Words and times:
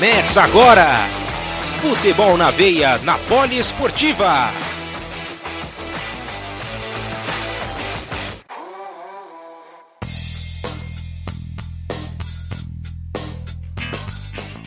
Começa 0.00 0.42
agora! 0.42 0.88
Futebol 1.82 2.34
na 2.34 2.50
veia, 2.50 2.96
na 3.00 3.18
Poliesportiva. 3.18 4.50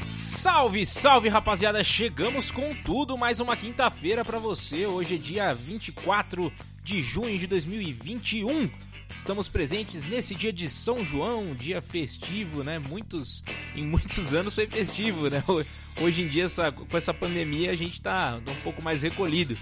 Salve, 0.05 0.85
salve 0.85 1.29
rapaziada! 1.29 1.83
Chegamos 1.83 2.51
com 2.51 2.71
tudo, 2.85 3.17
mais 3.17 3.39
uma 3.39 3.57
quinta-feira 3.57 4.23
para 4.23 4.37
você. 4.37 4.85
Hoje 4.85 5.15
é 5.15 5.17
dia 5.17 5.51
24 5.51 6.53
de 6.83 7.01
junho 7.01 7.39
de 7.39 7.47
2021. 7.47 8.69
Estamos 9.15 9.47
presentes 9.47 10.05
nesse 10.05 10.33
dia 10.33 10.51
de 10.51 10.67
São 10.67 11.05
João, 11.05 11.55
dia 11.55 11.81
festivo, 11.81 12.63
né? 12.63 12.79
Muitos, 12.79 13.43
em 13.75 13.85
muitos 13.85 14.33
anos 14.33 14.55
foi 14.55 14.67
festivo, 14.67 15.29
né? 15.29 15.43
Hoje 16.01 16.23
em 16.23 16.27
dia, 16.27 16.45
essa, 16.45 16.71
com 16.71 16.97
essa 16.97 17.13
pandemia, 17.13 17.71
a 17.71 17.75
gente 17.75 18.01
tá 18.01 18.41
um 18.45 18.61
pouco 18.61 18.83
mais 18.83 19.03
recolhido. 19.03 19.55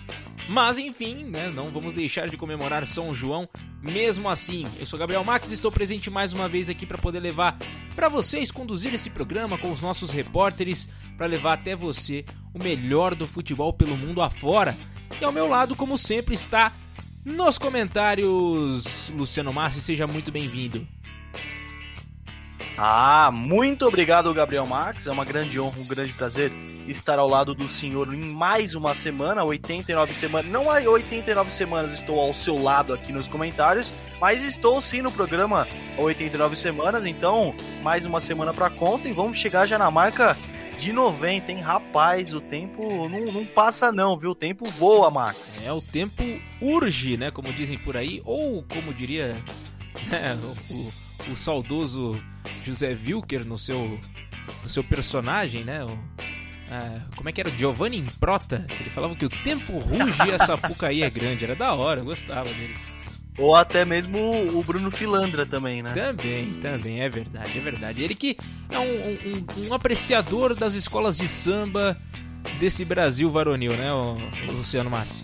Mas 0.48 0.78
enfim, 0.78 1.26
né? 1.26 1.52
Não 1.54 1.68
vamos 1.68 1.94
deixar 1.94 2.28
de 2.30 2.38
comemorar 2.38 2.88
São 2.88 3.14
João 3.14 3.48
mesmo 3.82 4.30
assim. 4.30 4.64
Eu 4.80 4.86
sou 4.86 4.98
Gabriel 4.98 5.24
Max 5.24 5.52
e 5.52 5.54
estou 5.54 5.72
presente 5.72 6.10
mais 6.10 6.34
uma 6.34 6.48
vez 6.48 6.70
aqui 6.70 6.86
para 6.86 6.98
poder 6.98 7.20
levar 7.20 7.58
para 7.96 8.08
vocês, 8.08 8.52
conduzir 8.52 8.94
esse 8.94 9.10
programa 9.10 9.58
com 9.58 9.72
os 9.72 9.82
nossos 9.82 10.12
repórteres, 10.12 10.88
para 11.18 11.28
levar 11.28 11.54
até 11.54 11.76
você 11.76 12.24
o 12.54 12.64
melhor 12.64 13.16
do 13.16 13.28
futebol 13.28 13.74
pelo 13.74 13.98
mundo 13.98 14.22
afora. 14.22 14.76
E 15.20 15.26
ao 15.26 15.32
meu 15.32 15.48
lado, 15.48 15.76
como 15.76 15.98
sempre, 15.98 16.34
está 16.34 16.72
nos 17.24 17.58
comentários, 17.58 19.12
Luciano 19.16 19.54
Massi, 19.54 19.82
seja 19.82 20.08
muito 20.08 20.32
bem-vindo. 20.32 20.88
Ah, 22.78 23.30
muito 23.32 23.86
obrigado, 23.86 24.34
Gabriel 24.34 24.66
Max. 24.66 25.06
É 25.06 25.12
uma 25.12 25.26
grande 25.26 25.60
honra, 25.60 25.80
um 25.80 25.88
grande 25.88 26.14
prazer 26.14 26.52
estar 26.88 27.20
ao 27.20 27.28
lado 27.28 27.54
do 27.54 27.68
senhor 27.68 28.12
em 28.14 28.34
mais 28.34 28.76
uma 28.76 28.96
semana, 28.96 29.44
89 29.44 30.14
semanas. 30.14 30.52
Não 30.52 30.70
há 30.70 30.80
89 30.80 31.52
semanas 31.52 31.94
estou 31.94 32.20
ao 32.20 32.34
seu 32.34 32.62
lado 32.62 32.94
aqui 32.94 33.12
nos 33.12 33.28
comentários, 33.28 33.92
mas 34.20 34.44
estou 34.44 34.82
sim 34.82 35.02
no 35.02 35.12
programa 35.12 35.68
89 35.98 36.56
semanas, 36.56 37.06
então 37.06 37.54
mais 37.84 38.06
uma 38.06 38.20
semana 38.20 38.54
para 38.54 38.70
conta 38.70 39.08
e 39.08 39.14
vamos 39.14 39.38
chegar 39.38 39.66
já 39.66 39.78
na 39.78 39.92
marca 39.92 40.36
de 40.82 40.92
90, 40.92 41.52
hein? 41.52 41.60
Rapaz, 41.60 42.34
o 42.34 42.42
tempo 42.42 43.08
não, 43.08 43.32
não 43.32 43.46
passa 43.46 43.92
não, 43.92 44.18
viu? 44.18 44.32
O 44.32 44.36
tempo 44.36 44.66
voa, 44.66 45.12
Max. 45.12 45.64
É, 45.64 45.72
o 45.72 45.80
tempo 45.80 46.24
urge, 46.60 47.18
né? 47.18 47.30
Como 47.30 47.54
dizem 47.54 47.78
por 47.78 47.96
aí, 47.96 48.20
ou 48.26 48.64
como 48.64 48.92
diria 48.92 49.36
né, 50.10 50.36
o, 50.72 51.32
o, 51.32 51.38
saudoso 51.38 52.20
José 52.64 52.98
Wilker 53.06 53.46
no 53.46 53.60
seu, 53.60 54.00
no 54.64 54.70
seu 54.70 54.84
personagem, 54.84 55.64
né? 55.64 55.86
O, 55.86 55.90
é, 56.72 57.02
como 57.16 57.30
é 57.30 57.32
que 57.32 57.42
era? 57.42 57.52
Giovanni 57.52 57.98
Improta. 57.98 58.66
Ele 58.68 58.90
falava 58.90 59.16
que 59.16 59.26
o 59.26 59.30
tempo 59.30 59.78
ruge 59.78 60.28
e 60.28 60.34
a 60.34 60.40
Sapucaí 60.40 61.04
é 61.04 61.12
grande. 61.12 61.46
Era 61.46 61.56
da 61.56 61.76
hora, 61.76 62.00
eu 62.00 62.06
gostava 62.06 62.50
dele. 62.50 62.74
Ou 63.42 63.56
até 63.56 63.84
mesmo 63.84 64.20
o 64.54 64.64
Bruno 64.64 64.92
Filandra 64.92 65.46
também, 65.46 65.82
né? 65.82 65.92
Também, 65.94 66.50
também, 66.52 67.02
é 67.02 67.10
verdade, 67.10 67.58
é 67.58 67.62
verdade. 67.62 68.04
Ele 68.04 68.16
que 68.16 68.38
é 68.70 68.80
um, 68.80 69.66
um, 69.66 69.70
um 69.70 69.74
apreciador 69.74 70.56
das 70.56 70.76
escolas 70.76 71.18
de 71.18 71.28
samba 71.28 71.98
desse 72.60 72.86
Brasil 72.86 73.30
varonil, 73.32 73.74
né, 73.74 73.92
o, 73.92 74.16
o 74.50 74.54
Luciano 74.54 74.90
Massi? 74.90 75.24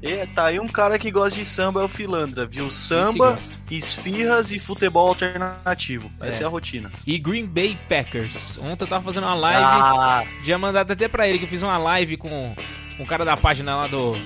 É, 0.00 0.26
tá 0.26 0.46
aí 0.46 0.60
um 0.60 0.68
cara 0.68 0.96
que 0.98 1.10
gosta 1.10 1.38
de 1.38 1.44
samba 1.44 1.80
é 1.80 1.84
o 1.84 1.88
Filandra, 1.88 2.46
viu? 2.46 2.70
Samba, 2.70 3.34
esfirras 3.68 4.52
e 4.52 4.58
futebol 4.58 5.08
alternativo. 5.08 6.10
Essa 6.20 6.40
é. 6.40 6.42
é 6.44 6.46
a 6.46 6.48
rotina. 6.48 6.90
E 7.04 7.18
Green 7.18 7.46
Bay 7.46 7.76
Packers. 7.88 8.58
Ontem 8.58 8.84
eu 8.84 8.88
tava 8.88 9.04
fazendo 9.04 9.24
uma 9.24 9.34
live. 9.34 9.62
Ah. 9.64 10.24
Já 10.44 10.56
mandado 10.56 10.92
até 10.92 11.08
pra 11.08 11.28
ele 11.28 11.38
que 11.38 11.44
eu 11.44 11.48
fiz 11.48 11.62
uma 11.62 11.76
live 11.78 12.16
com, 12.16 12.54
com 12.96 13.02
o 13.02 13.06
cara 13.06 13.24
da 13.24 13.36
página 13.36 13.74
lá 13.74 13.88
do, 13.88 14.16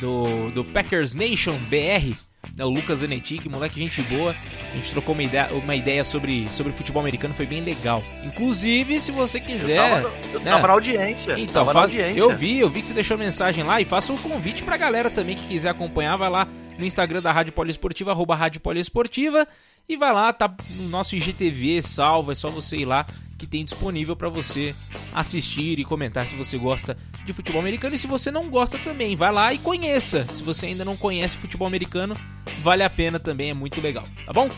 do, 0.00 0.50
do 0.50 0.64
Packers 0.64 1.14
Nation 1.14 1.54
BR 1.70 2.14
né, 2.56 2.64
o 2.64 2.68
Lucas 2.68 3.00
Zanetti, 3.00 3.48
moleque 3.48 3.78
gente 3.78 4.00
boa. 4.02 4.34
A 4.72 4.76
gente 4.76 4.90
trocou 4.90 5.14
uma 5.14 5.22
ideia, 5.22 5.48
uma 5.52 5.76
ideia 5.76 6.02
sobre, 6.02 6.48
sobre 6.48 6.72
futebol 6.72 7.00
americano, 7.00 7.34
foi 7.34 7.46
bem 7.46 7.60
legal. 7.60 8.02
Inclusive, 8.24 8.98
se 8.98 9.12
você 9.12 9.38
quiser. 9.38 9.76
Eu 9.76 10.02
tava, 10.02 10.16
eu 10.32 10.40
né? 10.40 10.50
tava 10.50 10.66
na 10.66 10.72
audiência. 10.72 11.38
Então, 11.38 11.64
tava 11.66 11.74
na 11.74 11.80
audiência. 11.80 12.18
eu 12.18 12.34
vi, 12.34 12.58
eu 12.58 12.70
vi 12.70 12.80
que 12.80 12.86
você 12.86 12.94
deixou 12.94 13.18
mensagem 13.18 13.62
lá 13.62 13.80
e 13.80 13.84
faça 13.84 14.12
um 14.12 14.16
convite 14.16 14.64
pra 14.64 14.76
galera 14.76 15.10
também 15.10 15.36
que 15.36 15.46
quiser 15.46 15.68
acompanhar, 15.68 16.16
vai 16.16 16.30
lá 16.30 16.48
no 16.78 16.84
Instagram 16.84 17.22
da 17.22 17.32
Rádio 17.32 17.52
Poliesportiva, 17.52 18.10
arroba 18.10 18.34
Rádio 18.34 18.60
Poliesportiva. 18.60 19.46
E 19.88 19.96
vai 19.96 20.12
lá, 20.12 20.32
tá 20.32 20.52
no 20.78 20.88
nosso 20.88 21.14
IGTV 21.14 21.80
salvo, 21.80 22.32
é 22.32 22.34
só 22.34 22.48
você 22.48 22.78
ir 22.78 22.84
lá 22.84 23.06
que 23.38 23.46
tem 23.46 23.64
disponível 23.64 24.16
para 24.16 24.28
você 24.28 24.74
assistir 25.14 25.78
e 25.78 25.84
comentar 25.84 26.24
se 26.24 26.34
você 26.34 26.58
gosta 26.58 26.96
de 27.24 27.32
futebol 27.32 27.60
americano 27.60 27.94
e 27.94 27.98
se 27.98 28.06
você 28.06 28.30
não 28.30 28.48
gosta 28.48 28.78
também, 28.78 29.14
vai 29.14 29.30
lá 29.30 29.52
e 29.52 29.58
conheça. 29.58 30.24
Se 30.24 30.42
você 30.42 30.66
ainda 30.66 30.84
não 30.84 30.96
conhece 30.96 31.36
futebol 31.36 31.68
americano, 31.68 32.16
vale 32.62 32.82
a 32.82 32.90
pena 32.90 33.20
também, 33.20 33.50
é 33.50 33.54
muito 33.54 33.80
legal, 33.80 34.04
tá 34.24 34.32
bom? 34.32 34.48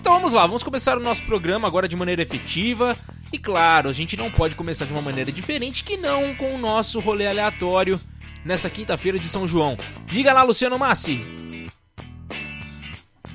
Então 0.00 0.14
vamos 0.14 0.34
lá, 0.34 0.46
vamos 0.46 0.62
começar 0.62 0.96
o 0.96 1.02
nosso 1.02 1.24
programa 1.24 1.66
agora 1.66 1.88
de 1.88 1.96
maneira 1.96 2.22
efetiva. 2.22 2.96
E 3.32 3.38
claro, 3.38 3.90
a 3.90 3.92
gente 3.92 4.16
não 4.16 4.30
pode 4.30 4.54
começar 4.54 4.84
de 4.84 4.92
uma 4.92 5.02
maneira 5.02 5.32
diferente 5.32 5.82
que 5.82 5.96
não 5.96 6.34
com 6.34 6.54
o 6.54 6.58
nosso 6.58 7.00
rolê 7.00 7.26
aleatório 7.26 7.98
nessa 8.44 8.70
quinta-feira 8.70 9.18
de 9.18 9.28
São 9.28 9.48
João. 9.48 9.76
Diga 10.06 10.32
lá, 10.32 10.42
Luciano 10.42 10.78
Massi. 10.78 11.49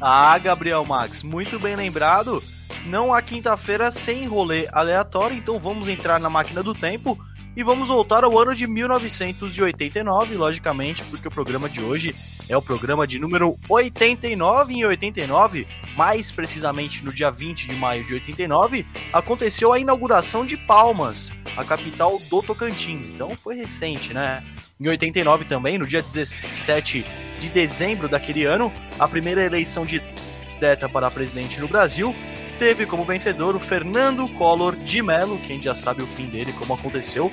Ah, 0.08 0.38
Gabriel 0.38 0.86
Max, 0.86 1.24
muito 1.24 1.58
bem 1.58 1.76
lembrado. 1.76 2.40
Não 2.86 3.12
há 3.12 3.20
quinta-feira 3.24 3.90
sem 3.90 4.28
rolê 4.28 4.68
aleatório, 4.72 5.36
então 5.36 5.58
vamos 5.58 5.88
entrar 5.88 6.20
na 6.20 6.30
máquina 6.30 6.62
do 6.62 6.76
tempo 6.76 7.18
e 7.56 7.64
vamos 7.64 7.88
voltar 7.88 8.24
ao 8.24 8.38
ano 8.38 8.54
de 8.54 8.68
1989, 8.68 10.36
logicamente, 10.36 11.04
porque 11.06 11.28
o 11.28 11.32
programa 11.32 11.70
de 11.70 11.82
hoje 11.82 12.14
é 12.50 12.58
o 12.58 12.62
programa 12.62 13.08
de 13.08 13.18
número 13.18 13.58
89 13.70 14.74
em 14.74 14.86
89, 14.86 15.68
mais 15.96 16.32
precisamente 16.32 17.04
no 17.04 17.14
dia 17.14 17.32
20 17.32 17.68
de 17.68 17.76
maio 17.76 18.04
de 18.06 18.14
89, 18.14 18.86
aconteceu 19.14 19.72
a 19.72 19.80
inauguração 19.80 20.46
de 20.46 20.58
Palmas, 20.58 21.32
a 21.56 21.64
capital 21.64 22.20
do 22.30 22.44
Tocantins. 22.44 23.08
Então 23.08 23.36
foi 23.36 23.56
recente, 23.56 24.14
né? 24.14 24.44
Em 24.80 24.90
89 24.90 25.46
também, 25.46 25.78
no 25.78 25.88
dia 25.88 26.02
17 26.02 27.06
de 27.40 27.50
dezembro 27.50 28.10
daquele 28.10 28.44
ano, 28.44 28.72
a 29.00 29.08
primeira 29.08 29.44
eleição 29.44 29.86
direta 29.86 30.90
para 30.90 31.10
presidente 31.10 31.60
no 31.60 31.68
Brasil 31.68 32.14
teve 32.58 32.86
como 32.86 33.04
vencedor 33.04 33.56
o 33.56 33.60
Fernando 33.60 34.28
Collor 34.30 34.76
de 34.76 35.02
Mello, 35.02 35.38
quem 35.40 35.62
já 35.62 35.76
sabe 35.76 36.02
o 36.02 36.08
fim 36.08 36.26
dele, 36.26 36.54
como 36.54 36.74
aconteceu. 36.74 37.32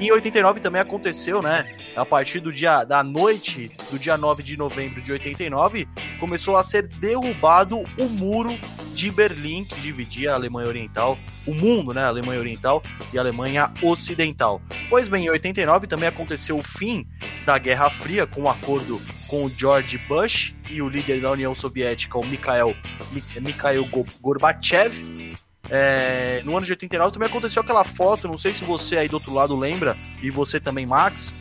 Em 0.00 0.10
89 0.10 0.60
também 0.60 0.80
aconteceu, 0.80 1.40
né? 1.40 1.76
A 1.94 2.04
partir 2.04 2.40
do 2.40 2.52
dia 2.52 2.84
da 2.84 3.02
noite 3.02 3.70
do 3.90 3.98
dia 3.98 4.16
9 4.16 4.42
de 4.42 4.56
novembro 4.56 5.00
de 5.00 5.12
89, 5.12 5.86
começou 6.18 6.56
a 6.56 6.62
ser 6.62 6.88
derrubado 6.88 7.78
o 7.78 8.08
muro 8.18 8.52
de 8.94 9.10
Berlim 9.10 9.64
que 9.64 9.80
dividia 9.80 10.32
a 10.32 10.34
Alemanha 10.34 10.68
Oriental, 10.68 11.18
o 11.46 11.54
mundo, 11.54 11.92
né? 11.92 12.02
A 12.02 12.08
Alemanha 12.08 12.40
Oriental 12.40 12.82
e 13.12 13.18
a 13.18 13.20
Alemanha 13.20 13.72
Ocidental. 13.82 14.60
Pois 14.88 15.08
bem, 15.08 15.26
em 15.26 15.30
89 15.30 15.86
também 15.86 16.08
aconteceu 16.08 16.58
o 16.58 16.62
fim 16.62 17.06
da 17.44 17.58
Guerra 17.58 17.88
Fria 17.90 18.26
com 18.26 18.42
o 18.42 18.44
um 18.44 18.48
acordo 18.48 19.00
com 19.28 19.44
o 19.44 19.48
George 19.48 19.98
Bush 19.98 20.54
e 20.68 20.82
o 20.82 20.88
líder 20.88 21.20
da 21.20 21.30
União 21.30 21.54
Soviética, 21.54 22.18
o 22.18 22.26
Mikhail, 22.26 22.76
Mikhail 23.40 23.86
Gorbachev. 24.20 24.92
É, 25.70 26.42
no 26.44 26.56
ano 26.56 26.66
de 26.66 26.72
89 26.72 27.12
também 27.12 27.28
aconteceu 27.28 27.62
aquela 27.62 27.84
foto, 27.84 28.28
não 28.28 28.36
sei 28.36 28.52
se 28.52 28.64
você 28.64 28.98
aí 28.98 29.08
do 29.08 29.14
outro 29.14 29.32
lado 29.32 29.56
lembra, 29.56 29.96
e 30.22 30.30
você 30.30 30.58
também, 30.58 30.84
Max, 30.84 31.32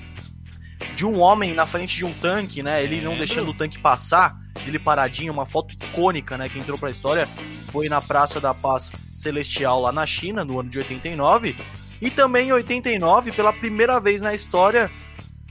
de 0.95 1.05
um 1.05 1.19
homem 1.19 1.53
na 1.53 1.65
frente 1.65 1.97
de 1.97 2.05
um 2.05 2.13
tanque, 2.13 2.61
né? 2.61 2.83
Ele 2.83 3.01
não 3.01 3.17
deixando 3.17 3.49
o 3.49 3.53
tanque 3.53 3.79
passar, 3.79 4.37
ele 4.67 4.79
paradinho, 4.79 5.33
uma 5.33 5.45
foto 5.45 5.73
icônica, 5.73 6.37
né? 6.37 6.47
Que 6.47 6.59
entrou 6.59 6.77
pra 6.77 6.91
história. 6.91 7.25
Foi 7.25 7.87
na 7.89 8.01
Praça 8.01 8.39
da 8.39 8.53
Paz 8.53 8.91
Celestial 9.13 9.81
lá 9.81 9.91
na 9.91 10.05
China, 10.05 10.43
no 10.43 10.59
ano 10.59 10.69
de 10.69 10.77
89. 10.77 11.55
E 12.01 12.09
também 12.09 12.49
em 12.49 12.51
89, 12.51 13.31
pela 13.31 13.53
primeira 13.53 13.99
vez 13.99 14.21
na 14.21 14.33
história, 14.33 14.89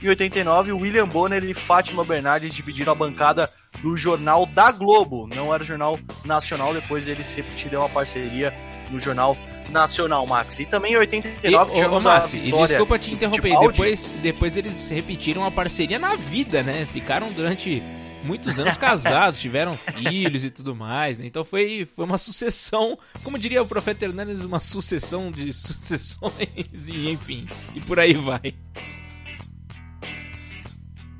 em 0.03 0.09
89, 0.09 0.71
William 0.73 1.07
Bonner 1.07 1.43
e 1.43 1.53
Fátima 1.53 2.03
Bernardes 2.03 2.53
dividiram 2.53 2.91
a 2.91 2.95
bancada 2.95 3.49
do 3.81 3.95
Jornal 3.95 4.45
da 4.47 4.71
Globo. 4.71 5.27
Não 5.27 5.53
era 5.53 5.63
o 5.63 5.65
Jornal 5.65 5.99
Nacional, 6.25 6.73
depois 6.73 7.07
eles 7.07 7.37
tiveram 7.55 7.83
uma 7.83 7.89
parceria 7.89 8.53
no 8.89 8.99
Jornal 8.99 9.35
Nacional, 9.69 10.27
Max. 10.27 10.59
E 10.59 10.65
também 10.65 10.93
em 10.93 10.97
89 10.97 11.71
e, 11.71 11.75
tivemos 11.75 12.05
ô, 12.05 12.07
Massi, 12.07 12.37
e 12.37 12.51
desculpa 12.51 12.99
te 12.99 13.13
interromper, 13.13 13.57
depois, 13.59 14.13
depois 14.21 14.57
eles 14.57 14.89
repetiram 14.89 15.45
a 15.45 15.51
parceria 15.51 15.97
na 15.97 16.15
vida, 16.15 16.61
né? 16.63 16.85
Ficaram 16.91 17.31
durante 17.31 17.81
muitos 18.23 18.59
anos 18.59 18.75
casados, 18.77 19.39
tiveram 19.39 19.77
filhos 19.77 20.43
e 20.43 20.49
tudo 20.49 20.75
mais, 20.75 21.17
né? 21.17 21.25
Então 21.25 21.43
foi, 21.43 21.87
foi 21.95 22.05
uma 22.05 22.17
sucessão, 22.17 22.97
como 23.23 23.39
diria 23.39 23.61
o 23.61 23.67
profeta 23.67 24.05
Hernandes, 24.05 24.43
uma 24.43 24.59
sucessão 24.59 25.31
de 25.31 25.51
sucessões 25.53 26.89
e 26.89 27.11
enfim, 27.11 27.47
e 27.75 27.81
por 27.81 27.99
aí 27.99 28.13
vai. 28.13 28.53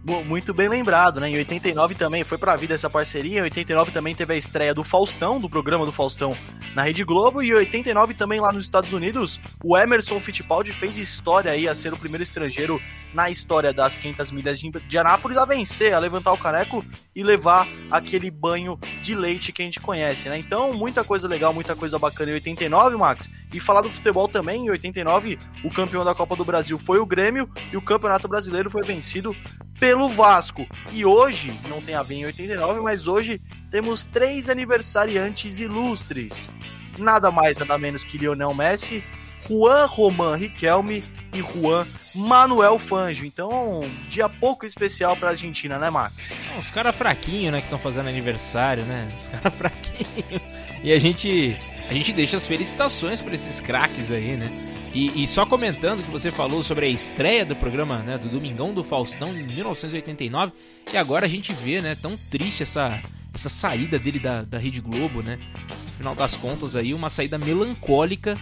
Muito 0.03 0.51
bem 0.51 0.67
lembrado, 0.67 1.19
né? 1.19 1.29
Em 1.29 1.37
89 1.37 1.93
também 1.93 2.23
foi 2.23 2.37
pra 2.37 2.55
vida 2.55 2.73
essa 2.73 2.89
parceria. 2.89 3.39
Em 3.39 3.43
89 3.43 3.91
também 3.91 4.15
teve 4.15 4.33
a 4.33 4.37
estreia 4.37 4.73
do 4.73 4.83
Faustão, 4.83 5.39
do 5.39 5.47
programa 5.47 5.85
do 5.85 5.91
Faustão 5.91 6.35
na 6.73 6.81
Rede 6.81 7.03
Globo. 7.03 7.43
E 7.43 7.49
em 7.49 7.53
89 7.53 8.15
também 8.15 8.39
lá 8.39 8.51
nos 8.51 8.63
Estados 8.63 8.93
Unidos, 8.93 9.39
o 9.63 9.77
Emerson 9.77 10.19
Fittipaldi 10.19 10.73
fez 10.73 10.97
história 10.97 11.51
aí 11.51 11.67
a 11.67 11.75
ser 11.75 11.93
o 11.93 11.97
primeiro 11.97 12.23
estrangeiro 12.23 12.81
na 13.13 13.29
história 13.29 13.71
das 13.71 13.95
500 13.95 14.31
milhas 14.31 14.59
de 14.59 14.97
Anápolis 14.97 15.37
a 15.37 15.45
vencer, 15.45 15.93
a 15.93 15.99
levantar 15.99 16.31
o 16.31 16.37
caneco 16.37 16.83
e 17.15 17.23
levar 17.23 17.67
aquele 17.91 18.31
banho 18.31 18.79
de 19.03 19.13
leite 19.13 19.51
que 19.51 19.61
a 19.61 19.65
gente 19.65 19.79
conhece, 19.79 20.29
né? 20.29 20.39
Então, 20.39 20.73
muita 20.73 21.03
coisa 21.03 21.27
legal, 21.27 21.53
muita 21.53 21.75
coisa 21.75 21.99
bacana 21.99 22.31
em 22.31 22.35
89, 22.35 22.97
Max. 22.97 23.29
E 23.53 23.59
falar 23.59 23.81
do 23.81 23.89
futebol 23.89 24.27
também, 24.27 24.65
em 24.65 24.69
89, 24.69 25.37
o 25.63 25.69
campeão 25.69 26.05
da 26.05 26.15
Copa 26.15 26.35
do 26.35 26.45
Brasil 26.45 26.79
foi 26.79 26.99
o 26.99 27.05
Grêmio 27.05 27.49
e 27.71 27.77
o 27.77 27.81
Campeonato 27.81 28.27
Brasileiro 28.27 28.69
foi 28.69 28.81
vencido 28.81 29.35
pelo 29.79 30.09
Vasco. 30.09 30.65
E 30.93 31.05
hoje, 31.05 31.53
não 31.67 31.81
tem 31.81 31.95
a 31.95 32.03
ver 32.03 32.15
em 32.15 32.25
89, 32.25 32.81
mas 32.81 33.07
hoje 33.07 33.41
temos 33.69 34.05
três 34.05 34.49
aniversariantes 34.49 35.59
ilustres. 35.59 36.49
Nada 36.97 37.31
mais, 37.31 37.57
nada 37.57 37.77
menos 37.77 38.03
que 38.03 38.17
Lionel 38.17 38.53
Messi, 38.53 39.03
Juan 39.47 39.85
Roman 39.85 40.35
Riquelme 40.35 41.03
e 41.33 41.39
Juan 41.39 41.85
Manuel 42.15 42.77
Fangio. 42.77 43.25
Então, 43.25 43.81
dia 44.07 44.29
pouco 44.29 44.65
especial 44.65 45.15
pra 45.15 45.29
Argentina, 45.29 45.79
né, 45.79 45.89
Max? 45.89 46.33
Os 46.57 46.69
caras 46.69 46.95
fraquinhos, 46.95 47.51
né, 47.51 47.59
que 47.59 47.65
estão 47.65 47.79
fazendo 47.79 48.09
aniversário, 48.09 48.83
né? 48.85 49.07
Os 49.17 49.27
caras 49.27 49.53
fraquinhos. 49.53 50.41
E 50.83 50.91
a 50.91 50.99
gente, 50.99 51.57
a 51.91 51.93
gente 51.93 52.13
deixa 52.13 52.37
as 52.37 52.47
felicitações 52.47 53.19
para 53.19 53.35
esses 53.35 53.59
craques 53.59 54.13
aí, 54.13 54.37
né? 54.37 54.49
E, 54.93 55.23
e, 55.23 55.27
só 55.27 55.45
comentando 55.45 56.01
que 56.01 56.09
você 56.09 56.31
falou 56.31 56.63
sobre 56.63 56.85
a 56.85 56.89
estreia 56.89 57.45
do 57.45 57.53
programa, 57.53 57.99
né, 57.99 58.17
do 58.17 58.29
Domingão 58.29 58.73
do 58.73 58.81
Faustão 58.81 59.37
em 59.37 59.45
1989, 59.45 60.53
e 60.93 60.97
agora 60.97 61.25
a 61.25 61.29
gente 61.29 61.51
vê, 61.51 61.81
né, 61.81 61.95
tão 61.95 62.15
triste 62.29 62.63
essa, 62.63 63.01
essa 63.33 63.49
saída 63.49 63.99
dele 63.99 64.19
da, 64.19 64.41
da 64.41 64.57
Rede 64.57 64.79
Globo, 64.79 65.21
né? 65.21 65.37
No 65.67 65.75
final 65.75 66.15
das 66.15 66.37
contas 66.37 66.77
aí, 66.77 66.93
uma 66.93 67.09
saída 67.09 67.37
melancólica, 67.37 68.37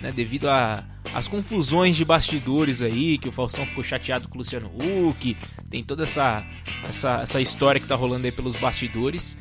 né, 0.00 0.10
devido 0.10 0.48
a 0.48 0.82
as 1.14 1.28
confusões 1.28 1.94
de 1.94 2.04
bastidores 2.04 2.80
aí, 2.80 3.18
que 3.18 3.28
o 3.28 3.32
Faustão 3.32 3.64
ficou 3.66 3.84
chateado 3.84 4.28
com 4.28 4.34
o 4.34 4.38
Luciano 4.38 4.68
Huck, 4.68 5.36
tem 5.70 5.84
toda 5.84 6.02
essa, 6.04 6.44
essa, 6.82 7.20
essa 7.22 7.40
história 7.40 7.80
que 7.80 7.86
tá 7.86 7.94
rolando 7.94 8.24
aí 8.24 8.32
pelos 8.32 8.56
bastidores. 8.56 9.36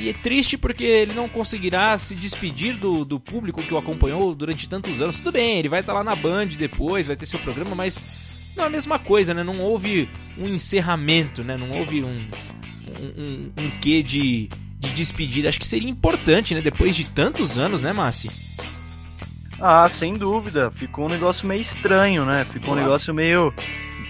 E 0.00 0.08
é 0.08 0.12
triste 0.12 0.56
porque 0.56 0.84
ele 0.84 1.14
não 1.14 1.28
conseguirá 1.28 1.96
se 1.98 2.14
despedir 2.14 2.76
do, 2.76 3.04
do 3.04 3.18
público 3.18 3.62
que 3.62 3.72
o 3.72 3.78
acompanhou 3.78 4.34
durante 4.34 4.68
tantos 4.68 5.00
anos. 5.00 5.16
Tudo 5.16 5.32
bem, 5.32 5.58
ele 5.58 5.68
vai 5.68 5.80
estar 5.80 5.92
tá 5.92 5.98
lá 5.98 6.04
na 6.04 6.14
Band 6.14 6.46
depois, 6.46 7.08
vai 7.08 7.16
ter 7.16 7.26
seu 7.26 7.38
programa, 7.38 7.74
mas 7.74 8.54
não 8.56 8.64
é 8.64 8.66
a 8.66 8.70
mesma 8.70 8.98
coisa, 8.98 9.32
né? 9.32 9.42
Não 9.42 9.60
houve 9.60 10.08
um 10.36 10.46
encerramento, 10.46 11.44
né? 11.44 11.56
Não 11.56 11.70
houve 11.70 12.02
um, 12.02 12.06
um, 12.08 13.22
um, 13.22 13.52
um 13.56 13.70
quê 13.80 14.02
de, 14.02 14.48
de 14.78 14.90
despedida. 14.90 15.48
Acho 15.48 15.60
que 15.60 15.66
seria 15.66 15.88
importante, 15.88 16.54
né? 16.54 16.60
Depois 16.60 16.94
de 16.94 17.04
tantos 17.06 17.56
anos, 17.56 17.82
né, 17.82 17.92
Massi? 17.92 18.28
Ah, 19.60 19.88
sem 19.88 20.14
dúvida. 20.14 20.70
Ficou 20.70 21.06
um 21.06 21.08
negócio 21.08 21.46
meio 21.46 21.60
estranho, 21.60 22.24
né? 22.24 22.44
Ficou 22.44 22.74
um 22.74 22.76
negócio 22.76 23.14
meio. 23.14 23.52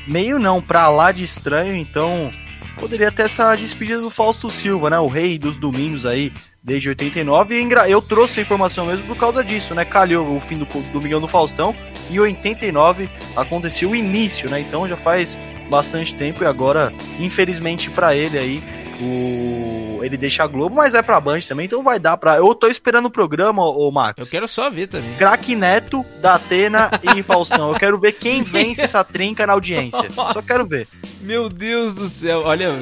Meio 0.07 0.39
não, 0.39 0.61
pra 0.61 0.89
lá 0.89 1.13
de 1.13 1.25
estranho, 1.25 1.75
então. 1.77 2.31
Poderia 2.79 3.11
ter 3.11 3.23
essa 3.23 3.55
despedida 3.55 4.01
do 4.01 4.09
Fausto 4.09 4.51
Silva, 4.51 4.89
né? 4.89 4.99
O 4.99 5.09
rei 5.09 5.39
dos 5.39 5.59
domingos 5.59 6.07
aí, 6.07 6.33
desde 6.63 6.89
89. 6.89 7.55
E 7.55 7.91
eu 7.91 8.01
trouxe 8.01 8.41
a 8.41 8.43
informação 8.43 8.87
mesmo 8.87 9.07
por 9.07 9.17
causa 9.17 9.43
disso, 9.43 9.75
né? 9.75 9.85
Calhou 9.85 10.37
o 10.37 10.41
fim 10.41 10.57
do 10.57 10.67
Domingão 10.93 11.21
do 11.21 11.29
Faustão. 11.29 11.75
E 12.11 12.15
em 12.15 12.21
89 12.21 13.09
aconteceu 13.37 13.91
o 13.91 13.97
início, 13.97 14.49
né? 14.49 14.61
Então 14.61 14.89
já 14.89 14.97
faz 14.97 15.39
bastante 15.69 16.15
tempo 16.15 16.43
e 16.43 16.47
agora, 16.47 16.93
infelizmente 17.21 17.91
para 17.91 18.17
ele 18.17 18.39
aí, 18.39 18.63
o 19.01 19.89
ele 20.03 20.17
deixa 20.17 20.43
a 20.43 20.47
Globo, 20.47 20.75
mas 20.75 20.95
é 20.95 21.03
pra 21.03 21.21
Band 21.21 21.41
também, 21.41 21.67
então 21.67 21.83
vai 21.83 21.99
dar 21.99 22.17
pra. 22.17 22.37
Eu 22.37 22.55
tô 22.55 22.67
esperando 22.67 23.07
o 23.07 23.11
programa, 23.11 23.65
ô 23.65 23.91
Max. 23.91 24.25
Eu 24.25 24.31
quero 24.31 24.49
só 24.49 24.71
ver 24.71 24.89
também. 24.89 25.13
Craque 25.15 25.55
Neto, 25.55 26.05
da 26.21 26.35
Atena 26.35 26.91
e 27.17 27.23
Faustão. 27.23 27.73
Eu 27.73 27.79
quero 27.79 27.99
ver 27.99 28.13
quem 28.13 28.43
vence 28.45 28.83
essa 28.83 29.05
trinca 29.05 29.47
na 29.47 29.53
audiência. 29.53 30.09
Nossa. 30.17 30.41
Só 30.41 30.47
quero 30.47 30.67
ver. 30.67 30.89
Meu 31.21 31.49
Deus 31.49 31.97
do 31.97 32.09
céu. 32.09 32.43
Olha, 32.45 32.73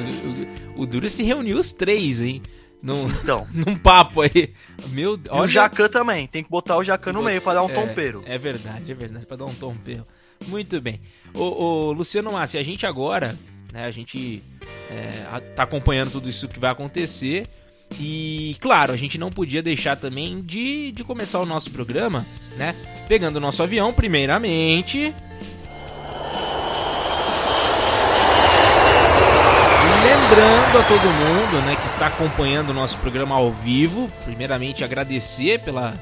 o, 0.75 0.83
o 0.83 0.85
Dura 0.85 1.09
se 1.09 1.23
reuniu 1.23 1.57
os 1.57 1.71
três, 1.71 2.21
hein? 2.21 2.41
Num, 2.81 3.07
então. 3.07 3.47
num 3.51 3.77
papo 3.77 4.21
aí. 4.21 4.53
Meu. 4.89 5.15
E 5.15 5.29
o 5.31 5.47
Jacan 5.47 5.89
também. 5.89 6.27
Tem 6.27 6.43
que 6.43 6.49
botar 6.49 6.77
o 6.77 6.83
Jacan 6.83 7.13
no 7.13 7.23
meio 7.23 7.41
pra 7.41 7.55
dar 7.55 7.63
um 7.63 7.69
é, 7.69 7.73
tompeiro. 7.73 8.23
É 8.25 8.37
verdade, 8.37 8.91
é 8.91 8.95
verdade. 8.95 9.25
Pra 9.25 9.37
dar 9.37 9.45
um 9.45 9.53
tompeiro. 9.53 10.03
Muito 10.47 10.79
bem. 10.79 11.01
Ô, 11.33 11.43
ô 11.43 11.91
Luciano 11.91 12.31
Massi, 12.31 12.57
a 12.59 12.63
gente 12.63 12.85
agora, 12.85 13.35
né, 13.73 13.85
a 13.85 13.91
gente 13.91 14.43
é, 14.89 15.39
tá 15.55 15.63
acompanhando 15.63 16.11
tudo 16.11 16.29
isso 16.29 16.47
que 16.47 16.59
vai 16.59 16.71
acontecer. 16.71 17.45
E 17.99 18.57
claro, 18.59 18.91
a 18.91 18.97
gente 18.97 19.17
não 19.17 19.29
podia 19.29 19.63
deixar 19.63 19.95
também 19.95 20.41
de, 20.41 20.91
de 20.91 21.03
começar 21.03 21.39
o 21.39 21.45
nosso 21.45 21.71
programa, 21.71 22.25
né? 22.57 22.75
Pegando 23.07 23.37
o 23.37 23.39
nosso 23.39 23.63
avião, 23.63 23.93
primeiramente. 23.93 25.13
Lembrando 30.03 30.77
a 30.77 30.83
todo 30.83 31.01
mundo 31.01 31.65
né, 31.65 31.77
que 31.77 31.87
está 31.87 32.07
acompanhando 32.07 32.71
o 32.71 32.73
nosso 32.73 32.97
programa 32.97 33.35
ao 33.35 33.51
vivo, 33.51 34.11
primeiramente 34.25 34.83
agradecer 34.83 35.59
pela, 35.61 35.93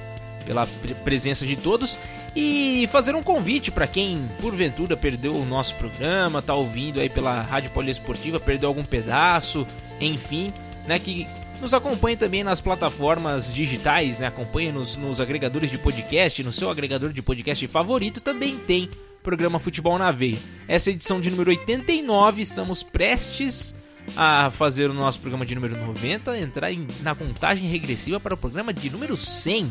pela 0.46 0.66
presença 1.04 1.46
de 1.46 1.56
todos 1.56 2.00
e 2.36 2.88
fazer 2.92 3.16
um 3.16 3.24
convite 3.24 3.72
para 3.72 3.88
quem 3.88 4.30
porventura 4.42 4.98
perdeu 4.98 5.34
o 5.34 5.46
nosso 5.46 5.76
programa, 5.76 6.42
tá 6.42 6.54
ouvindo 6.54 7.00
aí 7.00 7.10
pela 7.10 7.42
Rádio 7.42 7.72
Poliesportiva, 7.72 8.40
perdeu 8.40 8.68
algum 8.68 8.84
pedaço, 8.84 9.66
enfim, 10.02 10.52
né, 10.86 11.00
que 11.00 11.26
nos 11.62 11.74
acompanhe 11.74 12.18
também 12.18 12.44
nas 12.44 12.60
plataformas 12.60 13.52
digitais, 13.54 14.20
né? 14.20 14.28
Acompanhe 14.28 14.72
nos, 14.72 14.98
nos 14.98 15.22
agregadores 15.22 15.72
de 15.72 15.80
podcast, 15.80 16.44
no 16.44 16.52
seu 16.52 16.70
agregador 16.70 17.14
de 17.14 17.22
podcast 17.22 17.66
favorito 17.68 18.20
também 18.20 18.58
tem 18.58 18.90
programa 19.24 19.58
Futebol 19.58 19.98
na 19.98 20.12
Veia. 20.12 20.38
Essa 20.68 20.90
é 20.90 20.92
a 20.92 20.94
edição 20.94 21.22
de 21.22 21.32
número 21.32 21.50
89, 21.50 22.42
estamos 22.42 22.84
prestes 22.84 23.74
a 24.16 24.52
fazer 24.52 24.90
o 24.90 24.94
nosso 24.94 25.20
programa 25.20 25.46
de 25.46 25.56
número 25.56 25.76
90, 25.78 26.38
entrar 26.38 26.72
em, 26.72 26.86
na 27.02 27.16
contagem 27.16 27.68
regressiva 27.68 28.20
para 28.20 28.36
o 28.36 28.38
programa 28.38 28.74
de 28.74 28.90
número 28.90 29.18
100 29.18 29.70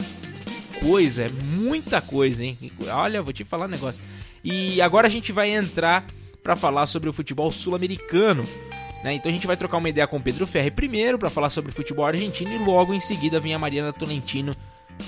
coisa, 0.84 1.24
é 1.24 1.28
muita 1.56 2.00
coisa, 2.02 2.44
hein? 2.44 2.58
Olha, 2.90 3.22
vou 3.22 3.32
te 3.32 3.42
falar 3.42 3.64
um 3.64 3.70
negócio. 3.70 4.02
E 4.42 4.82
agora 4.82 5.06
a 5.06 5.10
gente 5.10 5.32
vai 5.32 5.50
entrar 5.50 6.04
para 6.42 6.54
falar 6.54 6.84
sobre 6.84 7.08
o 7.08 7.12
futebol 7.12 7.50
sul-americano. 7.50 8.44
Né? 9.02 9.14
Então 9.14 9.30
a 9.30 9.32
gente 9.32 9.46
vai 9.46 9.56
trocar 9.56 9.78
uma 9.78 9.88
ideia 9.88 10.06
com 10.06 10.18
o 10.18 10.22
Pedro 10.22 10.46
Ferri 10.46 10.70
primeiro 10.70 11.18
para 11.18 11.30
falar 11.30 11.48
sobre 11.48 11.70
o 11.70 11.74
futebol 11.74 12.04
argentino 12.04 12.52
e 12.52 12.58
logo 12.58 12.92
em 12.92 13.00
seguida 13.00 13.40
vem 13.40 13.54
a 13.54 13.58
Mariana 13.58 13.92
Tolentino 13.94 14.54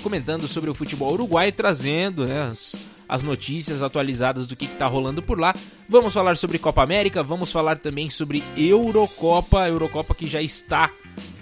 comentando 0.01 0.47
sobre 0.47 0.69
o 0.69 0.73
futebol 0.73 1.13
uruguaio, 1.13 1.51
trazendo 1.51 2.25
né, 2.25 2.41
as, 2.41 2.75
as 3.07 3.21
notícias 3.21 3.83
atualizadas 3.83 4.47
do 4.47 4.55
que 4.55 4.65
está 4.65 4.87
rolando 4.87 5.21
por 5.21 5.39
lá. 5.39 5.53
Vamos 5.87 6.13
falar 6.13 6.35
sobre 6.37 6.57
Copa 6.57 6.81
América, 6.81 7.21
vamos 7.21 7.51
falar 7.51 7.77
também 7.77 8.09
sobre 8.09 8.43
Eurocopa, 8.57 9.67
Eurocopa 9.67 10.15
que 10.15 10.25
já 10.25 10.41
está 10.41 10.91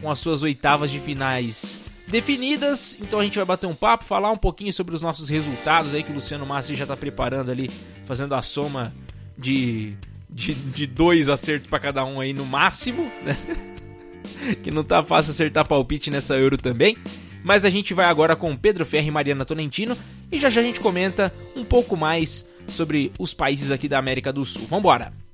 com 0.01 0.11
as 0.11 0.19
suas 0.19 0.43
oitavas 0.43 0.91
de 0.91 0.99
finais 0.99 1.94
definidas. 2.07 2.97
Então 3.01 3.19
a 3.19 3.23
gente 3.23 3.35
vai 3.35 3.45
bater 3.45 3.67
um 3.67 3.75
papo, 3.75 4.03
falar 4.03 4.31
um 4.31 4.37
pouquinho 4.37 4.71
sobre 4.71 4.95
os 4.95 5.01
nossos 5.01 5.29
resultados 5.29 5.93
aí 5.93 6.03
que 6.03 6.11
o 6.11 6.15
Luciano 6.15 6.45
Massi 6.45 6.75
já 6.75 6.83
está 6.83 6.95
preparando 6.95 7.51
ali, 7.51 7.69
fazendo 8.05 8.35
a 8.35 8.41
soma 8.41 8.93
de, 9.37 9.93
de, 10.29 10.53
de 10.53 10.87
dois 10.87 11.29
acertos 11.29 11.69
para 11.69 11.79
cada 11.79 12.05
um 12.05 12.19
aí 12.19 12.33
no 12.33 12.45
máximo, 12.45 13.11
né? 13.23 13.35
que 14.63 14.71
não 14.71 14.83
tá 14.83 15.01
fácil 15.03 15.31
acertar 15.31 15.67
palpite 15.67 16.11
nessa 16.11 16.35
Euro 16.37 16.57
também. 16.57 16.97
Mas 17.43 17.63
a 17.63 17.69
gente 17.69 17.93
vai 17.93 18.05
agora 18.05 18.35
com 18.35 18.55
Pedro 18.57 18.85
Ferri 18.85 19.09
e 19.09 19.11
Mariana 19.11 19.45
Tolentino 19.45 19.95
e 20.31 20.39
já 20.39 20.49
já 20.49 20.61
a 20.61 20.63
gente 20.63 20.79
comenta 20.79 21.31
um 21.55 21.63
pouco 21.63 21.95
mais 21.95 22.45
sobre 22.67 23.11
os 23.19 23.33
países 23.33 23.71
aqui 23.71 23.87
da 23.87 23.99
América 23.99 24.33
do 24.33 24.43
Sul. 24.43 24.65
Vambora! 24.67 25.11
A 25.11 25.24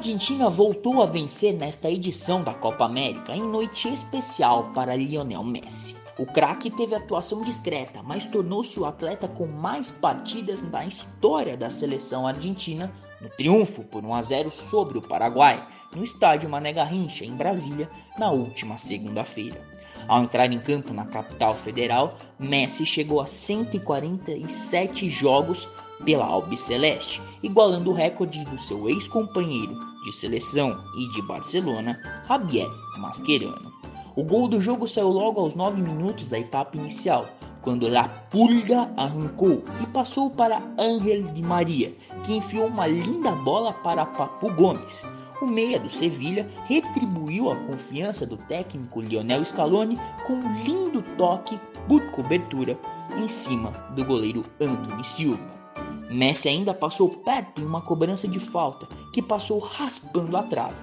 Argentina 0.00 0.48
voltou 0.48 1.02
a 1.02 1.06
vencer 1.06 1.52
nesta 1.52 1.90
edição 1.90 2.42
da 2.42 2.54
Copa 2.54 2.86
América 2.86 3.36
em 3.36 3.42
noite 3.42 3.86
especial 3.86 4.72
para 4.72 4.96
Lionel 4.96 5.44
Messi. 5.44 5.94
O 6.18 6.24
craque 6.24 6.70
teve 6.70 6.94
atuação 6.94 7.42
discreta, 7.42 8.02
mas 8.02 8.24
tornou-se 8.24 8.80
o 8.80 8.86
atleta 8.86 9.28
com 9.28 9.46
mais 9.46 9.90
partidas 9.90 10.62
na 10.62 10.86
história 10.86 11.54
da 11.54 11.68
seleção 11.68 12.26
argentina 12.26 12.90
no 13.20 13.28
triunfo 13.28 13.84
por 13.84 14.02
1 14.02 14.14
a 14.14 14.22
0 14.22 14.50
sobre 14.50 14.96
o 14.96 15.02
Paraguai, 15.02 15.68
no 15.94 16.02
estádio 16.02 16.48
Mané 16.48 16.72
Garrincha, 16.72 17.26
em 17.26 17.36
Brasília, 17.36 17.86
na 18.18 18.30
última 18.30 18.78
segunda-feira. 18.78 19.60
Ao 20.08 20.22
entrar 20.22 20.50
em 20.50 20.58
campo 20.58 20.94
na 20.94 21.04
capital 21.04 21.54
federal, 21.54 22.16
Messi 22.38 22.86
chegou 22.86 23.20
a 23.20 23.26
147 23.26 25.10
jogos 25.10 25.68
pela 26.04 26.26
Albiceleste, 26.26 27.22
igualando 27.42 27.90
o 27.90 27.94
recorde 27.94 28.44
do 28.44 28.58
seu 28.58 28.88
ex-companheiro 28.88 29.74
de 30.04 30.12
seleção 30.12 30.76
e 30.96 31.08
de 31.12 31.22
Barcelona, 31.22 31.98
Javier 32.26 32.68
Mascherano. 32.98 33.72
O 34.16 34.24
gol 34.24 34.48
do 34.48 34.60
jogo 34.60 34.88
saiu 34.88 35.08
logo 35.08 35.40
aos 35.40 35.54
9 35.54 35.80
minutos 35.80 36.30
da 36.30 36.38
etapa 36.38 36.76
inicial, 36.76 37.26
quando 37.62 37.88
La 37.88 38.08
Pulga 38.08 38.90
arrancou 38.96 39.62
e 39.82 39.86
passou 39.86 40.30
para 40.30 40.62
Ángel 40.78 41.22
Di 41.24 41.42
Maria, 41.42 41.94
que 42.24 42.34
enfiou 42.34 42.66
uma 42.66 42.86
linda 42.86 43.32
bola 43.32 43.72
para 43.72 44.06
Papu 44.06 44.52
Gomes. 44.54 45.04
O 45.40 45.46
meia 45.46 45.78
do 45.80 45.88
Sevilha 45.88 46.48
retribuiu 46.66 47.50
a 47.50 47.56
confiança 47.56 48.26
do 48.26 48.36
técnico 48.36 49.00
Lionel 49.00 49.44
Scaloni 49.44 49.98
com 50.26 50.34
um 50.34 50.62
lindo 50.62 51.02
toque 51.16 51.58
por 51.88 52.10
cobertura 52.10 52.78
em 53.16 53.28
cima 53.28 53.70
do 53.94 54.04
goleiro 54.04 54.44
Anthony 54.60 55.04
Silva. 55.04 55.59
Messi 56.10 56.48
ainda 56.48 56.74
passou 56.74 57.08
perto 57.08 57.60
em 57.60 57.64
uma 57.64 57.80
cobrança 57.80 58.26
de 58.26 58.40
falta 58.40 58.88
que 59.12 59.22
passou 59.22 59.60
raspando 59.60 60.36
a 60.36 60.42
trave. 60.42 60.74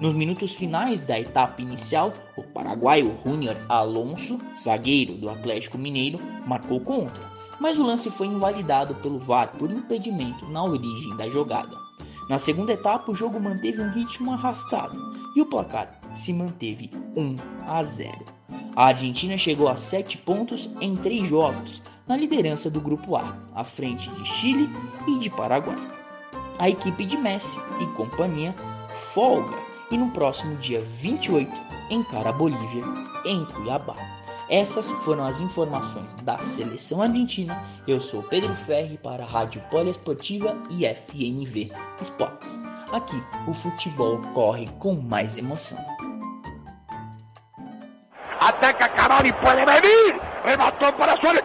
Nos 0.00 0.14
minutos 0.14 0.54
finais 0.54 1.00
da 1.00 1.18
etapa 1.18 1.60
inicial, 1.60 2.12
o 2.36 2.42
paraguaio 2.44 3.18
Junior 3.24 3.56
Alonso, 3.68 4.40
zagueiro 4.56 5.14
do 5.14 5.28
Atlético 5.28 5.76
Mineiro, 5.76 6.20
marcou 6.46 6.80
contra, 6.80 7.20
mas 7.58 7.80
o 7.80 7.82
lance 7.84 8.10
foi 8.10 8.28
invalidado 8.28 8.94
pelo 8.96 9.18
VAR 9.18 9.52
por 9.58 9.72
impedimento 9.72 10.48
na 10.50 10.62
origem 10.62 11.16
da 11.16 11.28
jogada. 11.28 11.76
Na 12.28 12.38
segunda 12.38 12.72
etapa, 12.72 13.10
o 13.10 13.14
jogo 13.14 13.40
manteve 13.40 13.80
um 13.80 13.90
ritmo 13.90 14.32
arrastado 14.32 14.96
e 15.34 15.40
o 15.40 15.46
placar 15.46 16.00
se 16.14 16.32
manteve 16.32 16.90
1 17.16 17.36
a 17.66 17.82
0. 17.82 18.24
A 18.76 18.86
Argentina 18.86 19.36
chegou 19.36 19.68
a 19.68 19.76
7 19.76 20.18
pontos 20.18 20.70
em 20.80 20.94
3 20.94 21.26
jogos, 21.26 21.82
na 22.06 22.16
liderança 22.16 22.70
do 22.70 22.80
grupo 22.80 23.16
A, 23.16 23.36
à 23.54 23.64
frente 23.64 24.08
de 24.10 24.24
Chile 24.24 24.68
e 25.06 25.18
de 25.18 25.30
Paraguai. 25.30 25.76
A 26.58 26.68
equipe 26.68 27.04
de 27.04 27.16
Messi 27.16 27.58
e 27.80 27.86
companhia 27.94 28.54
folga 28.92 29.56
e 29.90 29.98
no 29.98 30.10
próximo 30.10 30.56
dia 30.56 30.80
28 30.80 31.52
encara 31.90 32.30
a 32.30 32.32
Bolívia 32.32 32.84
em 33.24 33.44
Cuiabá. 33.44 33.96
Essas 34.48 34.90
foram 34.90 35.24
as 35.24 35.40
informações 35.40 36.14
da 36.14 36.38
seleção 36.38 37.02
argentina. 37.02 37.60
Eu 37.86 38.00
sou 38.00 38.22
Pedro 38.22 38.54
Ferri 38.54 38.96
para 38.96 39.24
a 39.24 39.26
Rádio 39.26 39.60
Poliesportiva 39.70 40.56
e 40.70 40.86
FNV 40.86 41.72
Esportes. 42.00 42.60
Aqui 42.92 43.20
o 43.48 43.52
futebol 43.52 44.20
corre 44.32 44.68
com 44.78 44.94
mais 44.94 45.36
emoção. 45.36 45.84
Ataca 48.40 48.88
Cavani, 48.88 49.32
pode 49.32 49.64
venir. 49.64 50.35
Remató 50.46 50.92
para. 50.96 51.16
¡Gol! 51.16 51.36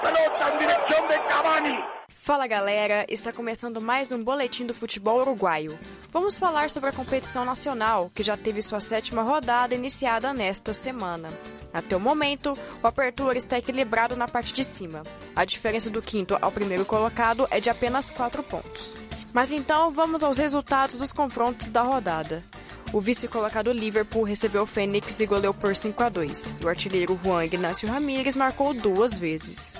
pelota 0.00 0.54
em 0.54 0.58
direção 0.58 1.08
de 1.08 1.18
Cavani. 1.28 1.84
Fala 2.08 2.46
galera, 2.46 3.04
está 3.08 3.32
começando 3.32 3.80
mais 3.80 4.12
um 4.12 4.22
boletim 4.22 4.66
do 4.66 4.74
futebol 4.74 5.20
uruguaio. 5.20 5.78
Vamos 6.14 6.36
falar 6.36 6.70
sobre 6.70 6.90
a 6.90 6.92
competição 6.92 7.44
nacional, 7.44 8.08
que 8.14 8.22
já 8.22 8.36
teve 8.36 8.62
sua 8.62 8.78
sétima 8.78 9.20
rodada 9.22 9.74
iniciada 9.74 10.32
nesta 10.32 10.72
semana. 10.72 11.28
Até 11.72 11.96
o 11.96 12.00
momento, 12.00 12.56
o 12.80 12.86
Apertura 12.86 13.36
está 13.36 13.58
equilibrado 13.58 14.14
na 14.14 14.28
parte 14.28 14.54
de 14.54 14.62
cima. 14.62 15.02
A 15.34 15.44
diferença 15.44 15.90
do 15.90 16.00
quinto 16.00 16.38
ao 16.40 16.52
primeiro 16.52 16.84
colocado 16.84 17.48
é 17.50 17.58
de 17.58 17.68
apenas 17.68 18.10
4 18.10 18.44
pontos. 18.44 18.96
Mas 19.32 19.50
então 19.50 19.90
vamos 19.90 20.22
aos 20.22 20.38
resultados 20.38 20.94
dos 20.94 21.12
confrontos 21.12 21.68
da 21.68 21.82
rodada. 21.82 22.44
O 22.92 23.00
vice-colocado 23.00 23.72
Liverpool 23.72 24.22
recebeu 24.22 24.62
o 24.62 24.66
Fênix 24.66 25.18
e 25.18 25.26
goleou 25.26 25.52
por 25.52 25.74
5 25.74 26.00
a 26.00 26.08
2. 26.08 26.54
E 26.60 26.64
o 26.64 26.68
artilheiro 26.68 27.18
Juan 27.24 27.44
Ignacio 27.44 27.88
Ramírez 27.88 28.36
marcou 28.36 28.72
duas 28.72 29.18
vezes. 29.18 29.76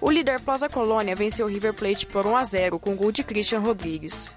O 0.00 0.10
líder 0.10 0.40
Plaza 0.40 0.66
Colônia 0.66 1.14
venceu 1.14 1.44
o 1.44 1.50
River 1.50 1.74
Plate 1.74 2.06
por 2.06 2.26
1 2.26 2.36
a 2.38 2.44
0 2.44 2.78
com 2.78 2.96
gol 2.96 3.12
de 3.12 3.22
Christian 3.22 3.60
Rodrigues. 3.60 4.32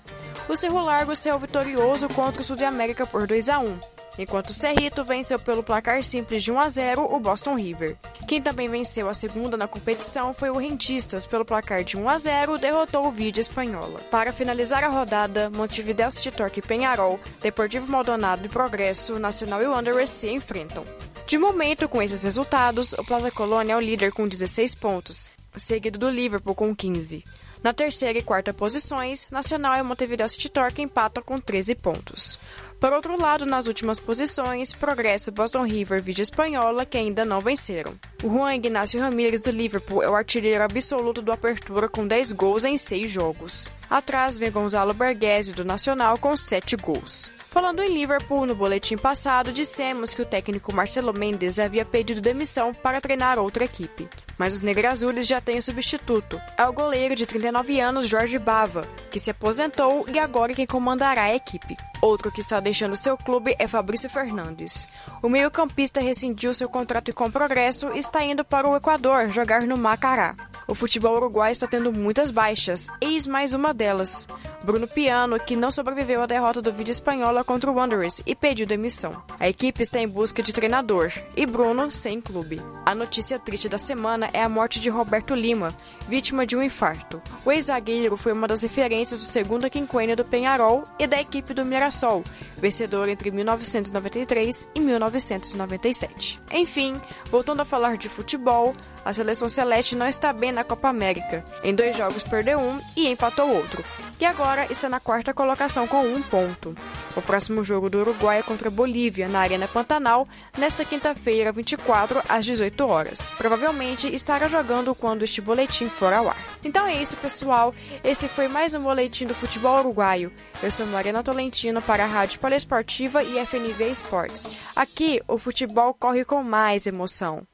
O 0.48 0.56
Cerro 0.56 0.82
Largo 0.82 1.16
saiu 1.16 1.40
vitorioso 1.40 2.08
contra 2.10 2.42
o 2.42 2.44
Sul 2.44 2.56
de 2.56 2.64
América 2.64 3.06
por 3.06 3.28
2 3.28 3.50
a 3.50 3.60
1, 3.60 3.80
enquanto 4.18 4.50
o 4.50 4.54
Cerrito 4.54 5.04
venceu 5.04 5.38
pelo 5.38 5.64
placar 5.64 6.04
simples 6.04 6.44
de 6.44 6.52
1 6.52 6.60
a 6.60 6.70
0 6.70 7.14
o 7.14 7.20
Boston 7.20 7.56
River. 7.56 7.98
Quem 8.28 8.42
também 8.42 8.70
venceu 8.70 9.08
a 9.10 9.14
segunda 9.14 9.56
na 9.56 9.68
competição 9.68 10.34
foi 10.34 10.50
o 10.50 10.58
Rentistas, 10.58 11.28
pelo 11.28 11.46
placar 11.46 11.84
de 11.84 11.98
1 11.98 12.10
a 12.10 12.18
0 12.18 12.58
derrotou 12.58 13.08
o 13.08 13.12
Vídeo 13.12 13.42
Espanhola. 13.42 14.00
Para 14.12 14.34
finalizar 14.34 14.84
a 14.84 14.90
rodada, 14.90 15.50
Montevideo 15.50 16.12
City 16.12 16.32
Torque 16.32 16.60
e 16.60 16.64
Penharol, 16.64 17.20
Deportivo 17.42 17.88
Maldonado 17.92 18.46
e 18.46 18.50
Progresso, 18.50 19.20
Nacional 19.20 19.62
e 19.62 19.68
Wanderers 19.68 20.10
se 20.10 20.30
enfrentam. 20.30 20.84
De 21.26 21.38
momento, 21.38 21.90
com 21.90 22.02
esses 22.02 22.24
resultados, 22.24 22.94
o 22.94 23.04
Plaza 23.04 23.30
Colônia 23.30 23.74
é 23.74 23.76
o 23.76 23.82
líder 23.82 24.14
com 24.14 24.26
16 24.26 24.76
pontos, 24.76 25.30
seguido 25.56 26.00
do 26.00 26.10
Liverpool 26.10 26.56
com 26.56 26.74
15. 26.74 27.24
Na 27.64 27.74
terceira 27.74 28.20
e 28.20 28.24
quarta 28.24 28.54
posições, 28.54 29.28
Nacional 29.32 29.78
e 29.78 29.84
Montevideo 29.84 30.28
City 30.30 30.50
Torque 30.50 30.82
empatam 30.82 31.24
com 31.24 31.40
13 31.40 31.76
pontos. 31.76 32.40
Por 32.80 32.94
outro 32.94 33.20
lado, 33.20 33.46
nas 33.46 33.66
últimas 33.66 34.00
posições, 34.00 34.76
Progresso, 34.76 35.32
Boston 35.32 35.64
River 35.64 35.98
e 35.98 36.02
Vídeo 36.02 36.22
Espanhola, 36.22 36.86
que 36.86 36.98
ainda 36.98 37.26
não 37.26 37.42
venceram. 37.42 37.96
O 38.24 38.30
Juan 38.30 38.54
Ignacio 38.56 39.00
Ramírez 39.00 39.42
do 39.42 39.50
Liverpool 39.50 40.04
é 40.04 40.10
o 40.10 40.16
artilheiro 40.16 40.64
absoluto 40.64 41.22
do 41.22 41.32
Apertura 41.32 41.90
com 41.90 42.08
10 42.08 42.34
gols 42.34 42.66
em 42.66 42.78
6 42.78 43.10
jogos. 43.10 43.72
Atrás 43.90 44.38
vem 44.38 44.52
Gonzalo 44.52 44.94
Berghese 44.94 45.54
do 45.54 45.64
Nacional 45.64 46.18
com 46.18 46.36
7 46.36 46.76
gols. 46.76 47.32
Falando 47.50 47.82
em 47.82 47.92
Liverpool, 47.92 48.46
no 48.46 48.54
boletim 48.54 48.98
passado 48.98 49.52
dissemos 49.52 50.14
que 50.14 50.22
o 50.22 50.26
técnico 50.26 50.74
Marcelo 50.74 51.14
Mendes 51.14 51.58
havia 51.58 51.86
pedido 51.86 52.22
demissão 52.22 52.74
para 52.74 53.02
treinar 53.02 53.40
outra 53.40 53.64
equipe. 53.64 54.08
Mas 54.38 54.54
os 54.54 54.62
negrazules 54.62 55.26
já 55.26 55.42
têm 55.42 55.58
o 55.58 55.64
substituto. 55.64 56.40
É 56.58 56.68
o 56.68 56.74
goleiro 56.74 57.16
de 57.16 57.26
39 57.26 57.80
anos 57.80 58.08
Jorge 58.08 58.38
Bava, 58.38 58.88
que 59.10 59.20
se 59.20 59.32
aposentou 59.32 60.06
e 60.08 60.20
agora 60.20 60.54
quem 60.54 60.68
comandará 60.68 61.24
a 61.24 61.36
equipe. 61.36 61.76
Outro 62.02 62.32
que 62.32 62.42
está 62.42 62.60
deixando 62.60 62.96
seu 62.96 63.18
clube 63.18 63.56
é 63.58 63.68
Fabrício 63.68 64.10
Fernandes. 64.10 64.88
O 65.24 65.30
meio-campista 65.30 66.00
rescindiu 66.00 66.54
seu 66.54 66.70
contrato 66.70 67.12
com 67.14 67.32
progresso 67.32 67.92
e 67.94 68.00
está 68.00 68.24
indo 68.24 68.46
para 68.46 68.70
o 68.70 68.76
Equador 68.76 69.30
jogar 69.30 69.62
no 69.62 69.78
Macará. 69.78 70.36
O 70.68 70.76
futebol 70.76 71.16
uruguai 71.16 71.54
está 71.54 71.66
tendo 71.66 71.94
muitas 71.94 72.30
baixas, 72.30 72.88
eis 73.00 73.26
mais 73.26 73.54
uma 73.54 73.74
delas. 73.74 74.28
Bruno 74.62 74.86
Piano, 74.86 75.40
que 75.40 75.56
não 75.56 75.72
sobreviveu 75.72 76.22
à 76.22 76.26
derrota 76.26 76.62
do 76.62 76.74
vídeo 76.74 76.92
espanhola 76.92 77.42
contra 77.42 77.72
o 77.72 77.74
Wanderers 77.74 78.22
e 78.26 78.36
pediu 78.36 78.68
demissão. 78.68 79.24
A 79.40 79.48
equipe 79.48 79.82
está 79.82 79.98
em 79.98 80.10
busca 80.10 80.44
de 80.44 80.52
treinador 80.52 81.10
e 81.38 81.46
Bruno 81.46 81.90
sem 81.90 82.20
clube. 82.20 82.62
A 82.86 82.94
notícia 82.94 83.40
triste 83.40 83.70
da 83.70 83.78
semana 83.78 84.30
é 84.34 84.44
a 84.44 84.50
morte 84.50 84.82
de 84.82 84.90
Roberto 84.90 85.34
Lima, 85.34 85.74
vítima 86.08 86.46
de 86.46 86.56
um 86.56 86.64
infarto. 86.64 87.22
O 87.46 87.52
ex-zagueiro 87.52 88.18
foi 88.18 88.32
uma 88.32 88.48
das 88.48 88.64
referências 88.64 89.20
do 89.20 89.26
segundo 89.26 89.70
quinquênio 89.70 90.16
do 90.16 90.26
Penharol 90.26 90.88
e 90.98 91.06
da 91.06 91.20
equipe 91.20 91.54
do 91.54 91.66
Mirassol, 91.66 92.24
vencedor 92.58 93.10
entre 93.10 93.30
1993 93.32 94.70
e 94.74 94.80
1997. 94.80 96.40
Enfim, 96.52 97.00
voltando 97.26 97.62
a 97.62 97.66
falar 97.66 97.98
de 97.98 98.10
futebol, 98.10 98.74
a 99.04 99.14
seleção 99.14 99.48
celeste 99.48 99.96
não 99.96 100.08
está 100.08 100.34
bem 100.34 100.52
na 100.52 100.64
Copa 100.64 100.90
América. 100.90 101.46
Em 101.64 101.74
dois 101.74 101.96
jogos 101.96 102.24
perdeu 102.24 102.60
um 102.60 102.80
e 102.96 103.08
empatou 103.08 103.50
outro. 103.50 103.84
E 104.20 104.26
agora 104.26 104.66
está 104.72 104.90
na 104.90 105.00
quarta 105.00 105.32
colocação 105.32 105.88
com 105.88 106.04
um 106.04 106.24
ponto. 106.24 106.76
O 107.16 107.22
próximo 107.22 107.64
jogo 107.64 107.88
do 107.88 108.00
Uruguai 108.00 108.40
é 108.40 108.44
contra 108.44 108.68
a 108.68 108.72
Bolívia, 108.72 109.28
na 109.28 109.40
Arena 109.40 109.68
Pantanal, 109.68 110.28
nesta 110.58 110.84
quinta-feira, 110.84 111.52
24, 111.52 112.24
às 112.28 112.44
18 112.44 112.88
horas. 112.88 113.30
Provavelmente 113.38 114.08
estará 114.08 114.48
jogando 114.48 114.96
quando 114.96 115.22
este 115.22 115.40
boletim 115.40 115.88
for 115.88 116.12
ao 116.14 116.30
ar. 116.30 116.38
Então 116.64 116.88
é 116.88 117.00
isso, 117.00 117.16
pessoal. 117.18 117.76
Esse 118.04 118.28
foi 118.28 118.48
mais 118.48 118.74
um 118.74 118.82
boletim 118.82 119.28
do 119.28 119.36
futebol 119.36 119.80
uruguaio. 119.80 120.32
Eu 120.64 120.72
sou 120.72 120.88
Mariana 120.88 121.22
Tolentino 121.22 121.80
para 121.80 122.04
a 122.04 122.08
Rádio 122.08 122.40
Poliesportiva 122.40 123.24
e 123.24 123.38
FNV 123.46 123.92
Esportes. 123.92 124.50
Aqui, 124.76 125.22
o 125.28 125.38
futebol 125.38 125.94
corre 125.94 126.26
com 126.26 126.42
mais 126.42 126.88
emoção. 126.88 127.46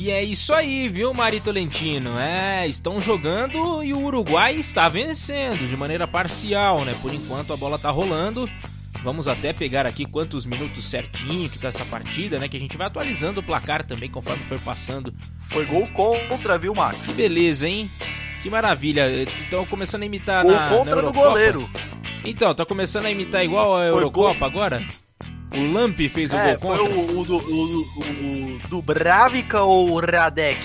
E 0.00 0.10
é 0.10 0.24
isso 0.24 0.54
aí, 0.54 0.88
viu, 0.88 1.12
Marito 1.12 1.50
Lentino? 1.50 2.18
É, 2.18 2.66
estão 2.66 2.98
jogando 2.98 3.84
e 3.84 3.92
o 3.92 4.02
Uruguai 4.02 4.54
está 4.54 4.88
vencendo 4.88 5.68
de 5.68 5.76
maneira 5.76 6.08
parcial, 6.08 6.86
né? 6.86 6.96
Por 7.02 7.12
enquanto 7.12 7.52
a 7.52 7.56
bola 7.58 7.78
tá 7.78 7.90
rolando. 7.90 8.48
Vamos 9.02 9.28
até 9.28 9.52
pegar 9.52 9.84
aqui 9.84 10.06
quantos 10.06 10.46
minutos 10.46 10.86
certinho 10.86 11.50
que 11.50 11.58
tá 11.58 11.68
essa 11.68 11.84
partida, 11.84 12.38
né? 12.38 12.48
Que 12.48 12.56
a 12.56 12.60
gente 12.60 12.78
vai 12.78 12.86
atualizando 12.86 13.40
o 13.40 13.42
placar 13.42 13.84
também 13.84 14.10
conforme 14.10 14.42
for 14.44 14.58
passando. 14.60 15.12
Foi 15.50 15.66
gol 15.66 15.86
contra, 15.88 16.56
viu, 16.56 16.74
Max? 16.74 16.98
Que 17.04 17.12
beleza, 17.12 17.68
hein? 17.68 17.86
Que 18.42 18.48
maravilha. 18.48 19.06
Estão 19.22 19.66
começando 19.66 20.04
a 20.04 20.06
imitar 20.06 20.44
gol 20.44 20.52
na, 20.52 20.68
contra 20.70 20.96
na 20.96 21.02
do 21.02 21.12
goleiro. 21.12 21.68
Então, 22.24 22.54
tá 22.54 22.64
começando 22.64 23.04
a 23.04 23.10
imitar 23.10 23.44
igual 23.44 23.76
a 23.76 23.84
Eurocopa 23.84 24.32
gol... 24.32 24.46
agora? 24.48 24.82
O 25.56 25.72
Lamp 25.72 25.98
fez 26.08 26.32
o 26.32 26.36
é, 26.36 26.56
gol 26.56 26.76
contra? 26.76 26.94
Foi 26.94 26.96
o, 26.96 27.10
o, 27.10 27.36
o, 27.36 28.56
o 28.56 28.68
Dubravka 28.68 29.62
ou 29.62 29.90
o 29.90 30.00
Radek? 30.00 30.58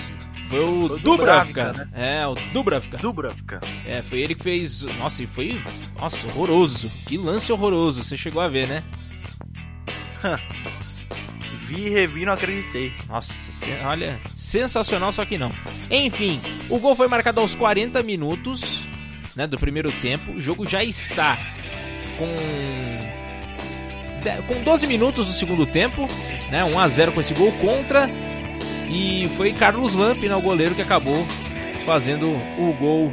Foi 0.48 0.60
o, 0.60 0.88
foi 0.88 0.96
o 0.96 0.98
Dubravka, 1.00 1.72
né? 1.72 1.88
É, 1.92 2.26
o 2.26 2.34
Dubravka. 2.52 2.98
Dubravka. 2.98 3.60
É, 3.84 4.00
foi 4.00 4.20
ele 4.20 4.34
que 4.34 4.42
fez. 4.42 4.82
Nossa, 4.98 5.22
e 5.22 5.26
foi. 5.26 5.60
Nossa, 5.98 6.26
horroroso. 6.28 6.88
Que 7.06 7.16
lance 7.16 7.52
horroroso. 7.52 8.04
Você 8.04 8.16
chegou 8.16 8.40
a 8.40 8.48
ver, 8.48 8.68
né? 8.68 8.82
Vi 11.66 11.86
e 11.86 11.90
revi 11.90 12.24
não 12.24 12.32
acreditei. 12.32 12.92
Nossa, 13.08 13.50
olha, 13.84 14.16
sensacional, 14.36 15.12
só 15.12 15.24
que 15.24 15.36
não. 15.36 15.50
Enfim, 15.90 16.40
o 16.70 16.78
gol 16.78 16.94
foi 16.94 17.08
marcado 17.08 17.40
aos 17.40 17.56
40 17.56 18.04
minutos 18.04 18.86
né, 19.34 19.48
do 19.48 19.58
primeiro 19.58 19.90
tempo. 19.90 20.30
O 20.30 20.40
jogo 20.40 20.64
já 20.64 20.84
está 20.84 21.36
com 22.16 23.15
com 24.46 24.62
12 24.62 24.86
minutos 24.86 25.26
do 25.26 25.32
segundo 25.32 25.66
tempo, 25.66 26.06
né, 26.50 26.64
1 26.64 26.78
a 26.78 26.88
0 26.88 27.12
com 27.12 27.20
esse 27.20 27.34
gol 27.34 27.52
contra. 27.52 28.08
E 28.90 29.28
foi 29.36 29.52
Carlos 29.52 29.94
Lamp, 29.94 30.22
né, 30.22 30.34
o 30.34 30.40
goleiro, 30.40 30.74
que 30.74 30.82
acabou 30.82 31.26
fazendo 31.84 32.26
o 32.26 32.76
gol 32.78 33.12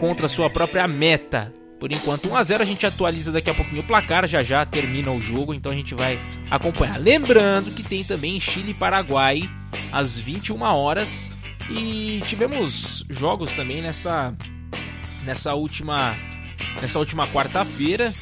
contra 0.00 0.28
sua 0.28 0.50
própria 0.50 0.86
meta. 0.88 1.52
Por 1.78 1.90
enquanto 1.90 2.28
1 2.28 2.36
a 2.36 2.42
0 2.42 2.62
a 2.62 2.66
gente 2.66 2.86
atualiza 2.86 3.32
daqui 3.32 3.50
a 3.50 3.54
pouquinho 3.54 3.82
o 3.82 3.86
placar, 3.86 4.26
já 4.28 4.42
já 4.42 4.64
termina 4.64 5.10
o 5.10 5.20
jogo, 5.20 5.52
então 5.52 5.72
a 5.72 5.74
gente 5.74 5.94
vai 5.94 6.18
acompanhar. 6.50 6.98
Lembrando 6.98 7.74
que 7.74 7.82
tem 7.82 8.04
também 8.04 8.38
Chile 8.38 8.70
e 8.70 8.74
Paraguai 8.74 9.42
às 9.90 10.18
21 10.18 10.62
horas 10.62 11.30
e 11.68 12.22
tivemos 12.26 13.04
jogos 13.10 13.52
também 13.52 13.80
nessa 13.80 14.32
nessa 15.24 15.54
última 15.54 16.14
nessa 16.80 16.98
última 16.98 17.26
quarta-feira, 17.26 18.12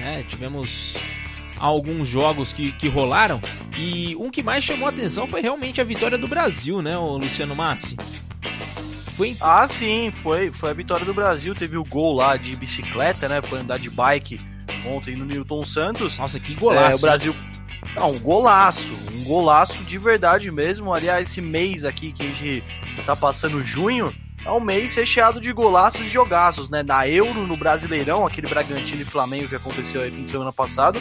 né? 0.00 0.24
Tivemos 0.28 0.94
alguns 1.64 2.06
jogos 2.06 2.52
que, 2.52 2.72
que 2.72 2.88
rolaram 2.88 3.40
e 3.76 4.14
um 4.16 4.30
que 4.30 4.42
mais 4.42 4.62
chamou 4.62 4.86
a 4.86 4.90
atenção 4.90 5.26
foi 5.26 5.40
realmente 5.40 5.80
a 5.80 5.84
vitória 5.84 6.18
do 6.18 6.28
Brasil, 6.28 6.82
né, 6.82 6.96
o 6.96 7.16
Luciano 7.16 7.54
Massi? 7.54 7.96
Foi... 9.16 9.36
Ah, 9.40 9.66
sim, 9.68 10.12
foi, 10.22 10.50
foi 10.50 10.70
a 10.70 10.72
vitória 10.72 11.06
do 11.06 11.14
Brasil. 11.14 11.54
Teve 11.54 11.76
o 11.76 11.84
gol 11.84 12.14
lá 12.16 12.36
de 12.36 12.56
bicicleta, 12.56 13.28
né? 13.28 13.40
Foi 13.40 13.60
andar 13.60 13.78
de 13.78 13.88
bike 13.88 14.40
ontem 14.84 15.14
no 15.14 15.24
Newton 15.24 15.64
Santos. 15.64 16.18
Nossa, 16.18 16.40
que 16.40 16.52
golaço. 16.54 16.96
É, 16.96 16.98
o 16.98 17.00
Brasil. 17.00 17.36
Não, 17.94 18.10
um 18.10 18.18
golaço. 18.18 18.92
Um 19.14 19.24
golaço 19.24 19.84
de 19.84 19.98
verdade 19.98 20.50
mesmo. 20.50 20.92
Aliás, 20.92 21.28
esse 21.28 21.40
mês 21.40 21.84
aqui 21.84 22.12
que 22.12 22.24
a 22.24 22.26
gente 22.26 22.64
tá 23.06 23.14
passando 23.14 23.64
junho. 23.64 24.12
É 24.44 24.50
um 24.50 24.60
mês 24.60 24.94
recheado 24.94 25.40
de 25.40 25.52
golaços 25.52 26.02
e 26.02 26.10
jogaços, 26.10 26.68
né? 26.68 26.82
Na 26.82 27.08
Euro, 27.08 27.46
no 27.46 27.56
Brasileirão, 27.56 28.26
aquele 28.26 28.48
Bragantino 28.48 29.00
e 29.00 29.04
Flamengo 29.04 29.48
que 29.48 29.54
aconteceu 29.54 30.02
aí 30.02 30.10
fim 30.10 30.24
de 30.24 30.30
semana 30.30 30.52
passado. 30.52 31.00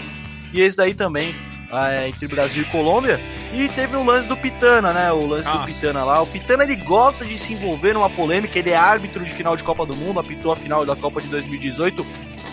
E 0.54 0.62
esse 0.62 0.78
daí 0.78 0.94
também, 0.94 1.34
é, 1.72 2.08
entre 2.08 2.28
Brasil 2.28 2.62
e 2.62 2.66
Colômbia. 2.66 3.20
E 3.52 3.68
teve 3.70 3.96
o 3.96 4.06
lance 4.06 4.28
do 4.28 4.38
Pitana, 4.38 4.94
né? 4.94 5.12
O 5.12 5.26
lance 5.26 5.48
Nossa. 5.48 5.60
do 5.60 5.66
Pitana 5.66 6.04
lá. 6.04 6.22
O 6.22 6.28
Pitana 6.28 6.64
ele 6.64 6.76
gosta 6.76 7.26
de 7.26 7.38
se 7.40 7.54
envolver 7.54 7.94
numa 7.94 8.10
polêmica. 8.10 8.58
Ele 8.60 8.70
é 8.70 8.76
árbitro 8.76 9.24
de 9.24 9.32
final 9.32 9.56
de 9.56 9.64
Copa 9.64 9.86
do 9.86 9.96
Mundo, 9.96 10.20
apitou 10.20 10.52
a 10.52 10.56
final 10.56 10.86
da 10.86 10.96
Copa 10.96 11.20
de 11.20 11.28
2018, 11.28 12.06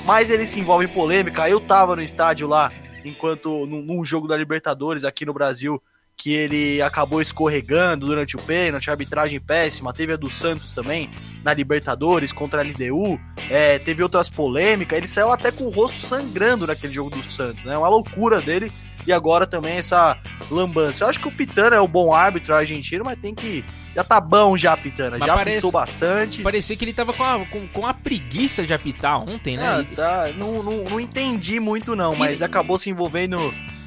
mas 0.07 0.31
ele 0.31 0.47
se 0.47 0.59
envolve 0.59 0.87
em 0.87 0.89
polêmica. 0.89 1.49
Eu 1.49 1.61
tava 1.61 1.95
no 1.95 2.03
estádio 2.03 2.49
lá, 2.49 2.73
enquanto 3.05 3.67
num, 3.67 3.83
num 3.83 4.05
jogo 4.05 4.27
da 4.27 4.37
Libertadores 4.37 5.05
aqui 5.05 5.27
no 5.27 5.35
Brasil, 5.35 5.83
que 6.21 6.35
ele 6.35 6.83
acabou 6.83 7.23
escorregando 7.23 8.07
durante 8.07 8.37
o 8.37 8.43
pênalti, 8.43 8.91
arbitragem 8.91 9.41
péssima. 9.41 9.91
Teve 9.91 10.13
a 10.13 10.17
do 10.17 10.29
Santos 10.29 10.73
também, 10.73 11.11
na 11.43 11.55
Libertadores, 11.55 12.31
contra 12.31 12.61
a 12.61 12.65
LDU. 12.65 13.19
É, 13.49 13.79
teve 13.79 14.03
outras 14.03 14.29
polêmicas. 14.29 14.99
Ele 14.99 15.09
saiu 15.09 15.33
até 15.33 15.51
com 15.51 15.65
o 15.65 15.71
rosto 15.71 15.99
sangrando 15.99 16.67
naquele 16.67 16.93
jogo 16.93 17.09
do 17.09 17.23
Santos, 17.23 17.65
né? 17.65 17.77
Uma 17.77 17.89
loucura 17.89 18.39
dele. 18.43 18.71
E 19.07 19.13
agora 19.13 19.47
também 19.47 19.77
essa 19.77 20.19
lambança. 20.51 21.05
Eu 21.05 21.09
acho 21.09 21.19
que 21.19 21.29
o 21.29 21.33
Pitana 21.33 21.77
é 21.77 21.81
o 21.81 21.89
bom 21.89 22.13
árbitro 22.13 22.55
argentino, 22.55 23.05
mas 23.05 23.19
tem 23.19 23.35
que. 23.35 23.65
Já 23.95 24.05
tá 24.05 24.21
bom 24.21 24.57
já, 24.57 24.77
Pitana. 24.77 25.19
Mas 25.19 25.27
já 25.27 25.35
parece, 25.35 25.51
apitou 25.51 25.73
bastante. 25.73 26.43
Parecia 26.43 26.77
que 26.77 26.85
ele 26.85 26.93
tava 26.93 27.13
com 27.13 27.25
a, 27.25 27.39
com, 27.47 27.67
com 27.69 27.87
a 27.87 27.95
preguiça 27.95 28.67
de 28.67 28.75
apitar 28.75 29.21
ontem, 29.21 29.57
né? 29.57 29.67
Ah, 29.67 29.95
tá, 29.95 30.29
não, 30.37 30.63
não, 30.63 30.85
não 30.85 31.01
entendi 31.01 31.59
muito, 31.59 31.97
não, 31.97 32.15
mas 32.15 32.43
acabou 32.43 32.79
se 32.79 32.91
envolvendo 32.91 33.39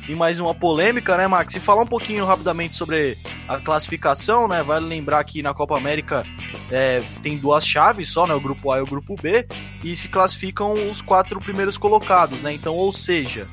em 0.08 0.16
mais 0.16 0.40
uma 0.40 0.54
polêmica, 0.54 1.16
né, 1.16 1.28
Max? 1.28 1.56
E 1.56 1.60
falar 1.60 1.84
um 1.84 1.88
pouquinho 1.88 2.26
rapidamente 2.26 2.76
sobre 2.76 3.18
a 3.48 3.60
classificação, 3.60 4.48
né? 4.48 4.62
Vale 4.64 4.86
lembrar 4.86 5.24
que 5.24 5.42
na 5.42 5.54
Copa 5.54 5.78
América 5.78 6.26
é, 6.72 7.02
tem 7.22 7.38
duas 7.38 7.66
chaves 7.66 8.10
só, 8.10 8.28
né? 8.28 8.34
O 8.34 8.40
grupo 8.40 8.72
A 8.72 8.80
e 8.80 8.82
o 8.82 8.86
grupo 8.86 9.16
B, 9.22 9.48
e 9.84 9.96
se 9.96 10.08
classificam 10.08 10.74
os 10.74 11.02
quatro 11.02 11.40
primeiros 11.40 11.78
colocados, 11.78 12.40
né? 12.42 12.54
Então, 12.54 12.74
ou 12.74 12.92
seja, 12.92 13.48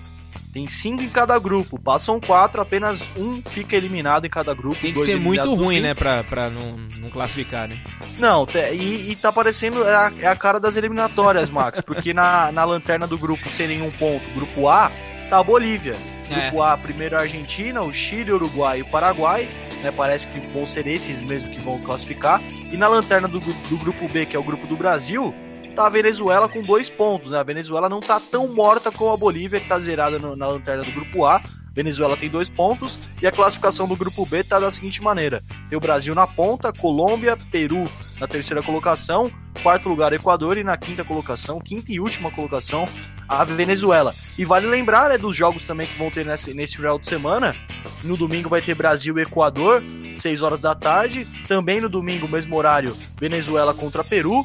tem 0.52 0.66
cinco 0.66 1.02
em 1.02 1.08
cada 1.08 1.38
grupo, 1.38 1.78
passam 1.78 2.20
quatro, 2.20 2.60
apenas 2.60 3.00
um 3.16 3.40
fica 3.40 3.76
eliminado 3.76 4.26
em 4.26 4.30
cada 4.30 4.52
grupo. 4.52 4.80
Tem 4.80 4.92
que 4.92 5.00
ser 5.00 5.18
muito 5.18 5.54
ruim, 5.54 5.80
né, 5.80 5.94
pra, 5.94 6.24
pra 6.24 6.50
não, 6.50 6.76
não 6.98 7.10
classificar, 7.10 7.68
né? 7.68 7.80
Não, 8.18 8.46
e, 8.72 9.12
e 9.12 9.16
tá 9.16 9.32
parecendo 9.32 9.84
é 9.84 9.94
a, 9.94 10.12
é 10.20 10.26
a 10.26 10.36
cara 10.36 10.58
das 10.58 10.76
eliminatórias, 10.76 11.50
Max, 11.50 11.80
porque 11.86 12.12
na, 12.12 12.50
na 12.50 12.64
lanterna 12.64 13.06
do 13.06 13.16
grupo 13.16 13.48
sem 13.48 13.68
nenhum 13.68 13.90
ponto, 13.92 14.24
grupo 14.34 14.68
A, 14.68 14.90
tá 15.28 15.38
a 15.38 15.42
Bolívia. 15.42 15.94
Grupo 16.28 16.64
é. 16.64 16.72
A, 16.72 16.76
primeiro 16.76 17.16
a 17.16 17.20
Argentina, 17.20 17.82
o 17.82 17.92
Chile, 17.92 18.32
o 18.32 18.36
Uruguai 18.36 18.78
e 18.78 18.82
o 18.82 18.86
Paraguai. 18.86 19.48
Né, 19.82 19.90
parece 19.90 20.26
que 20.26 20.40
vão 20.52 20.66
ser 20.66 20.86
esses 20.86 21.20
mesmo 21.20 21.48
que 21.48 21.58
vão 21.60 21.78
classificar. 21.80 22.40
E 22.70 22.76
na 22.76 22.86
lanterna 22.86 23.26
do, 23.26 23.40
do 23.40 23.76
grupo 23.78 24.06
B, 24.08 24.26
que 24.26 24.36
é 24.36 24.38
o 24.38 24.42
grupo 24.42 24.66
do 24.66 24.76
Brasil, 24.76 25.34
tá 25.70 25.86
a 25.86 25.90
Venezuela 25.90 26.48
com 26.48 26.62
dois 26.62 26.88
pontos. 26.88 27.32
Né? 27.32 27.38
A 27.38 27.42
Venezuela 27.42 27.88
não 27.88 28.00
tá 28.00 28.20
tão 28.20 28.48
morta 28.48 28.90
como 28.90 29.12
a 29.12 29.16
Bolívia, 29.16 29.60
que 29.60 29.68
tá 29.68 29.78
zerada 29.78 30.18
no, 30.18 30.36
na 30.36 30.48
lanterna 30.48 30.82
do 30.82 30.92
grupo 30.92 31.24
A. 31.24 31.40
Venezuela 31.72 32.16
tem 32.16 32.28
dois 32.28 32.48
pontos 32.48 33.10
e 33.22 33.26
a 33.26 33.32
classificação 33.32 33.86
do 33.86 33.96
grupo 33.96 34.26
B 34.26 34.38
está 34.38 34.58
da 34.58 34.70
seguinte 34.70 35.02
maneira: 35.02 35.42
tem 35.68 35.78
o 35.78 35.80
Brasil 35.80 36.14
na 36.14 36.26
ponta, 36.26 36.72
Colômbia, 36.72 37.36
Peru 37.50 37.84
na 38.18 38.26
terceira 38.26 38.62
colocação, 38.62 39.30
quarto 39.62 39.88
lugar 39.88 40.12
Equador 40.12 40.58
e 40.58 40.64
na 40.64 40.76
quinta 40.76 41.04
colocação, 41.04 41.60
quinta 41.60 41.92
e 41.92 42.00
última 42.00 42.30
colocação, 42.30 42.84
a 43.28 43.44
Venezuela. 43.44 44.12
E 44.38 44.44
vale 44.44 44.66
lembrar 44.66 45.10
né, 45.10 45.18
dos 45.18 45.34
jogos 45.34 45.62
também 45.62 45.86
que 45.86 45.96
vão 45.96 46.10
ter 46.10 46.26
nesse, 46.26 46.54
nesse 46.54 46.76
final 46.76 46.98
de 46.98 47.08
semana. 47.08 47.54
No 48.02 48.16
domingo 48.16 48.48
vai 48.48 48.60
ter 48.60 48.74
Brasil 48.74 49.18
e 49.18 49.22
Equador, 49.22 49.82
6 50.14 50.42
horas 50.42 50.60
da 50.60 50.74
tarde. 50.74 51.26
Também 51.46 51.80
no 51.80 51.88
domingo, 51.88 52.28
mesmo 52.28 52.56
horário, 52.56 52.96
Venezuela 53.18 53.72
contra 53.72 54.02
Peru. 54.02 54.42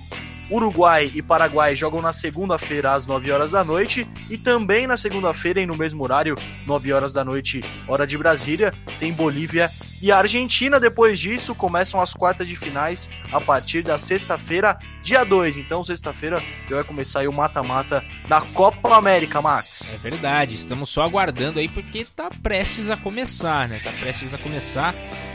Uruguai 0.50 1.12
e 1.14 1.22
Paraguai 1.22 1.76
jogam 1.76 2.02
na 2.02 2.14
segunda-feira 2.14 2.92
às 2.92 3.06
9 3.06 3.32
horas 3.32 3.52
da 3.52 3.64
noite 3.64 4.08
e 4.30 4.38
também 4.38 4.86
na 4.86 4.98
segunda-feira 4.98 5.60
e 5.60 5.66
no 5.66 5.76
mesmo 5.76 6.04
horário, 6.04 6.36
9 6.66 6.94
horas 6.94 7.14
da 7.14 7.24
noite, 7.24 7.64
hora 7.88 8.06
de 8.06 8.18
Brasília, 8.18 8.74
tem 9.00 9.12
Bolívia 9.12 9.70
e 10.02 10.12
Argentina. 10.12 10.80
Depois 10.80 11.18
disso, 11.18 11.56
começam 11.56 12.00
as 12.00 12.14
quartas 12.14 12.48
de 12.48 12.56
finais 12.56 13.10
a 13.32 13.42
partir 13.42 13.82
da 13.82 13.98
sexta-feira, 13.98 14.78
dia 15.02 15.24
2. 15.24 15.58
Então, 15.58 15.84
sexta-feira 15.84 16.42
já 16.70 16.76
vai 16.76 16.84
começar 16.84 17.28
o 17.28 17.34
mata-mata 17.34 18.04
da 18.28 18.42
Copa 18.42 18.96
América, 18.96 19.42
Max. 19.42 19.96
É 19.96 19.98
verdade, 19.98 20.54
estamos 20.54 20.90
só 20.90 21.04
aguardando 21.04 21.60
aí 21.60 21.68
porque 21.68 21.98
está 21.98 22.30
prestes 22.44 22.90
a 22.90 22.98
começar, 22.98 23.68
né? 23.68 23.80
Tá 23.84 23.92
prestes 24.00 24.34
a 24.34 24.38
começar. 24.38 24.94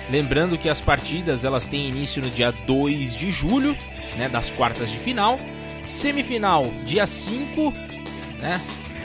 Lembrando 0.08 0.58
que 0.58 0.68
as 0.68 0.80
partidas 0.80 1.44
elas 1.44 1.68
têm 1.68 1.88
início 1.88 2.22
no 2.22 2.30
dia 2.30 2.50
2 2.50 3.14
de 3.16 3.30
julho 3.30 3.76
né, 4.16 4.28
das 4.28 4.50
quartas 4.50 4.90
de 4.90 4.98
final. 4.98 5.38
Semifinal, 5.82 6.66
dia 6.84 7.06
5, 7.06 7.72
né? 8.40 8.60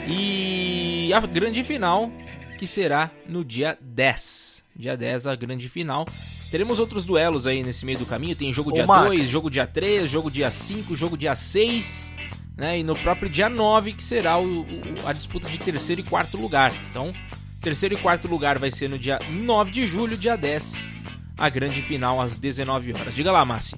E 0.06 1.12
a 1.12 1.20
grande 1.20 1.64
final, 1.64 2.10
que 2.58 2.66
será 2.66 3.10
no 3.28 3.44
dia 3.44 3.78
10. 3.80 4.64
Dia 4.76 4.96
10, 4.96 5.26
a 5.26 5.34
grande 5.34 5.68
final. 5.68 6.06
Teremos 6.50 6.78
outros 6.78 7.04
duelos 7.04 7.46
aí 7.46 7.62
nesse 7.62 7.84
meio 7.84 7.98
do 7.98 8.06
caminho. 8.06 8.36
Tem 8.36 8.52
jogo 8.52 8.70
Ô, 8.70 8.74
dia 8.74 8.86
2, 8.86 9.22
jogo 9.26 9.50
dia 9.50 9.66
3, 9.66 10.08
jogo 10.08 10.30
dia 10.30 10.50
5, 10.50 10.94
jogo 10.94 11.16
dia 11.16 11.34
6. 11.34 12.12
Né, 12.56 12.78
e 12.78 12.82
no 12.82 12.94
próprio 12.96 13.28
dia 13.28 13.48
9, 13.48 13.92
que 13.92 14.02
será 14.02 14.38
o, 14.38 14.62
o, 14.62 14.66
a 15.06 15.12
disputa 15.12 15.48
de 15.48 15.58
terceiro 15.58 16.00
e 16.00 16.04
quarto 16.04 16.38
lugar. 16.38 16.72
Então, 16.90 17.12
terceiro 17.60 17.94
e 17.94 17.98
quarto 17.98 18.28
lugar 18.28 18.58
vai 18.58 18.70
ser 18.70 18.88
no 18.88 18.98
dia 18.98 19.18
9 19.30 19.70
de 19.70 19.86
julho, 19.86 20.16
dia 20.16 20.36
10, 20.36 20.88
a 21.36 21.50
grande 21.50 21.82
final 21.82 22.18
às 22.18 22.38
19 22.38 22.94
horas. 22.94 23.14
Diga 23.14 23.30
lá, 23.30 23.44
Massi 23.44 23.76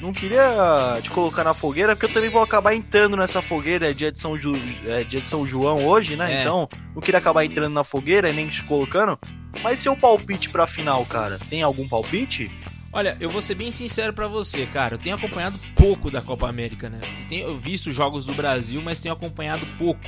não 0.00 0.12
queria 0.12 0.98
te 1.02 1.10
colocar 1.10 1.44
na 1.44 1.52
fogueira, 1.52 1.94
porque 1.94 2.06
eu 2.06 2.14
também 2.14 2.30
vou 2.30 2.42
acabar 2.42 2.74
entrando 2.74 3.16
nessa 3.16 3.42
fogueira, 3.42 3.90
é 3.90 3.92
dia 3.92 4.10
de 4.10 4.18
São, 4.18 4.36
Ju, 4.36 4.54
é 4.86 5.04
dia 5.04 5.20
de 5.20 5.26
São 5.26 5.46
João 5.46 5.86
hoje, 5.86 6.16
né? 6.16 6.38
É. 6.38 6.40
Então, 6.40 6.68
não 6.94 7.02
queria 7.02 7.18
acabar 7.18 7.44
entrando 7.44 7.72
na 7.72 7.84
fogueira 7.84 8.30
e 8.30 8.32
nem 8.32 8.48
te 8.48 8.62
colocando. 8.64 9.18
Mas 9.62 9.80
seu 9.80 9.96
palpite 9.96 10.48
pra 10.48 10.66
final, 10.66 11.04
cara, 11.04 11.38
tem 11.50 11.62
algum 11.62 11.86
palpite? 11.86 12.50
Olha, 12.92 13.16
eu 13.20 13.30
vou 13.30 13.40
ser 13.40 13.54
bem 13.54 13.70
sincero 13.70 14.12
para 14.12 14.26
você, 14.26 14.66
cara. 14.66 14.94
Eu 14.94 14.98
tenho 14.98 15.14
acompanhado 15.14 15.56
pouco 15.76 16.10
da 16.10 16.20
Copa 16.20 16.48
América, 16.48 16.88
né? 16.88 17.00
Tenho 17.28 17.56
visto 17.58 17.92
jogos 17.92 18.24
do 18.24 18.32
Brasil, 18.34 18.80
mas 18.82 19.00
tenho 19.00 19.14
acompanhado 19.14 19.64
pouco. 19.78 20.00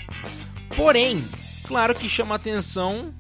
Porém, 0.75 1.23
claro 1.67 1.95
que 1.95 2.09
chama 2.09 2.35
atenção 2.35 3.15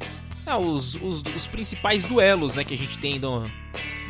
é, 0.47 0.55
os, 0.57 0.97
os, 0.97 1.23
os, 1.23 1.47
principais 1.47 2.03
duelos 2.05 2.55
né, 2.55 2.65
que 2.65 2.75
a 2.75 2.77
gente 2.77 2.99
tem 2.99 3.19
no, 3.21 3.45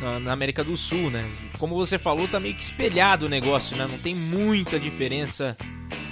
na, 0.03 0.33
América 0.33 0.63
do 0.63 0.75
Sul, 0.75 1.09
né? 1.09 1.25
Como 1.57 1.75
você 1.75 1.97
falou, 1.97 2.27
tá 2.27 2.39
meio 2.39 2.55
que 2.55 2.63
espelhado 2.63 3.25
o 3.25 3.29
negócio, 3.29 3.75
né? 3.77 3.87
Não 3.89 3.97
tem 3.97 4.15
muita 4.15 4.79
diferença, 4.79 5.57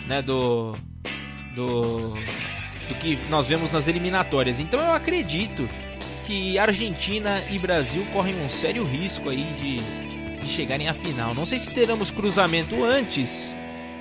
né, 0.08 0.22
do 0.22 0.74
do 1.56 2.14
do 2.88 2.96
que 3.00 3.18
nós 3.30 3.48
vemos 3.48 3.72
nas 3.72 3.88
eliminatórias. 3.88 4.60
Então 4.60 4.80
eu 4.80 4.94
acredito 4.94 5.68
que 6.26 6.58
Argentina 6.58 7.42
e 7.50 7.58
Brasil 7.58 8.06
correm 8.14 8.36
um 8.42 8.50
sério 8.50 8.84
risco 8.84 9.30
aí 9.30 9.44
de, 9.44 9.78
de 10.40 10.48
chegarem 10.48 10.88
à 10.88 10.94
final. 10.94 11.34
Não 11.34 11.46
sei 11.46 11.60
se 11.60 11.74
teremos 11.74 12.12
cruzamento 12.12 12.84
antes, 12.84 13.56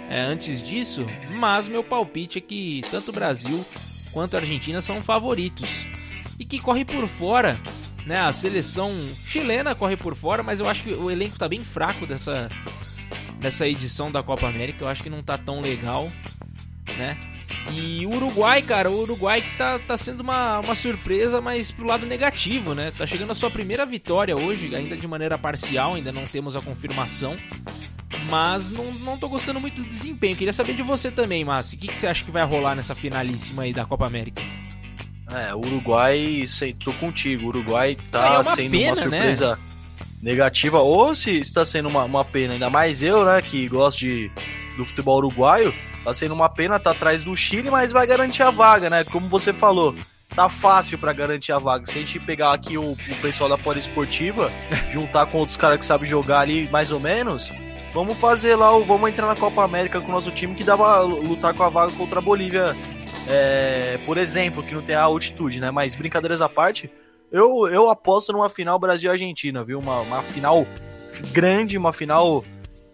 é, 0.09 0.21
antes 0.21 0.63
disso, 0.63 1.07
mas 1.33 1.69
meu 1.69 1.83
palpite 1.83 2.39
é 2.39 2.41
que 2.41 2.83
tanto 2.91 3.13
Brasil 3.13 3.65
quanto 4.13 4.37
Argentina 4.37 4.81
são 4.81 5.03
favoritos 5.03 5.87
e 6.39 6.45
que 6.45 6.59
corre 6.61 6.85
por 6.85 7.07
fora. 7.07 7.57
Né, 8.11 8.19
a 8.19 8.33
seleção 8.33 8.91
chilena 9.25 9.73
corre 9.73 9.97
por 9.97 10.17
fora, 10.17 10.43
mas 10.43 10.59
eu 10.59 10.69
acho 10.69 10.83
que 10.83 10.93
o 10.93 11.09
elenco 11.09 11.39
tá 11.39 11.49
bem 11.49 11.61
fraco 11.61 12.05
dessa, 12.07 12.51
dessa 13.39 13.69
edição 13.69 14.11
da 14.11 14.21
Copa 14.21 14.49
América. 14.49 14.83
Eu 14.83 14.89
acho 14.89 15.01
que 15.01 15.09
não 15.09 15.23
tá 15.23 15.39
tão 15.39 15.61
legal, 15.61 16.11
né? 16.99 17.17
E 17.73 18.05
o 18.05 18.11
Uruguai, 18.11 18.63
cara, 18.63 18.91
o 18.91 19.03
Uruguai 19.03 19.41
que 19.41 19.57
tá, 19.57 19.79
tá 19.79 19.97
sendo 19.97 20.23
uma, 20.23 20.59
uma 20.59 20.75
surpresa, 20.75 21.41
mas 21.41 21.71
pro 21.71 21.87
lado 21.87 22.05
negativo, 22.05 22.75
né? 22.75 22.91
Tá 22.99 23.07
chegando 23.07 23.31
a 23.31 23.35
sua 23.37 23.49
primeira 23.49 23.87
vitória 23.87 24.37
hoje, 24.37 24.75
ainda 24.75 24.97
de 24.97 25.07
maneira 25.07 25.39
parcial, 25.39 25.95
ainda 25.95 26.11
não 26.11 26.27
temos 26.27 26.57
a 26.57 26.61
confirmação. 26.61 27.37
Mas 28.29 28.73
não, 28.73 28.93
não 29.05 29.19
tô 29.19 29.29
gostando 29.29 29.61
muito 29.61 29.77
do 29.77 29.85
desempenho. 29.85 30.37
Queria 30.37 30.53
saber 30.53 30.75
de 30.75 30.83
você 30.83 31.13
também, 31.13 31.45
Márcio. 31.45 31.79
O 31.79 31.81
que, 31.81 31.87
que 31.87 31.97
você 31.97 32.09
acha 32.09 32.25
que 32.25 32.33
vai 32.33 32.45
rolar 32.45 32.75
nessa 32.75 32.93
finalíssima 32.93 33.63
aí 33.63 33.73
da 33.73 33.85
Copa 33.85 34.05
América? 34.05 34.43
É, 35.33 35.55
o 35.55 35.59
Uruguai, 35.59 36.45
sei, 36.49 36.73
tô 36.73 36.93
contigo. 36.95 37.47
O 37.47 37.49
Uruguai 37.49 37.97
tá 38.11 38.41
é 38.41 38.55
sendo 38.55 38.71
pena, 38.71 38.93
uma 38.93 38.95
né? 38.97 39.03
surpresa 39.03 39.51
né? 39.51 39.63
negativa. 40.23 40.81
Ou 40.81 41.15
se 41.15 41.39
está 41.39 41.65
sendo 41.65 41.89
uma, 41.89 42.05
uma 42.05 42.25
pena, 42.25 42.55
ainda 42.55 42.69
mais 42.69 43.03
eu, 43.03 43.25
né, 43.25 43.41
que 43.41 43.69
gosto 43.69 44.01
de, 44.01 44.31
do 44.77 44.85
futebol 44.85 45.19
uruguaio, 45.19 45.73
tá 46.05 46.13
sendo 46.13 46.35
uma 46.35 46.49
pena, 46.49 46.81
tá 46.81 46.91
atrás 46.91 47.25
do 47.25 47.37
Chile, 47.37 47.71
mas 47.71 47.93
vai 47.93 48.07
garantir 48.07 48.43
a 48.43 48.51
vaga, 48.51 48.91
né? 48.91 49.05
Como 49.05 49.29
você 49.29 49.53
falou, 49.53 49.95
tá 50.35 50.49
fácil 50.49 50.99
para 50.99 51.13
garantir 51.13 51.53
a 51.53 51.59
vaga. 51.59 51.87
Se 51.87 51.99
a 51.99 52.01
gente 52.01 52.19
pegar 52.19 52.53
aqui 52.53 52.77
o, 52.77 52.93
o 52.93 53.17
pessoal 53.23 53.49
da 53.49 53.59
Poliesportiva, 53.59 54.51
juntar 54.93 55.27
com 55.27 55.39
outros 55.39 55.57
caras 55.57 55.79
que 55.79 55.85
sabem 55.85 56.09
jogar 56.09 56.41
ali 56.41 56.69
mais 56.71 56.91
ou 56.91 57.01
menos, 57.01 57.51
Vamos 57.93 58.19
fazer 58.19 58.55
lá, 58.55 58.71
vamos 58.71 59.11
entrar 59.11 59.27
na 59.27 59.35
Copa 59.35 59.65
América 59.65 60.01
com 60.01 60.07
o 60.07 60.13
nosso 60.13 60.31
time 60.31 60.55
que 60.55 60.63
dá 60.63 60.77
pra 60.77 61.01
lutar 61.01 61.53
com 61.53 61.65
a 61.65 61.69
vaga 61.69 61.93
contra 61.93 62.21
a 62.21 62.23
Bolívia, 62.23 62.75
é, 63.31 63.99
por 64.05 64.17
exemplo, 64.19 64.63
que 64.63 64.75
não 64.75 64.83
tem 64.83 64.95
a 64.95 65.03
altitude, 65.03 65.61
né? 65.61 65.71
Mas 65.71 65.95
brincadeiras 65.95 66.43
à 66.43 66.49
parte, 66.49 66.91
eu, 67.31 67.69
eu 67.69 67.89
aposto 67.89 68.33
numa 68.33 68.51
final 68.51 68.79
Brasil-Argentina, 68.79 69.63
viu? 69.65 69.79
Uma, 69.79 70.01
uma 70.01 70.23
final 70.23 70.67
grande, 71.33 71.79
uma 71.79 71.93
final 71.93 72.45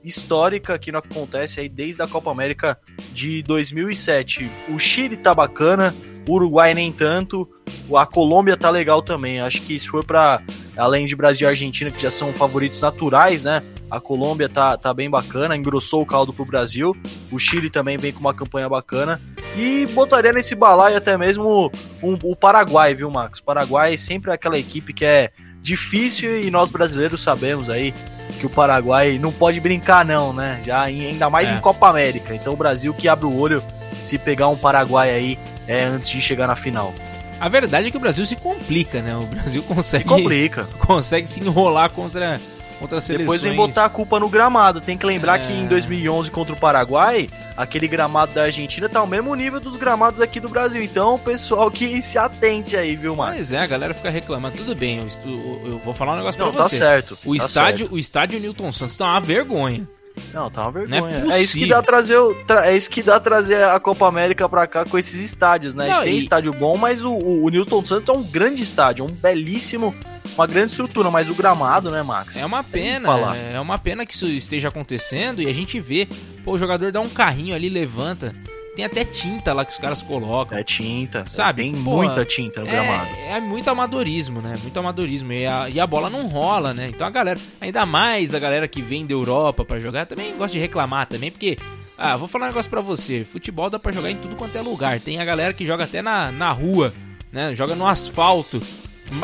histórica 0.05 0.79
que 0.79 0.93
não 0.93 1.01
acontece 1.01 1.61
aí 1.61 1.69
desde 1.69 2.03
a 2.03 2.07
Copa 2.07 2.31
América 2.31 2.79
de 3.13 3.43
2007. 3.43 4.51
O 4.69 4.79
Chile 4.79 5.17
tá 5.17 5.35
bacana, 5.35 5.95
o 6.29 6.35
Uruguai 6.35 6.75
nem 6.75 6.93
tanto, 6.93 7.49
a 7.95 8.07
Colômbia 8.07 8.57
tá 8.57 8.71
legal 8.71 9.03
também. 9.03 9.41
Acho 9.41 9.63
que 9.63 9.79
se 9.79 9.89
for 9.89 10.05
para 10.05 10.41
além 10.77 11.07
de 11.07 11.17
Brasil 11.17 11.49
e 11.49 11.51
Argentina, 11.51 11.91
que 11.91 12.01
já 12.01 12.11
são 12.11 12.33
favoritos 12.33 12.81
naturais, 12.81 13.45
né? 13.45 13.63
A 13.91 14.01
Colômbia 14.01 14.49
tá, 14.49 14.77
tá 14.77 14.93
bem 14.93 15.09
bacana, 15.09 15.57
engrossou 15.57 16.03
o 16.03 16.07
caldo 16.07 16.33
pro 16.33 16.45
Brasil. 16.45 16.95
O 17.31 17.39
Chile 17.39 17.71
também 17.71 17.97
vem 17.97 18.13
com 18.13 18.21
uma 18.21 18.35
campanha 18.35 18.69
bacana. 18.69 19.21
E 19.57 19.87
botaria 19.87 20.33
nesse 20.33 20.55
balaio 20.55 20.99
até 20.99 21.17
mesmo 21.17 21.73
um, 22.03 22.19
o 22.23 22.37
Paraguai, 22.37 22.95
viu, 22.95 23.11
Max? 23.11 23.39
O 23.39 23.43
Paraguai 23.43 23.97
sempre 23.97 24.31
é 24.31 24.35
aquela 24.35 24.59
equipe 24.59 24.93
que 24.93 25.05
é 25.05 25.31
difícil 25.63 26.43
e 26.43 26.51
nós 26.51 26.71
brasileiros 26.71 27.23
sabemos 27.23 27.71
aí 27.71 27.95
que 28.39 28.47
o 28.47 28.51
Paraguai 28.51 29.19
não 29.19 29.33
pode 29.33 29.59
brincar, 29.59 30.05
não, 30.05 30.33
né? 30.33 30.61
Já 30.65 30.83
ainda 30.83 31.31
mais 31.31 31.51
é. 31.51 31.55
em 31.55 31.59
Copa 31.59 31.89
América. 31.89 32.35
Então 32.35 32.53
o 32.53 32.57
Brasil 32.57 32.93
que 32.93 33.09
abre 33.09 33.25
o 33.25 33.35
olho 33.35 33.63
se 34.05 34.19
pegar 34.19 34.49
um 34.49 34.57
Paraguai 34.57 35.11
aí 35.11 35.39
é, 35.67 35.85
antes 35.85 36.11
de 36.11 36.21
chegar 36.21 36.47
na 36.47 36.55
final. 36.55 36.95
A 37.41 37.49
verdade 37.49 37.89
é 37.89 37.91
que 37.91 37.97
o 37.97 38.01
Brasil 38.01 38.25
se 38.27 38.37
complica, 38.37 39.01
né? 39.01 39.17
O 39.17 39.27
Brasil 39.27 39.63
consegue. 39.63 40.05
Se 40.05 40.09
complica. 40.09 40.65
Consegue 40.81 41.29
se 41.29 41.41
enrolar 41.41 41.91
contra 41.91 42.41
contra 42.79 43.01
seleções. 43.01 43.41
Depois 43.41 43.43
vem 43.43 43.57
botar 43.57 43.85
a 43.85 43.89
culpa 43.89 44.21
no 44.21 44.29
gramado. 44.29 44.81
Tem 44.81 44.97
que 44.97 45.07
lembrar 45.07 45.41
é... 45.41 45.47
que 45.47 45.53
em 45.53 45.67
2011 45.67 46.31
contra 46.31 46.55
o 46.55 46.57
Paraguai, 46.57 47.29
aquele 47.57 47.89
gramado 47.89 48.33
da 48.33 48.45
Argentina 48.45 48.89
tá 48.89 49.01
ao 49.01 49.07
mesmo 49.07 49.35
nível 49.35 49.61
dos 49.61 49.77
gramados 49.77 50.21
aqui 50.21 50.41
do 50.41 50.49
Brasil. 50.49 50.83
Então, 50.83 51.15
o 51.15 51.19
pessoal 51.19 51.71
que 51.71 52.01
se 52.01 52.19
atente 52.19 52.77
aí, 52.77 52.97
viu, 52.97 53.15
Marcos? 53.15 53.37
Pois 53.37 53.53
é, 53.53 53.61
a 53.61 53.67
galera 53.67 53.95
fica 53.95 54.11
reclamando. 54.11 54.57
Tudo 54.57 54.75
bem, 54.75 55.01
eu, 55.25 55.73
eu 55.73 55.79
vou 55.79 55.95
falar 55.95 56.15
um 56.15 56.17
negócio 56.17 56.41
Não, 56.41 56.51
pra 56.51 56.63
você. 56.63 56.79
Tá 56.79 56.85
certo. 56.85 57.19
O 57.25 57.37
tá 57.37 57.45
estádio, 57.45 57.79
certo. 57.79 57.95
o 57.95 57.99
estádio 57.99 58.41
Newton 58.41 58.73
Santos 58.73 58.97
tá 58.97 59.07
uma 59.07 59.21
vergonha. 59.21 59.89
Não, 60.33 60.51
tá 60.51 60.63
uma 60.63 60.73
vergonha. 60.73 61.27
É, 61.31 61.37
é, 61.37 61.43
isso 61.43 61.59
que 61.59 61.67
dá 61.67 61.83
trazer, 61.83 62.17
é 62.65 62.77
isso 62.77 62.89
que 62.89 63.03
dá 63.03 63.21
trazer 63.21 63.63
a 63.63 63.79
Copa 63.79 64.07
América 64.07 64.49
pra 64.49 64.67
cá 64.67 64.85
com 64.85 64.99
esses 64.99 65.21
estádios, 65.21 65.75
né? 65.75 65.89
Não, 65.89 65.93
a 65.93 65.97
gente 65.97 66.09
e... 66.09 66.11
tem 66.11 66.19
estádio 66.19 66.53
bom, 66.53 66.77
mas 66.77 67.05
o, 67.05 67.13
o, 67.13 67.45
o 67.45 67.49
Newton 67.51 67.85
Santos 67.85 68.09
é 68.09 68.19
um 68.19 68.23
grande 68.23 68.63
estádio, 68.63 69.05
um 69.05 69.09
belíssimo 69.09 69.95
uma 70.35 70.47
grande 70.47 70.71
estrutura, 70.71 71.11
mas 71.11 71.29
o 71.29 71.35
gramado, 71.35 71.91
né, 71.91 72.03
Max? 72.03 72.37
É 72.37 72.45
uma 72.45 72.63
pena, 72.63 73.09
é 73.53 73.61
uma 73.61 73.79
pena 73.79 74.05
que 74.05 74.15
isso 74.15 74.27
esteja 74.27 74.69
acontecendo 74.69 75.43
e 75.43 75.47
a 75.47 75.53
gente 75.53 75.79
vê, 75.81 76.09
pô, 76.45 76.53
o 76.53 76.59
jogador 76.59 76.93
dá 76.93 77.01
um 77.01 77.09
carrinho 77.09 77.55
ali, 77.55 77.69
levanta. 77.69 78.33
Tem 78.77 78.85
até 78.85 79.07
tinta 79.07 79.55
lá 79.55 79.65
que 79.65 79.73
os 79.73 79.79
caras 79.79 80.03
colocam. 80.03 80.59
É 80.59 80.63
tinta, 80.63 81.25
sabe? 81.27 81.63
Tem 81.63 81.73
pô, 81.73 81.97
muita 81.97 82.27
tinta 82.27 82.61
no 82.61 82.69
é, 82.69 82.71
gramado. 82.71 83.11
É 83.17 83.41
muito 83.41 83.71
amadorismo, 83.71 84.43
né? 84.43 84.55
Muito 84.61 84.79
amadorismo. 84.79 85.33
E 85.33 85.47
a, 85.47 85.71
e 85.71 85.81
a 85.81 85.87
bola 85.87 86.11
não 86.11 86.29
rola, 86.29 86.75
né? 86.75 86.89
Então 86.89 87.07
a 87.07 87.11
galera, 87.11 87.41
ainda 87.59 87.87
mais 87.87 88.35
a 88.35 88.39
galera 88.39 88.69
que 88.69 88.83
vem 88.83 89.07
da 89.07 89.15
Europa 89.15 89.65
para 89.65 89.81
jogar, 89.81 90.05
também 90.05 90.37
gosta 90.37 90.53
de 90.53 90.59
reclamar 90.59 91.07
também, 91.07 91.31
porque 91.31 91.57
ah, 91.97 92.19
vou 92.19 92.29
falar 92.29 92.47
um 92.47 92.49
negócio 92.49 92.71
pra 92.71 92.83
você. 92.83 93.25
Futebol 93.25 93.71
dá 93.71 93.79
pra 93.79 93.93
jogar 93.93 94.11
em 94.11 94.17
tudo 94.17 94.37
quanto 94.37 94.57
é 94.57 94.61
lugar. 94.61 95.01
Tem 95.01 95.19
a 95.19 95.25
galera 95.25 95.55
que 95.55 95.65
joga 95.65 95.85
até 95.85 96.03
na, 96.03 96.31
na 96.31 96.53
rua, 96.53 96.93
né? 97.33 97.55
Joga 97.55 97.75
no 97.75 97.87
asfalto. 97.87 98.61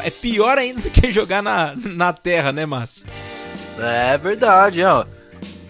É 0.02 0.10
pior 0.10 0.58
ainda 0.58 0.80
do 0.80 0.90
que 0.90 1.10
jogar 1.12 1.42
na, 1.42 1.74
na 1.76 2.12
terra, 2.12 2.52
né, 2.52 2.64
Márcio? 2.64 3.04
É 3.78 4.16
verdade, 4.16 4.82
ó. 4.84 5.04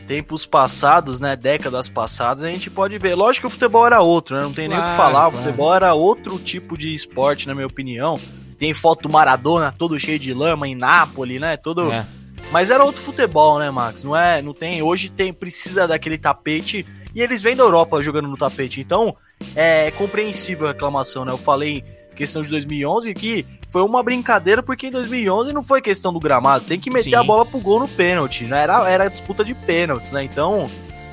Tempos 0.06 0.44
passados, 0.44 1.20
né? 1.20 1.36
Décadas 1.36 1.88
passadas, 1.88 2.44
a 2.44 2.48
gente 2.48 2.68
pode 2.70 2.98
ver. 2.98 3.14
Lógico 3.14 3.46
que 3.46 3.46
o 3.46 3.50
futebol 3.50 3.86
era 3.86 4.00
outro, 4.00 4.36
né? 4.36 4.42
Não 4.42 4.52
tem 4.52 4.68
claro, 4.68 4.82
nem 4.82 4.88
o 4.88 4.92
que 4.92 4.96
falar. 4.96 5.28
O 5.28 5.32
futebol 5.32 5.74
era 5.74 5.94
outro 5.94 6.38
tipo 6.38 6.76
de 6.76 6.94
esporte, 6.94 7.46
na 7.46 7.54
minha 7.54 7.66
opinião. 7.66 8.18
Tem 8.58 8.74
foto 8.74 9.08
do 9.08 9.12
Maradona 9.12 9.72
todo 9.76 9.98
cheio 9.98 10.18
de 10.18 10.34
lama 10.34 10.68
em 10.68 10.74
Nápoles, 10.74 11.40
né? 11.40 11.56
Todo. 11.56 11.90
É. 11.90 12.04
Mas 12.50 12.70
era 12.70 12.84
outro 12.84 13.00
futebol, 13.00 13.58
né, 13.58 13.70
Max? 13.70 14.02
Não 14.02 14.14
é, 14.14 14.42
não 14.42 14.52
tem. 14.52 14.82
Hoje 14.82 15.08
tem 15.08 15.32
precisa 15.32 15.88
daquele 15.88 16.18
tapete 16.18 16.84
e 17.14 17.22
eles 17.22 17.40
vêm 17.42 17.56
da 17.56 17.62
Europa 17.62 18.02
jogando 18.02 18.28
no 18.28 18.36
tapete. 18.36 18.80
Então, 18.80 19.16
é 19.54 19.90
compreensível 19.92 20.66
a 20.66 20.72
reclamação, 20.72 21.24
né? 21.24 21.32
Eu 21.32 21.38
falei 21.38 21.82
questão 22.22 22.40
de 22.40 22.48
2011 22.50 23.12
que 23.14 23.44
foi 23.68 23.82
uma 23.82 24.00
brincadeira 24.00 24.62
porque 24.62 24.86
em 24.86 24.90
2011 24.92 25.52
não 25.52 25.64
foi 25.64 25.82
questão 25.82 26.12
do 26.12 26.20
gramado, 26.20 26.64
tem 26.64 26.78
que 26.78 26.88
meter 26.88 27.10
Sim. 27.10 27.14
a 27.16 27.24
bola 27.24 27.44
pro 27.44 27.58
gol 27.58 27.80
no 27.80 27.88
pênalti, 27.88 28.44
né? 28.44 28.62
Era, 28.62 28.88
era 28.88 29.08
disputa 29.08 29.44
de 29.44 29.54
pênaltis, 29.54 30.12
né? 30.12 30.22
Então, 30.22 30.66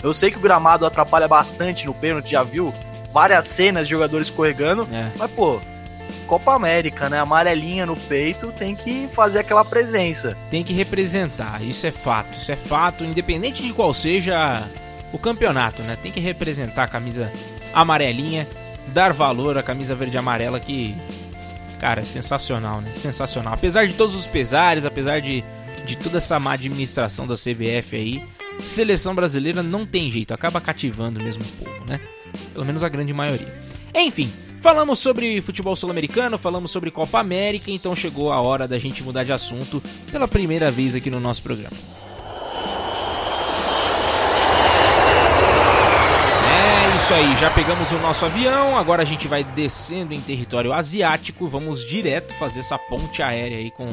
eu 0.03 0.13
sei 0.13 0.29
que 0.29 0.37
o 0.37 0.41
gramado 0.41 0.85
atrapalha 0.85 1.27
bastante 1.27 1.87
no 1.87 1.95
pênalti, 1.95 2.29
já 2.29 2.43
viu 2.43 2.71
várias 3.11 3.47
cenas 3.47 3.87
de 3.87 3.91
jogadores 3.91 4.27
escorregando, 4.27 4.87
é. 4.93 5.09
mas 5.17 5.31
pô, 5.31 5.59
Copa 6.27 6.53
América, 6.53 7.09
né? 7.09 7.17
Amarelinha 7.17 7.87
no 7.87 7.95
peito, 7.95 8.51
tem 8.51 8.75
que 8.75 9.09
fazer 9.13 9.39
aquela 9.39 9.65
presença. 9.65 10.37
Tem 10.51 10.63
que 10.63 10.73
representar, 10.73 11.63
isso 11.63 11.87
é 11.87 11.91
fato, 11.91 12.37
isso 12.37 12.51
é 12.51 12.55
fato, 12.55 13.03
independente 13.03 13.63
de 13.63 13.73
qual 13.73 13.93
seja 13.95 14.61
o 15.11 15.17
campeonato, 15.17 15.81
né? 15.81 15.97
Tem 15.99 16.11
que 16.11 16.19
representar 16.19 16.83
a 16.83 16.87
camisa 16.87 17.31
amarelinha, 17.73 18.45
dar 18.89 19.13
valor 19.13 19.57
à 19.57 19.63
camisa 19.63 19.95
verde 19.95 20.15
e 20.15 20.19
amarela 20.19 20.59
que 20.59 20.95
Cara, 21.79 22.03
sensacional, 22.03 22.81
né? 22.81 22.91
Sensacional. 22.93 23.53
Apesar 23.53 23.87
de 23.87 23.93
todos 23.93 24.13
os 24.13 24.27
pesares, 24.27 24.85
apesar 24.85 25.21
de, 25.21 25.43
de 25.85 25.97
toda 25.97 26.17
essa 26.17 26.37
má 26.37 26.53
administração 26.53 27.25
da 27.25 27.35
CBF 27.35 27.95
aí, 27.95 28.23
seleção 28.59 29.15
brasileira 29.15 29.63
não 29.63 29.85
tem 29.85 30.11
jeito, 30.11 30.33
acaba 30.33 30.59
cativando 30.59 31.21
mesmo 31.21 31.41
o 31.41 31.63
povo, 31.63 31.85
né? 31.87 32.01
Pelo 32.53 32.65
menos 32.65 32.83
a 32.83 32.89
grande 32.89 33.13
maioria. 33.13 33.47
Enfim, 33.95 34.29
falamos 34.61 34.99
sobre 34.99 35.41
futebol 35.41 35.73
sul-americano, 35.73 36.37
falamos 36.37 36.69
sobre 36.69 36.91
Copa 36.91 37.17
América, 37.17 37.71
então 37.71 37.95
chegou 37.95 38.33
a 38.33 38.41
hora 38.41 38.67
da 38.67 38.77
gente 38.77 39.01
mudar 39.01 39.23
de 39.23 39.31
assunto 39.31 39.81
pela 40.11 40.27
primeira 40.27 40.69
vez 40.69 40.95
aqui 40.95 41.09
no 41.09 41.19
nosso 41.19 41.41
programa. 41.41 41.77
Isso 47.09 47.17
aí, 47.17 47.41
já 47.41 47.49
pegamos 47.49 47.91
o 47.91 47.97
nosso 47.97 48.23
avião, 48.23 48.77
agora 48.77 49.01
a 49.01 49.05
gente 49.05 49.27
vai 49.27 49.43
descendo 49.43 50.13
em 50.13 50.21
território 50.21 50.71
asiático, 50.71 51.47
vamos 51.47 51.83
direto 51.83 52.35
fazer 52.35 52.59
essa 52.59 52.77
ponte 52.77 53.23
aérea 53.23 53.57
aí 53.57 53.71
com 53.71 53.89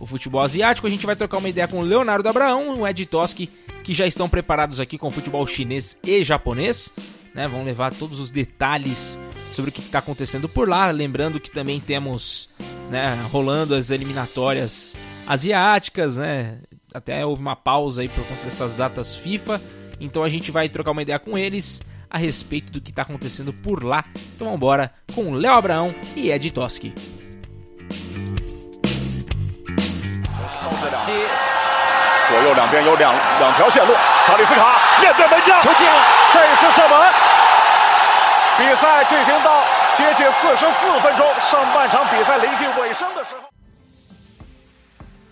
o 0.00 0.04
futebol 0.04 0.42
asiático. 0.42 0.84
A 0.84 0.90
gente 0.90 1.06
vai 1.06 1.14
trocar 1.14 1.38
uma 1.38 1.48
ideia 1.48 1.68
com 1.68 1.78
o 1.78 1.82
Leonardo 1.82 2.28
Abraão, 2.28 2.80
o 2.80 2.88
Ed 2.88 3.06
Toski, 3.06 3.48
que 3.84 3.94
já 3.94 4.04
estão 4.04 4.28
preparados 4.28 4.80
aqui 4.80 4.98
com 4.98 5.06
o 5.06 5.12
futebol 5.12 5.46
chinês 5.46 5.96
e 6.04 6.24
japonês. 6.24 6.92
Né, 7.32 7.46
vão 7.46 7.62
levar 7.62 7.94
todos 7.94 8.18
os 8.18 8.32
detalhes 8.32 9.16
sobre 9.52 9.70
o 9.70 9.72
que 9.72 9.80
está 9.80 10.00
acontecendo 10.00 10.48
por 10.48 10.68
lá. 10.68 10.90
Lembrando 10.90 11.38
que 11.38 11.52
também 11.52 11.78
temos 11.78 12.48
né, 12.90 13.14
rolando 13.30 13.76
as 13.76 13.92
eliminatórias 13.92 14.96
asiáticas, 15.24 16.16
né? 16.16 16.58
Até 16.92 17.24
houve 17.24 17.42
uma 17.42 17.54
pausa 17.54 18.02
aí 18.02 18.08
por 18.08 18.26
conta 18.26 18.42
dessas 18.42 18.74
datas 18.74 19.14
FIFA. 19.14 19.62
Então 20.00 20.24
a 20.24 20.28
gente 20.28 20.50
vai 20.50 20.68
trocar 20.68 20.90
uma 20.90 21.02
ideia 21.02 21.20
com 21.20 21.38
eles 21.38 21.80
a 22.10 22.18
respeito 22.18 22.72
do 22.72 22.80
que 22.80 22.90
está 22.90 23.02
acontecendo 23.02 23.52
por 23.52 23.84
lá. 23.84 24.04
Então 24.34 24.46
vamos 24.46 24.56
embora 24.56 24.92
com 25.14 25.32
Léo 25.34 25.52
Abraão 25.52 25.94
e 26.14 26.30
Ed 26.30 26.50
Toski. 26.52 26.94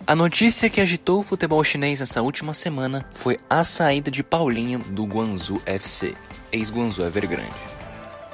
A 0.07 0.15
notícia 0.15 0.69
que 0.69 0.83
agitou 0.83 1.21
o 1.21 1.23
futebol 1.23 1.65
chinês 1.65 2.01
nessa 2.01 2.21
última 2.21 2.53
semana 2.53 3.07
foi 3.15 3.41
a 3.49 3.65
saída 3.65 4.11
de 4.11 4.23
Paulinho 4.23 4.79
do 4.81 5.05
Guangzhou 5.07 5.63
FC, 5.65 6.15
ex-Guangzhou 6.53 7.07
Evergrande. 7.07 7.49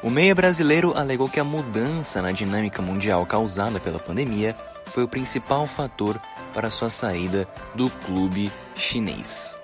O 0.03 0.11
meia 0.11 0.35
brasileiro 0.35 0.99
alegou 0.99 1.29
que 1.29 1.39
a 1.39 1.45
mudança 1.45 2.21
na 2.21 2.33
dinâmica 2.33 2.83
mundial 2.83 3.25
causada 3.25 3.79
pela 3.79 4.01
pandemia 4.01 4.57
foi 4.87 5.05
o 5.05 5.09
principal 5.09 5.65
fator 5.65 6.21
para 6.53 6.73
sua 6.73 6.91
saída 6.91 7.47
do 7.73 7.89
clube 7.89 8.51
chinês. 8.75 9.55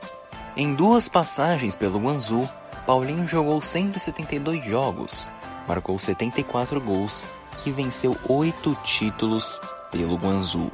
Em 0.56 0.76
duas 0.76 1.08
passagens 1.08 1.74
pelo 1.74 1.98
Guangzhou, 1.98 2.48
Paulinho 2.86 3.26
jogou 3.26 3.60
172 3.60 4.64
jogos, 4.64 5.28
marcou 5.66 5.98
74 5.98 6.80
gols 6.80 7.26
e 7.64 7.72
venceu 7.72 8.16
oito 8.28 8.78
títulos 8.84 9.60
pelo 9.90 10.14
Guangzhou. 10.16 10.70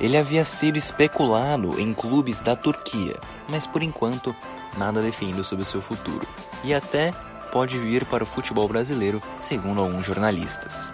Ele 0.00 0.16
havia 0.16 0.44
sido 0.44 0.76
especulado 0.76 1.80
em 1.80 1.94
clubes 1.94 2.40
da 2.40 2.54
Turquia, 2.54 3.16
mas 3.48 3.66
por 3.66 3.82
enquanto 3.82 4.34
nada 4.76 5.00
definido 5.00 5.42
sobre 5.42 5.64
seu 5.64 5.80
futuro. 5.80 6.26
E 6.62 6.74
até 6.74 7.12
pode 7.52 7.78
vir 7.78 8.04
para 8.04 8.24
o 8.24 8.26
futebol 8.26 8.68
brasileiro, 8.68 9.22
segundo 9.38 9.80
alguns 9.80 10.04
jornalistas. 10.04 10.92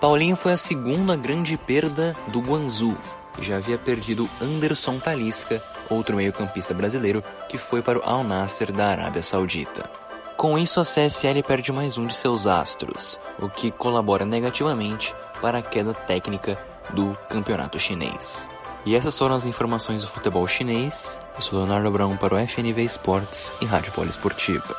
Paulinho 0.00 0.36
foi 0.36 0.52
a 0.52 0.56
segunda 0.56 1.16
grande 1.16 1.56
perda 1.56 2.16
do 2.28 2.40
Guangzhou, 2.40 2.96
já 3.40 3.56
havia 3.56 3.78
perdido 3.78 4.28
Anderson 4.40 4.98
Talisca, 4.98 5.62
outro 5.88 6.16
meio-campista 6.16 6.74
brasileiro, 6.74 7.22
que 7.48 7.58
foi 7.58 7.82
para 7.82 7.98
o 7.98 8.02
Al 8.02 8.24
Nasser 8.24 8.72
da 8.72 8.88
Arábia 8.88 9.22
Saudita. 9.22 9.88
Com 10.36 10.56
isso, 10.56 10.80
a 10.80 10.84
CSL 10.84 11.42
perde 11.42 11.72
mais 11.72 11.98
um 11.98 12.06
de 12.06 12.14
seus 12.14 12.46
astros, 12.46 13.18
o 13.40 13.48
que 13.48 13.70
colabora 13.70 14.24
negativamente 14.24 15.14
para 15.40 15.58
a 15.58 15.62
queda 15.62 15.94
técnica 15.94 16.58
do 16.90 17.16
campeonato 17.28 17.78
chinês. 17.78 18.46
E 18.84 18.94
essas 18.94 19.18
foram 19.18 19.34
as 19.34 19.44
informações 19.44 20.02
do 20.02 20.08
futebol 20.08 20.46
chinês. 20.46 21.20
Eu 21.34 21.42
sou 21.42 21.58
Leonardo 21.58 21.88
Abrão 21.88 22.16
para 22.16 22.34
o 22.34 22.48
FNV 22.48 22.82
Esportes 22.82 23.52
e 23.60 23.64
Rádio 23.64 23.92
Poliesportiva. 23.92 24.76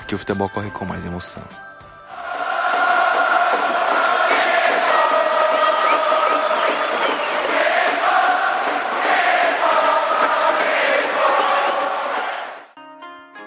Aqui 0.00 0.14
o 0.14 0.18
futebol 0.18 0.48
corre 0.48 0.70
com 0.70 0.84
mais 0.84 1.04
emoção. 1.04 1.42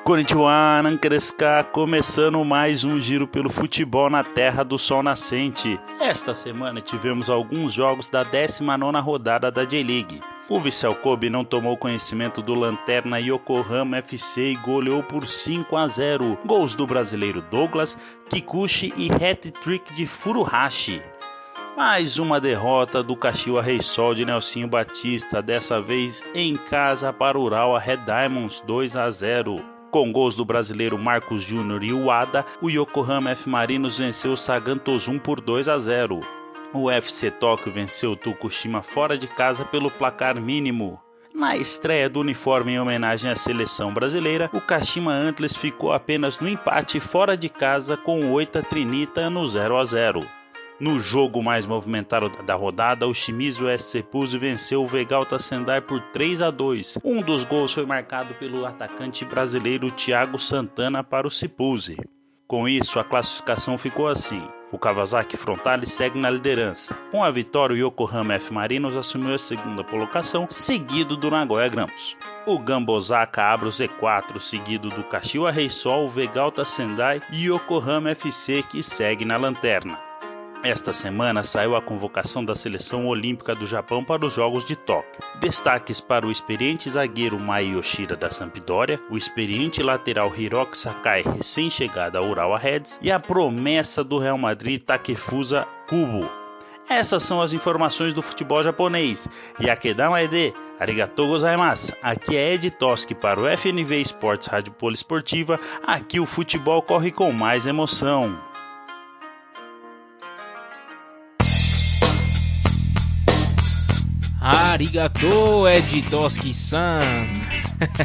Konnichiwa, 0.08 0.82
Nankreska, 0.82 1.66
começando 1.66 2.42
mais 2.46 2.86
um 2.86 2.98
giro 2.98 3.28
pelo 3.28 3.50
futebol 3.50 4.10
na 4.10 4.24
terra 4.24 4.64
do 4.64 4.80
sol 4.80 5.04
nascente. 5.04 5.78
Esta 6.00 6.34
semana 6.34 6.80
tivemos 6.80 7.30
alguns 7.30 7.74
jogos 7.74 8.10
da 8.10 8.24
19ª 8.24 9.04
rodada 9.04 9.52
da 9.52 9.66
J-League. 9.66 10.22
O 10.48 10.62
Vissel 10.62 10.96
Kobe 10.96 11.30
não 11.30 11.44
tomou 11.44 11.76
conhecimento 11.76 12.42
do 12.42 12.54
Lanterna 12.54 13.20
Yokohama 13.20 13.98
FC 13.98 14.54
e 14.54 14.56
goleou 14.56 15.04
por 15.04 15.28
5 15.28 15.76
a 15.76 15.90
0. 15.90 16.38
Gols 16.46 16.74
do 16.74 16.88
brasileiro 16.88 17.42
Douglas, 17.42 17.98
Kikuchi 18.30 18.94
e 18.96 19.12
hat-trick 19.12 19.94
de 19.94 20.08
Furuhashi. 20.08 21.02
Mais 21.76 22.18
uma 22.18 22.40
derrota 22.40 23.04
do 23.04 23.18
Kashiwa 23.18 23.62
Reysol 23.62 24.16
de 24.16 24.24
Nelsinho 24.24 24.70
Batista, 24.70 25.42
dessa 25.42 25.82
vez 25.82 26.24
em 26.34 26.56
casa 26.56 27.12
para 27.12 27.38
o 27.38 27.44
Urawa 27.44 27.78
Red 27.78 28.06
Diamonds 28.06 28.64
2 28.66 28.96
a 28.96 29.12
0. 29.12 29.77
Com 29.92 30.12
gols 30.12 30.36
do 30.36 30.44
brasileiro 30.44 30.98
Marcos 30.98 31.42
Júnior 31.42 31.84
e 31.84 31.94
Uada, 31.94 32.46
o 32.62 32.70
Yokohama 32.70 33.32
F 33.32 33.48
Marinos 33.48 33.98
venceu 33.98 34.34
o 34.34 34.38
Sagan 34.38 34.78
Tosun 34.78 35.18
por 35.18 35.40
2 35.40 35.70
a 35.70 35.78
0. 35.78 36.20
O 36.74 36.92
FC 36.92 37.32
Tóquio 37.32 37.72
venceu 37.72 38.12
o 38.12 38.16
Tokushima 38.16 38.82
fora 38.82 39.18
de 39.18 39.28
casa 39.28 39.64
pelo 39.64 39.90
placar 39.90 40.40
mínimo. 40.40 41.00
Na 41.34 41.56
estreia 41.56 42.10
do 42.10 42.20
uniforme 42.20 42.74
em 42.74 42.80
homenagem 42.80 43.30
à 43.30 43.36
seleção 43.36 43.94
brasileira, 43.94 44.50
o 44.54 44.60
Kashima 44.60 45.14
Antlers 45.14 45.56
ficou 45.56 45.94
apenas 45.94 46.40
no 46.40 46.50
empate 46.50 47.00
fora 47.00 47.38
de 47.38 47.48
casa 47.48 47.96
com 47.96 48.26
o 48.26 48.32
Oita 48.34 48.62
Trinita 48.62 49.30
no 49.30 49.48
0 49.48 49.78
a 49.78 49.86
0. 49.86 50.37
No 50.80 51.00
jogo 51.00 51.42
mais 51.42 51.66
movimentado 51.66 52.30
da 52.44 52.54
rodada, 52.54 53.08
o 53.08 53.14
Shimizu 53.14 53.66
SC 53.76 54.04
Pulse 54.04 54.38
venceu 54.38 54.84
o 54.84 54.88
Vegalta 54.88 55.40
Sendai 55.40 55.82
por 55.82 56.00
3 56.00 56.44
a 56.44 56.52
2. 56.52 57.00
Um 57.04 57.20
dos 57.24 57.44
gols 57.44 57.74
foi 57.74 57.84
marcado 57.84 58.36
pelo 58.36 58.64
atacante 58.64 59.26
brasileiro 59.26 59.90
Thiago 59.90 60.38
Santana 60.38 61.04
para 61.04 61.28
o 61.28 61.32
Cipulse. 61.32 61.98
Com 62.48 62.70
isso, 62.70 63.00
a 63.00 63.04
classificação 63.04 63.76
ficou 63.76 64.08
assim. 64.08 64.42
O 64.72 64.78
Kawasaki 64.78 65.36
Frontale 65.36 65.88
segue 65.88 66.20
na 66.20 66.30
liderança. 66.30 66.94
Com 67.12 67.24
a 67.24 67.32
vitória, 67.32 67.74
o 67.74 67.78
Yokohama 67.78 68.36
F 68.36 68.54
Marinos 68.54 68.96
assumiu 68.96 69.34
a 69.34 69.40
segunda 69.40 69.84
colocação, 69.84 70.46
seguido 70.48 71.18
do 71.18 71.32
Nagoya 71.32 71.68
Grampus. 71.70 72.16
O 72.46 72.60
Gambosaka 72.60 73.44
abre 73.44 73.68
o 73.68 73.72
Z4, 73.72 74.40
seguido 74.40 74.90
do 74.90 75.04
Kashiwa 75.04 75.52
Reysol, 75.52 76.08
Vegalta 76.08 76.64
Sendai 76.64 77.22
e 77.34 77.48
Yokohama 77.48 78.12
FC, 78.12 78.62
que 78.62 78.84
segue 78.84 79.26
na 79.26 79.38
lanterna. 79.38 80.07
Esta 80.68 80.92
semana 80.92 81.44
saiu 81.44 81.78
a 81.78 81.82
convocação 81.82 82.44
da 82.44 82.54
seleção 82.54 83.08
olímpica 83.08 83.56
do 83.56 83.66
Japão 83.66 84.04
para 84.04 84.26
os 84.26 84.34
Jogos 84.34 84.66
de 84.66 84.76
Tóquio. 84.76 85.24
Destaques 85.40 86.02
para 86.02 86.28
o 86.28 86.30
experiente 86.30 86.90
zagueiro 86.90 87.40
Mai 87.40 87.68
Yoshida 87.68 88.18
da 88.18 88.30
Sampdoria, 88.30 89.00
o 89.10 89.16
experiente 89.16 89.82
lateral 89.82 90.30
Hiroki 90.36 90.78
Sakai, 90.78 91.22
recém-chegado 91.22 92.18
ao 92.18 92.28
Urawa 92.28 92.60
Reds, 92.60 93.00
e 93.02 93.10
a 93.10 93.18
promessa 93.18 94.04
do 94.04 94.18
Real 94.18 94.38
Madrid 94.38 94.84
Takefusa 94.84 95.66
Kubo. 95.88 96.30
Essas 96.90 97.24
são 97.24 97.42
as 97.42 97.54
informações 97.54 98.14
do 98.14 98.22
futebol 98.22 98.62
japonês. 98.62 99.26
Yakedama 99.62 100.22
Ede, 100.22 100.54
arigatou 100.78 101.30
gozaimasu. 101.30 101.94
Aqui 102.04 102.36
é 102.36 102.56
Ed 102.56 102.72
Toski 102.72 103.16
para 103.16 103.40
o 103.40 103.48
FNV 103.58 104.02
Esportes 104.02 104.50
Rádio 104.50 104.74
Poliesportiva. 104.74 105.58
Aqui 105.86 106.20
o 106.20 106.26
futebol 106.26 106.82
corre 106.82 107.10
com 107.10 107.32
mais 107.32 107.66
emoção. 107.66 108.38
Arigato, 114.48 115.68
Ed 115.68 116.04
Toski-san. 116.04 117.02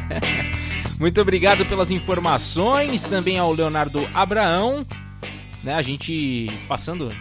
Muito 0.98 1.20
obrigado 1.20 1.64
pelas 1.66 1.92
informações, 1.92 3.04
também 3.04 3.38
ao 3.38 3.52
Leonardo 3.52 4.04
Abraão. 4.12 4.84
Né, 5.62 5.72
a 5.72 5.82
gente 5.82 6.48
passando 6.66 7.14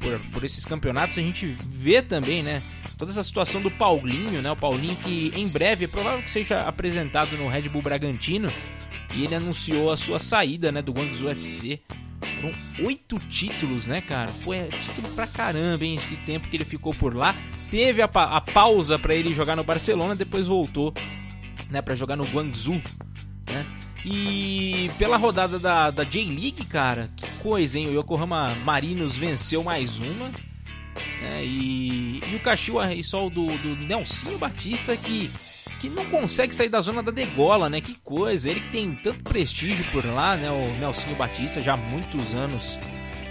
por, 0.00 0.18
por 0.32 0.44
esses 0.44 0.64
campeonatos, 0.64 1.16
a 1.18 1.22
gente 1.22 1.56
vê 1.70 2.02
também, 2.02 2.42
né? 2.42 2.60
Toda 2.98 3.12
essa 3.12 3.22
situação 3.22 3.62
do 3.62 3.70
Paulinho, 3.70 4.42
né? 4.42 4.50
O 4.50 4.56
Paulinho 4.56 4.96
que 4.96 5.32
em 5.36 5.46
breve 5.46 5.84
é 5.84 5.88
provável 5.88 6.20
que 6.20 6.30
seja 6.30 6.62
apresentado 6.62 7.36
no 7.36 7.46
Red 7.46 7.68
Bull 7.68 7.82
Bragantino. 7.82 8.50
E 9.14 9.22
ele 9.22 9.36
anunciou 9.36 9.92
a 9.92 9.96
sua 9.96 10.18
saída, 10.18 10.72
né? 10.72 10.82
Do 10.82 10.92
Guangzhou 10.92 11.28
UFC. 11.28 11.78
Foram 12.40 12.52
oito 12.86 13.16
títulos, 13.28 13.86
né, 13.86 14.00
cara? 14.00 14.26
Foi 14.26 14.68
título 14.68 15.14
pra 15.14 15.28
caramba, 15.28 15.84
hein? 15.84 15.94
Esse 15.94 16.16
tempo 16.16 16.48
que 16.48 16.56
ele 16.56 16.64
ficou 16.64 16.92
por 16.92 17.14
lá. 17.14 17.32
Teve 17.72 18.02
a, 18.02 18.06
pa 18.06 18.24
a 18.24 18.38
pausa 18.38 18.98
para 18.98 19.14
ele 19.14 19.32
jogar 19.32 19.56
no 19.56 19.64
Barcelona, 19.64 20.14
depois 20.14 20.46
voltou, 20.46 20.92
né, 21.70 21.80
para 21.80 21.96
jogar 21.96 22.16
no 22.16 22.24
Guangzhou, 22.24 22.74
né? 23.50 23.64
E 24.04 24.90
pela 24.98 25.16
rodada 25.16 25.58
da, 25.58 25.90
da 25.90 26.04
J-League, 26.04 26.66
cara, 26.66 27.10
que 27.16 27.26
coisa, 27.42 27.78
hein? 27.78 27.88
O 27.88 27.98
Yokohama 27.98 28.46
Marinos 28.62 29.16
venceu 29.16 29.64
mais 29.64 29.96
uma. 29.96 30.28
Né? 31.22 31.44
E, 31.46 32.20
e 32.30 32.36
o 32.36 32.40
Kashiwa 32.40 32.84
Reysol 32.84 33.30
do, 33.30 33.46
do 33.46 33.86
Nelsinho 33.86 34.36
Batista 34.36 34.94
que, 34.94 35.30
que 35.80 35.88
não 35.88 36.04
consegue 36.06 36.54
sair 36.54 36.68
da 36.68 36.80
zona 36.82 37.02
da 37.02 37.10
degola, 37.10 37.70
né? 37.70 37.80
Que 37.80 37.94
coisa. 38.00 38.50
Ele 38.50 38.60
que 38.60 38.68
tem 38.68 38.94
tanto 38.96 39.22
prestígio 39.22 39.86
por 39.92 40.04
lá, 40.04 40.36
né? 40.36 40.50
O 40.50 40.78
Nelsinho 40.78 41.16
Batista 41.16 41.58
já 41.62 41.72
há 41.72 41.76
muitos 41.78 42.34
anos 42.34 42.78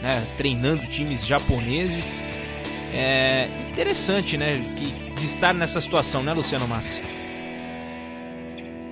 né? 0.01 0.25
treinando 0.35 0.87
times 0.87 1.27
japoneses. 1.27 2.23
É 2.93 3.49
interessante, 3.69 4.37
né? 4.37 4.55
Que, 4.77 4.91
de 5.15 5.25
estar 5.25 5.53
nessa 5.53 5.79
situação, 5.79 6.23
né, 6.23 6.33
Luciano 6.33 6.67
Massa? 6.67 7.01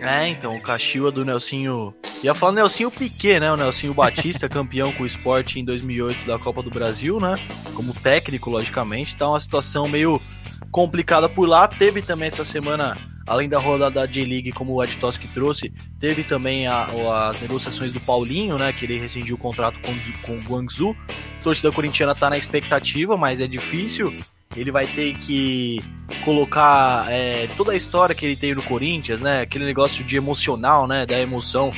É, 0.01 0.29
então, 0.29 0.55
o 0.55 0.61
Cachiwa 0.61 1.11
do 1.11 1.25
Nelsinho. 1.25 1.93
Ia 2.23 2.33
falar 2.33 2.53
Nelsinho 2.53 2.89
Piquet, 2.89 3.39
né? 3.39 3.51
O 3.51 3.57
Nelsinho 3.57 3.93
Batista, 3.93 4.47
campeão 4.49 4.91
com 4.93 5.03
o 5.03 5.05
esporte 5.05 5.59
em 5.59 5.65
2008 5.65 6.25
da 6.25 6.39
Copa 6.39 6.63
do 6.63 6.69
Brasil, 6.69 7.19
né? 7.19 7.33
Como 7.73 7.93
técnico, 7.93 8.49
logicamente. 8.49 9.15
Tá 9.15 9.27
uma 9.27 9.39
situação 9.39 9.87
meio 9.87 10.21
complicada 10.71 11.27
por 11.27 11.47
lá. 11.47 11.67
Teve 11.67 12.01
também 12.01 12.29
essa 12.29 12.45
semana, 12.45 12.95
além 13.29 13.47
da 13.47 13.59
rodada 13.59 14.01
da 14.01 14.05
J-League, 14.05 14.51
como 14.51 14.73
o 14.73 14.83
Ed 14.83 14.95
Toski 14.97 15.27
trouxe, 15.27 15.71
teve 15.99 16.23
também 16.23 16.67
a, 16.67 16.87
as 17.29 17.39
negociações 17.41 17.93
do 17.93 17.99
Paulinho, 17.99 18.57
né? 18.57 18.73
Que 18.73 18.85
ele 18.85 18.99
rescindiu 18.99 19.35
o 19.35 19.39
contrato 19.39 19.79
com, 19.79 19.93
com 20.23 20.37
o 20.37 20.41
Guangzhou. 20.41 20.95
A 21.39 21.43
torcida 21.43 21.71
corintiana 21.71 22.15
tá 22.15 22.29
na 22.29 22.37
expectativa, 22.37 23.15
mas 23.15 23.39
é 23.39 23.47
difícil 23.47 24.13
ele 24.55 24.71
vai 24.71 24.87
ter 24.87 25.13
que 25.13 25.77
colocar 26.25 27.05
é, 27.09 27.47
toda 27.55 27.71
a 27.71 27.75
história 27.75 28.15
que 28.15 28.25
ele 28.25 28.35
tem 28.35 28.55
no 28.55 28.63
Corinthians, 28.63 29.21
né? 29.21 29.41
Aquele 29.41 29.63
negócio 29.63 30.03
de 30.03 30.17
emocional, 30.17 30.87
né? 30.87 31.05
Da 31.05 31.19
emoção 31.19 31.71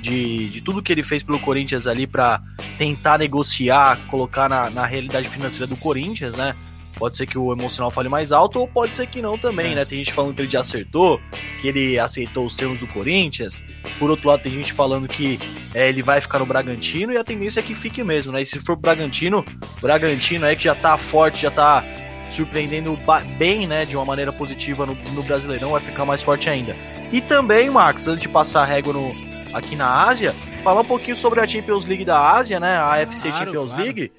de, 0.00 0.48
de 0.48 0.60
tudo 0.60 0.82
que 0.82 0.92
ele 0.92 1.02
fez 1.02 1.22
pelo 1.22 1.38
Corinthians 1.38 1.86
ali 1.86 2.06
para 2.06 2.42
tentar 2.78 3.18
negociar, 3.18 3.98
colocar 4.08 4.48
na, 4.48 4.70
na 4.70 4.86
realidade 4.86 5.28
financeira 5.28 5.66
do 5.66 5.76
Corinthians, 5.76 6.34
né? 6.34 6.54
Pode 6.96 7.16
ser 7.16 7.26
que 7.26 7.36
o 7.36 7.52
emocional 7.52 7.90
fale 7.90 8.08
mais 8.08 8.32
alto, 8.32 8.60
ou 8.60 8.68
pode 8.68 8.92
ser 8.92 9.06
que 9.06 9.20
não 9.20 9.36
também, 9.36 9.74
né? 9.74 9.84
Tem 9.84 9.98
gente 9.98 10.12
falando 10.12 10.34
que 10.34 10.42
ele 10.42 10.50
já 10.50 10.60
acertou, 10.60 11.20
que 11.60 11.68
ele 11.68 11.98
aceitou 11.98 12.46
os 12.46 12.54
termos 12.54 12.78
do 12.78 12.86
Corinthians. 12.86 13.62
Por 13.98 14.10
outro 14.10 14.28
lado, 14.28 14.42
tem 14.42 14.52
gente 14.52 14.72
falando 14.72 15.08
que 15.08 15.38
é, 15.74 15.88
ele 15.88 16.02
vai 16.02 16.20
ficar 16.20 16.38
no 16.38 16.46
Bragantino 16.46 17.12
e 17.12 17.16
a 17.16 17.24
tendência 17.24 17.60
é 17.60 17.62
que 17.62 17.74
fique 17.74 18.04
mesmo, 18.04 18.32
né? 18.32 18.42
E 18.42 18.46
se 18.46 18.58
for 18.60 18.76
Bragantino, 18.76 19.44
Bragantino 19.80 20.46
aí 20.46 20.56
que 20.56 20.64
já 20.64 20.74
tá 20.74 20.96
forte, 20.96 21.42
já 21.42 21.50
tá 21.50 21.82
surpreendendo 22.30 22.98
bem, 23.38 23.66
né, 23.66 23.84
de 23.84 23.96
uma 23.96 24.04
maneira 24.04 24.32
positiva 24.32 24.84
no, 24.84 24.94
no 24.94 25.22
Brasileirão, 25.22 25.70
vai 25.70 25.80
ficar 25.80 26.04
mais 26.04 26.22
forte 26.22 26.50
ainda. 26.50 26.76
E 27.12 27.20
também, 27.20 27.70
Max, 27.70 28.08
antes 28.08 28.22
de 28.22 28.28
passar 28.28 28.62
a 28.62 28.64
régua 28.64 28.92
no, 28.92 29.14
aqui 29.52 29.76
na 29.76 30.02
Ásia, 30.02 30.34
falar 30.62 30.80
um 30.80 30.84
pouquinho 30.84 31.16
sobre 31.16 31.40
a 31.40 31.46
Champions 31.46 31.86
League 31.86 32.04
da 32.04 32.32
Ásia, 32.32 32.58
né, 32.58 32.76
a 32.76 32.94
AFC 32.94 33.28
claro, 33.28 33.44
Champions 33.44 33.70
claro. 33.70 33.84
League, 33.84 34.12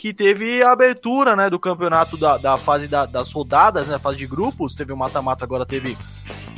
que 0.00 0.14
teve 0.14 0.62
a 0.62 0.72
abertura, 0.72 1.36
né, 1.36 1.50
do 1.50 1.58
campeonato 1.58 2.16
da, 2.16 2.38
da 2.38 2.56
fase 2.56 2.88
da, 2.88 3.04
das 3.04 3.30
rodadas, 3.30 3.88
né, 3.88 3.98
fase 3.98 4.16
de 4.16 4.26
grupos, 4.26 4.74
teve 4.74 4.94
o 4.94 4.96
mata-mata, 4.96 5.44
agora 5.44 5.66
teve 5.66 5.94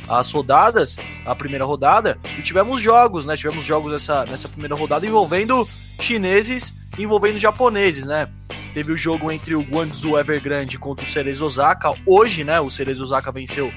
as 0.07 0.31
rodadas, 0.31 0.95
a 1.25 1.35
primeira 1.35 1.65
rodada, 1.65 2.17
e 2.39 2.41
tivemos 2.41 2.81
jogos, 2.81 3.25
né, 3.25 3.35
tivemos 3.35 3.65
jogos 3.65 3.91
nessa, 3.91 4.25
nessa 4.27 4.47
primeira 4.47 4.75
rodada 4.75 5.05
envolvendo 5.05 5.67
chineses, 5.99 6.73
envolvendo 6.97 7.37
japoneses, 7.37 8.05
né, 8.05 8.29
Teve 8.73 8.91
o 8.91 8.97
jogo 8.97 9.31
entre 9.31 9.53
o 9.53 9.61
Guangzhou 9.61 10.17
Evergrande 10.17 10.79
contra 10.79 11.05
o 11.05 11.07
Cerezo 11.07 11.45
Osaka. 11.45 11.93
Hoje, 12.07 12.43
né, 12.43 12.59
o 12.59 12.71
Cerezo 12.71 13.03
Osaka 13.03 13.31
venceu 13.31 13.71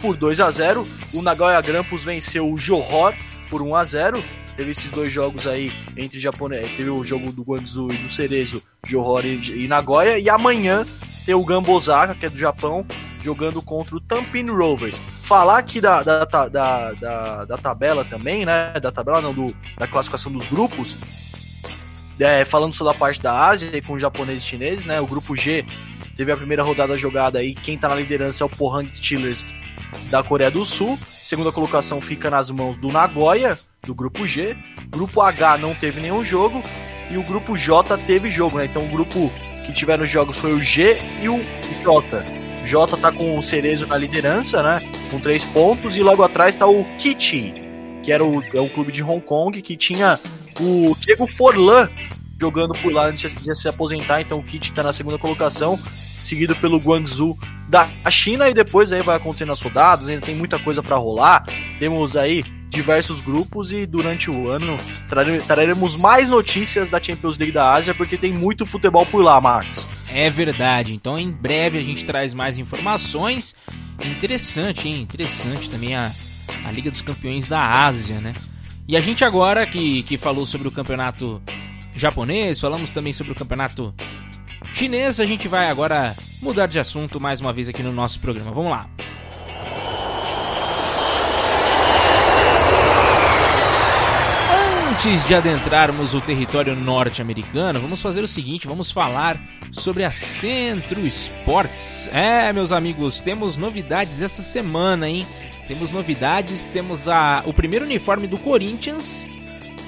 por 0.00 0.14
2 0.14 0.38
a 0.38 0.48
0 0.48 0.86
O 1.12 1.22
Nagoya 1.22 1.60
Grampus 1.60 2.04
venceu 2.04 2.48
o 2.48 2.56
Johor 2.56 3.14
por 3.48 3.62
1 3.62 3.74
a 3.74 3.84
0 3.84 4.22
Teve 4.56 4.72
esses 4.72 4.90
dois 4.90 5.12
jogos 5.12 5.46
aí 5.46 5.72
entre 5.96 6.18
japonês. 6.18 6.68
Teve 6.76 6.90
o 6.90 7.04
jogo 7.04 7.32
do 7.32 7.42
Guangzhou 7.42 7.92
e 7.92 7.96
do 7.96 8.10
Cerezo, 8.10 8.60
Johor 8.84 9.24
e, 9.24 9.64
e 9.64 9.68
Nagoya. 9.68 10.18
E 10.18 10.28
amanhã 10.28 10.84
tem 11.24 11.34
o 11.34 11.44
Gamba 11.44 11.70
Osaka, 11.70 12.12
que 12.14 12.26
é 12.26 12.28
do 12.28 12.36
Japão, 12.36 12.84
jogando 13.22 13.62
contra 13.62 13.94
o 13.94 14.00
Tampin 14.00 14.46
Rovers. 14.46 14.98
Falar 14.98 15.58
aqui 15.58 15.80
da, 15.80 16.02
da, 16.02 16.24
da, 16.24 16.92
da, 16.92 17.44
da 17.44 17.56
tabela 17.56 18.04
também, 18.04 18.44
né? 18.44 18.72
Da 18.82 18.90
tabela 18.90 19.20
não, 19.20 19.32
do, 19.32 19.46
da 19.78 19.86
classificação 19.86 20.32
dos 20.32 20.46
grupos 20.46 21.28
é, 22.20 22.44
falando 22.44 22.74
sobre 22.74 22.92
a 22.92 22.96
parte 22.96 23.20
da 23.20 23.46
Ásia, 23.46 23.80
com 23.82 23.94
os 23.94 24.02
japoneses 24.02 24.42
e 24.42 24.46
chineses, 24.46 24.86
né? 24.86 25.00
O 25.00 25.06
grupo 25.06 25.36
G 25.36 25.64
teve 26.16 26.32
a 26.32 26.36
primeira 26.36 26.62
rodada 26.62 26.96
jogada 26.96 27.38
aí. 27.38 27.54
Quem 27.54 27.78
tá 27.78 27.88
na 27.88 27.94
liderança 27.94 28.42
é 28.42 28.46
o 28.46 28.48
Pohang 28.48 28.86
Steelers 28.92 29.54
da 30.10 30.22
Coreia 30.22 30.50
do 30.50 30.64
Sul. 30.64 30.98
Segunda 31.08 31.52
colocação 31.52 32.00
fica 32.00 32.30
nas 32.30 32.50
mãos 32.50 32.76
do 32.76 32.90
Nagoya, 32.90 33.56
do 33.82 33.94
grupo 33.94 34.26
G. 34.26 34.56
Grupo 34.88 35.20
H 35.20 35.58
não 35.58 35.74
teve 35.74 36.00
nenhum 36.00 36.24
jogo. 36.24 36.62
E 37.10 37.16
o 37.16 37.22
grupo 37.22 37.56
J 37.56 37.96
teve 37.98 38.30
jogo, 38.30 38.58
né? 38.58 38.66
Então 38.66 38.84
o 38.84 38.88
grupo 38.88 39.32
que 39.64 39.72
tiveram 39.72 40.04
jogos 40.04 40.36
foi 40.36 40.52
o 40.52 40.62
G 40.62 40.96
e 41.22 41.28
o 41.28 41.40
J. 41.82 42.22
J 42.66 42.96
tá 42.98 43.10
com 43.10 43.38
o 43.38 43.42
Cerezo 43.42 43.86
na 43.86 43.96
liderança, 43.96 44.62
né? 44.62 44.80
Com 45.10 45.18
três 45.18 45.44
pontos. 45.44 45.96
E 45.96 46.02
logo 46.02 46.22
atrás 46.22 46.54
tá 46.54 46.66
o 46.66 46.84
Kichi, 46.98 47.54
que 48.02 48.12
era 48.12 48.24
o, 48.24 48.42
é 48.42 48.60
o 48.60 48.68
clube 48.68 48.92
de 48.92 49.02
Hong 49.02 49.20
Kong, 49.20 49.60
que 49.62 49.76
tinha 49.76 50.20
o 50.60 50.94
Diego 51.00 51.26
Forlan 51.26 51.88
jogando 52.40 52.72
por 52.74 52.92
lá 52.92 53.06
antes 53.06 53.34
de 53.34 53.54
se 53.54 53.68
aposentar, 53.68 54.20
então 54.20 54.38
o 54.38 54.42
Kit 54.42 54.70
está 54.70 54.82
na 54.82 54.92
segunda 54.92 55.18
colocação, 55.18 55.78
seguido 56.18 56.54
pelo 56.56 56.78
Guangzhou 56.78 57.38
da 57.68 57.86
China 58.10 58.48
e 58.48 58.54
depois 58.54 58.92
aí 58.92 59.02
vai 59.02 59.16
acontecendo 59.16 59.52
as 59.52 59.60
rodadas, 59.60 60.08
ainda 60.08 60.24
tem 60.24 60.34
muita 60.34 60.58
coisa 60.58 60.82
para 60.82 60.96
rolar. 60.96 61.44
Temos 61.78 62.16
aí 62.16 62.44
diversos 62.68 63.20
grupos 63.20 63.72
e 63.72 63.86
durante 63.86 64.30
o 64.30 64.48
ano 64.48 64.76
traremos 65.46 65.96
mais 65.96 66.28
notícias 66.28 66.88
da 66.88 67.00
Champions 67.00 67.38
League 67.38 67.52
da 67.52 67.72
Ásia 67.72 67.94
porque 67.94 68.16
tem 68.16 68.32
muito 68.32 68.66
futebol 68.66 69.06
por 69.06 69.22
lá, 69.22 69.40
Max. 69.40 69.86
É 70.12 70.28
verdade. 70.30 70.94
Então 70.94 71.18
em 71.18 71.30
breve 71.30 71.78
a 71.78 71.82
gente 71.82 72.04
traz 72.04 72.34
mais 72.34 72.58
informações. 72.58 73.54
Interessante, 74.04 74.88
hein? 74.88 75.00
Interessante 75.00 75.70
também 75.70 75.94
a, 75.94 76.10
a 76.64 76.70
Liga 76.70 76.90
dos 76.90 77.02
Campeões 77.02 77.48
da 77.48 77.60
Ásia, 77.60 78.16
né? 78.20 78.34
E 78.86 78.96
a 78.96 79.00
gente 79.00 79.24
agora 79.24 79.66
que, 79.66 80.02
que 80.04 80.16
falou 80.16 80.46
sobre 80.46 80.68
o 80.68 80.70
campeonato 80.70 81.42
japonês, 81.94 82.60
falamos 82.60 82.90
também 82.90 83.12
sobre 83.12 83.32
o 83.32 83.36
campeonato 83.36 83.94
chinês, 84.78 85.18
a 85.18 85.24
gente 85.24 85.48
vai 85.48 85.68
agora 85.68 86.14
mudar 86.40 86.68
de 86.68 86.78
assunto 86.78 87.18
mais 87.18 87.40
uma 87.40 87.52
vez 87.52 87.68
aqui 87.68 87.82
no 87.82 87.92
nosso 87.92 88.20
programa. 88.20 88.52
Vamos 88.52 88.70
lá. 88.70 88.88
Antes 94.88 95.26
de 95.26 95.34
adentrarmos 95.34 96.14
o 96.14 96.20
território 96.20 96.76
norte-americano, 96.76 97.80
vamos 97.80 98.00
fazer 98.00 98.22
o 98.22 98.28
seguinte: 98.28 98.68
vamos 98.68 98.92
falar 98.92 99.36
sobre 99.72 100.04
a 100.04 100.12
Centro 100.12 101.04
Sports. 101.08 102.08
É, 102.12 102.52
meus 102.52 102.70
amigos, 102.70 103.20
temos 103.20 103.56
novidades 103.56 104.22
essa 104.22 104.42
semana, 104.42 105.08
hein? 105.08 105.26
Temos 105.66 105.90
novidades, 105.90 106.66
temos 106.66 107.08
a, 107.08 107.42
o 107.44 107.52
primeiro 107.52 107.84
uniforme 107.84 108.28
do 108.28 108.38
Corinthians, 108.38 109.26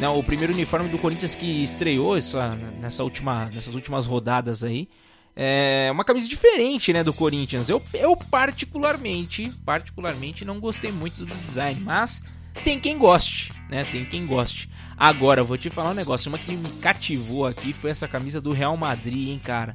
né, 0.01 0.09
o 0.09 0.23
primeiro 0.23 0.53
uniforme 0.55 0.89
do 0.89 0.99
Corinthians 0.99 1.35
que 1.35 1.63
estreou 1.63 2.17
essa, 2.17 2.57
nessa 2.81 3.05
última, 3.05 3.51
nessas 3.51 3.75
últimas 3.75 4.07
rodadas 4.07 4.65
aí. 4.65 4.89
É 5.37 5.91
uma 5.93 6.05
camisa 6.05 6.29
diferente, 6.29 6.93
né, 6.93 7.05
do 7.05 7.13
Corinthians. 7.13 7.69
Eu, 7.69 7.81
eu 7.95 8.17
particularmente, 8.17 9.51
particularmente 9.65 10.45
não 10.45 10.59
gostei 10.59 10.91
muito 10.91 11.25
do 11.25 11.35
design, 11.45 11.81
mas 11.83 12.25
tem 12.65 12.81
quem 12.81 12.99
goste, 12.99 13.53
né? 13.69 13.85
Tem 13.85 14.05
quem 14.05 14.27
goste. 14.27 14.69
Agora, 14.97 15.43
vou 15.43 15.57
te 15.57 15.71
falar 15.71 15.93
um 15.93 15.95
negócio, 15.95 16.29
uma 16.31 16.39
que 16.39 16.53
me 16.53 16.69
cativou 16.81 17.47
aqui 17.47 17.73
foi 17.73 17.91
essa 17.91 18.09
camisa 18.09 18.41
do 18.41 18.53
Real 18.53 18.77
Madrid, 18.77 19.29
hein, 19.29 19.41
cara. 19.43 19.75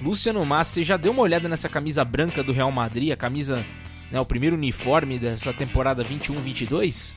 Luciano 0.00 0.44
Massa, 0.44 0.74
você 0.74 0.84
já 0.84 0.96
deu 0.96 1.12
uma 1.12 1.22
olhada 1.22 1.48
nessa 1.48 1.68
camisa 1.68 2.04
branca 2.04 2.42
do 2.42 2.52
Real 2.52 2.70
Madrid, 2.70 3.10
a 3.10 3.16
camisa 3.16 3.62
né, 4.10 4.20
o 4.20 4.24
primeiro 4.24 4.56
uniforme 4.56 5.18
dessa 5.18 5.52
temporada 5.52 6.04
21-22? 6.04 7.14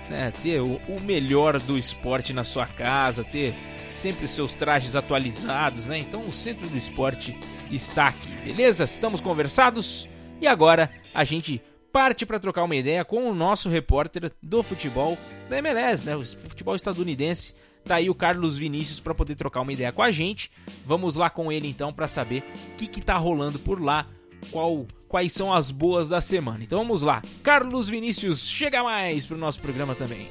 né, 0.10 0.32
ter 0.44 0.60
o, 0.60 0.76
o 0.88 1.00
melhor 1.02 1.60
do 1.60 1.78
esporte 1.78 2.34
na 2.34 2.44
sua 2.44 2.68
casa, 2.68 3.24
ter 3.24 3.54
sempre 3.90 4.28
seus 4.28 4.54
trajes 4.54 4.96
atualizados, 4.96 5.86
né? 5.86 5.98
Então 5.98 6.28
o 6.28 6.32
Centro 6.32 6.68
do 6.68 6.78
Esporte 6.78 7.38
está 7.76 8.08
aqui, 8.08 8.30
beleza? 8.44 8.84
Estamos 8.84 9.22
conversados 9.22 10.08
e 10.40 10.48
agora 10.48 10.92
a 11.14 11.24
gente 11.24 11.62
parte 11.92 12.26
para 12.26 12.40
trocar 12.40 12.64
uma 12.64 12.76
ideia 12.76 13.04
com 13.04 13.30
o 13.30 13.36
nosso 13.36 13.70
repórter 13.70 14.32
do 14.42 14.64
futebol 14.64 15.18
da 15.50 15.58
MLS, 15.58 16.06
né? 16.06 16.16
O 16.16 16.26
futebol 16.26 16.76
estadunidense. 16.76 17.54
Tá 17.84 17.96
aí 17.96 18.10
o 18.10 18.16
Carlos 18.16 18.58
Vinícius 18.58 19.00
para 19.00 19.14
poder 19.14 19.36
trocar 19.36 19.62
uma 19.62 19.74
ideia 19.74 19.92
com 19.92 20.02
a 20.04 20.12
gente. 20.12 20.52
Vamos 20.86 21.16
lá 21.16 21.30
com 21.30 21.52
ele 21.52 21.68
então 21.68 21.92
para 21.92 22.08
saber 22.08 22.44
o 22.72 22.76
que, 22.76 22.88
que 22.88 23.02
tá 23.02 23.18
rolando 23.18 23.60
por 23.60 23.82
lá, 23.82 24.08
qual, 24.52 24.86
quais 25.08 25.34
são 25.34 25.54
as 25.54 25.72
boas 25.72 26.10
da 26.10 26.22
semana. 26.22 26.64
Então 26.64 26.80
vamos 26.80 27.02
lá. 27.02 27.22
Carlos 27.44 27.90
Vinícius, 27.90 28.48
chega 28.48 28.84
mais 28.84 29.26
pro 29.26 29.38
nosso 29.38 29.60
programa 29.60 29.96
também. 29.96 30.28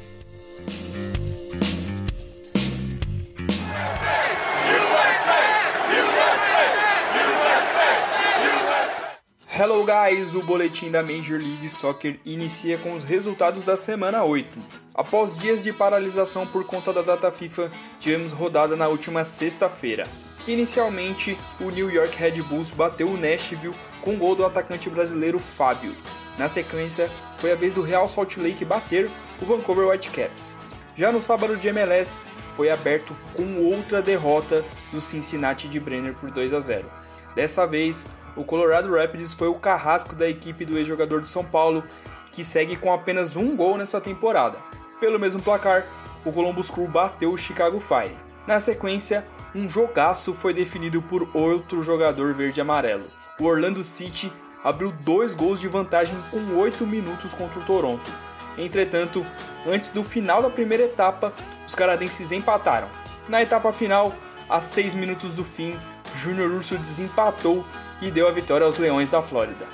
Hello 9.63 9.85
guys, 9.85 10.35
o 10.35 10.43
boletim 10.43 10.91
da 10.91 11.03
Major 11.03 11.39
League 11.39 11.69
Soccer 11.69 12.19
inicia 12.25 12.79
com 12.79 12.95
os 12.95 13.05
resultados 13.05 13.67
da 13.67 13.77
semana 13.77 14.25
8. 14.25 14.59
Após 14.95 15.37
dias 15.37 15.63
de 15.63 15.71
paralisação 15.71 16.47
por 16.47 16.65
conta 16.65 16.95
da 16.95 17.03
data 17.03 17.31
FIFA, 17.31 17.71
tivemos 17.99 18.33
rodada 18.33 18.75
na 18.75 18.89
última 18.89 19.23
sexta-feira. 19.23 20.05
Inicialmente, 20.49 21.37
o 21.61 21.69
New 21.69 21.91
York 21.91 22.17
Red 22.17 22.41
Bulls 22.45 22.71
bateu 22.71 23.07
o 23.07 23.19
Nashville 23.19 23.75
com 24.01 24.17
gol 24.17 24.35
do 24.35 24.47
atacante 24.47 24.89
brasileiro 24.89 25.39
Fábio. 25.39 25.95
Na 26.39 26.49
sequência, 26.49 27.11
foi 27.37 27.53
a 27.53 27.55
vez 27.55 27.75
do 27.75 27.83
Real 27.83 28.09
Salt 28.09 28.39
Lake 28.39 28.65
bater 28.65 29.11
o 29.43 29.45
Vancouver 29.45 29.89
Whitecaps. 29.89 30.57
Já 30.97 31.13
no 31.13 31.21
sábado 31.21 31.59
de 31.59 31.69
MLS, 31.69 32.23
foi 32.57 32.71
aberto 32.71 33.15
com 33.35 33.63
outra 33.63 34.01
derrota 34.01 34.65
do 34.91 35.03
Cincinnati 35.03 35.69
de 35.69 35.79
Brenner 35.79 36.15
por 36.15 36.31
2 36.31 36.55
a 36.55 36.61
0. 36.61 36.91
Dessa 37.35 37.67
vez, 37.67 38.07
o 38.37 38.45
Colorado 38.45 38.95
Rapids 38.95 39.35
foi 39.35 39.49
o 39.49 39.55
carrasco 39.55 40.15
da 40.15 40.29
equipe 40.29 40.65
do 40.65 40.77
ex-jogador 40.79 41.21
de 41.21 41.29
São 41.29 41.45
Paulo, 41.45 41.85
que 42.31 42.45
segue 42.45 42.77
com 42.77 42.93
apenas 42.93 43.37
um 43.37 43.57
gol 43.57 43.77
nessa 43.77 44.01
temporada. 44.01 44.59
Pelo 45.01 45.19
mesmo 45.19 45.43
placar, 45.43 45.85
o 46.25 46.33
Columbus 46.33 46.71
Crew 46.71 46.87
bateu 46.87 47.33
o 47.33 47.37
Chicago 47.37 47.81
Fire. 47.81 48.17
Na 48.47 48.61
sequência, 48.61 49.27
um 49.55 49.69
jogaço 49.69 50.33
foi 50.33 50.53
definido 50.53 51.03
por 51.03 51.29
outro 51.35 51.83
jogador 51.83 52.35
verde-amarelo. 52.35 53.07
O 53.39 53.45
Orlando 53.45 53.83
City 53.83 54.33
abriu 54.63 54.93
dois 54.93 55.35
gols 55.35 55.61
de 55.61 55.69
vantagem 55.69 56.17
com 56.31 56.57
8 56.57 56.87
minutos 56.87 57.33
contra 57.33 57.61
o 57.61 57.65
Toronto. 57.65 58.11
Entretanto, 58.59 59.25
antes 59.67 59.91
do 59.91 60.05
final 60.05 60.43
da 60.43 60.51
primeira 60.51 60.85
etapa, 60.85 61.33
os 61.67 61.75
canadenses 61.75 62.33
empataram. 62.33 62.89
Na 63.29 63.43
etapa 63.43 63.73
final, 63.73 64.15
a 64.49 64.61
6 64.61 64.95
minutos 64.95 65.33
do 65.33 65.45
fim, 65.45 65.79
Júnior 66.15 66.51
Urso 66.51 66.77
desempatou 66.77 67.65
e 68.01 68.11
deu 68.11 68.29
a 68.29 68.33
vitória 68.33 68.67
aos 68.67 68.79
Leões 68.79 69.11
da 69.11 69.21
Flórida. 69.23 69.67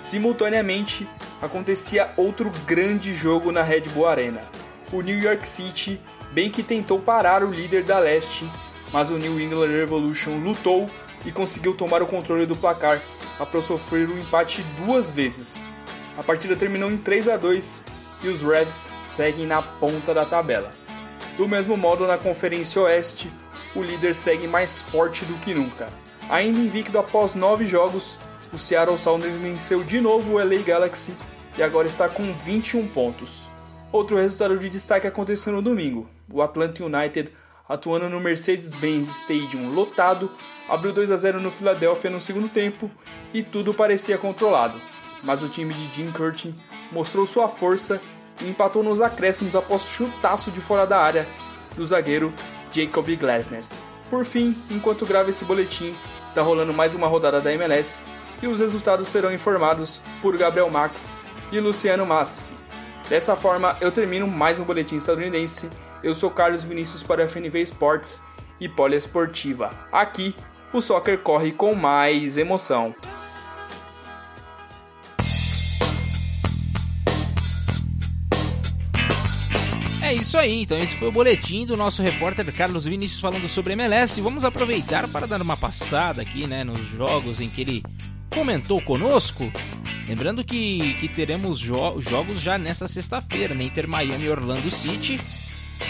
Simultaneamente, 0.00 1.08
acontecia 1.40 2.12
outro 2.16 2.50
grande 2.66 3.12
jogo 3.12 3.52
na 3.52 3.62
Red 3.62 3.82
Bull 3.94 4.06
Arena. 4.06 4.42
O 4.92 5.00
New 5.00 5.18
York 5.18 5.46
City 5.46 6.00
bem 6.32 6.50
que 6.50 6.62
tentou 6.62 6.98
parar 6.98 7.42
o 7.42 7.50
líder 7.50 7.84
da 7.84 7.98
leste, 7.98 8.50
mas 8.92 9.10
o 9.10 9.18
New 9.18 9.40
England 9.40 9.68
Revolution 9.68 10.38
lutou 10.38 10.88
e 11.24 11.30
conseguiu 11.30 11.74
tomar 11.74 12.02
o 12.02 12.06
controle 12.06 12.46
do 12.46 12.56
placar 12.56 13.00
após 13.38 13.64
sofrer 13.64 14.08
o 14.08 14.14
um 14.14 14.18
empate 14.18 14.62
duas 14.84 15.10
vezes. 15.10 15.68
A 16.18 16.22
partida 16.22 16.56
terminou 16.56 16.90
em 16.90 16.98
3 16.98 17.28
a 17.28 17.36
2 17.36 17.80
e 18.24 18.28
os 18.28 18.42
Revs 18.42 18.86
seguem 18.98 19.46
na 19.46 19.62
ponta 19.62 20.12
da 20.12 20.24
tabela. 20.24 20.72
Do 21.36 21.48
mesmo 21.48 21.76
modo, 21.76 22.06
na 22.06 22.18
Conferência 22.18 22.82
Oeste, 22.82 23.32
o 23.74 23.82
líder 23.82 24.14
segue 24.14 24.46
mais 24.46 24.82
forte 24.82 25.24
do 25.24 25.34
que 25.38 25.54
nunca. 25.54 25.88
Ainda 26.28 26.58
invicto 26.58 26.98
após 26.98 27.34
nove 27.34 27.66
jogos, 27.66 28.18
o 28.52 28.58
Seattle 28.58 28.98
Sounders 28.98 29.34
venceu 29.34 29.82
de 29.82 30.00
novo 30.00 30.34
o 30.34 30.38
LA 30.38 30.62
Galaxy 30.62 31.14
e 31.56 31.62
agora 31.62 31.88
está 31.88 32.08
com 32.08 32.32
21 32.32 32.88
pontos. 32.88 33.48
Outro 33.90 34.16
resultado 34.16 34.58
de 34.58 34.68
destaque 34.68 35.06
aconteceu 35.06 35.52
no 35.52 35.60
domingo. 35.60 36.08
O 36.32 36.40
Atlanta 36.40 36.82
United, 36.84 37.30
atuando 37.68 38.08
no 38.08 38.20
Mercedes-Benz 38.20 39.08
Stadium 39.22 39.70
lotado, 39.70 40.30
abriu 40.68 40.92
2 40.92 41.10
a 41.10 41.16
0 41.16 41.40
no 41.40 41.50
Philadelphia 41.50 42.10
no 42.10 42.20
segundo 42.20 42.48
tempo 42.48 42.90
e 43.34 43.42
tudo 43.42 43.74
parecia 43.74 44.16
controlado. 44.16 44.80
Mas 45.22 45.42
o 45.42 45.48
time 45.48 45.74
de 45.74 45.94
Jim 45.94 46.10
Curtin 46.10 46.54
mostrou 46.90 47.26
sua 47.26 47.48
força 47.48 48.00
e 48.40 48.48
empatou 48.48 48.82
nos 48.82 49.00
acréscimos 49.00 49.54
após 49.54 49.82
chutaço 49.82 50.50
de 50.50 50.60
fora 50.60 50.86
da 50.86 50.98
área 50.98 51.26
do 51.76 51.86
zagueiro 51.86 52.32
Jacob 52.70 53.06
Glasness. 53.16 53.91
Por 54.12 54.26
fim, 54.26 54.54
enquanto 54.70 55.06
grava 55.06 55.30
esse 55.30 55.42
boletim, 55.42 55.96
está 56.28 56.42
rolando 56.42 56.74
mais 56.74 56.94
uma 56.94 57.06
rodada 57.06 57.40
da 57.40 57.50
MLS 57.54 58.02
e 58.42 58.46
os 58.46 58.60
resultados 58.60 59.08
serão 59.08 59.32
informados 59.32 60.02
por 60.20 60.36
Gabriel 60.36 60.70
Max 60.70 61.14
e 61.50 61.58
Luciano 61.58 62.04
Massi. 62.04 62.54
Dessa 63.08 63.34
forma, 63.34 63.74
eu 63.80 63.90
termino 63.90 64.26
mais 64.26 64.58
um 64.58 64.64
boletim 64.64 64.96
estadunidense. 64.96 65.70
Eu 66.02 66.14
sou 66.14 66.30
Carlos 66.30 66.62
Vinícius 66.62 67.02
para 67.02 67.24
a 67.24 67.26
FNV 67.26 67.62
Esportes 67.62 68.22
e 68.60 68.68
Poliesportiva. 68.68 69.70
Aqui, 69.90 70.36
o 70.74 70.82
soccer 70.82 71.18
corre 71.20 71.50
com 71.50 71.74
mais 71.74 72.36
emoção. 72.36 72.94
É 80.04 80.12
isso 80.12 80.36
aí, 80.36 80.62
então 80.62 80.76
esse 80.76 80.96
foi 80.96 81.08
o 81.08 81.12
boletim 81.12 81.64
do 81.64 81.76
nosso 81.76 82.02
repórter 82.02 82.52
Carlos 82.52 82.84
Vinícius 82.84 83.20
falando 83.20 83.48
sobre 83.48 83.74
MLS. 83.74 84.20
Vamos 84.20 84.44
aproveitar 84.44 85.08
para 85.08 85.26
dar 85.26 85.40
uma 85.40 85.56
passada 85.56 86.20
aqui, 86.20 86.46
né, 86.46 86.64
nos 86.64 86.80
jogos 86.80 87.40
em 87.40 87.48
que 87.48 87.60
ele 87.60 87.82
comentou 88.34 88.80
conosco. 88.82 89.50
Lembrando 90.08 90.44
que, 90.44 90.94
que 90.94 91.08
teremos 91.08 91.58
jo 91.58 92.00
jogos 92.00 92.40
já 92.40 92.58
nessa 92.58 92.88
sexta-feira, 92.88 93.54
né, 93.54 93.62
Inter 93.62 93.86
Miami 93.86 94.24
e 94.24 94.30
Orlando 94.30 94.70
City. 94.70 95.20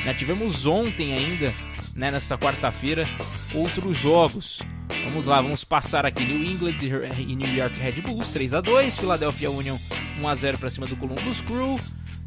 Né, 0.04 0.12
tivemos 0.14 0.66
ontem 0.66 1.14
ainda, 1.14 1.52
né, 1.94 2.10
nessa 2.10 2.36
quarta-feira, 2.38 3.06
outros 3.54 3.96
jogos. 3.96 4.60
Vamos 5.04 5.26
lá, 5.26 5.40
vamos 5.40 5.64
passar 5.64 6.06
aqui 6.06 6.22
New 6.24 6.44
England 6.44 6.76
e 7.18 7.34
New 7.34 7.54
York 7.54 7.78
Red 7.78 8.02
Bulls 8.02 8.28
3 8.28 8.54
a 8.54 8.60
2, 8.60 8.98
Philadelphia 8.98 9.50
Union 9.50 9.76
1 10.20 10.28
a 10.28 10.34
0 10.34 10.58
para 10.58 10.70
cima 10.70 10.86
do 10.86 10.96
Columbus 10.96 11.40
Crew, 11.40 11.78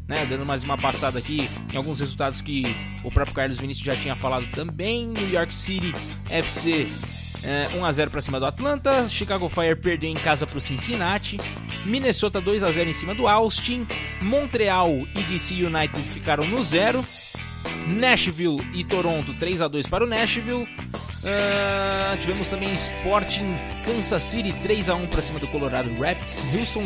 né, 0.08 0.26
dando 0.26 0.44
mais 0.44 0.62
uma 0.62 0.76
passada 0.76 1.18
aqui 1.18 1.48
em 1.72 1.76
alguns 1.76 2.00
resultados 2.00 2.40
que 2.40 2.64
o 3.04 3.10
próprio 3.10 3.34
Carlos 3.34 3.58
Vinícius 3.58 3.86
já 3.86 3.96
tinha 3.96 4.16
falado 4.16 4.46
também. 4.52 5.08
New 5.08 5.30
York 5.30 5.52
City 5.52 5.92
FC 6.28 6.86
é, 7.44 7.68
1 7.78 7.84
a 7.84 7.92
0 7.92 8.10
para 8.10 8.20
cima 8.20 8.40
do 8.40 8.46
Atlanta, 8.46 9.08
Chicago 9.08 9.48
Fire 9.48 9.76
perdeu 9.76 10.10
em 10.10 10.14
casa 10.14 10.46
para 10.46 10.58
o 10.58 10.60
Cincinnati, 10.60 11.38
Minnesota 11.84 12.40
2 12.40 12.62
a 12.62 12.72
0 12.72 12.90
em 12.90 12.92
cima 12.92 13.14
do 13.14 13.28
Austin, 13.28 13.86
Montreal 14.20 14.88
e 15.14 15.22
DC 15.22 15.54
United 15.54 15.98
ficaram 16.00 16.44
no 16.48 16.62
zero. 16.62 17.04
Nashville 17.86 18.60
e 18.74 18.84
Toronto 18.84 19.32
3 19.34 19.62
a 19.62 19.68
2 19.68 19.86
para 19.86 20.04
o 20.04 20.06
Nashville. 20.06 20.62
Uh, 20.64 22.16
tivemos 22.20 22.48
também 22.48 22.72
Sporting 22.72 23.54
Kansas 23.84 24.22
City 24.22 24.52
3 24.62 24.90
a 24.90 24.94
1 24.94 25.06
para 25.06 25.22
cima 25.22 25.38
do 25.38 25.46
Colorado 25.48 25.90
Rapids, 25.98 26.40
Houston 26.54 26.84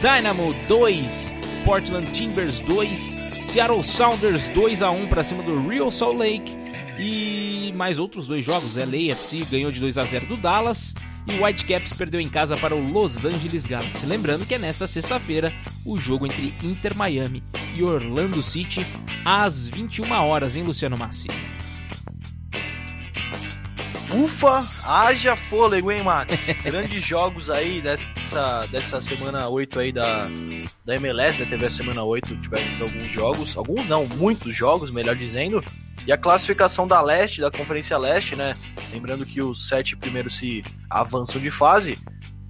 Dynamo 0.00 0.54
2, 0.66 1.34
Portland 1.64 2.10
Timbers 2.12 2.60
2, 2.60 2.98
Seattle 3.40 3.84
Sounders 3.84 4.48
2 4.48 4.82
a 4.82 4.90
1 4.90 5.06
para 5.08 5.22
cima 5.22 5.42
do 5.42 5.68
Real 5.68 5.90
Salt 5.90 6.16
Lake 6.16 6.59
e 7.00 7.72
mais 7.72 7.98
outros 7.98 8.26
dois 8.26 8.44
jogos. 8.44 8.76
LAFC 8.76 9.44
ganhou 9.50 9.72
de 9.72 9.80
2 9.80 9.98
a 9.98 10.04
0 10.04 10.26
do 10.26 10.36
Dallas 10.36 10.94
e 11.26 11.34
o 11.34 11.44
Whitecaps 11.44 11.92
perdeu 11.92 12.20
em 12.20 12.28
casa 12.28 12.56
para 12.56 12.74
o 12.74 12.92
Los 12.92 13.24
Angeles 13.24 13.66
Galaxy. 13.66 14.06
Lembrando 14.06 14.46
que 14.46 14.54
é 14.54 14.58
nesta 14.58 14.86
sexta-feira 14.86 15.52
o 15.84 15.98
jogo 15.98 16.26
entre 16.26 16.54
Inter 16.62 16.96
Miami 16.96 17.42
e 17.74 17.82
Orlando 17.82 18.42
City 18.42 18.84
às 19.24 19.68
21 19.68 20.10
horas, 20.12 20.56
em 20.56 20.62
Luciano 20.62 20.98
Massi? 20.98 21.28
Ufa, 24.12 24.66
haja 24.84 25.36
fôlego, 25.36 25.92
hein, 25.92 26.02
Max? 26.02 26.34
Grandes 26.64 27.02
jogos 27.02 27.48
aí 27.48 27.80
dessa, 27.80 28.66
dessa 28.66 29.00
semana 29.00 29.48
8 29.48 29.80
aí 29.80 29.92
da, 29.92 30.28
da 30.84 30.96
MLS, 30.96 31.40
né? 31.40 31.46
Teve 31.48 31.66
a 31.66 31.70
semana 31.70 32.02
8, 32.02 32.36
tivemos 32.38 32.80
alguns 32.82 33.08
jogos, 33.08 33.56
alguns 33.56 33.86
não, 33.86 34.04
muitos 34.16 34.52
jogos, 34.52 34.90
melhor 34.90 35.14
dizendo. 35.14 35.64
E 36.06 36.12
a 36.12 36.18
classificação 36.18 36.88
da 36.88 37.00
leste, 37.00 37.40
da 37.40 37.50
Conferência 37.50 37.96
Leste, 37.98 38.34
né? 38.34 38.56
Lembrando 38.92 39.24
que 39.26 39.40
os 39.40 39.68
sete 39.68 39.96
primeiros 39.96 40.36
se 40.36 40.64
avançam 40.88 41.40
de 41.40 41.50
fase. 41.50 41.98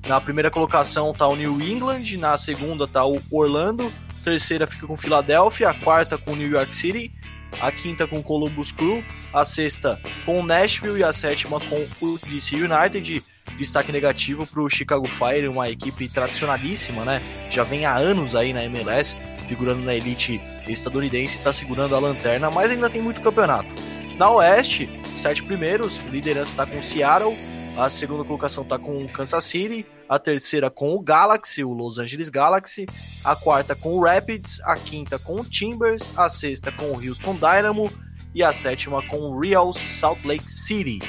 Na 0.07 0.21
primeira 0.21 0.51
colocação 0.51 1.13
tá 1.13 1.29
o 1.29 1.37
New 1.37 1.61
England, 1.61 2.17
na 2.19 2.39
segunda 2.39 2.89
tá 2.89 3.05
o 3.05 3.21
Orlando, 3.31 3.93
terceira 4.25 4.67
fica 4.67 4.87
com 4.87 4.97
Filadélfia, 4.97 5.69
a 5.69 5.75
quarta 5.75 6.17
com 6.17 6.35
New 6.35 6.49
York 6.49 6.75
City, 6.75 7.13
a 7.61 7.71
quinta 7.71 8.07
com 8.07 8.23
Columbus 8.23 8.73
Crew, 8.73 9.05
a 9.33 9.45
sexta 9.45 10.01
com 10.25 10.43
Nashville 10.43 11.01
e 11.01 11.05
a 11.05 11.13
sétima 11.13 11.61
com 11.61 11.77
o 12.01 12.19
DC 12.19 12.57
United. 12.57 13.23
Destaque 13.59 13.93
negativo 13.93 14.47
para 14.47 14.63
o 14.63 14.71
Chicago 14.71 15.07
Fire, 15.07 15.49
uma 15.49 15.69
equipe 15.69 16.09
tradicionalíssima, 16.09 17.05
né? 17.05 17.21
Já 17.51 17.65
vem 17.65 17.85
há 17.85 17.95
anos 17.97 18.35
aí 18.35 18.53
na 18.53 18.65
MLS, 18.65 19.17
figurando 19.51 19.83
na 19.83 19.93
elite 19.93 20.41
estadunidense, 20.69 21.39
está 21.39 21.53
segurando 21.53 21.97
a 21.97 21.99
lanterna, 21.99 22.53
mas 22.53 22.71
ainda 22.71 22.89
tem 22.89 23.03
muito 23.03 23.21
campeonato. 23.21 23.69
Na 24.17 24.31
Oeste, 24.31 24.89
sete 25.19 25.43
primeiros. 25.43 25.99
Liderança 26.13 26.53
está 26.53 26.65
com 26.65 26.79
o 26.79 26.83
Seattle, 26.83 27.37
a 27.77 27.91
segunda 27.91 28.23
colocação 28.23 28.63
está 28.63 28.79
com 28.79 29.03
o 29.03 29.09
Kansas 29.09 29.43
City, 29.43 29.85
a 30.09 30.21
terceira 30.21 30.71
com 30.71 30.95
o 30.95 31.01
Galaxy, 31.01 31.65
o 31.65 31.73
Los 31.73 31.99
Angeles 31.99 32.29
Galaxy, 32.29 32.87
a 33.25 33.35
quarta 33.35 33.75
com 33.75 33.97
o 33.97 34.05
Rapids, 34.05 34.61
a 34.63 34.77
quinta 34.77 35.19
com 35.19 35.41
o 35.41 35.45
Timbers, 35.45 36.17
a 36.17 36.31
sexta 36.31 36.71
com 36.71 36.85
o 36.85 36.95
Houston 36.95 37.35
Dynamo 37.35 37.91
e 38.33 38.45
a 38.45 38.53
sétima 38.53 39.03
com 39.09 39.19
o 39.19 39.41
Real 39.41 39.73
Salt 39.73 40.25
Lake 40.25 40.49
City. 40.49 41.01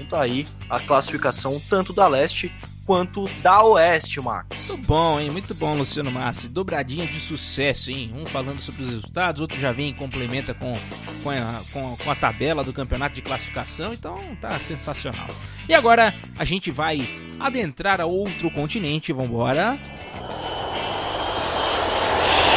Então 0.00 0.18
tá 0.18 0.24
aí 0.24 0.46
a 0.68 0.80
classificação 0.80 1.60
tanto 1.68 1.92
da 1.92 2.08
leste 2.08 2.50
quanto 2.86 3.28
da 3.40 3.62
Oeste, 3.62 4.20
Max. 4.20 4.70
Muito 4.70 4.86
bom, 4.86 5.20
hein? 5.20 5.30
Muito 5.30 5.54
bom, 5.54 5.76
Luciano 5.76 6.10
Massi. 6.10 6.48
Dobradinha 6.48 7.06
de 7.06 7.20
sucesso, 7.20 7.92
hein? 7.92 8.12
Um 8.16 8.26
falando 8.26 8.60
sobre 8.60 8.82
os 8.82 8.88
resultados, 8.88 9.40
outro 9.40 9.60
já 9.60 9.70
vem 9.70 9.90
e 9.90 9.94
complementa 9.94 10.52
com, 10.54 10.74
com, 11.22 11.30
a, 11.30 11.62
com, 11.72 11.96
com 11.96 12.10
a 12.10 12.16
tabela 12.16 12.64
do 12.64 12.72
campeonato 12.72 13.14
de 13.14 13.22
classificação. 13.22 13.92
Então 13.92 14.18
tá 14.40 14.50
sensacional. 14.58 15.28
E 15.68 15.74
agora 15.74 16.12
a 16.36 16.44
gente 16.44 16.70
vai 16.70 17.08
adentrar 17.38 18.00
a 18.00 18.06
outro 18.06 18.50
continente. 18.50 19.12
Vambora. 19.12 19.78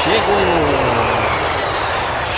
Chegou! 0.04 0.83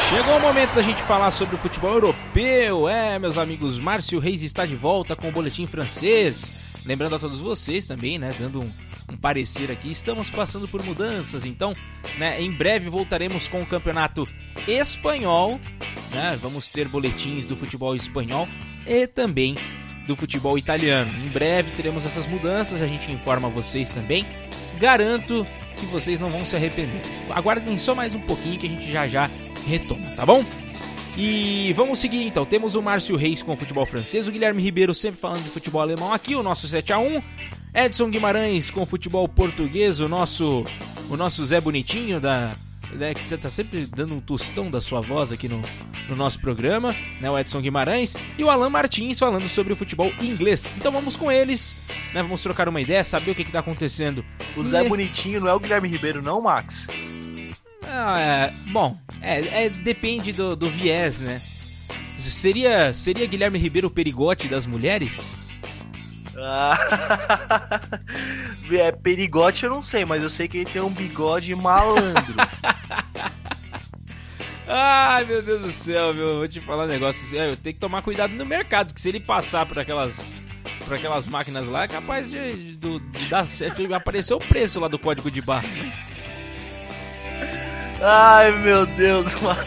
Chegou 0.09 0.37
o 0.37 0.39
momento 0.39 0.75
da 0.75 0.81
gente 0.83 1.01
falar 1.03 1.31
sobre 1.31 1.55
o 1.55 1.57
futebol 1.57 1.93
europeu. 1.93 2.87
É, 2.87 3.17
meus 3.17 3.37
amigos, 3.37 3.79
Márcio 3.79 4.19
Reis 4.19 4.43
está 4.43 4.65
de 4.65 4.75
volta 4.75 5.15
com 5.15 5.27
o 5.27 5.31
boletim 5.31 5.65
francês. 5.65 6.83
Lembrando 6.85 7.15
a 7.15 7.19
todos 7.19 7.41
vocês 7.41 7.87
também, 7.87 8.19
né, 8.19 8.29
dando 8.39 8.61
um, 8.61 8.71
um 9.11 9.17
parecer 9.17 9.71
aqui, 9.71 9.91
estamos 9.91 10.29
passando 10.29 10.67
por 10.67 10.83
mudanças, 10.83 11.43
então, 11.43 11.73
né, 12.19 12.39
em 12.39 12.51
breve 12.51 12.89
voltaremos 12.89 13.47
com 13.47 13.59
o 13.59 13.65
campeonato 13.65 14.23
espanhol, 14.67 15.59
né, 16.11 16.37
vamos 16.39 16.71
ter 16.71 16.87
boletins 16.87 17.47
do 17.47 17.55
futebol 17.55 17.95
espanhol 17.95 18.47
e 18.85 19.07
também 19.07 19.55
do 20.05 20.15
futebol 20.15 20.59
italiano. 20.59 21.11
Em 21.25 21.29
breve 21.29 21.71
teremos 21.71 22.05
essas 22.05 22.27
mudanças, 22.27 22.83
a 22.83 22.87
gente 22.87 23.11
informa 23.11 23.49
vocês 23.49 23.91
também. 23.91 24.23
Garanto 24.79 25.43
que 25.75 25.85
vocês 25.87 26.19
não 26.19 26.29
vão 26.29 26.45
se 26.45 26.55
arrepender. 26.55 27.01
Aguardem 27.31 27.77
só 27.79 27.95
mais 27.95 28.13
um 28.13 28.21
pouquinho 28.21 28.59
que 28.59 28.67
a 28.67 28.69
gente 28.69 28.91
já 28.91 29.07
já 29.07 29.29
retoma, 29.65 30.05
tá 30.15 30.25
bom? 30.25 30.43
E 31.17 31.71
vamos 31.73 31.99
seguir 31.99 32.23
então. 32.23 32.43
Temos 32.43 32.75
o 32.75 32.81
Márcio 32.81 33.15
Reis 33.15 33.41
com 33.41 33.53
o 33.53 33.57
futebol 33.57 33.85
francês, 33.85 34.27
o 34.27 34.31
Guilherme 34.31 34.61
Ribeiro 34.61 34.93
sempre 34.93 35.19
falando 35.19 35.43
de 35.43 35.49
futebol 35.49 35.81
alemão 35.81 36.13
aqui, 36.13 36.35
o 36.35 36.43
nosso 36.43 36.67
7 36.67 36.91
a 36.91 36.99
1 36.99 37.21
Edson 37.73 38.09
Guimarães 38.09 38.69
com 38.69 38.81
o 38.81 38.85
futebol 38.85 39.27
português, 39.27 40.01
o 40.01 40.09
nosso 40.09 40.63
o 41.09 41.15
nosso 41.15 41.45
Zé 41.45 41.61
Bonitinho 41.61 42.19
da 42.19 42.53
né, 42.91 43.13
que 43.13 43.37
tá 43.37 43.49
sempre 43.49 43.85
dando 43.85 44.15
um 44.15 44.19
tostão 44.19 44.69
da 44.69 44.81
sua 44.81 45.01
voz 45.01 45.31
aqui 45.31 45.47
no, 45.47 45.61
no 46.09 46.15
nosso 46.15 46.39
programa, 46.39 46.95
né, 47.21 47.29
o 47.29 47.37
Edson 47.37 47.61
Guimarães, 47.61 48.15
e 48.37 48.43
o 48.43 48.49
Alan 48.49 48.69
Martins 48.69 49.19
falando 49.19 49.47
sobre 49.47 49.73
o 49.73 49.75
futebol 49.75 50.11
inglês. 50.21 50.73
Então 50.77 50.91
vamos 50.91 51.15
com 51.15 51.31
eles, 51.31 51.87
né, 52.13 52.21
vamos 52.21 52.41
trocar 52.41 52.67
uma 52.69 52.81
ideia, 52.81 53.03
saber 53.03 53.31
o 53.31 53.35
que, 53.35 53.43
que 53.43 53.51
tá 53.51 53.59
acontecendo. 53.59 54.23
O 54.55 54.63
Zé 54.63 54.87
Bonitinho 54.87 55.41
não 55.41 55.47
é 55.47 55.53
o 55.53 55.59
Guilherme 55.59 55.89
Ribeiro, 55.89 56.21
não, 56.21 56.41
Max? 56.41 56.87
Ah, 57.87 58.19
é, 58.19 58.53
bom, 58.71 58.97
é, 59.21 59.65
é, 59.65 59.69
depende 59.69 60.33
do, 60.33 60.55
do 60.55 60.67
viés, 60.67 61.21
né? 61.21 61.39
Seria, 62.19 62.93
seria 62.93 63.27
Guilherme 63.27 63.59
Ribeiro 63.59 63.87
o 63.87 63.91
perigote 63.91 64.47
das 64.47 64.65
mulheres? 64.65 65.35
Ah, 66.37 67.79
é, 68.71 68.91
perigote 68.91 69.63
eu 69.63 69.69
não 69.69 69.81
sei, 69.81 70.05
mas 70.05 70.23
eu 70.23 70.29
sei 70.29 70.47
que 70.47 70.57
ele 70.57 70.69
tem 70.69 70.81
um 70.81 70.89
bigode 70.89 71.53
malandro. 71.55 72.33
Ai, 74.67 75.23
meu 75.25 75.43
Deus 75.43 75.61
do 75.61 75.71
céu, 75.71 76.13
meu. 76.13 76.37
Vou 76.37 76.47
te 76.47 76.59
falar 76.59 76.85
um 76.85 76.87
negócio. 76.87 77.23
Assim, 77.23 77.37
eu 77.37 77.55
tenho 77.55 77.75
que 77.75 77.79
tomar 77.79 78.01
cuidado 78.01 78.33
no 78.33 78.45
mercado, 78.45 78.87
porque 78.87 79.01
se 79.01 79.09
ele 79.09 79.19
passar 79.19 79.65
por 79.65 79.77
aquelas 79.77 80.43
por 80.85 80.95
aquelas 80.95 81.27
máquinas 81.27 81.67
lá, 81.67 81.83
é 81.83 81.87
capaz 81.87 82.29
de, 82.29 82.75
de, 82.75 82.99
de 82.99 83.29
dar 83.29 83.45
certo 83.45 83.93
aparecer 83.93 84.33
o 84.33 84.39
preço 84.39 84.79
lá 84.79 84.87
do 84.87 84.99
código 84.99 85.31
de 85.31 85.41
barra. 85.41 85.67
Ai, 88.07 88.51
meu 88.59 88.85
Deus, 88.85 89.33
mano. 89.41 89.57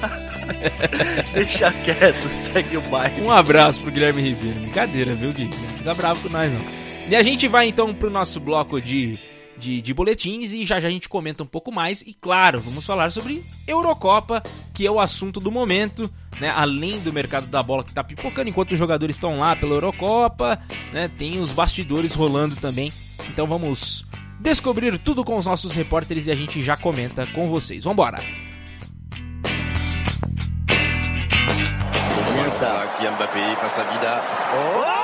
Deixa 1.34 1.72
quieto, 1.72 2.22
segue 2.28 2.76
o 2.76 2.80
bairro. 2.82 3.24
Um 3.24 3.32
abraço 3.32 3.80
pro 3.80 3.90
Guilherme 3.90 4.22
Ribeiro. 4.22 4.60
Brincadeira, 4.60 5.12
viu, 5.16 5.32
Gui? 5.32 5.46
Não 5.46 5.52
fica 5.52 5.94
bravo 5.94 6.22
com 6.22 6.28
nós, 6.28 6.52
não. 6.52 6.64
E 7.08 7.16
a 7.16 7.22
gente 7.22 7.48
vai 7.48 7.66
então 7.66 7.92
pro 7.92 8.08
nosso 8.08 8.38
bloco 8.38 8.80
de, 8.80 9.18
de, 9.56 9.82
de, 9.82 9.92
boletins 9.92 10.52
e 10.52 10.64
já 10.64 10.78
já 10.78 10.86
a 10.86 10.90
gente 10.90 11.08
comenta 11.08 11.42
um 11.42 11.48
pouco 11.48 11.72
mais. 11.72 12.02
E 12.02 12.14
claro, 12.14 12.60
vamos 12.60 12.86
falar 12.86 13.10
sobre 13.10 13.42
Eurocopa, 13.66 14.40
que 14.72 14.86
é 14.86 14.90
o 14.90 15.00
assunto 15.00 15.40
do 15.40 15.50
momento, 15.50 16.08
né? 16.40 16.52
Além 16.54 17.00
do 17.00 17.12
mercado 17.12 17.48
da 17.48 17.60
bola 17.60 17.82
que 17.82 17.92
tá 17.92 18.04
pipocando 18.04 18.48
enquanto 18.48 18.70
os 18.70 18.78
jogadores 18.78 19.16
estão 19.16 19.40
lá 19.40 19.56
pela 19.56 19.74
Eurocopa, 19.74 20.60
né? 20.92 21.08
Tem 21.08 21.40
os 21.40 21.50
bastidores 21.50 22.14
rolando 22.14 22.54
também. 22.54 22.92
Então 23.30 23.48
vamos 23.48 24.06
descobrir 24.40 24.98
tudo 24.98 25.24
com 25.24 25.36
os 25.36 25.46
nossos 25.46 25.72
repórteres 25.72 26.26
e 26.26 26.30
a 26.30 26.34
gente 26.34 26.62
já 26.62 26.76
comenta 26.76 27.26
com 27.26 27.48
vocês. 27.48 27.84
Vambora! 27.84 28.18
Kylian 32.98 33.12
Mbappé 33.12 33.56
face 33.60 33.80
à 33.80 33.84
Vida. 33.84 34.22
Oh 34.54 34.98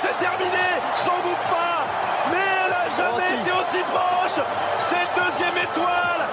c'est 0.00 0.18
terminé 0.18 0.68
Sans 0.96 1.16
doute 1.22 1.44
pas 1.48 1.84
Mais 2.30 2.46
elle 2.66 2.72
a 2.72 2.86
jamais 2.96 3.40
été 3.40 3.50
aussi 3.52 3.82
proche 3.92 4.44
Cette 4.78 5.12
deuxième 5.14 5.56
étoile 5.56 6.23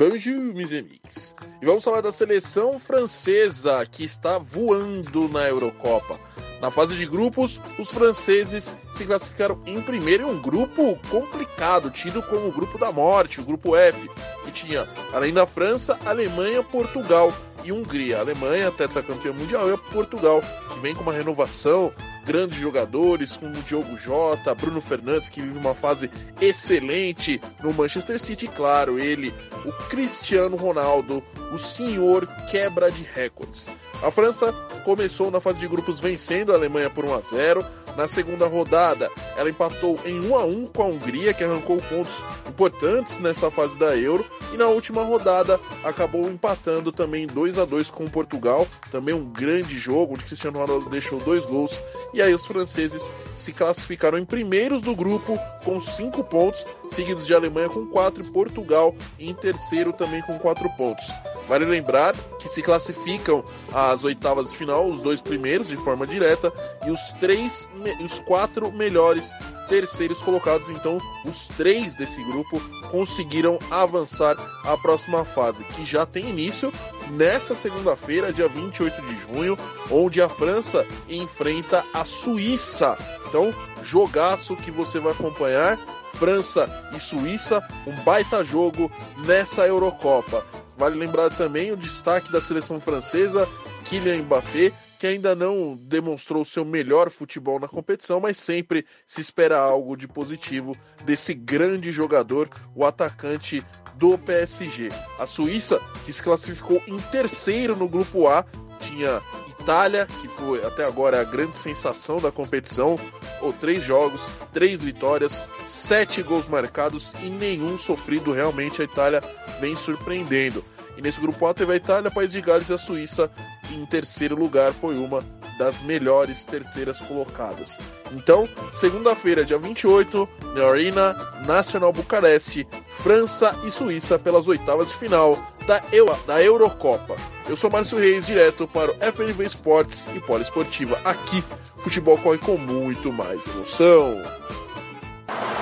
Meus 0.00 0.72
amigos. 0.72 1.34
E 1.60 1.66
vamos 1.66 1.84
falar 1.84 2.00
da 2.00 2.10
seleção 2.10 2.80
francesa 2.80 3.84
que 3.84 4.02
está 4.02 4.38
voando 4.38 5.28
na 5.28 5.46
Eurocopa. 5.46 6.18
Na 6.58 6.70
fase 6.70 6.96
de 6.96 7.04
grupos, 7.04 7.60
os 7.78 7.90
franceses 7.90 8.74
se 8.94 9.04
classificaram 9.04 9.60
em 9.66 9.78
primeiro 9.82 10.26
em 10.26 10.30
um 10.30 10.40
grupo 10.40 10.98
complicado, 11.10 11.90
tido 11.90 12.22
como 12.22 12.48
o 12.48 12.52
grupo 12.52 12.78
da 12.78 12.90
morte, 12.90 13.42
o 13.42 13.44
grupo 13.44 13.76
F, 13.76 14.10
que 14.42 14.50
tinha, 14.50 14.88
além 15.12 15.34
da 15.34 15.46
França, 15.46 15.98
Alemanha, 16.06 16.62
Portugal 16.62 17.30
e 17.62 17.70
Hungria. 17.70 18.16
A 18.16 18.20
Alemanha, 18.20 18.70
tetracampeã 18.70 19.34
mundial, 19.34 19.68
e 19.68 19.76
Portugal, 19.92 20.40
que 20.72 20.80
vem 20.80 20.94
com 20.94 21.02
uma 21.02 21.12
renovação 21.12 21.92
grandes 22.24 22.58
jogadores, 22.58 23.36
como 23.36 23.52
o 23.52 23.62
Diogo 23.62 23.96
Jota, 23.96 24.54
Bruno 24.54 24.80
Fernandes, 24.80 25.28
que 25.28 25.40
vive 25.40 25.58
uma 25.58 25.74
fase 25.74 26.10
excelente 26.40 27.40
no 27.62 27.72
Manchester 27.72 28.18
City, 28.18 28.48
claro, 28.48 28.98
ele, 28.98 29.34
o 29.64 29.72
Cristiano 29.88 30.56
Ronaldo, 30.56 31.22
o 31.52 31.58
senhor 31.58 32.26
quebra 32.50 32.90
de 32.90 33.02
recordes. 33.02 33.68
A 34.02 34.10
França 34.10 34.52
começou 34.84 35.30
na 35.30 35.40
fase 35.40 35.60
de 35.60 35.68
grupos 35.68 36.00
vencendo 36.00 36.52
a 36.52 36.54
Alemanha 36.54 36.88
por 36.88 37.04
1 37.04 37.14
a 37.14 37.20
0. 37.20 37.66
Na 38.00 38.08
segunda 38.08 38.46
rodada, 38.46 39.10
ela 39.36 39.50
empatou 39.50 40.00
em 40.06 40.18
1 40.18 40.34
a 40.34 40.44
1 40.46 40.66
com 40.68 40.82
a 40.82 40.86
Hungria, 40.86 41.34
que 41.34 41.44
arrancou 41.44 41.82
pontos 41.82 42.24
importantes 42.48 43.18
nessa 43.18 43.50
fase 43.50 43.78
da 43.78 43.94
Euro, 43.94 44.24
e 44.54 44.56
na 44.56 44.68
última 44.68 45.04
rodada 45.04 45.60
acabou 45.84 46.22
empatando 46.22 46.90
também 46.92 47.26
2 47.26 47.58
a 47.58 47.66
2 47.66 47.90
com 47.90 48.08
Portugal, 48.08 48.66
também 48.90 49.14
um 49.14 49.26
grande 49.26 49.78
jogo, 49.78 50.14
onde 50.14 50.24
Cristiano 50.24 50.58
Ronaldo 50.58 50.88
deixou 50.88 51.18
dois 51.18 51.44
gols, 51.44 51.78
e 52.14 52.22
aí 52.22 52.34
os 52.34 52.46
franceses 52.46 53.12
se 53.34 53.52
classificaram 53.52 54.16
em 54.16 54.24
primeiros 54.24 54.80
do 54.80 54.96
grupo 54.96 55.38
com 55.62 55.78
5 55.78 56.24
pontos, 56.24 56.64
seguidos 56.88 57.26
de 57.26 57.34
Alemanha 57.34 57.68
com 57.68 57.84
4 57.86 58.24
e 58.24 58.30
Portugal 58.30 58.94
em 59.18 59.34
terceiro 59.34 59.92
também 59.92 60.22
com 60.22 60.38
4 60.38 60.70
pontos. 60.70 61.06
Vale 61.50 61.64
lembrar 61.64 62.14
que 62.38 62.48
se 62.48 62.62
classificam 62.62 63.44
às 63.72 64.04
oitavas 64.04 64.50
de 64.50 64.56
final 64.56 64.88
os 64.88 65.00
dois 65.00 65.20
primeiros 65.20 65.66
de 65.66 65.76
forma 65.76 66.06
direta 66.06 66.52
e 66.86 66.90
os 66.92 67.00
três, 67.18 67.68
os 68.00 68.18
quatro 68.20 68.70
melhores 68.72 69.32
terceiros 69.68 70.18
colocados. 70.20 70.68
Então, 70.68 70.98
os 71.24 71.48
três 71.48 71.94
desse 71.94 72.22
grupo 72.24 72.60
conseguiram 72.90 73.58
avançar 73.70 74.36
à 74.64 74.76
próxima 74.76 75.24
fase, 75.24 75.62
que 75.64 75.84
já 75.84 76.04
tem 76.04 76.28
início 76.28 76.72
nessa 77.10 77.54
segunda-feira, 77.54 78.32
dia 78.32 78.48
28 78.48 79.00
de 79.02 79.20
junho, 79.20 79.58
onde 79.90 80.20
a 80.20 80.28
França 80.28 80.86
enfrenta 81.08 81.84
a 81.94 82.04
Suíça. 82.04 82.98
Então, 83.28 83.54
jogaço 83.82 84.56
que 84.56 84.70
você 84.70 84.98
vai 84.98 85.12
acompanhar. 85.12 85.78
França 86.14 86.68
e 86.94 87.00
Suíça, 87.00 87.66
um 87.86 87.94
baita 88.02 88.44
jogo 88.44 88.90
nessa 89.24 89.66
Eurocopa. 89.66 90.44
Vale 90.76 90.98
lembrar 90.98 91.30
também 91.30 91.72
o 91.72 91.76
destaque 91.76 92.32
da 92.32 92.40
seleção 92.40 92.80
francesa, 92.80 93.48
Kylian 93.84 94.22
Mbappé, 94.22 94.72
que 95.00 95.06
ainda 95.06 95.34
não 95.34 95.74
demonstrou 95.74 96.44
seu 96.44 96.62
melhor 96.62 97.08
futebol 97.08 97.58
na 97.58 97.66
competição, 97.66 98.20
mas 98.20 98.36
sempre 98.36 98.84
se 99.06 99.22
espera 99.22 99.58
algo 99.58 99.96
de 99.96 100.06
positivo 100.06 100.76
desse 101.06 101.32
grande 101.32 101.90
jogador, 101.90 102.50
o 102.74 102.84
atacante 102.84 103.64
do 103.94 104.18
PSG. 104.18 104.90
A 105.18 105.26
Suíça, 105.26 105.80
que 106.04 106.12
se 106.12 106.22
classificou 106.22 106.82
em 106.86 106.98
terceiro 107.00 107.74
no 107.74 107.88
grupo 107.88 108.28
A, 108.28 108.44
tinha 108.78 109.22
Itália, 109.48 110.06
que 110.20 110.28
foi 110.28 110.62
até 110.62 110.84
agora 110.84 111.18
a 111.18 111.24
grande 111.24 111.56
sensação 111.56 112.20
da 112.20 112.30
competição, 112.30 112.98
ou 113.40 113.54
três 113.54 113.82
jogos, 113.82 114.20
três 114.52 114.82
vitórias, 114.82 115.42
sete 115.64 116.22
gols 116.22 116.46
marcados 116.46 117.14
e 117.22 117.30
nenhum 117.30 117.78
sofrido. 117.78 118.32
Realmente 118.32 118.82
a 118.82 118.84
Itália 118.84 119.22
vem 119.62 119.74
surpreendendo. 119.74 120.62
E 121.00 121.02
nesse 121.02 121.18
grupo 121.18 121.46
A 121.46 121.54
teve 121.54 121.72
a 121.72 121.76
Itália, 121.76 122.10
País 122.10 122.30
de 122.30 122.42
Gales 122.42 122.68
e 122.68 122.74
a 122.74 122.78
Suíça. 122.78 123.30
Em 123.70 123.86
terceiro 123.86 124.36
lugar 124.36 124.70
foi 124.74 124.98
uma 124.98 125.24
das 125.58 125.80
melhores 125.80 126.44
terceiras 126.44 126.98
colocadas. 126.98 127.78
Então, 128.12 128.46
segunda-feira, 128.70 129.42
dia 129.42 129.56
28, 129.56 130.28
na 130.54 130.66
Arena 130.66 131.14
Nacional 131.46 131.90
Bucareste, 131.90 132.68
França 132.98 133.58
e 133.64 133.70
Suíça 133.70 134.18
pelas 134.18 134.46
oitavas 134.46 134.88
de 134.88 134.96
final 134.96 135.38
da, 135.66 135.82
Eu 135.90 136.04
da 136.26 136.42
Eurocopa. 136.42 137.16
Eu 137.48 137.56
sou 137.56 137.70
Márcio 137.70 137.98
Reis, 137.98 138.26
direto 138.26 138.68
para 138.68 138.90
o 138.90 138.94
FNV 138.94 139.42
Esportes 139.46 140.06
e 140.14 140.20
Poliesportiva. 140.20 141.00
Aqui, 141.02 141.42
futebol 141.78 142.18
corre 142.18 142.36
com 142.36 142.58
muito 142.58 143.10
mais 143.10 143.46
emoção. 143.46 144.22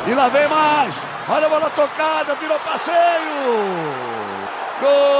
E 0.04 0.14
lá 0.14 0.28
vem 0.30 0.48
mais! 0.48 0.96
Olha 1.28 1.46
a 1.46 1.48
bola 1.48 1.70
tocada, 1.70 2.34
virou 2.34 2.58
passeio! 2.58 4.18
Gol! 4.80 5.17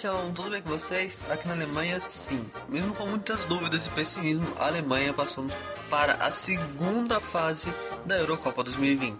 7 0.00 0.06
a 0.06 0.14
1, 0.14 0.32
tudo 0.32 0.50
bem 0.50 0.62
com 0.62 0.70
vocês? 0.70 1.22
Aqui 1.28 1.46
na 1.46 1.54
Alemanha, 1.54 2.00
sim. 2.06 2.42
Mesmo 2.68 2.94
com 2.94 3.06
muitas 3.06 3.44
dúvidas 3.44 3.86
e 3.86 3.90
pessimismo, 3.90 4.46
a 4.58 4.66
Alemanha 4.66 5.12
passamos 5.12 5.54
para 5.90 6.14
a 6.14 6.30
segunda 6.30 7.20
fase 7.20 7.72
da 8.06 8.16
Eurocopa 8.16 8.64
2020. 8.64 9.18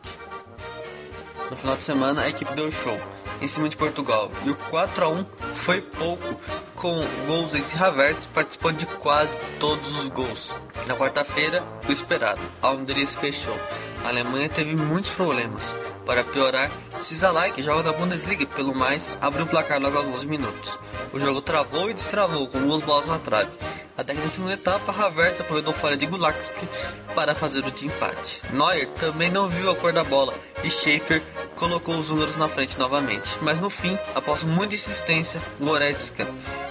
No 1.50 1.56
final 1.56 1.76
de 1.76 1.84
semana, 1.84 2.22
a 2.22 2.28
equipe 2.28 2.52
deu 2.54 2.70
show 2.70 2.98
em 3.42 3.48
cima 3.48 3.68
de 3.68 3.76
Portugal 3.76 4.30
e 4.44 4.50
o 4.50 4.56
4 4.56 5.04
a 5.04 5.08
1 5.08 5.24
foi 5.54 5.82
pouco, 5.82 6.40
com 6.74 7.04
gols 7.26 7.54
em 7.54 7.78
Havertz 7.78 8.26
participando 8.26 8.78
de 8.78 8.86
quase 8.86 9.36
todos 9.58 9.98
os 9.98 10.08
gols. 10.08 10.54
Na 10.86 10.96
quarta-feira, 10.96 11.62
o 11.86 11.92
esperado, 11.92 12.40
a 12.62 13.06
se 13.06 13.16
fechou. 13.18 13.56
A 14.04 14.08
Alemanha 14.08 14.48
teve 14.48 14.74
muitos 14.74 15.10
problemas. 15.10 15.74
Para 16.06 16.24
piorar, 16.24 16.70
Cisalai, 16.98 17.52
que 17.52 17.62
joga 17.62 17.82
na 17.82 17.92
Bundesliga 17.92 18.46
pelo 18.46 18.74
mais, 18.74 19.12
abriu 19.20 19.44
o 19.44 19.48
placar 19.48 19.80
logo 19.80 19.98
aos 19.98 20.08
11 20.08 20.26
minutos. 20.26 20.78
O 21.12 21.18
jogo 21.18 21.40
travou 21.40 21.90
e 21.90 21.94
destravou 21.94 22.48
com 22.48 22.60
duas 22.60 22.82
bolas 22.82 23.06
na 23.06 23.18
trave. 23.18 23.50
Até 23.96 24.14
que 24.14 24.20
na 24.20 24.28
segunda 24.28 24.54
etapa, 24.54 24.92
Havertz 24.92 25.40
aproveitou 25.40 25.74
falha 25.74 25.96
de 25.96 26.06
Gulakski 26.06 26.66
para 27.14 27.34
fazer 27.34 27.64
o 27.64 27.70
de 27.70 27.86
empate. 27.86 28.40
Neuer 28.50 28.88
também 28.98 29.30
não 29.30 29.48
viu 29.48 29.70
a 29.70 29.76
cor 29.76 29.92
da 29.92 30.02
bola 30.02 30.32
e 30.64 30.70
Schaefer 30.70 31.22
colocou 31.54 31.96
os 31.96 32.10
húngaros 32.10 32.36
na 32.36 32.48
frente 32.48 32.78
novamente. 32.78 33.36
Mas 33.42 33.60
no 33.60 33.68
fim, 33.68 33.98
após 34.14 34.42
muita 34.42 34.74
insistência, 34.74 35.40
Goretzka 35.60 36.26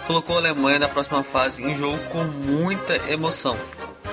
colocou 0.07 0.35
a 0.37 0.39
Alemanha 0.39 0.79
na 0.79 0.87
próxima 0.87 1.21
fase 1.21 1.63
em 1.63 1.77
jogo 1.77 2.03
com 2.05 2.23
muita 2.23 2.95
emoção. 3.11 3.55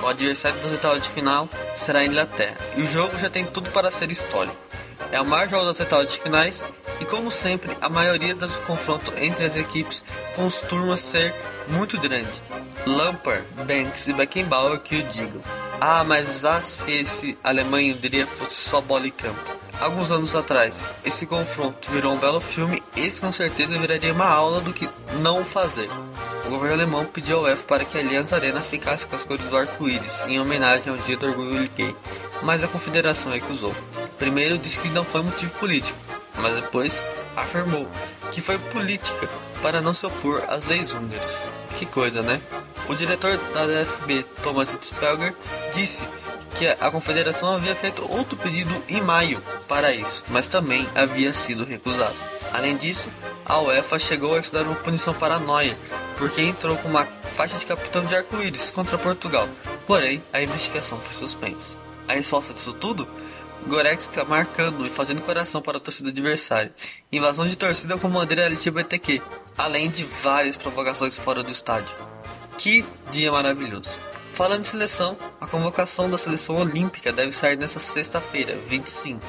O 0.02 0.06
adversário 0.06 0.60
das 0.60 0.70
oitavas 0.72 1.02
de 1.02 1.08
final 1.08 1.48
será 1.76 2.00
a 2.00 2.06
Inglaterra, 2.06 2.56
e 2.76 2.82
o 2.82 2.86
jogo 2.86 3.18
já 3.18 3.28
tem 3.28 3.44
tudo 3.44 3.70
para 3.70 3.90
ser 3.90 4.10
histórico. 4.10 4.56
É 5.12 5.20
o 5.20 5.24
maior 5.24 5.48
jogo 5.48 5.66
das 5.66 5.80
oitavas 5.80 6.12
de 6.12 6.20
finais 6.20 6.64
e, 7.00 7.04
como 7.04 7.30
sempre, 7.30 7.76
a 7.80 7.88
maioria 7.88 8.34
dos 8.34 8.54
confrontos 8.58 9.12
entre 9.16 9.44
as 9.44 9.56
equipes 9.56 10.04
costuma 10.34 10.96
ser 10.96 11.34
muito 11.68 11.98
grande. 11.98 12.42
Lampard, 12.86 13.44
Banks 13.66 14.08
e 14.08 14.12
Beckenbauer 14.12 14.78
que 14.80 14.96
o 14.96 15.02
digam. 15.04 15.40
Ah, 15.80 16.04
mas 16.04 16.44
ah, 16.44 16.62
se 16.62 16.92
esse 16.92 17.38
Alemanha 17.42 17.94
diria 17.94 18.26
fosse 18.26 18.56
só 18.56 18.80
bola 18.80 19.06
e 19.06 19.10
campo. 19.10 19.56
Alguns 19.78 20.10
anos 20.10 20.34
atrás, 20.34 20.90
esse 21.04 21.26
confronto 21.26 21.90
virou 21.90 22.14
um 22.14 22.18
belo 22.18 22.40
filme, 22.40 22.82
esse 22.96 23.20
com 23.20 23.30
certeza 23.30 23.78
viraria 23.78 24.10
uma 24.10 24.24
aula 24.24 24.60
do 24.62 24.72
que 24.72 24.88
não 25.20 25.44
fazer. 25.44 25.90
O 26.46 26.48
governo 26.48 26.76
alemão 26.76 27.04
pediu 27.04 27.38
ao 27.38 27.42
UEFA 27.42 27.64
para 27.64 27.84
que 27.84 27.98
a 27.98 28.00
Allianz 28.00 28.32
Arena 28.32 28.62
ficasse 28.62 29.06
com 29.06 29.16
as 29.16 29.24
cores 29.24 29.44
do 29.46 29.56
arco-íris, 29.56 30.22
em 30.26 30.40
homenagem 30.40 30.90
ao 30.90 30.98
Dia 30.98 31.18
do 31.18 31.26
Orgulho 31.26 31.68
Gay, 31.76 31.94
mas 32.42 32.64
a 32.64 32.68
confederação 32.68 33.32
recusou. 33.32 33.74
Primeiro 34.18 34.58
disse 34.58 34.78
que 34.78 34.88
não 34.88 35.04
foi 35.04 35.22
motivo 35.22 35.52
político, 35.52 35.98
mas 36.38 36.54
depois 36.54 37.02
afirmou 37.36 37.88
que 38.32 38.40
foi 38.40 38.58
política 38.58 39.28
para 39.62 39.80
não 39.80 39.94
se 39.94 40.06
opor 40.06 40.42
às 40.48 40.64
leis 40.64 40.92
húngaras. 40.92 41.46
Que 41.76 41.86
coisa, 41.86 42.22
né? 42.22 42.40
O 42.88 42.94
diretor 42.94 43.36
da 43.52 43.66
DFB, 43.66 44.24
Thomas 44.42 44.78
Spelger, 44.80 45.34
disse 45.74 46.02
que 46.56 46.66
a 46.66 46.90
confederação 46.90 47.52
havia 47.52 47.74
feito 47.74 48.10
outro 48.10 48.36
pedido 48.38 48.82
em 48.88 49.00
maio 49.00 49.42
para 49.68 49.92
isso, 49.92 50.24
mas 50.28 50.48
também 50.48 50.88
havia 50.94 51.32
sido 51.32 51.64
recusado. 51.64 52.14
Além 52.52 52.76
disso, 52.76 53.08
a 53.44 53.60
UEFA 53.60 53.98
chegou 53.98 54.34
a 54.34 54.38
estudar 54.38 54.62
uma 54.62 54.76
punição 54.76 55.12
para 55.12 55.40
porque 56.16 56.40
entrou 56.40 56.76
com 56.76 56.88
uma 56.88 57.04
faixa 57.04 57.58
de 57.58 57.66
capitão 57.66 58.04
de 58.04 58.16
arco-íris 58.16 58.70
contra 58.70 58.96
Portugal. 58.96 59.48
Porém, 59.86 60.22
a 60.32 60.40
investigação 60.40 60.98
foi 60.98 61.12
suspensa. 61.12 61.76
A 62.08 62.14
resposta 62.14 62.54
disso 62.54 62.72
tudo? 62.72 63.06
Goretzka 63.66 64.24
marcando 64.24 64.86
e 64.86 64.88
fazendo 64.88 65.22
coração 65.22 65.60
para 65.60 65.78
a 65.78 65.80
torcida 65.80 66.10
adversária, 66.10 66.72
invasão 67.10 67.46
de 67.46 67.56
torcida 67.56 67.98
com 67.98 68.08
bandeira 68.08 68.44
LGBTQ, 68.44 69.20
além 69.58 69.90
de 69.90 70.04
várias 70.04 70.56
provocações 70.56 71.18
fora 71.18 71.42
do 71.42 71.50
estádio. 71.50 71.94
Que 72.56 72.86
dia 73.10 73.32
maravilhoso! 73.32 73.98
Falando 74.32 74.62
de 74.62 74.68
seleção, 74.68 75.16
a 75.40 75.46
convocação 75.46 76.08
da 76.08 76.16
seleção 76.16 76.56
olímpica 76.56 77.12
deve 77.12 77.32
sair 77.32 77.56
nesta 77.56 77.80
sexta-feira, 77.80 78.56
25. 78.64 79.20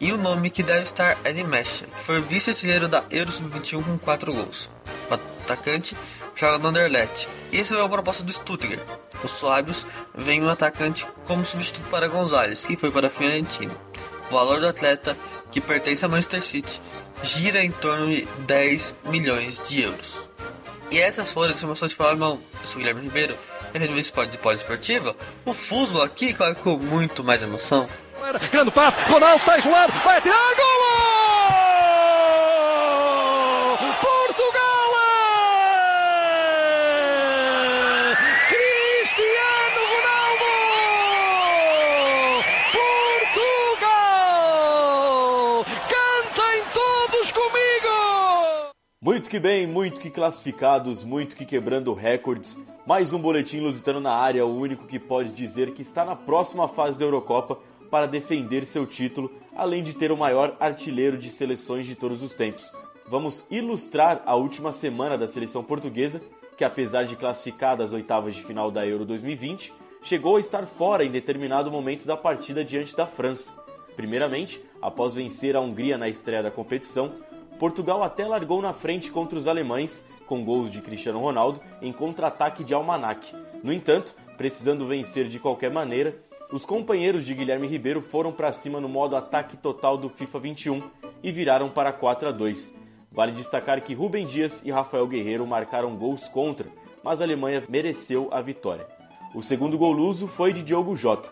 E 0.00 0.10
o 0.12 0.18
nome 0.18 0.50
que 0.50 0.62
deve 0.62 0.82
estar 0.82 1.16
é 1.22 1.32
de 1.32 1.44
que 1.44 2.02
foi 2.02 2.20
vice-artilheiro 2.20 2.88
da 2.88 3.04
Euro 3.10 3.30
Sub-21 3.30 3.84
com 3.84 3.98
4 3.98 4.32
gols. 4.32 4.70
O 5.08 5.14
atacante 5.14 5.96
joga 6.34 6.58
no 6.58 6.68
Anderlecht 6.68 7.28
e 7.52 7.56
recebeu 7.56 7.84
é 7.84 7.86
a 7.86 7.88
proposta 7.88 8.22
do 8.22 8.32
Stuttgart. 8.32 8.80
Os 9.22 9.30
suábios 9.30 9.86
veem 10.14 10.42
um 10.42 10.50
atacante 10.50 11.06
como 11.24 11.44
substituto 11.44 11.88
para 11.88 12.08
Gonzalez, 12.08 12.66
que 12.66 12.76
foi 12.76 12.90
para 12.90 13.06
a 13.06 13.10
Fiorentina. 13.10 13.74
O 14.28 14.32
valor 14.34 14.60
do 14.60 14.68
atleta, 14.68 15.16
que 15.50 15.60
pertence 15.60 16.04
a 16.04 16.08
Manchester 16.08 16.42
City, 16.42 16.80
gira 17.22 17.64
em 17.64 17.70
torno 17.70 18.08
de 18.08 18.26
10 18.46 18.94
milhões 19.04 19.60
de 19.66 19.82
euros. 19.82 20.30
E 20.90 20.98
essas 20.98 21.32
foram 21.32 21.52
as 21.52 21.56
informações 21.56 21.92
de 21.92 21.96
falar, 21.96 22.12
irmão. 22.12 22.40
Eu 22.60 22.66
sou 22.66 22.76
o 22.76 22.78
Guilherme 22.78 23.02
Ribeiro, 23.02 23.36
e 23.72 23.76
a 23.76 23.80
Rede 23.80 23.98
Esporte 23.98 24.32
de 24.32 24.38
Poliesportiva. 24.38 25.16
O 25.44 25.52
futebol 25.52 26.02
aqui 26.02 26.32
corre 26.32 26.54
com 26.54 26.76
muito 26.76 27.24
mais 27.24 27.42
emoção. 27.42 27.88
Grande 28.50 28.70
passe, 28.70 29.00
Ronaldo 29.02 29.36
está 29.36 29.58
isolado, 29.58 29.92
vai 30.04 30.20
tirar 30.20 30.54
gol! 30.56 30.83
Muito 49.04 49.28
que 49.28 49.38
bem, 49.38 49.66
muito 49.66 50.00
que 50.00 50.08
classificados, 50.08 51.04
muito 51.04 51.36
que 51.36 51.44
quebrando 51.44 51.92
recordes. 51.92 52.58
Mais 52.86 53.12
um 53.12 53.18
boletim 53.18 53.60
lusitano 53.60 54.00
na 54.00 54.14
área, 54.14 54.46
o 54.46 54.58
único 54.58 54.86
que 54.86 54.98
pode 54.98 55.34
dizer 55.34 55.74
que 55.74 55.82
está 55.82 56.06
na 56.06 56.16
próxima 56.16 56.66
fase 56.66 56.98
da 56.98 57.04
Eurocopa 57.04 57.58
para 57.90 58.06
defender 58.06 58.64
seu 58.64 58.86
título, 58.86 59.30
além 59.54 59.82
de 59.82 59.92
ter 59.92 60.10
o 60.10 60.16
maior 60.16 60.56
artilheiro 60.58 61.18
de 61.18 61.28
seleções 61.28 61.86
de 61.86 61.94
todos 61.94 62.22
os 62.22 62.32
tempos. 62.32 62.72
Vamos 63.06 63.46
ilustrar 63.50 64.22
a 64.24 64.36
última 64.36 64.72
semana 64.72 65.18
da 65.18 65.28
seleção 65.28 65.62
portuguesa, 65.62 66.22
que 66.56 66.64
apesar 66.64 67.04
de 67.04 67.14
classificada 67.14 67.84
às 67.84 67.92
oitavas 67.92 68.34
de 68.34 68.42
final 68.42 68.70
da 68.70 68.86
Euro 68.86 69.04
2020, 69.04 69.70
chegou 70.02 70.38
a 70.38 70.40
estar 70.40 70.64
fora 70.64 71.04
em 71.04 71.10
determinado 71.10 71.70
momento 71.70 72.06
da 72.06 72.16
partida 72.16 72.64
diante 72.64 72.96
da 72.96 73.06
França. 73.06 73.52
Primeiramente, 73.94 74.64
após 74.80 75.14
vencer 75.14 75.54
a 75.54 75.60
Hungria 75.60 75.98
na 75.98 76.08
estreia 76.08 76.42
da 76.42 76.50
competição, 76.50 77.12
Portugal 77.58 78.02
até 78.02 78.26
largou 78.26 78.60
na 78.60 78.72
frente 78.72 79.10
contra 79.10 79.38
os 79.38 79.46
alemães, 79.46 80.06
com 80.26 80.44
gols 80.44 80.70
de 80.70 80.80
Cristiano 80.80 81.20
Ronaldo 81.20 81.60
em 81.80 81.92
contra-ataque 81.92 82.64
de 82.64 82.74
Almanac. 82.74 83.34
No 83.62 83.72
entanto, 83.72 84.14
precisando 84.36 84.86
vencer 84.86 85.28
de 85.28 85.38
qualquer 85.38 85.70
maneira, 85.70 86.16
os 86.52 86.64
companheiros 86.64 87.24
de 87.26 87.34
Guilherme 87.34 87.66
Ribeiro 87.66 88.00
foram 88.00 88.32
para 88.32 88.52
cima 88.52 88.80
no 88.80 88.88
modo 88.88 89.16
ataque 89.16 89.56
total 89.56 89.96
do 89.96 90.08
FIFA 90.08 90.38
21 90.38 90.82
e 91.22 91.32
viraram 91.32 91.68
para 91.70 91.92
4 91.92 92.28
a 92.28 92.32
2. 92.32 92.76
Vale 93.10 93.32
destacar 93.32 93.80
que 93.80 93.94
Rubem 93.94 94.26
Dias 94.26 94.64
e 94.64 94.70
Rafael 94.70 95.06
Guerreiro 95.06 95.46
marcaram 95.46 95.96
gols 95.96 96.28
contra, 96.28 96.68
mas 97.02 97.20
a 97.20 97.24
Alemanha 97.24 97.62
mereceu 97.68 98.28
a 98.32 98.40
vitória. 98.40 98.86
O 99.34 99.42
segundo 99.42 99.78
gol 99.78 99.92
luso 99.92 100.26
foi 100.26 100.52
de 100.52 100.62
Diogo 100.62 100.96
Jota. 100.96 101.30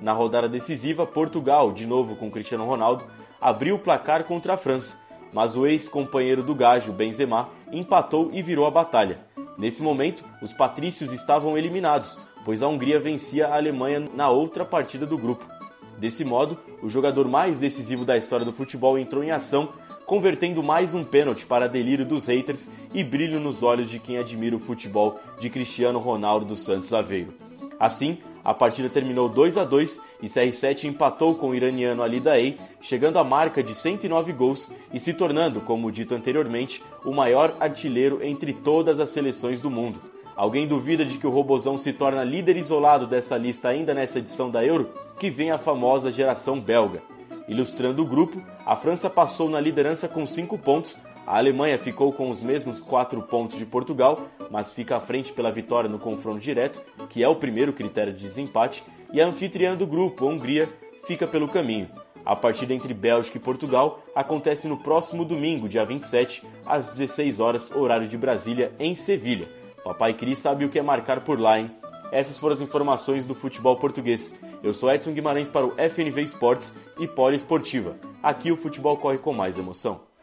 Na 0.00 0.12
rodada 0.12 0.48
decisiva, 0.48 1.06
Portugal, 1.06 1.72
de 1.72 1.86
novo 1.86 2.16
com 2.16 2.30
Cristiano 2.30 2.66
Ronaldo, 2.66 3.04
abriu 3.40 3.76
o 3.76 3.78
placar 3.78 4.24
contra 4.24 4.54
a 4.54 4.56
França, 4.56 4.98
mas 5.34 5.56
o 5.56 5.66
ex-companheiro 5.66 6.42
do 6.42 6.54
Gajo, 6.54 6.92
Benzema, 6.92 7.48
empatou 7.72 8.30
e 8.32 8.40
virou 8.40 8.66
a 8.66 8.70
batalha. 8.70 9.18
Nesse 9.58 9.82
momento, 9.82 10.24
os 10.40 10.52
patrícios 10.52 11.12
estavam 11.12 11.58
eliminados, 11.58 12.18
pois 12.44 12.62
a 12.62 12.68
Hungria 12.68 13.00
vencia 13.00 13.48
a 13.48 13.56
Alemanha 13.56 14.04
na 14.14 14.30
outra 14.30 14.64
partida 14.64 15.04
do 15.04 15.18
grupo. 15.18 15.44
Desse 15.98 16.24
modo, 16.24 16.56
o 16.82 16.88
jogador 16.88 17.28
mais 17.28 17.58
decisivo 17.58 18.04
da 18.04 18.16
história 18.16 18.44
do 18.44 18.52
futebol 18.52 18.98
entrou 18.98 19.24
em 19.24 19.32
ação, 19.32 19.70
convertendo 20.06 20.62
mais 20.62 20.94
um 20.94 21.02
pênalti 21.02 21.46
para 21.46 21.68
delírio 21.68 22.04
dos 22.04 22.26
haters 22.26 22.70
e 22.92 23.02
brilho 23.02 23.40
nos 23.40 23.62
olhos 23.62 23.88
de 23.88 23.98
quem 23.98 24.18
admira 24.18 24.54
o 24.54 24.60
futebol 24.60 25.18
de 25.40 25.50
Cristiano 25.50 25.98
Ronaldo 25.98 26.46
dos 26.46 26.60
Santos 26.60 26.92
Aveiro. 26.92 27.34
Assim, 27.78 28.18
a 28.44 28.52
partida 28.52 28.90
terminou 28.90 29.28
2 29.28 29.56
a 29.56 29.64
2 29.64 30.02
e 30.22 30.26
CR7 30.26 30.84
empatou 30.84 31.34
com 31.34 31.48
o 31.48 31.54
iraniano 31.54 32.02
Ali 32.02 32.20
Daei, 32.20 32.58
chegando 32.80 33.18
à 33.18 33.24
marca 33.24 33.62
de 33.62 33.74
109 33.74 34.32
gols 34.34 34.70
e 34.92 35.00
se 35.00 35.14
tornando, 35.14 35.62
como 35.62 35.90
dito 35.90 36.14
anteriormente, 36.14 36.84
o 37.04 37.12
maior 37.12 37.56
artilheiro 37.58 38.22
entre 38.22 38.52
todas 38.52 39.00
as 39.00 39.10
seleções 39.10 39.62
do 39.62 39.70
mundo. 39.70 39.98
Alguém 40.36 40.66
duvida 40.66 41.04
de 41.04 41.16
que 41.16 41.26
o 41.26 41.30
Robozão 41.30 41.78
se 41.78 41.92
torna 41.92 42.22
líder 42.22 42.56
isolado 42.56 43.06
dessa 43.06 43.36
lista 43.38 43.68
ainda 43.68 43.94
nessa 43.94 44.18
edição 44.18 44.50
da 44.50 44.64
Euro? 44.64 44.90
Que 45.18 45.30
vem 45.30 45.50
a 45.50 45.58
famosa 45.58 46.10
geração 46.10 46.60
belga. 46.60 47.02
Ilustrando 47.48 48.02
o 48.02 48.06
grupo, 48.06 48.42
a 48.66 48.74
França 48.74 49.08
passou 49.08 49.48
na 49.48 49.60
liderança 49.60 50.08
com 50.08 50.26
5 50.26 50.58
pontos, 50.58 50.98
a 51.26 51.38
Alemanha 51.38 51.78
ficou 51.78 52.12
com 52.12 52.28
os 52.28 52.42
mesmos 52.42 52.80
4 52.80 53.22
pontos 53.22 53.58
de 53.58 53.66
Portugal, 53.66 54.28
mas 54.50 54.72
fica 54.72 54.96
à 54.96 55.00
frente 55.00 55.32
pela 55.32 55.50
vitória 55.50 55.88
no 55.88 55.98
confronto 55.98 56.40
direto, 56.40 56.82
que 57.08 57.22
é 57.22 57.28
o 57.28 57.36
primeiro 57.36 57.72
critério 57.72 58.12
de 58.12 58.20
desempate, 58.20 58.84
e 59.12 59.20
a 59.20 59.26
anfitriã 59.26 59.76
do 59.76 59.86
grupo, 59.86 60.26
a 60.26 60.28
Hungria, 60.28 60.68
fica 61.06 61.26
pelo 61.26 61.48
caminho. 61.48 61.88
A 62.24 62.34
partida 62.34 62.72
entre 62.72 62.94
Bélgica 62.94 63.36
e 63.36 63.40
Portugal 63.40 64.02
acontece 64.14 64.66
no 64.66 64.78
próximo 64.78 65.24
domingo, 65.24 65.68
dia 65.68 65.84
27, 65.84 66.42
às 66.64 66.88
16 66.88 67.40
horas, 67.40 67.70
horário 67.70 68.08
de 68.08 68.16
Brasília, 68.16 68.72
em 68.78 68.94
Sevilha. 68.94 69.48
Papai 69.84 70.14
Cris 70.14 70.38
sabe 70.38 70.64
o 70.64 70.70
que 70.70 70.78
é 70.78 70.82
marcar 70.82 71.20
por 71.20 71.38
lá, 71.38 71.58
hein? 71.58 71.70
Essas 72.10 72.38
foram 72.38 72.54
as 72.54 72.60
informações 72.60 73.26
do 73.26 73.34
futebol 73.34 73.76
português. 73.76 74.38
Eu 74.62 74.72
sou 74.72 74.90
Edson 74.90 75.12
Guimarães 75.12 75.48
para 75.48 75.66
o 75.66 75.74
FNV 75.76 76.22
Esportes 76.22 76.72
e 76.98 77.06
Poliesportiva. 77.06 77.96
Aqui 78.22 78.52
o 78.52 78.56
futebol 78.56 78.96
corre 78.96 79.18
com 79.18 79.32
mais 79.32 79.58
emoção. 79.58 80.13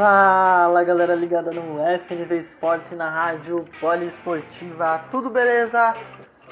Fala 0.00 0.82
galera 0.82 1.14
ligada 1.14 1.50
no 1.50 1.76
FNV 1.78 2.38
Esportes 2.38 2.90
na 2.92 3.10
rádio 3.10 3.66
Poliesportiva, 3.78 5.04
tudo 5.10 5.28
beleza? 5.28 5.94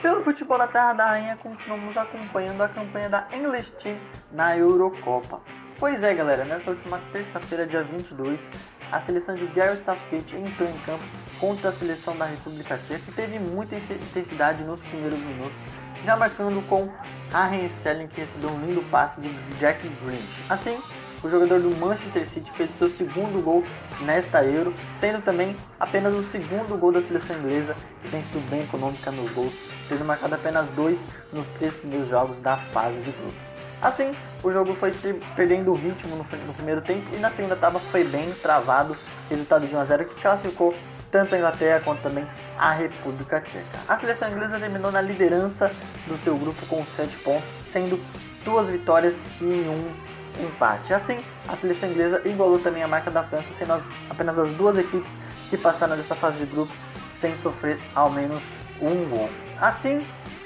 Pelo 0.03 0.21
futebol 0.21 0.59
da 0.59 0.67
Terra 0.67 0.93
da 0.93 1.07
Rainha, 1.07 1.35
continuamos 1.43 1.97
acompanhando 1.97 2.61
a 2.61 2.69
campanha 2.69 3.09
da 3.09 3.27
English 3.33 3.73
Team 3.73 3.97
na 4.31 4.55
Eurocopa. 4.55 5.41
Pois 5.79 6.03
é, 6.03 6.13
galera, 6.13 6.45
nessa 6.45 6.69
última 6.69 7.01
terça-feira, 7.11 7.67
dia 7.67 7.83
22, 7.83 8.51
a 8.93 9.01
seleção 9.01 9.35
de 9.35 9.47
Gary 9.47 9.79
Southgate 9.79 10.37
entrou 10.37 10.69
em 10.69 10.79
campo 10.81 11.05
contra 11.41 11.71
a 11.71 11.73
seleção 11.73 12.15
da 12.19 12.27
República 12.27 12.77
Tcheca 12.77 13.05
e 13.09 13.13
teve 13.15 13.39
muita 13.39 13.77
intensidade 13.77 14.63
nos 14.63 14.79
primeiros 14.83 15.19
minutos, 15.21 15.57
já 16.05 16.15
marcando 16.19 16.61
com 16.69 16.87
Raheem 17.33 17.65
Sterling 17.65 18.09
que 18.09 18.21
recebeu 18.21 18.51
um 18.51 18.67
lindo 18.67 18.83
passe 18.91 19.19
de 19.23 19.31
Jack 19.59 19.89
Grealish. 20.05 20.45
Assim, 20.51 20.79
o 21.23 21.29
jogador 21.29 21.61
do 21.61 21.71
Manchester 21.77 22.27
City 22.29 22.51
fez 22.53 22.71
seu 22.79 22.89
segundo 22.89 23.43
gol 23.43 23.65
nesta 24.01 24.45
Euro, 24.45 24.75
sendo 25.01 25.23
também 25.23 25.57
apenas 25.79 26.15
o 26.15 26.23
segundo 26.25 26.79
gol 26.79 26.93
da 26.93 27.03
seleção 27.03 27.37
inglesa, 27.39 27.77
que 28.03 28.11
tem 28.11 28.23
sido 28.23 28.49
bem 28.51 28.63
econômica 28.63 29.11
nos 29.11 29.31
gols, 29.33 29.53
tendo 29.89 30.05
marcado 30.05 30.35
apenas 30.35 30.69
dois 30.71 31.01
nos 31.33 31.47
três 31.59 31.75
primeiros 31.75 32.09
jogos 32.09 32.39
da 32.39 32.57
fase 32.57 32.97
de 33.01 33.11
grupos. 33.11 33.59
Assim, 33.81 34.11
o 34.43 34.51
jogo 34.51 34.75
foi 34.75 34.93
perdendo 35.37 35.71
o 35.71 35.75
ritmo 35.75 36.17
no, 36.17 36.25
no 36.47 36.55
primeiro 36.55 36.81
tempo 36.81 37.05
e 37.15 37.19
na 37.19 37.31
segunda 37.31 37.55
etapa 37.55 37.79
foi 37.79 38.03
bem 38.05 38.33
travado, 38.43 38.97
resultado 39.31 39.67
de 39.67 39.75
1 39.75 39.79
a 39.79 39.85
0 39.85 40.05
que 40.07 40.21
classificou 40.21 40.75
tanto 41.13 41.35
a 41.35 41.39
Inglaterra 41.39 41.81
quanto 41.85 42.03
também 42.03 42.27
a 42.59 42.73
República 42.73 43.41
Tcheca. 43.41 43.79
A 43.87 43.97
seleção 43.99 44.31
inglesa 44.31 44.59
terminou 44.59 44.91
na 44.91 45.01
liderança 45.01 45.71
do 46.07 46.19
seu 46.25 46.37
grupo 46.37 46.67
com 46.67 46.85
7 46.85 47.17
pontos, 47.19 47.49
sendo 47.73 47.99
duas 48.45 48.69
vitórias 48.69 49.23
e 49.41 49.45
um 49.45 50.18
empate. 50.41 50.93
Assim, 50.93 51.19
a 51.47 51.57
seleção 51.57 51.89
inglesa 51.89 52.23
igualou 52.25 52.59
também 52.59 52.83
a 52.83 52.89
marca 52.89 53.11
da 53.11 53.23
França, 53.23 53.47
sendo 53.57 53.73
as, 53.73 53.89
apenas 54.09 54.39
as 54.39 54.53
duas 54.53 54.77
equipes 54.79 55.11
que 55.51 55.57
passaram 55.57 55.97
dessa 55.97 56.15
fase 56.15 56.39
de 56.39 56.47
grupo 56.47 56.73
sem 57.21 57.35
sofrer 57.37 57.79
ao 57.95 58.11
menos 58.11 58.43
um 58.81 59.09
gol. 59.09 59.31
Assim, 59.61 60.01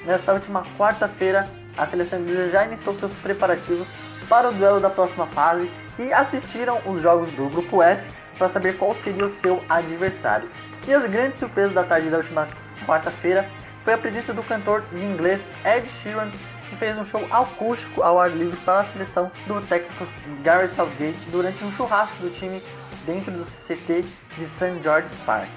nesta 0.05 0.33
última 0.33 0.63
quarta-feira, 0.77 1.47
a 1.77 1.85
seleção 1.85 2.19
inglesa 2.19 2.49
já 2.49 2.65
iniciou 2.65 2.95
seus 2.95 3.11
preparativos 3.13 3.87
para 4.27 4.49
o 4.49 4.53
duelo 4.53 4.79
da 4.79 4.89
próxima 4.89 5.27
fase 5.27 5.69
e 5.99 6.11
assistiram 6.11 6.79
os 6.85 7.01
jogos 7.01 7.31
do 7.31 7.49
grupo 7.49 7.81
F 7.81 8.03
para 8.37 8.49
saber 8.49 8.77
qual 8.77 8.95
seria 8.95 9.25
o 9.25 9.33
seu 9.33 9.63
adversário. 9.69 10.49
E 10.87 10.93
as 10.93 11.09
grandes 11.09 11.37
surpresas 11.37 11.73
da 11.73 11.83
tarde 11.83 12.09
da 12.09 12.17
última 12.17 12.47
quarta-feira 12.85 13.47
foi 13.81 13.93
a 13.93 13.97
presença 13.97 14.33
do 14.33 14.43
cantor 14.43 14.81
de 14.91 15.03
inglês 15.03 15.41
Ed 15.65 15.87
Sheeran, 16.01 16.31
que 16.73 16.79
fez 16.79 16.97
um 16.97 17.05
show 17.05 17.23
acústico 17.31 18.01
ao 18.01 18.19
ar 18.19 18.31
livre 18.31 18.57
para 18.57 18.79
a 18.79 18.83
seleção 18.83 19.31
do 19.45 19.61
técnico 19.67 20.05
Gareth 20.41 20.71
Southgate 20.71 21.29
durante 21.29 21.63
um 21.63 21.71
churrasco 21.71 22.15
do 22.17 22.31
time 22.31 22.61
dentro 23.05 23.31
do 23.31 23.45
CT 23.45 24.03
de 24.37 24.45
St. 24.45 24.81
George's 24.81 25.15
Park. 25.25 25.47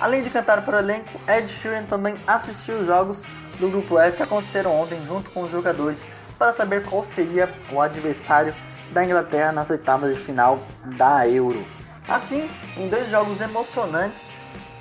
Além 0.00 0.22
de 0.22 0.30
cantar 0.30 0.62
para 0.62 0.76
o 0.76 0.80
elenco, 0.80 1.20
Ed 1.28 1.48
Sheeran 1.48 1.84
também 1.84 2.16
assistiu 2.26 2.76
os 2.78 2.86
jogos 2.86 3.22
do 3.60 3.70
Grupo 3.70 3.98
F 3.98 4.16
que 4.16 4.22
aconteceram 4.24 4.74
ontem 4.74 5.00
junto 5.06 5.30
com 5.30 5.42
os 5.42 5.50
jogadores 5.50 5.98
para 6.36 6.52
saber 6.52 6.84
qual 6.84 7.06
seria 7.06 7.48
o 7.70 7.80
adversário 7.80 8.52
da 8.90 9.04
Inglaterra 9.04 9.52
nas 9.52 9.70
oitavas 9.70 10.14
de 10.14 10.20
final 10.20 10.58
da 10.96 11.28
Euro. 11.28 11.64
Assim, 12.08 12.50
em 12.76 12.88
dois 12.88 13.08
jogos 13.08 13.40
emocionantes, 13.40 14.22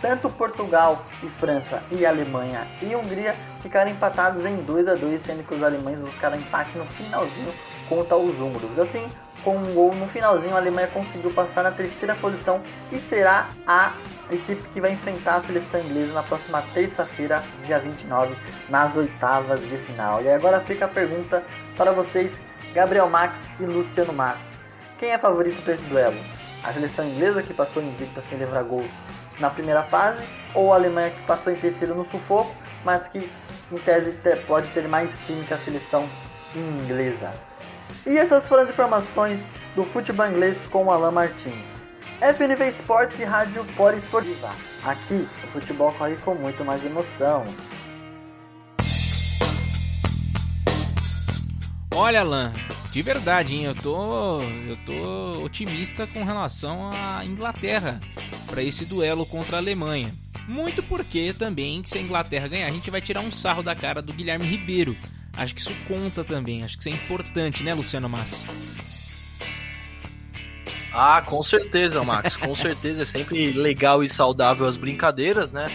tanto 0.03 0.29
Portugal 0.29 1.05
e 1.23 1.27
França 1.27 1.81
e 1.89 2.05
Alemanha 2.05 2.67
e 2.81 2.93
Hungria 2.93 3.33
ficaram 3.61 3.89
empatados 3.89 4.45
em 4.45 4.57
2 4.57 4.89
a 4.89 4.95
2 4.95 5.23
sendo 5.23 5.47
que 5.47 5.53
os 5.53 5.63
alemães 5.63 5.97
buscaram 6.01 6.35
empate 6.35 6.77
no 6.77 6.83
finalzinho 6.83 7.53
contra 7.87 8.17
os 8.17 8.37
húngaros. 8.37 8.77
Assim, 8.77 9.09
com 9.45 9.55
um 9.55 9.73
gol 9.73 9.95
no 9.95 10.05
finalzinho, 10.09 10.55
a 10.55 10.57
Alemanha 10.57 10.87
conseguiu 10.87 11.31
passar 11.31 11.63
na 11.63 11.71
terceira 11.71 12.13
posição 12.15 12.61
e 12.91 12.99
será 12.99 13.47
a 13.65 13.93
equipe 14.29 14.67
que 14.73 14.81
vai 14.81 14.91
enfrentar 14.91 15.35
a 15.35 15.41
seleção 15.41 15.79
inglesa 15.79 16.11
na 16.11 16.23
próxima 16.23 16.61
terça-feira, 16.73 17.41
dia 17.65 17.79
29, 17.79 18.35
nas 18.69 18.97
oitavas 18.97 19.61
de 19.61 19.77
final. 19.77 20.21
E 20.21 20.29
agora 20.29 20.59
fica 20.59 20.83
a 20.83 20.89
pergunta 20.89 21.41
para 21.77 21.93
vocês, 21.93 22.33
Gabriel 22.73 23.09
Max 23.09 23.35
e 23.57 23.63
Luciano 23.63 24.11
Massi. 24.11 24.51
Quem 24.99 25.11
é 25.11 25.17
favorito 25.17 25.63
para 25.63 25.75
esse 25.75 25.83
duelo? 25.85 26.19
A 26.61 26.73
seleção 26.73 27.07
inglesa 27.07 27.41
que 27.41 27.53
passou 27.53 27.81
invicta 27.81 28.21
sem 28.21 28.37
levar 28.37 28.63
gols 28.63 28.91
na 29.39 29.49
primeira 29.49 29.83
fase, 29.83 30.23
ou 30.53 30.71
a 30.71 30.75
Alemanha 30.75 31.09
que 31.09 31.21
passou 31.23 31.51
em 31.51 31.55
terceiro 31.55 31.95
no 31.95 32.05
sufoco, 32.05 32.53
mas 32.83 33.07
que 33.07 33.29
em 33.71 33.77
tese 33.77 34.15
pode 34.47 34.67
ter 34.67 34.87
mais 34.87 35.11
time 35.25 35.43
que 35.45 35.53
a 35.53 35.57
seleção 35.57 36.07
inglesa. 36.55 37.33
E 38.05 38.17
essas 38.17 38.47
foram 38.47 38.63
as 38.63 38.69
informações 38.69 39.49
do 39.75 39.83
futebol 39.83 40.27
inglês 40.27 40.65
com 40.69 40.85
o 40.85 40.91
Alan 40.91 41.11
Martins. 41.11 41.83
FNV 42.21 42.69
Esportes 42.69 43.19
e 43.19 43.23
Rádio 43.23 43.65
Poliesportiva. 43.75 44.49
Aqui 44.85 45.27
o 45.43 45.47
futebol 45.47 45.91
corre 45.93 46.15
com 46.17 46.35
muito 46.35 46.63
mais 46.63 46.85
emoção. 46.85 47.43
Olha, 51.95 52.21
Alan, 52.21 52.53
de 52.93 53.01
verdade, 53.01 53.55
hein? 53.55 53.63
Eu 53.63 53.73
tô, 53.73 54.39
eu 54.39 54.75
tô 54.85 55.43
otimista 55.43 56.05
com 56.05 56.23
relação 56.23 56.91
à 56.93 57.23
Inglaterra 57.25 57.99
para 58.45 58.61
esse 58.61 58.85
duelo 58.85 59.25
contra 59.25 59.57
a 59.57 59.59
Alemanha. 59.59 60.13
Muito 60.47 60.83
porque 60.83 61.33
também, 61.33 61.81
se 61.83 61.97
a 61.97 62.01
Inglaterra 62.01 62.47
ganhar, 62.47 62.67
a 62.67 62.71
gente 62.71 62.91
vai 62.91 63.01
tirar 63.01 63.21
um 63.21 63.31
sarro 63.31 63.63
da 63.63 63.73
cara 63.73 63.99
do 63.99 64.13
Guilherme 64.13 64.45
Ribeiro. 64.45 64.95
Acho 65.35 65.55
que 65.55 65.61
isso 65.61 65.73
conta 65.87 66.23
também, 66.23 66.63
acho 66.63 66.77
que 66.77 66.83
isso 66.87 66.89
é 66.89 66.91
importante, 66.91 67.63
né, 67.63 67.73
Luciano 67.73 68.07
Massi? 68.07 68.45
Ah, 70.93 71.23
com 71.25 71.41
certeza, 71.41 72.03
Max. 72.03 72.37
Com 72.37 72.53
certeza 72.53 73.01
é 73.01 73.05
sempre 73.05 73.53
legal 73.53 74.03
e 74.03 74.09
saudável 74.09 74.67
as 74.67 74.77
brincadeiras, 74.77 75.51
né? 75.51 75.65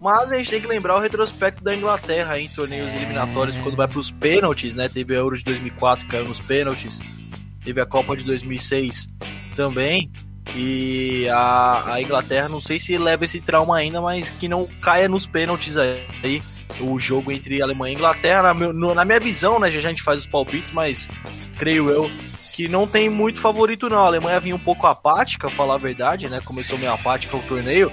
Mas 0.00 0.30
a 0.30 0.36
gente 0.36 0.50
tem 0.50 0.60
que 0.60 0.66
lembrar 0.66 0.96
o 0.96 1.00
retrospecto 1.00 1.62
da 1.62 1.74
Inglaterra 1.74 2.38
em 2.38 2.48
torneios 2.48 2.94
eliminatórios 2.94 3.58
quando 3.58 3.76
vai 3.76 3.88
para 3.88 3.98
os 3.98 4.12
pênaltis, 4.12 4.76
né? 4.76 4.88
Teve 4.88 5.14
a 5.14 5.18
Euro 5.18 5.36
de 5.36 5.44
2004 5.44 6.04
que 6.04 6.10
caiu 6.10 6.24
nos 6.24 6.40
pênaltis, 6.40 7.00
teve 7.64 7.80
a 7.80 7.86
Copa 7.86 8.16
de 8.16 8.22
2006 8.24 9.08
também. 9.56 10.10
E 10.56 11.28
a, 11.28 11.94
a, 11.94 12.02
Inglaterra, 12.02 12.48
não 12.48 12.60
sei 12.60 12.78
se 12.78 12.96
leva 12.96 13.24
esse 13.24 13.40
trauma 13.40 13.76
ainda, 13.76 14.00
mas 14.00 14.30
que 14.30 14.48
não 14.48 14.66
caia 14.80 15.08
nos 15.08 15.26
pênaltis 15.26 15.76
aí. 15.76 16.42
O 16.80 16.98
jogo 16.98 17.32
entre 17.32 17.60
Alemanha 17.60 17.92
e 17.92 17.96
Inglaterra, 17.96 18.42
na, 18.42 18.54
meu, 18.54 18.72
na 18.72 19.04
minha 19.04 19.20
visão, 19.20 19.58
né? 19.58 19.70
Já, 19.70 19.80
já 19.80 19.88
a 19.88 19.90
gente 19.90 20.02
faz 20.02 20.20
os 20.20 20.26
palpites, 20.26 20.70
mas 20.70 21.08
creio 21.58 21.90
eu 21.90 22.08
que 22.54 22.66
não 22.66 22.86
tem 22.86 23.08
muito 23.08 23.40
favorito, 23.40 23.88
não. 23.88 23.98
A 23.98 24.06
Alemanha 24.06 24.40
vinha 24.40 24.54
um 24.54 24.60
pouco 24.60 24.86
apática, 24.86 25.48
falar 25.48 25.74
a 25.74 25.78
verdade, 25.78 26.28
né? 26.28 26.40
Começou 26.44 26.78
meio 26.78 26.92
apática 26.92 27.36
o 27.36 27.42
torneio, 27.42 27.92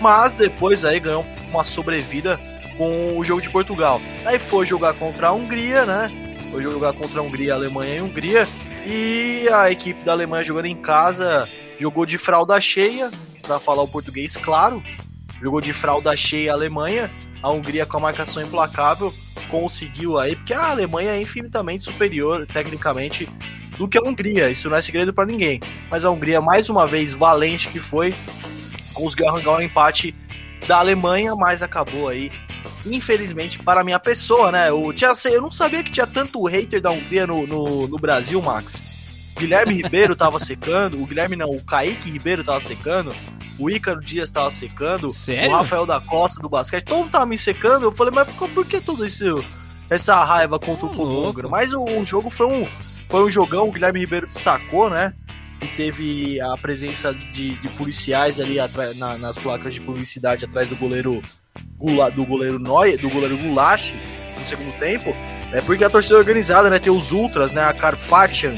mas 0.00 0.32
depois 0.32 0.84
aí 0.84 1.00
ganhou 1.00 1.24
uma 1.50 1.64
sobrevida 1.64 2.40
com 2.76 3.18
o 3.18 3.24
jogo 3.24 3.40
de 3.40 3.50
Portugal. 3.50 4.00
Aí 4.24 4.38
foi 4.38 4.66
jogar 4.66 4.94
contra 4.94 5.28
a 5.28 5.32
Hungria, 5.32 5.84
né? 5.84 6.08
Foi 6.50 6.62
jogar 6.62 6.92
contra 6.92 7.20
a 7.20 7.22
Hungria, 7.22 7.54
Alemanha 7.54 7.96
e 7.96 8.00
Hungria. 8.00 8.46
E 8.86 9.48
a 9.52 9.70
equipe 9.70 10.02
da 10.04 10.12
Alemanha 10.12 10.44
jogando 10.44 10.66
em 10.66 10.76
casa 10.76 11.48
jogou 11.78 12.04
de 12.04 12.18
fralda 12.18 12.60
cheia, 12.60 13.10
para 13.42 13.58
falar 13.58 13.82
o 13.82 13.88
português 13.88 14.36
claro, 14.36 14.82
jogou 15.40 15.60
de 15.60 15.72
fralda 15.72 16.16
cheia 16.16 16.52
a 16.52 16.54
Alemanha, 16.54 17.10
a 17.42 17.50
Hungria 17.50 17.86
com 17.86 17.96
a 17.96 18.00
marcação 18.00 18.42
implacável 18.42 19.12
conseguiu 19.50 20.18
aí, 20.18 20.34
porque 20.34 20.52
a 20.52 20.70
Alemanha 20.70 21.12
é 21.12 21.20
infinitamente 21.20 21.84
superior 21.84 22.46
tecnicamente 22.46 23.28
do 23.78 23.88
que 23.88 23.98
a 23.98 24.02
Hungria, 24.02 24.50
isso 24.50 24.68
não 24.68 24.76
é 24.76 24.82
segredo 24.82 25.12
para 25.12 25.26
ninguém. 25.26 25.60
Mas 25.90 26.04
a 26.04 26.10
Hungria, 26.10 26.40
mais 26.40 26.68
uma 26.68 26.86
vez, 26.86 27.12
valente 27.12 27.68
que 27.68 27.78
foi, 27.80 28.14
conseguiu 28.94 29.28
arrancar 29.28 29.56
um 29.56 29.60
empate 29.60 30.14
da 30.66 30.78
Alemanha, 30.78 31.34
mas 31.34 31.62
acabou 31.62 32.08
aí, 32.08 32.32
infelizmente, 32.86 33.58
para 33.58 33.82
a 33.82 33.84
minha 33.84 33.98
pessoa, 33.98 34.50
né? 34.50 34.72
O, 34.72 34.92
tinha, 34.92 35.12
eu 35.26 35.42
não 35.42 35.50
sabia 35.50 35.82
que 35.82 35.90
tinha 35.90 36.06
tanto 36.06 36.42
hater 36.44 36.80
da 36.80 36.90
Hungria 36.90 37.26
no, 37.26 37.46
no, 37.46 37.88
no 37.88 37.96
Brasil, 37.98 38.40
Max. 38.40 38.94
Guilherme 39.38 39.74
Ribeiro 39.74 40.14
tava 40.14 40.38
secando, 40.38 41.02
o 41.02 41.06
Guilherme 41.06 41.34
não, 41.34 41.50
o 41.50 41.62
Kaique 41.64 42.08
Ribeiro 42.08 42.44
tava 42.44 42.60
secando, 42.60 43.12
o 43.58 43.68
Ícaro 43.68 44.00
Dias 44.00 44.30
tava 44.30 44.50
secando, 44.50 45.10
Sério? 45.10 45.50
o 45.50 45.56
Rafael 45.56 45.84
da 45.84 46.00
Costa 46.00 46.40
do 46.40 46.48
basquete, 46.48 46.84
todo 46.84 47.10
tava 47.10 47.26
me 47.26 47.36
secando. 47.36 47.84
Eu 47.84 47.92
falei, 47.92 48.12
mas 48.14 48.32
por, 48.34 48.48
por 48.50 48.66
que 48.66 48.80
tudo 48.80 49.04
isso, 49.04 49.44
essa 49.90 50.24
raiva 50.24 50.58
contra 50.58 50.86
o 50.86 50.90
povo 50.90 51.28
húngaro? 51.28 51.50
Mas 51.50 51.72
o, 51.72 51.82
o 51.82 52.06
jogo 52.06 52.30
foi 52.30 52.46
um, 52.46 52.64
foi 52.64 53.24
um 53.24 53.30
jogão, 53.30 53.68
o 53.68 53.72
Guilherme 53.72 54.00
Ribeiro 54.00 54.28
destacou, 54.28 54.88
né? 54.88 55.12
E 55.64 55.66
teve 55.68 56.40
a 56.42 56.54
presença 56.60 57.14
de, 57.14 57.50
de 57.50 57.68
policiais 57.70 58.38
ali 58.38 58.60
atrás, 58.60 58.98
na, 58.98 59.16
nas 59.16 59.38
placas 59.38 59.72
de 59.72 59.80
publicidade 59.80 60.44
atrás 60.44 60.68
do 60.68 60.76
goleiro 60.76 61.22
Gula, 61.78 62.10
do 62.10 62.26
goleiro 62.26 62.58
Noia, 62.58 62.98
do 62.98 63.08
goleiro 63.08 63.38
Gulasch 63.38 63.94
no 64.38 64.44
segundo 64.44 64.78
tempo. 64.78 65.16
É 65.52 65.62
porque 65.62 65.82
a 65.82 65.88
torcida 65.88 66.18
organizada, 66.18 66.68
né? 66.68 66.78
Tem 66.78 66.92
os 66.92 67.12
Ultras, 67.12 67.52
né? 67.52 67.62
A 67.62 67.72
Carpathian, 67.72 68.52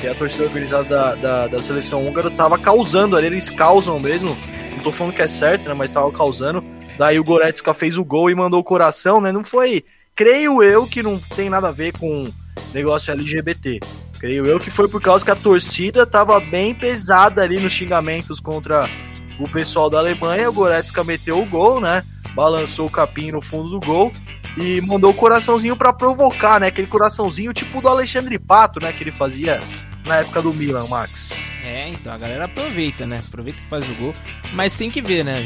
que 0.00 0.06
é 0.06 0.10
a 0.10 0.14
torcida 0.14 0.44
organizada 0.44 0.84
da, 0.84 1.14
da, 1.16 1.46
da 1.48 1.58
seleção 1.58 2.06
húngara, 2.06 2.30
tava 2.30 2.56
causando 2.56 3.16
ali, 3.16 3.26
eles 3.26 3.50
causam 3.50 3.98
mesmo. 3.98 4.36
Não 4.70 4.78
tô 4.84 4.92
falando 4.92 5.14
que 5.14 5.22
é 5.22 5.26
certo, 5.26 5.68
né? 5.68 5.74
Mas 5.74 5.90
tava 5.90 6.12
causando. 6.12 6.62
Daí 6.96 7.18
o 7.18 7.24
Goretzka 7.24 7.74
fez 7.74 7.98
o 7.98 8.04
gol 8.04 8.30
e 8.30 8.36
mandou 8.36 8.60
o 8.60 8.64
coração, 8.64 9.20
né? 9.20 9.32
Não 9.32 9.44
foi. 9.44 9.84
Creio 10.14 10.62
eu 10.62 10.86
que 10.86 11.02
não 11.02 11.18
tem 11.18 11.50
nada 11.50 11.70
a 11.70 11.72
ver 11.72 11.92
com 11.92 12.28
negócio 12.72 13.12
LGBT. 13.12 13.80
Creio 14.22 14.46
eu 14.46 14.60
que 14.60 14.70
foi 14.70 14.86
por 14.86 15.02
causa 15.02 15.24
que 15.24 15.32
a 15.32 15.34
torcida 15.34 16.06
tava 16.06 16.38
bem 16.38 16.72
pesada 16.72 17.42
ali 17.42 17.58
nos 17.58 17.72
xingamentos 17.72 18.38
contra 18.38 18.88
o 19.36 19.48
pessoal 19.48 19.90
da 19.90 19.98
Alemanha. 19.98 20.48
O 20.48 20.52
Goretzka 20.52 21.02
meteu 21.02 21.42
o 21.42 21.44
gol, 21.44 21.80
né? 21.80 22.04
Balançou 22.32 22.86
o 22.86 22.90
capim 22.90 23.32
no 23.32 23.42
fundo 23.42 23.70
do 23.70 23.84
gol 23.84 24.12
e 24.56 24.80
mandou 24.82 25.10
o 25.10 25.14
coraçãozinho 25.14 25.74
para 25.74 25.92
provocar, 25.92 26.60
né? 26.60 26.68
Aquele 26.68 26.86
coraçãozinho 26.86 27.52
tipo 27.52 27.82
do 27.82 27.88
Alexandre 27.88 28.38
Pato, 28.38 28.78
né? 28.78 28.92
Que 28.92 29.02
ele 29.02 29.10
fazia 29.10 29.58
na 30.06 30.18
época 30.18 30.40
do 30.40 30.54
Milan, 30.54 30.86
Max. 30.86 31.32
É, 31.64 31.88
então 31.88 32.12
a 32.12 32.18
galera 32.18 32.44
aproveita, 32.44 33.04
né? 33.04 33.18
Aproveita 33.26 33.60
que 33.60 33.66
faz 33.66 33.90
o 33.90 33.94
gol. 33.94 34.12
Mas 34.52 34.76
tem 34.76 34.88
que 34.88 35.00
ver, 35.00 35.24
né? 35.24 35.42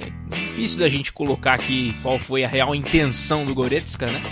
É 0.00 0.34
difícil 0.34 0.78
da 0.78 0.88
gente 0.88 1.12
colocar 1.12 1.52
aqui 1.52 1.94
qual 2.02 2.18
foi 2.18 2.42
a 2.42 2.48
real 2.48 2.74
intenção 2.74 3.44
do 3.44 3.52
Goretzka, 3.52 4.06
né? 4.06 4.22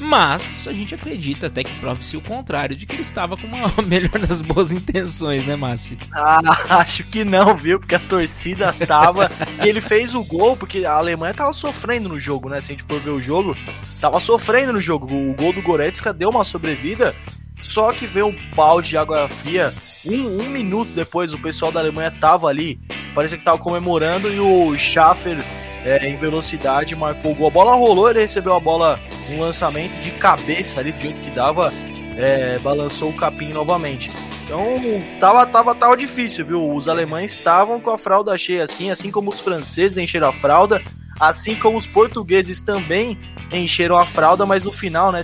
Mas 0.00 0.66
a 0.66 0.72
gente 0.72 0.94
acredita 0.94 1.46
até 1.46 1.62
que 1.62 1.72
prove-se 1.74 2.16
o 2.16 2.20
contrário, 2.20 2.74
de 2.74 2.86
que 2.86 2.94
ele 2.94 3.02
estava 3.02 3.36
com 3.36 3.46
uma 3.46 3.70
melhor 3.86 4.18
das 4.18 4.40
boas 4.40 4.72
intenções, 4.72 5.46
né, 5.46 5.56
Massi? 5.56 5.98
Ah, 6.12 6.40
acho 6.80 7.04
que 7.04 7.24
não, 7.24 7.54
viu? 7.56 7.78
Porque 7.78 7.94
a 7.94 7.98
torcida 7.98 8.72
tava. 8.86 9.30
e 9.62 9.68
ele 9.68 9.80
fez 9.80 10.14
o 10.14 10.24
gol, 10.24 10.56
porque 10.56 10.84
a 10.84 10.94
Alemanha 10.94 11.34
tava 11.34 11.52
sofrendo 11.52 12.08
no 12.08 12.18
jogo, 12.18 12.48
né? 12.48 12.60
Se 12.60 12.72
a 12.72 12.76
gente 12.76 12.84
for 12.84 13.00
ver 13.00 13.10
o 13.10 13.20
jogo, 13.20 13.56
tava 14.00 14.18
sofrendo 14.20 14.72
no 14.72 14.80
jogo. 14.80 15.06
O 15.14 15.34
gol 15.34 15.52
do 15.52 15.62
Goretzka 15.62 16.12
deu 16.12 16.30
uma 16.30 16.44
sobrevida. 16.44 17.14
Só 17.58 17.92
que 17.92 18.06
veio 18.06 18.28
um 18.28 18.54
balde 18.54 18.90
de 18.90 18.96
água 18.96 19.28
fria. 19.28 19.72
Um, 20.06 20.40
um 20.40 20.48
minuto 20.48 20.90
depois, 20.92 21.34
o 21.34 21.38
pessoal 21.38 21.70
da 21.70 21.80
Alemanha 21.80 22.10
tava 22.10 22.48
ali. 22.48 22.80
Parecia 23.14 23.36
que 23.36 23.44
tava 23.44 23.58
comemorando. 23.58 24.32
E 24.32 24.40
o 24.40 24.76
Schaffer 24.78 25.36
é, 25.84 26.08
em 26.08 26.16
velocidade, 26.16 26.94
marcou 26.94 27.32
o 27.32 27.34
gol. 27.34 27.48
A 27.48 27.50
bola 27.50 27.74
rolou, 27.74 28.10
ele 28.10 28.20
recebeu 28.20 28.54
a 28.54 28.60
bola, 28.60 28.98
um 29.30 29.40
lançamento 29.40 29.92
de 30.02 30.10
cabeça 30.12 30.80
ali, 30.80 30.92
do 30.92 31.00
jeito 31.00 31.20
que 31.20 31.30
dava, 31.30 31.72
é, 32.16 32.58
balançou 32.58 33.10
o 33.10 33.16
capim 33.16 33.52
novamente. 33.52 34.10
Então 34.44 34.76
tava, 35.20 35.46
tava, 35.46 35.74
tava 35.74 35.96
difícil, 35.96 36.44
viu? 36.44 36.74
Os 36.74 36.88
alemães 36.88 37.32
estavam 37.32 37.80
com 37.80 37.90
a 37.90 37.98
fralda 37.98 38.36
cheia 38.36 38.64
assim, 38.64 38.90
assim 38.90 39.10
como 39.10 39.30
os 39.30 39.38
franceses 39.38 39.96
encheram 39.96 40.28
a 40.28 40.32
fralda, 40.32 40.82
assim 41.20 41.54
como 41.54 41.78
os 41.78 41.86
portugueses 41.86 42.60
também 42.60 43.16
encheram 43.52 43.96
a 43.96 44.04
fralda, 44.04 44.44
mas 44.44 44.64
no 44.64 44.72
final, 44.72 45.12
né, 45.12 45.22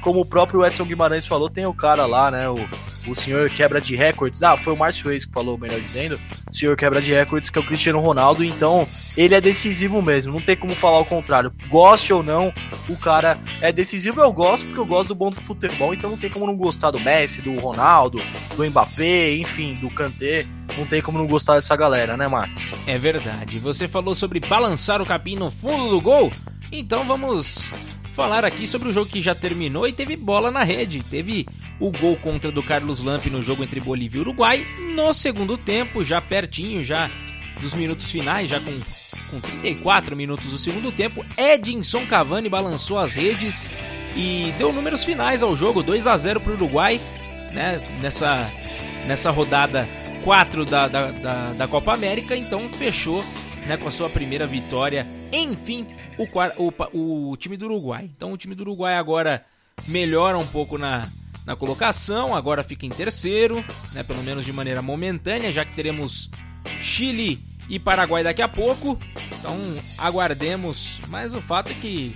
como 0.00 0.20
o 0.20 0.24
próprio 0.24 0.64
Edson 0.64 0.84
Guimarães 0.84 1.26
falou, 1.26 1.48
tem 1.48 1.66
o 1.66 1.74
cara 1.74 2.06
lá, 2.06 2.30
né, 2.30 2.48
o, 2.48 2.56
o 3.06 3.14
senhor 3.14 3.48
quebra 3.50 3.80
de 3.80 3.94
recordes. 3.94 4.42
Ah, 4.42 4.56
foi 4.56 4.74
o 4.74 4.78
Márcio 4.78 5.08
Reis 5.08 5.24
que 5.24 5.32
falou, 5.32 5.58
melhor 5.58 5.80
dizendo. 5.80 6.18
O 6.50 6.54
senhor 6.54 6.76
quebra 6.76 7.00
de 7.00 7.12
recordes, 7.12 7.50
que 7.50 7.58
é 7.58 7.60
o 7.60 7.66
Cristiano 7.66 8.00
Ronaldo. 8.00 8.44
Então, 8.44 8.86
ele 9.16 9.34
é 9.34 9.40
decisivo 9.40 10.02
mesmo. 10.02 10.32
Não 10.32 10.40
tem 10.40 10.56
como 10.56 10.74
falar 10.74 11.00
o 11.00 11.04
contrário. 11.04 11.52
Goste 11.68 12.12
ou 12.12 12.22
não, 12.22 12.52
o 12.88 12.96
cara 12.96 13.38
é 13.60 13.72
decisivo. 13.72 14.20
Eu 14.20 14.32
gosto, 14.32 14.66
porque 14.66 14.80
eu 14.80 14.86
gosto 14.86 15.08
do 15.08 15.14
bom 15.14 15.30
do 15.30 15.36
futebol. 15.36 15.94
Então, 15.94 16.10
não 16.10 16.16
tem 16.16 16.30
como 16.30 16.46
não 16.46 16.56
gostar 16.56 16.90
do 16.90 17.00
Messi, 17.00 17.42
do 17.42 17.58
Ronaldo, 17.58 18.18
do 18.56 18.64
Mbappé, 18.64 19.36
enfim, 19.36 19.74
do 19.74 19.90
Kanté. 19.90 20.46
Não 20.76 20.86
tem 20.86 21.02
como 21.02 21.18
não 21.18 21.26
gostar 21.26 21.56
dessa 21.56 21.76
galera, 21.76 22.16
né, 22.16 22.28
Max? 22.28 22.72
É 22.86 22.96
verdade. 22.96 23.58
Você 23.58 23.88
falou 23.88 24.14
sobre 24.14 24.40
balançar 24.40 25.02
o 25.02 25.06
capim 25.06 25.36
no 25.36 25.50
fundo 25.50 25.90
do 25.90 26.00
gol? 26.00 26.32
Então 26.72 27.04
vamos 27.04 27.72
falar 28.12 28.44
aqui 28.44 28.66
sobre 28.66 28.88
o 28.88 28.92
jogo 28.92 29.10
que 29.10 29.22
já 29.22 29.34
terminou 29.34 29.86
e 29.86 29.92
teve 29.92 30.16
bola 30.16 30.50
na 30.50 30.62
rede. 30.62 31.02
Teve 31.02 31.46
o 31.78 31.90
gol 31.90 32.16
contra 32.16 32.52
do 32.52 32.62
Carlos 32.62 33.02
Lampe 33.02 33.30
no 33.30 33.40
jogo 33.40 33.62
entre 33.62 33.80
Bolívia 33.80 34.18
e 34.18 34.20
Uruguai 34.20 34.66
no 34.94 35.12
segundo 35.12 35.56
tempo, 35.56 36.04
já 36.04 36.20
pertinho 36.20 36.82
já 36.84 37.10
dos 37.60 37.74
minutos 37.74 38.10
finais, 38.10 38.48
já 38.48 38.58
com, 38.60 38.72
com 39.30 39.40
34 39.40 40.16
minutos 40.16 40.46
do 40.46 40.58
segundo 40.58 40.90
tempo. 40.90 41.24
Edinson 41.36 42.04
Cavani 42.06 42.48
balançou 42.48 42.98
as 42.98 43.14
redes 43.14 43.70
e 44.16 44.52
deu 44.58 44.72
números 44.72 45.04
finais 45.04 45.42
ao 45.42 45.56
jogo, 45.56 45.82
2 45.82 46.06
a 46.06 46.16
0 46.16 46.40
para 46.40 46.52
o 46.52 46.54
Uruguai, 46.56 47.00
né, 47.52 47.80
nessa, 48.00 48.46
nessa 49.06 49.30
rodada 49.30 49.86
4 50.24 50.64
da, 50.64 50.88
da, 50.88 51.10
da, 51.10 51.52
da 51.52 51.68
Copa 51.68 51.94
América, 51.94 52.36
então 52.36 52.68
fechou 52.68 53.24
né, 53.66 53.76
com 53.76 53.88
a 53.88 53.90
sua 53.90 54.08
primeira 54.08 54.46
vitória, 54.46 55.06
enfim, 55.32 55.86
o, 56.18 56.26
o, 56.96 57.30
o 57.30 57.36
time 57.36 57.56
do 57.56 57.66
Uruguai. 57.66 58.10
Então 58.16 58.32
o 58.32 58.36
time 58.36 58.54
do 58.54 58.62
Uruguai 58.62 58.96
agora 58.96 59.44
melhora 59.88 60.38
um 60.38 60.46
pouco 60.46 60.76
na, 60.78 61.08
na 61.46 61.56
colocação, 61.56 62.34
agora 62.34 62.62
fica 62.62 62.86
em 62.86 62.90
terceiro, 62.90 63.64
né, 63.92 64.02
pelo 64.02 64.22
menos 64.22 64.44
de 64.44 64.52
maneira 64.52 64.82
momentânea, 64.82 65.52
já 65.52 65.64
que 65.64 65.74
teremos 65.74 66.30
Chile 66.80 67.44
e 67.68 67.78
Paraguai 67.78 68.22
daqui 68.22 68.42
a 68.42 68.48
pouco. 68.48 68.98
Então 69.38 69.56
aguardemos, 69.98 71.00
mas 71.08 71.34
o 71.34 71.40
fato 71.40 71.72
é 71.72 71.74
que 71.74 72.14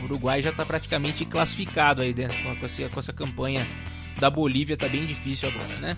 o 0.00 0.04
Uruguai 0.04 0.40
já 0.40 0.50
está 0.50 0.64
praticamente 0.64 1.24
classificado 1.24 2.02
aí 2.02 2.12
dentro 2.12 2.36
com 2.42 2.64
essa, 2.64 2.88
com 2.88 3.00
essa 3.00 3.12
campanha 3.12 3.66
da 4.18 4.30
Bolívia, 4.30 4.76
tá 4.76 4.88
bem 4.88 5.06
difícil 5.06 5.48
agora, 5.48 5.76
né? 5.78 5.96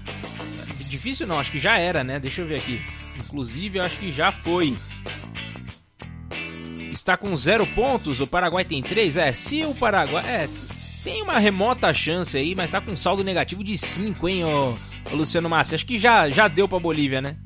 Difícil 0.93 1.27
não, 1.27 1.41
acho 1.41 1.51
que 1.51 1.59
já 1.59 1.79
era, 1.79 2.05
né? 2.05 2.21
Deixa 2.21 2.43
eu 2.43 2.47
ver 2.47 2.57
aqui. 2.57 2.83
Inclusive, 3.19 3.81
acho 3.81 3.97
que 3.97 4.13
já 4.13 4.31
foi. 4.31 4.77
Está 6.93 7.17
com 7.17 7.35
zero 7.35 7.67
pontos, 7.69 8.21
o 8.21 8.27
Paraguai 8.27 8.63
tem 8.63 8.83
três. 8.83 9.17
É, 9.17 9.33
se 9.33 9.65
o 9.65 9.75
Paraguai. 9.75 10.23
É, 10.27 10.47
tem 11.03 11.23
uma 11.23 11.39
remota 11.39 11.95
chance 11.95 12.37
aí, 12.37 12.55
mas 12.55 12.73
tá 12.73 12.81
com 12.83 12.95
saldo 12.95 13.25
negativo 13.25 13.65
de 13.65 13.79
5, 13.79 14.29
hein, 14.29 14.45
ô, 14.45 14.77
ô 15.11 15.15
Luciano 15.15 15.49
Massi? 15.49 15.75
Acho 15.75 15.87
que 15.87 15.97
já, 15.97 16.29
já 16.29 16.47
deu 16.47 16.69
pra 16.69 16.79
Bolívia, 16.79 17.23
né? 17.23 17.39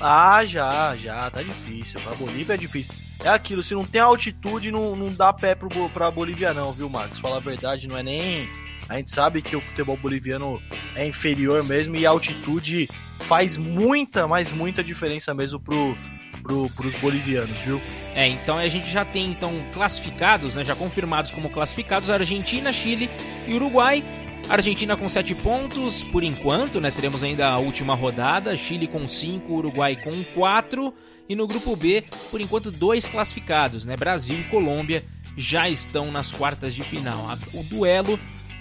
Ah, 0.00 0.42
já, 0.46 0.96
já, 0.96 1.30
tá 1.30 1.42
difícil. 1.42 2.00
Pra 2.00 2.14
Bolívia 2.14 2.54
é 2.54 2.56
difícil. 2.56 2.94
É 3.22 3.28
aquilo, 3.28 3.62
se 3.62 3.74
não 3.74 3.84
tem 3.84 4.00
altitude, 4.00 4.72
não, 4.72 4.96
não 4.96 5.12
dá 5.12 5.34
pé 5.34 5.54
pro, 5.54 5.68
pra 5.90 6.10
Bolívia, 6.10 6.54
não, 6.54 6.72
viu, 6.72 6.88
Marcos? 6.88 7.18
Falar 7.18 7.36
a 7.36 7.40
verdade, 7.40 7.86
não 7.86 7.98
é 7.98 8.02
nem. 8.02 8.48
A 8.90 8.96
gente 8.96 9.10
sabe 9.10 9.40
que 9.40 9.54
o 9.54 9.60
futebol 9.60 9.96
boliviano 9.96 10.60
é 10.96 11.06
inferior 11.06 11.62
mesmo 11.62 11.94
e 11.94 12.04
a 12.04 12.10
altitude 12.10 12.88
faz 13.20 13.56
muita, 13.56 14.26
mas 14.26 14.50
muita 14.50 14.82
diferença 14.82 15.32
mesmo 15.32 15.60
pro, 15.60 15.96
pro, 16.42 16.68
pros 16.70 16.94
bolivianos, 16.96 17.56
viu? 17.60 17.80
É, 18.16 18.26
então 18.26 18.58
a 18.58 18.66
gente 18.66 18.90
já 18.90 19.04
tem 19.04 19.30
então 19.30 19.52
classificados, 19.72 20.56
né, 20.56 20.64
já 20.64 20.74
confirmados 20.74 21.30
como 21.30 21.48
classificados 21.48 22.10
Argentina, 22.10 22.72
Chile 22.72 23.08
e 23.46 23.54
Uruguai. 23.54 24.04
Argentina 24.48 24.96
com 24.96 25.08
7 25.08 25.36
pontos 25.36 26.02
por 26.02 26.24
enquanto, 26.24 26.80
né? 26.80 26.90
Teremos 26.90 27.22
ainda 27.22 27.48
a 27.48 27.58
última 27.58 27.94
rodada, 27.94 28.56
Chile 28.56 28.88
com 28.88 29.06
5, 29.06 29.52
Uruguai 29.52 29.94
com 29.94 30.24
4 30.34 30.92
e 31.28 31.36
no 31.36 31.46
grupo 31.46 31.76
B, 31.76 32.02
por 32.32 32.40
enquanto 32.40 32.72
dois 32.72 33.06
classificados, 33.06 33.84
né? 33.84 33.96
Brasil 33.96 34.36
e 34.40 34.44
Colômbia 34.44 35.04
já 35.36 35.68
estão 35.68 36.10
nas 36.10 36.32
quartas 36.32 36.74
de 36.74 36.82
final. 36.82 37.24
O 37.54 37.62
duelo 37.62 38.18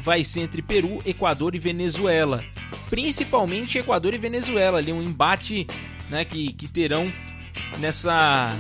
vai 0.10 0.24
ser 0.24 0.42
entre 0.42 0.64
Peru, 0.64 1.00
Equador 1.06 1.54
e 1.54 1.60
Venezuela. 1.60 2.44
Principalmente 2.90 3.78
Equador 3.78 4.12
e 4.16 4.18
Venezuela, 4.18 4.80
ali 4.80 4.92
um 4.92 5.04
embate 5.04 5.68
né, 6.10 6.26
que, 6.26 6.52
que 6.54 6.68
terão 6.68 7.08
nessa, 7.78 8.52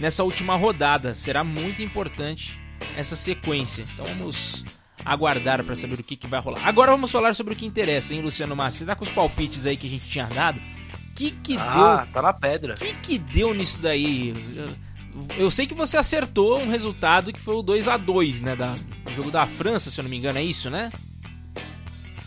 nessa 0.00 0.24
última 0.24 0.56
rodada. 0.56 1.14
Será 1.14 1.44
muito 1.44 1.82
importante 1.82 2.58
essa 2.96 3.14
sequência. 3.14 3.84
Então 3.92 4.06
vamos 4.06 4.64
aguardar 5.04 5.62
para 5.62 5.74
saber 5.74 6.00
o 6.00 6.02
que, 6.02 6.16
que 6.16 6.26
vai 6.26 6.40
rolar. 6.40 6.66
Agora 6.66 6.92
vamos 6.92 7.12
falar 7.12 7.34
sobre 7.34 7.52
o 7.52 7.56
que 7.56 7.66
interessa, 7.66 8.14
hein, 8.14 8.22
Luciano 8.22 8.56
Massa? 8.56 8.78
Você 8.78 8.86
tá 8.86 8.96
com 8.96 9.04
os 9.04 9.10
palpites 9.10 9.66
aí 9.66 9.76
que 9.76 9.86
a 9.86 9.90
gente 9.90 10.08
tinha 10.08 10.24
dado? 10.24 10.58
que 11.14 11.30
que 11.30 11.58
Ah, 11.58 12.04
deu? 12.04 12.12
tá 12.14 12.22
na 12.22 12.32
pedra. 12.32 12.72
que 12.74 12.94
que 13.02 13.18
deu 13.18 13.52
nisso 13.52 13.82
daí? 13.82 14.32
Eu- 15.38 15.50
sei 15.50 15.66
que 15.66 15.74
você 15.74 15.96
acertou 15.96 16.58
um 16.60 16.68
resultado 16.70 17.32
que 17.32 17.40
foi 17.40 17.54
o 17.54 17.62
2 17.62 17.88
a 17.88 17.96
2 17.96 18.42
né? 18.42 18.54
Da, 18.56 18.74
o 19.10 19.14
jogo 19.14 19.30
da 19.30 19.46
França, 19.46 19.90
se 19.90 19.98
eu 19.98 20.02
não 20.04 20.10
me 20.10 20.16
engano, 20.16 20.38
é 20.38 20.42
isso, 20.42 20.68
né? 20.70 20.90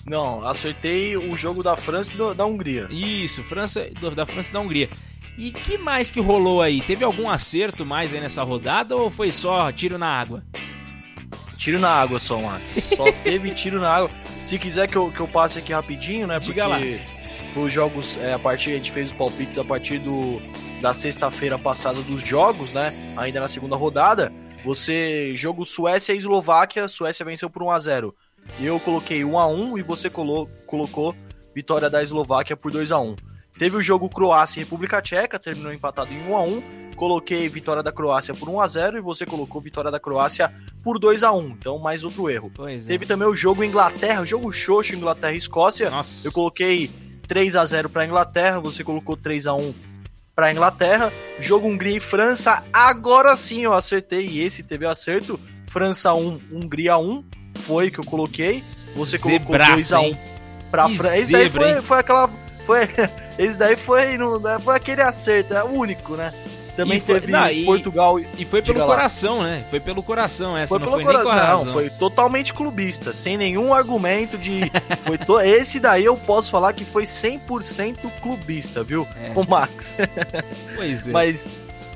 Não, 0.06 0.48
acertei 0.48 1.16
o 1.16 1.36
jogo 1.36 1.62
da 1.62 1.76
França 1.76 2.12
e 2.14 2.18
do- 2.18 2.34
da 2.34 2.46
Hungria. 2.46 2.88
Isso, 2.90 3.44
França, 3.44 3.88
do- 4.00 4.12
da 4.12 4.26
França 4.26 4.50
e 4.50 4.54
da 4.54 4.60
Hungria. 4.60 4.90
E 5.38 5.52
que 5.52 5.78
mais 5.78 6.10
que 6.10 6.20
rolou 6.20 6.62
aí? 6.62 6.82
Teve 6.82 7.04
algum 7.04 7.30
acerto 7.30 7.86
mais 7.86 8.14
aí 8.14 8.20
nessa 8.20 8.42
rodada 8.44 8.96
ou 8.96 9.12
foi 9.12 9.32
só 9.32 9.72
tiro 9.72 9.98
na 9.98 10.08
água? 10.10 10.44
Tiro 11.58 11.78
na 11.80 11.90
água 11.92 12.20
só, 12.20 12.42
Max. 12.42 12.82
Só 12.96 13.04
teve 13.24 13.52
tiro 13.52 13.80
na 13.80 13.90
água. 13.94 14.12
Se 14.44 14.58
quiser 14.58 14.88
que 14.90 14.96
eu, 14.96 15.12
que 15.12 15.20
eu 15.20 15.28
passe 15.28 15.60
aqui 15.60 15.72
rapidinho, 15.74 16.26
né? 16.26 16.40
Porque 16.40 16.54
Diga 16.54 16.68
lá. 16.68 16.80
os 17.56 17.72
jogos, 17.72 18.18
é, 18.22 18.34
a 18.34 18.40
partir, 18.40 18.72
a 18.72 18.76
gente 18.76 18.92
fez 18.92 19.12
os 19.12 19.16
palpites 19.16 19.58
a 19.60 19.64
partir 19.64 20.00
do, 20.00 20.42
da 20.82 20.94
sexta-feira 20.94 21.58
passada 21.58 22.02
dos 22.02 22.22
jogos, 22.22 22.72
né? 22.74 22.94
Ainda 23.18 23.40
na 23.40 23.48
segunda 23.48 23.76
rodada. 23.76 24.32
Você, 24.64 25.36
jogo 25.36 25.66
Suécia 25.66 26.14
e 26.14 26.18
Eslováquia, 26.18 26.88
Suécia 26.88 27.26
venceu 27.26 27.50
por 27.50 27.64
1x0. 27.64 28.14
Eu 28.60 28.80
coloquei 28.80 29.22
1x1 29.22 29.80
e 29.80 29.84
você 29.84 30.10
colo, 30.10 30.50
colocou 30.66 31.16
vitória 31.54 31.90
da 31.90 32.02
Eslováquia 32.02 32.58
por 32.58 32.72
2x1. 32.72 33.18
Teve 33.58 33.78
o 33.78 33.82
jogo 33.82 34.10
Croácia 34.10 34.60
e 34.60 34.64
República 34.64 35.02
Tcheca, 35.02 35.38
terminou 35.38 35.74
empatado 35.74 36.14
em 36.14 36.28
1x1. 36.28 36.64
Coloquei 36.96 37.48
vitória 37.48 37.82
da 37.82 37.94
Croácia 37.94 38.34
por 38.34 38.50
1x0 38.50 38.98
e 38.98 39.02
você 39.02 39.26
colocou 39.26 39.62
vitória 39.62 39.90
da 39.90 40.00
Croácia 40.00 40.54
por 40.84 41.00
2x1. 41.00 41.52
Então, 41.52 41.80
mais 41.80 42.04
outro 42.04 42.30
erro. 42.30 42.52
Pois 42.54 42.86
é. 42.86 42.92
Teve 42.92 43.06
também 43.06 43.28
o 43.28 43.36
jogo 43.36 43.64
Inglaterra, 43.64 44.22
o 44.22 44.26
jogo 44.26 44.52
xoxo 44.52 44.94
Inglaterra 44.96 45.34
e 45.34 45.38
Escócia. 45.38 45.90
Nossa. 45.90 46.28
Eu 46.28 46.34
coloquei 46.34 46.92
3x0 47.26 47.88
pra 47.88 48.06
Inglaterra, 48.06 48.60
você 48.60 48.84
colocou 48.84 49.16
3x1 50.40 50.50
pra 50.50 50.52
Inglaterra. 50.52 51.14
Jogo 51.40 51.68
Hungria 51.68 51.98
e 51.98 52.00
França, 52.00 52.64
agora 52.72 53.36
sim 53.36 53.64
eu 53.64 53.74
acertei. 53.74 54.26
E 54.26 54.42
esse 54.42 54.64
teve 54.64 54.86
acerto. 54.86 55.40
França 55.68 56.14
1, 56.14 56.42
Hungria 56.52 56.98
1. 56.98 57.24
Foi 57.56 57.92
que 57.92 58.00
eu 58.00 58.06
coloquei. 58.06 58.64
Você 58.96 59.20
colocou 59.20 59.52
Zebraça, 59.52 59.98
2x1 59.98 60.04
hein? 60.04 60.20
pra 60.72 60.86
Que 60.86 60.98
França. 60.98 61.18
Esse 61.20 61.32
daí 61.32 61.50
foi, 61.50 61.82
foi 61.82 62.00
aquela. 62.00 62.30
Foi, 62.66 62.82
esse 63.40 63.58
daí 63.58 63.76
foi, 63.76 64.16
foi 64.64 64.76
aquele 64.76 65.02
acerto, 65.02 65.56
é 65.56 65.64
o 65.64 65.70
único, 65.70 66.16
né? 66.16 66.32
Também 66.80 66.98
E 66.98 67.02
foi- 67.02 67.20
teve 67.20 67.32
não, 67.32 67.50
e- 67.50 67.66
Portugal 67.66 68.20
E 68.20 68.46
foi 68.46 68.62
pelo 68.62 68.86
coração, 68.86 69.44
né? 69.44 69.66
Foi 69.70 69.80
pelo 69.82 70.02
coração 70.02 70.56
essa, 70.56 70.70
Foi 70.70 70.80
não 70.80 70.86
pelo 70.86 70.96
foi 70.96 71.04
cora- 71.04 71.24
nem 71.36 71.44
a 71.44 71.54
Não, 71.66 71.74
foi 71.74 71.90
totalmente 71.90 72.54
clubista, 72.54 73.12
sem 73.14 73.38
nenhum 73.38 73.74
argumento 73.74 74.38
de. 74.38 74.62
foi 75.04 75.18
to- 75.18 75.42
Esse 75.42 75.78
daí 75.80 76.06
eu 76.06 76.16
posso 76.16 76.50
falar 76.50 76.72
que 76.72 76.86
foi 76.86 77.04
100% 77.06 78.10
clubista, 78.22 78.82
viu? 78.84 79.06
É. 79.22 79.32
O 79.36 79.44
Max. 79.50 79.94
Pois 80.76 81.08
é. 81.08 81.12
Mas 81.12 81.48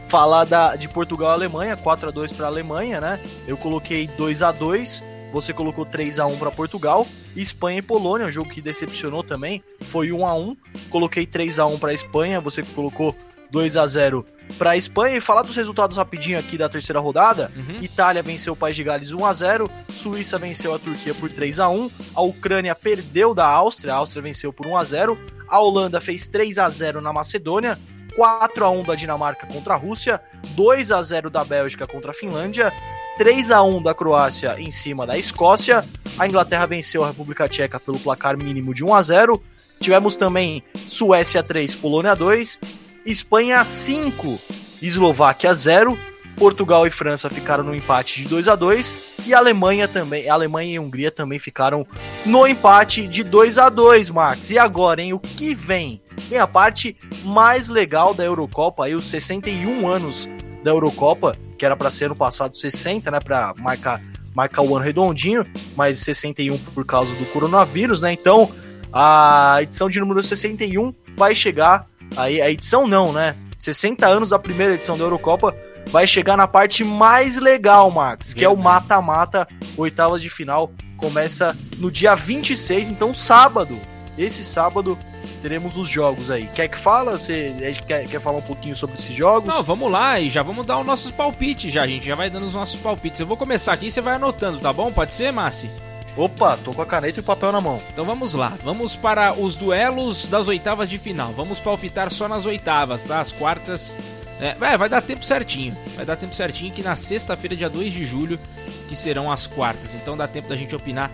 falar 0.10 0.44
da, 0.46 0.76
de 0.76 0.88
Portugal 0.90 1.32
e 1.32 1.34
Alemanha, 1.34 1.78
4 1.78 2.10
a 2.10 2.12
2 2.12 2.34
para 2.34 2.48
Alemanha, 2.48 3.00
né? 3.00 3.20
Eu 3.48 3.56
coloquei 3.58 4.06
2 4.08 4.42
a 4.42 4.52
2 4.52 5.02
você 5.32 5.52
colocou 5.52 5.84
3 5.86 6.20
a 6.20 6.28
1 6.28 6.38
para 6.38 6.52
Portugal. 6.52 7.08
Espanha 7.36 7.80
e 7.80 7.82
Polônia, 7.82 8.28
um 8.28 8.32
jogo 8.32 8.50
que 8.50 8.62
decepcionou 8.62 9.24
também, 9.24 9.64
foi 9.80 10.12
1 10.12 10.28
a 10.28 10.36
1 10.36 10.56
Coloquei 10.92 11.26
3 11.26 11.58
a 11.58 11.66
1 11.66 11.80
para 11.80 11.92
Espanha, 11.94 12.40
você 12.40 12.62
colocou 12.62 13.16
2 13.54 13.78
a 13.78 13.86
0 13.86 14.26
para 14.58 14.76
Espanha. 14.76 15.16
E 15.16 15.22
falar 15.22 15.44
dos 15.44 15.56
resultados 15.56 15.98
rapidinho 15.98 16.40
aqui 16.40 16.58
da 16.58 16.68
terceira 16.68 17.00
rodada. 17.00 17.52
Itália 17.82 18.24
venceu 18.24 18.54
o 18.54 18.56
País 18.56 18.76
de 18.76 18.84
Gales 18.84 19.14
1 19.14 19.26
a 19.26 19.34
0 19.34 19.70
Suíça 19.90 20.38
venceu 20.38 20.74
a 20.74 20.80
Turquia 20.80 21.14
por 21.14 21.30
3 21.30 21.60
a 21.60 21.70
1 21.70 21.90
A 22.16 22.22
Ucrânia 22.24 22.74
perdeu 22.74 23.34
da 23.34 23.46
Áustria, 23.46 23.94
a 23.94 23.98
Áustria 23.98 24.24
venceu 24.24 24.52
por 24.52 24.66
1 24.66 24.76
a 24.76 24.84
0 24.84 25.18
A 25.48 25.60
Holanda 25.60 26.02
fez 26.02 26.28
3 26.28 26.58
a 26.58 26.68
0 26.68 27.00
na 27.00 27.14
Macedônia. 27.14 27.78
4 28.16 28.66
a 28.66 28.70
1 28.70 28.84
da 28.84 28.96
Dinamarca 28.96 29.48
contra 29.48 29.74
a 29.74 29.78
Rússia, 29.78 30.22
2 30.56 30.92
a 30.92 31.02
0 31.02 31.32
da 31.32 31.44
Bélgica 31.44 31.88
contra 31.88 32.12
a 32.12 32.14
Finlândia, 32.14 32.72
3 33.18 33.50
a 33.50 33.64
1 33.64 33.82
da 33.82 33.94
Croácia 33.96 34.56
em 34.60 34.70
cima 34.70 35.08
da 35.08 35.18
Escócia. 35.18 35.84
A 36.20 36.28
Inglaterra 36.28 36.68
venceu 36.68 37.04
a 37.04 37.08
República 37.08 37.48
Tcheca 37.48 37.80
pelo 37.80 37.98
placar 37.98 38.38
mínimo 38.38 38.72
de 38.72 38.84
1 38.84 38.94
a 38.94 39.02
0. 39.02 39.44
Tivemos 39.80 40.16
também 40.16 40.64
Suécia 40.76 41.42
3, 41.42 41.74
Polônia 41.74 42.16
2, 42.16 42.60
Espanha 43.06 43.64
5, 43.64 44.40
Eslováquia 44.82 45.54
0. 45.54 45.98
Portugal 46.36 46.88
e 46.88 46.92
França 46.92 47.30
ficaram 47.30 47.64
no 47.64 47.76
empate 47.76 48.24
de 48.24 48.28
2 48.28 48.48
a 48.48 48.56
2 48.56 49.14
e 49.28 49.34
a 49.36 49.38
Alemanha 49.38 49.88
também, 49.88 50.28
a 50.28 50.34
Alemanha 50.34 50.74
e 50.74 50.78
a 50.78 50.82
Hungria 50.82 51.12
também 51.12 51.38
ficaram 51.38 51.86
no 52.26 52.48
empate 52.48 53.08
de 53.08 53.24
2 53.24 53.60
a 53.60 53.70
2, 53.70 54.10
Max. 54.10 54.50
E 54.50 54.58
agora, 54.58 55.02
hein, 55.02 55.14
o 55.14 55.20
que 55.20 55.54
vem? 55.54 56.02
Vem 56.28 56.40
a 56.40 56.48
parte 56.48 56.98
mais 57.24 57.70
legal 57.70 58.16
da 58.16 58.26
Eurocopa, 58.26 58.86
aí 58.86 58.96
os 58.96 59.06
61 59.06 59.88
anos 59.88 60.28
da 60.64 60.72
Eurocopa, 60.72 61.36
que 61.58 61.66
era 61.66 61.78
para 61.78 61.92
ser 61.92 62.10
no 62.10 62.16
passado 62.16 62.58
60, 62.58 63.12
né, 63.12 63.20
para 63.20 63.54
marcar 63.60 64.02
marcar 64.34 64.64
o 64.64 64.76
ano 64.76 64.84
redondinho, 64.84 65.46
mas 65.76 66.00
61 66.00 66.58
por 66.58 66.84
causa 66.84 67.14
do 67.14 67.26
coronavírus, 67.28 68.02
né? 68.02 68.12
Então, 68.12 68.52
a 68.92 69.60
edição 69.62 69.88
de 69.88 70.00
número 70.00 70.24
61 70.24 70.92
vai 71.16 71.36
chegar 71.36 71.86
aí 72.18 72.42
a 72.42 72.50
edição 72.50 72.88
não, 72.88 73.12
né? 73.12 73.36
60 73.60 74.06
anos 74.06 74.30
da 74.32 74.40
primeira 74.40 74.74
edição 74.74 74.98
da 74.98 75.04
Eurocopa 75.04 75.56
vai 75.88 76.06
chegar 76.08 76.36
na 76.36 76.48
parte 76.48 76.84
mais 76.84 77.38
legal, 77.38 77.90
Max, 77.92 78.34
que 78.34 78.44
é 78.44 78.50
o 78.50 78.58
mata-mata, 78.58 79.48
oitavas 79.78 80.22
de 80.22 80.30
final, 80.30 80.72
começa 80.98 81.56
no 81.78 81.92
dia 81.92 82.16
26, 82.16 82.90
então 82.90 83.14
sábado. 83.14 83.80
Esse 84.18 84.44
sábado 84.44 84.98
teremos 85.42 85.78
os 85.78 85.90
jogos 85.90 86.30
aí. 86.30 86.48
Quer 86.54 86.68
que 86.68 86.78
fala? 86.78 87.18
Você 87.18 87.54
a 87.60 87.86
quer, 87.86 88.08
quer 88.08 88.22
falar 88.22 88.38
um 88.38 88.44
pouquinho 88.44 88.76
sobre 88.76 88.98
esses 88.98 89.14
jogos? 89.14 89.54
Não, 89.54 89.64
vamos 89.64 89.92
lá 89.92 90.20
e 90.20 90.30
já 90.30 90.44
vamos 90.44 90.66
dar 90.66 90.80
os 90.80 90.86
nossos 90.86 91.12
palpites 91.12 91.72
já, 91.72 91.84
a 91.84 91.88
gente 91.88 92.06
já 92.06 92.16
vai 92.16 92.30
dando 92.30 92.46
os 92.46 92.54
nossos 92.54 92.80
palpites. 92.80 93.20
Eu 93.20 93.28
vou 93.28 93.38
começar 93.38 93.74
aqui 93.74 93.88
e 93.88 93.92
você 93.92 94.02
vai 94.02 94.16
anotando, 94.16 94.60
tá 94.60 94.72
bom? 94.72 94.92
Pode 94.92 95.14
ser, 95.14 95.32
Massi? 95.32 95.70
Opa, 96.16 96.58
tô 96.58 96.74
com 96.74 96.82
a 96.82 96.86
caneta 96.86 97.20
e 97.20 97.22
o 97.22 97.24
papel 97.24 97.52
na 97.52 97.60
mão. 97.60 97.82
Então 97.92 98.06
vamos 98.06 98.34
lá, 98.34 98.56
vamos 98.64 98.96
para 98.96 99.34
os 99.34 99.56
duelos 99.56 100.28
das 100.28 100.48
oitavas 100.48 100.90
de 100.90 100.98
final. 100.98 101.34
Vamos 101.34 101.60
palpitar 101.60 102.12
só 102.12 102.28
nas 102.28 102.46
oitavas, 102.46 103.06
tá? 103.06 103.20
As 103.20 103.32
quartas. 103.32 103.98
É, 104.40 104.54
vai, 104.56 104.78
vai 104.78 104.90
dar 104.90 105.02
tempo 105.02 105.26
certinho. 105.26 105.76
Vai 105.96 106.06
dar 106.06 106.16
tempo 106.16 106.36
certinho 106.36 106.74
que 106.74 106.84
na 106.84 106.96
sexta-feira, 106.96 107.56
dia 107.56 107.70
2 107.70 107.92
de 107.92 108.06
julho, 108.06 108.40
que 108.88 108.96
serão 108.96 109.32
as 109.32 109.48
quartas. 109.48 109.96
Então 109.96 110.16
dá 110.16 110.28
tempo 110.28 110.50
da 110.50 110.56
gente 110.56 110.76
opinar 110.76 111.10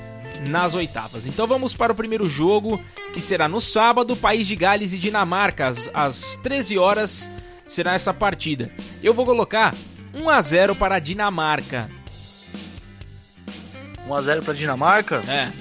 nas 0.49 0.75
oitavas. 0.75 1.27
Então 1.27 1.47
vamos 1.47 1.73
para 1.73 1.91
o 1.93 1.95
primeiro 1.95 2.27
jogo, 2.27 2.81
que 3.13 3.21
será 3.21 3.47
no 3.47 3.61
sábado, 3.61 4.15
País 4.15 4.47
de 4.47 4.55
Gales 4.55 4.93
e 4.93 4.97
Dinamarca, 4.97 5.67
às, 5.67 5.89
às 5.93 6.35
13 6.37 6.77
horas 6.77 7.31
será 7.65 7.93
essa 7.93 8.13
partida. 8.13 8.71
Eu 9.01 9.13
vou 9.13 9.25
colocar 9.25 9.73
1 10.13 10.29
a 10.29 10.41
0 10.41 10.75
para 10.75 10.95
a 10.95 10.99
Dinamarca. 10.99 11.89
1x0 14.09 14.43
pra 14.43 14.53
Dinamarca? 14.53 15.23
É. 15.27 15.51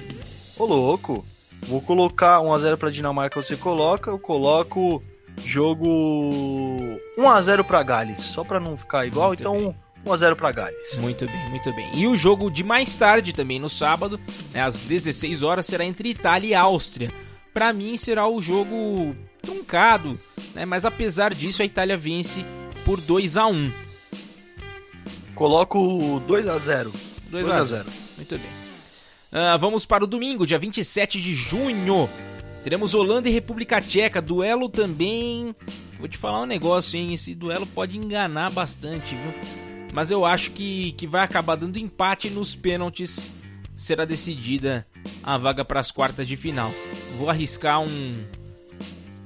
Ô 0.57 0.65
louco. 0.65 1.25
Vou 1.67 1.81
colocar 1.81 2.39
1x0 2.39 2.77
pra 2.77 2.89
Dinamarca, 2.89 3.41
você 3.41 3.55
coloca, 3.55 4.09
eu 4.09 4.17
coloco 4.17 5.01
jogo 5.43 5.87
1x0 7.17 7.63
pra 7.63 7.83
Gales, 7.83 8.19
só 8.19 8.43
pra 8.43 8.59
não 8.59 8.77
ficar 8.77 9.05
igual, 9.05 9.29
Muito 9.29 9.41
então 9.41 9.75
1x0 10.05 10.35
pra 10.35 10.51
Gales. 10.51 10.97
Muito 10.99 11.25
bem, 11.25 11.49
muito 11.49 11.73
bem. 11.73 11.91
E 11.93 12.07
o 12.07 12.15
jogo 12.15 12.49
de 12.49 12.63
mais 12.63 12.95
tarde, 12.95 13.33
também 13.33 13.59
no 13.59 13.69
sábado, 13.69 14.19
né, 14.53 14.61
às 14.61 14.79
16 14.79 15.43
horas, 15.43 15.65
será 15.65 15.85
entre 15.85 16.09
Itália 16.09 16.49
e 16.49 16.55
Áustria. 16.55 17.11
Pra 17.53 17.73
mim 17.73 17.97
será 17.97 18.27
o 18.27 18.41
jogo 18.41 19.15
truncado, 19.41 20.19
né, 20.55 20.65
mas 20.65 20.85
apesar 20.85 21.33
disso 21.33 21.61
a 21.61 21.65
Itália 21.65 21.97
vence 21.97 22.45
por 22.85 23.01
2 23.01 23.37
a 23.37 23.47
1 23.47 23.71
Coloco 25.35 26.21
2x0. 26.27 26.91
2 27.29 27.49
a 27.49 27.63
0 27.63 28.08
Muito 28.19 28.37
bem. 28.37 28.49
Ah, 29.31 29.55
vamos 29.55 29.85
para 29.85 30.03
o 30.03 30.07
domingo, 30.07 30.45
dia 30.45 30.59
27 30.59 31.21
de 31.21 31.33
junho. 31.33 32.09
Teremos 32.65 32.93
Holanda 32.93 33.29
e 33.29 33.31
República 33.31 33.79
Tcheca. 33.79 34.21
Duelo 34.21 34.67
também. 34.67 35.55
Vou 35.97 36.07
te 36.07 36.17
falar 36.17 36.41
um 36.41 36.45
negócio, 36.45 36.99
hein? 36.99 37.13
Esse 37.13 37.33
duelo 37.33 37.65
pode 37.65 37.97
enganar 37.97 38.51
bastante, 38.51 39.15
viu? 39.15 39.33
Mas 39.93 40.11
eu 40.11 40.25
acho 40.25 40.51
que, 40.51 40.91
que 40.93 41.07
vai 41.07 41.23
acabar 41.23 41.55
dando 41.55 41.79
empate 41.79 42.29
nos 42.29 42.55
pênaltis. 42.55 43.31
Será 43.73 44.03
decidida 44.03 44.85
a 45.23 45.37
vaga 45.37 45.63
para 45.63 45.79
as 45.79 45.89
quartas 45.89 46.27
de 46.27 46.35
final. 46.35 46.69
Vou 47.17 47.29
arriscar 47.29 47.79
um. 47.79 48.23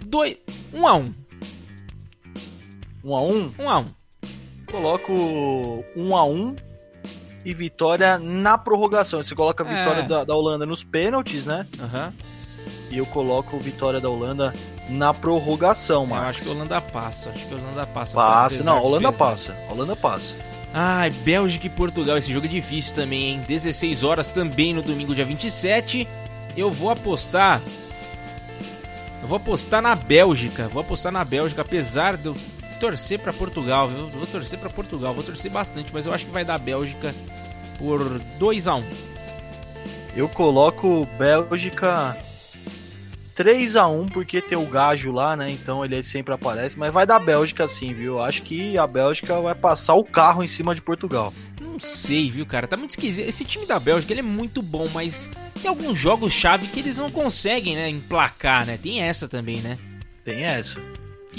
2. 0.05 0.37
1 0.71 0.79
um 0.79 0.87
a 0.87 0.93
1 0.93 0.99
um. 1.01 1.13
1x1? 3.03 3.51
1 3.57 3.69
a 3.69 3.79
1 3.79 3.87
Coloco 4.67 5.13
1x1 5.97 6.72
e 7.45 7.53
vitória 7.53 8.17
na 8.17 8.57
prorrogação. 8.57 9.21
Você 9.23 9.35
coloca 9.35 9.63
a 9.63 9.71
É. 9.71 9.83
vitória 9.83 10.03
da, 10.03 10.23
da 10.23 10.35
Holanda 10.35 10.65
nos 10.65 10.83
pênaltis, 10.83 11.45
né? 11.45 11.65
Aham. 11.81 12.13
E 12.91 12.97
eu 12.97 13.05
coloco 13.07 13.57
vitória 13.59 13.99
da 13.99 14.09
Holanda 14.09 14.53
na 14.89 15.13
prorrogação, 15.13 16.03
Eu 16.03 16.07
Max. 16.07 16.23
acho 16.37 16.41
que 16.43 16.47
a 16.49 16.51
Holanda 16.51 16.81
passa. 16.81 17.29
Acho 17.31 17.47
que 17.47 17.53
a 17.53 17.57
Holanda 17.57 17.87
passa. 17.87 18.15
Passa, 18.15 18.63
não, 18.63 18.77
a 18.77 18.81
Holanda 18.81 19.11
passa. 19.11 19.57
A 19.69 19.73
Holanda 19.73 19.95
passa. 19.95 20.33
Ai, 20.73 21.09
Bélgica 21.11 21.67
e 21.67 21.69
Portugal, 21.69 22.17
esse 22.17 22.31
jogo 22.33 22.45
é 22.45 22.49
difícil 22.49 22.95
também, 22.95 23.31
hein? 23.31 23.43
16 23.47 24.03
horas 24.03 24.29
também 24.29 24.73
no 24.73 24.81
domingo, 24.81 25.13
dia 25.15 25.25
27. 25.25 26.07
Eu 26.57 26.71
vou 26.71 26.89
apostar. 26.89 27.61
Eu 29.21 29.27
vou 29.27 29.37
apostar 29.37 29.81
na 29.81 29.95
Bélgica. 29.95 30.67
Vou 30.67 30.81
apostar 30.81 31.11
na 31.11 31.23
Bélgica, 31.23 31.61
apesar 31.61 32.17
de 32.17 32.27
eu 32.27 32.35
torcer 32.83 33.17
para 33.17 33.31
Portugal. 33.31 33.89
Eu 33.89 34.09
vou 34.09 34.27
torcer 34.27 34.59
para 34.59 34.69
Portugal, 34.69 35.13
vou 35.13 35.23
torcer 35.23 35.49
bastante, 35.49 35.93
mas 35.93 36.05
eu 36.05 36.11
acho 36.11 36.25
que 36.25 36.31
vai 36.31 36.43
dar 36.43 36.59
Bélgica 36.59 37.15
por 37.79 38.19
2 38.37 38.67
a 38.67 38.75
1 38.75 38.83
Eu 40.17 40.27
coloco 40.27 41.07
Bélgica 41.17 42.17
3 43.35 43.77
a 43.77 43.87
1 43.87 44.07
porque 44.07 44.41
tem 44.41 44.57
o 44.57 44.65
Gajo 44.65 45.13
lá, 45.13 45.33
né? 45.33 45.49
Então 45.49 45.85
ele 45.85 46.03
sempre 46.03 46.33
aparece, 46.33 46.77
mas 46.77 46.91
vai 46.91 47.07
dar 47.07 47.19
Bélgica 47.19 47.65
sim, 47.69 47.93
viu? 47.93 48.19
Acho 48.19 48.41
que 48.41 48.77
a 48.77 48.85
Bélgica 48.85 49.39
vai 49.39 49.55
passar 49.55 49.93
o 49.93 50.03
carro 50.03 50.43
em 50.43 50.47
cima 50.47 50.75
de 50.75 50.81
Portugal. 50.81 51.33
Não 51.61 51.79
sei, 51.79 52.29
viu, 52.29 52.45
cara? 52.45 52.67
Tá 52.67 52.75
muito 52.75 52.89
esquisito. 52.89 53.25
Esse 53.25 53.45
time 53.45 53.65
da 53.65 53.79
Bélgica 53.79 54.11
ele 54.11 54.19
é 54.19 54.23
muito 54.23 54.61
bom, 54.61 54.89
mas 54.93 55.31
tem 55.61 55.69
alguns 55.69 55.97
jogos-chave 55.97 56.67
que 56.67 56.81
eles 56.81 56.97
não 56.97 57.09
conseguem, 57.09 57.77
né? 57.77 57.89
Emplacar, 57.89 58.65
né? 58.65 58.77
Tem 58.77 59.01
essa 59.01 59.25
também, 59.25 59.61
né? 59.61 59.77
Tem 60.25 60.43
essa. 60.43 60.81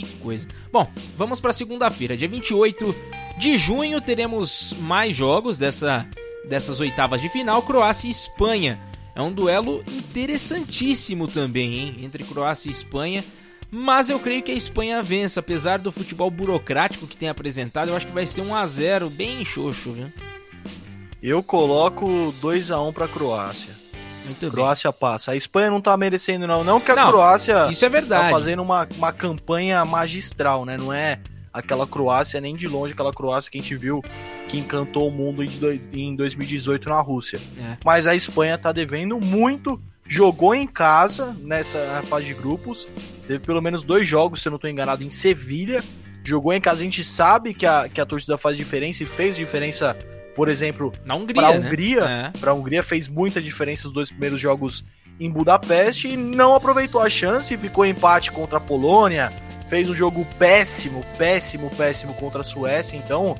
Que 0.02 0.16
coisa. 0.18 0.46
Bom, 0.72 0.90
vamos 1.16 1.40
para 1.40 1.52
segunda-feira, 1.52 2.16
dia 2.16 2.28
28 2.28 2.94
de 3.38 3.56
junho, 3.58 4.00
teremos 4.00 4.74
mais 4.80 5.14
jogos 5.14 5.58
dessa, 5.58 6.06
dessas 6.48 6.80
oitavas 6.80 7.20
de 7.20 7.28
final: 7.28 7.62
Croácia 7.62 8.08
e 8.08 8.10
Espanha. 8.10 8.78
É 9.14 9.22
um 9.22 9.32
duelo 9.32 9.84
interessantíssimo 9.88 11.28
também, 11.28 11.78
hein? 11.78 11.96
Entre 12.02 12.24
Croácia 12.24 12.68
e 12.68 12.72
Espanha. 12.72 13.24
Mas 13.70 14.10
eu 14.10 14.18
creio 14.18 14.42
que 14.42 14.52
a 14.52 14.56
Espanha 14.56 15.02
vence, 15.02 15.38
apesar 15.38 15.78
do 15.78 15.92
futebol 15.92 16.30
burocrático 16.30 17.06
que 17.06 17.16
tem 17.16 17.28
apresentado. 17.28 17.88
Eu 17.88 17.96
acho 17.96 18.06
que 18.06 18.12
vai 18.12 18.26
ser 18.26 18.42
1 18.42 18.54
a 18.54 18.66
0 18.66 19.10
bem 19.10 19.44
xoxo, 19.44 19.92
viu? 19.92 20.12
Eu 21.22 21.42
coloco 21.42 22.34
2 22.40 22.70
a 22.70 22.80
1 22.80 22.92
para 22.92 23.08
Croácia. 23.08 23.83
Muito 24.24 24.50
Croácia 24.50 24.90
bem. 24.90 24.98
passa. 25.00 25.32
A 25.32 25.36
Espanha 25.36 25.70
não 25.70 25.80
tá 25.80 25.96
merecendo 25.96 26.46
não, 26.46 26.64
não 26.64 26.80
que 26.80 26.90
a 26.90 26.96
não, 26.96 27.08
Croácia 27.08 27.68
isso 27.70 27.84
é 27.84 27.88
verdade. 27.88 28.24
tá 28.24 28.30
fazendo 28.30 28.62
uma, 28.62 28.88
uma 28.96 29.12
campanha 29.12 29.84
magistral, 29.84 30.64
né? 30.64 30.76
Não 30.76 30.92
é 30.92 31.20
aquela 31.52 31.86
Croácia 31.86 32.40
nem 32.40 32.56
de 32.56 32.66
longe 32.66 32.92
aquela 32.92 33.12
Croácia 33.12 33.50
que 33.50 33.58
a 33.58 33.60
gente 33.60 33.76
viu 33.76 34.02
que 34.48 34.58
encantou 34.58 35.08
o 35.08 35.12
mundo 35.12 35.42
em 35.42 36.16
2018 36.16 36.88
na 36.88 37.00
Rússia. 37.00 37.40
É. 37.58 37.76
Mas 37.84 38.06
a 38.06 38.14
Espanha 38.14 38.58
tá 38.58 38.72
devendo 38.72 39.18
muito, 39.18 39.80
jogou 40.06 40.54
em 40.54 40.66
casa 40.66 41.34
nessa 41.40 41.78
fase 42.08 42.26
de 42.26 42.34
grupos, 42.34 42.86
teve 43.26 43.38
pelo 43.40 43.62
menos 43.62 43.82
dois 43.82 44.06
jogos, 44.06 44.42
se 44.42 44.48
eu 44.48 44.50
não 44.50 44.56
estou 44.56 44.68
enganado, 44.68 45.02
em 45.02 45.10
Sevilha. 45.10 45.82
Jogou 46.26 46.52
em 46.54 46.60
casa, 46.60 46.80
a 46.80 46.84
gente 46.84 47.04
sabe 47.04 47.52
que 47.52 47.66
a, 47.66 47.86
que 47.88 48.00
a 48.00 48.06
torcida 48.06 48.38
faz 48.38 48.56
diferença 48.56 49.02
e 49.02 49.06
fez 49.06 49.36
diferença, 49.36 49.94
por 50.34 50.48
exemplo, 50.48 50.92
na 51.04 51.14
Hungria. 51.14 51.42
Pra 51.42 51.50
Hungria, 51.50 52.04
né? 52.04 52.32
é. 52.34 52.38
pra 52.38 52.54
Hungria 52.54 52.82
fez 52.82 53.08
muita 53.08 53.40
diferença 53.40 53.86
os 53.86 53.92
dois 53.92 54.10
primeiros 54.10 54.40
jogos 54.40 54.84
em 55.18 55.30
Budapeste 55.30 56.08
e 56.08 56.16
não 56.16 56.54
aproveitou 56.54 57.00
a 57.00 57.08
chance, 57.08 57.56
ficou 57.56 57.86
em 57.86 57.90
empate 57.90 58.32
contra 58.32 58.58
a 58.58 58.60
Polônia, 58.60 59.32
fez 59.68 59.88
um 59.88 59.94
jogo 59.94 60.26
péssimo, 60.38 61.04
péssimo, 61.16 61.70
péssimo 61.70 62.14
contra 62.14 62.40
a 62.40 62.44
Suécia, 62.44 62.96
então 62.96 63.36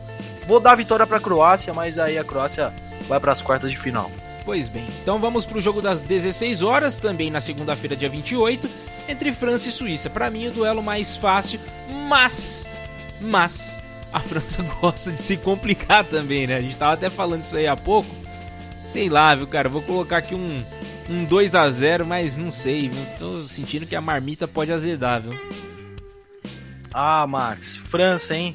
vou 0.47 0.61
dar 0.61 0.74
vitória 0.76 1.07
para 1.07 1.16
a 1.16 1.20
Croácia, 1.20 1.74
mas 1.74 1.99
aí 1.99 2.16
a 2.16 2.24
Croácia 2.24 2.72
vai 3.09 3.18
para 3.18 3.32
as 3.32 3.42
quartas 3.42 3.70
de 3.70 3.76
final. 3.76 4.11
Pois 4.45 4.68
bem, 4.68 4.86
então 5.03 5.18
vamos 5.18 5.47
para 5.47 5.59
o 5.59 5.61
jogo 5.61 5.80
das 5.80 6.03
16 6.03 6.62
horas, 6.62 6.97
também 6.97 7.30
na 7.30 7.40
segunda-feira, 7.40 7.97
dia 7.97 8.11
28, 8.11 8.68
entre 9.09 9.32
França 9.32 9.68
e 9.68 9.72
Suíça. 9.72 10.11
Para 10.11 10.30
mim, 10.30 10.49
o 10.49 10.53
duelo 10.53 10.82
mais 10.82 11.16
fácil, 11.16 11.59
mas. 12.09 12.68
Mas. 13.20 13.82
A 14.15 14.21
França 14.21 14.62
gosta 14.81 15.11
de 15.11 15.21
se 15.21 15.37
complicar 15.37 16.05
também, 16.05 16.47
né? 16.47 16.57
A 16.57 16.61
gente 16.61 16.77
tava 16.77 16.93
até 16.93 17.11
falando 17.11 17.43
isso 17.43 17.57
aí 17.57 17.67
há 17.67 17.77
pouco. 17.77 18.09
Sei 18.87 19.09
lá, 19.09 19.35
viu, 19.35 19.49
cara? 19.49 19.69
Vou 19.69 19.83
colocar 19.83 20.19
aqui 20.19 20.37
um, 20.37 20.65
um 21.11 21.25
2 21.25 21.57
a 21.57 21.69
0 21.69 22.07
mas 22.07 22.39
não 22.39 22.49
sei, 22.49 22.89
viu? 22.89 23.07
Tô 23.19 23.43
sentindo 23.43 23.87
que 23.87 23.97
a 23.97 24.01
marmita 24.01 24.47
pode 24.47 24.73
azedar, 24.73 25.21
viu? 25.21 25.33
Ah, 26.93 27.27
Max, 27.27 27.77
França, 27.77 28.37
hein? 28.37 28.55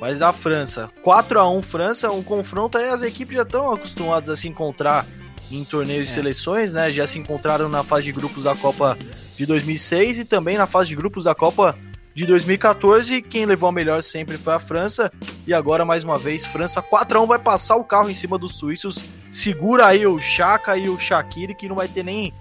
Mas 0.00 0.22
a 0.22 0.32
França, 0.32 0.88
4 1.02 1.40
a 1.40 1.50
1 1.50 1.60
França, 1.60 2.12
um 2.12 2.22
confronto 2.22 2.78
aí 2.78 2.88
as 2.88 3.02
equipes 3.02 3.34
já 3.34 3.42
estão 3.42 3.70
acostumadas 3.70 4.28
a 4.28 4.36
se 4.36 4.46
encontrar 4.46 5.04
em 5.50 5.64
torneios 5.64 6.06
de 6.06 6.12
é. 6.12 6.14
seleções, 6.14 6.72
né? 6.72 6.92
Já 6.92 7.06
se 7.08 7.18
encontraram 7.18 7.68
na 7.68 7.82
fase 7.82 8.04
de 8.04 8.12
grupos 8.12 8.44
da 8.44 8.54
Copa 8.54 8.96
de 9.36 9.44
2006 9.44 10.20
e 10.20 10.24
também 10.24 10.56
na 10.56 10.68
fase 10.68 10.90
de 10.90 10.94
grupos 10.94 11.24
da 11.24 11.34
Copa 11.34 11.76
de 12.14 12.26
2014. 12.26 13.22
Quem 13.22 13.46
levou 13.46 13.68
a 13.68 13.72
melhor 13.72 14.02
sempre 14.02 14.36
foi 14.38 14.54
a 14.54 14.58
França. 14.58 15.12
E 15.46 15.54
agora, 15.54 15.84
mais 15.84 16.04
uma 16.04 16.18
vez, 16.18 16.44
França 16.44 16.82
4x1 16.82 17.26
vai 17.26 17.38
passar 17.38 17.76
o 17.76 17.84
carro 17.84 18.10
em 18.10 18.14
cima 18.14 18.38
dos 18.38 18.54
suíços. 18.54 19.04
Segura 19.30 19.86
aí 19.86 20.06
o 20.06 20.20
Chaka 20.20 20.76
e 20.76 20.88
o 20.88 20.98
Shaqiri, 20.98 21.54
que 21.54 21.68
não 21.68 21.76
vai 21.76 21.88
ter 21.88 22.04
nem. 22.04 22.32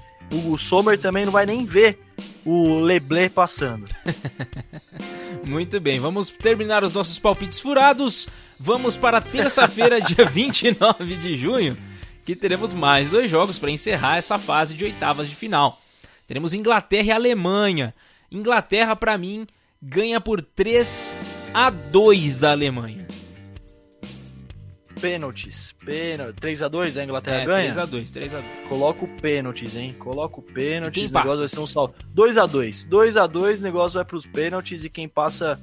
O 0.45 0.57
Sommer 0.57 0.99
também 0.99 1.26
não 1.26 1.32
vai 1.32 1.45
nem 1.45 1.65
ver 1.65 1.99
o 2.45 2.80
Leblé 2.80 3.30
passando. 3.30 3.86
Muito 5.47 5.80
bem, 5.80 5.99
vamos 5.99 6.30
terminar 6.30 6.84
os 6.84 6.93
nossos 6.93 7.17
palpites 7.17 7.59
furados. 7.59 8.28
Vamos 8.59 8.95
para 8.95 9.22
terça-feira, 9.22 9.99
dia 10.01 10.26
29 10.26 11.15
de 11.15 11.36
junho 11.36 11.78
que 12.30 12.36
teremos 12.36 12.76
mais 12.76 13.09
dois 13.09 13.28
jogos 13.28 13.57
para 13.57 13.72
encerrar 13.72 14.17
essa 14.17 14.38
fase 14.38 14.76
de 14.76 14.84
oitavas 14.84 15.28
de 15.28 15.36
final. 15.36 15.82
Teremos 16.28 16.53
Inglaterra 16.53 17.07
e 17.07 17.11
Alemanha. 17.11 17.91
Inglaterra, 18.32 18.95
para 18.95 19.17
mim, 19.17 19.47
ganha 19.82 20.19
por 20.19 20.41
3 20.41 21.15
a 21.53 21.69
2 21.69 22.38
da 22.38 22.51
Alemanha. 22.51 23.07
Pênaltis. 24.99 25.73
Pênalti. 25.86 26.34
3x2 26.41 26.99
a 26.99 27.03
Inglaterra 27.03 27.41
é, 27.41 27.45
ganha? 27.45 27.71
3x2, 27.71 28.03
3x2. 28.03 28.43
Coloca 28.67 29.05
o 29.05 29.07
pênaltis, 29.07 29.75
hein? 29.75 29.95
Coloca 29.97 30.39
o 30.39 30.43
pênaltis. 30.43 31.09
O 31.09 31.13
negócio 31.13 31.39
vai 31.39 31.47
ser 31.47 31.59
um 31.59 31.67
salto. 31.67 31.95
2x2. 32.13 32.88
2x2, 32.89 33.61
negócio 33.61 33.95
vai 33.95 34.03
pros 34.03 34.25
pênaltis 34.25 34.84
e 34.84 34.89
quem 34.89 35.07
passa 35.07 35.59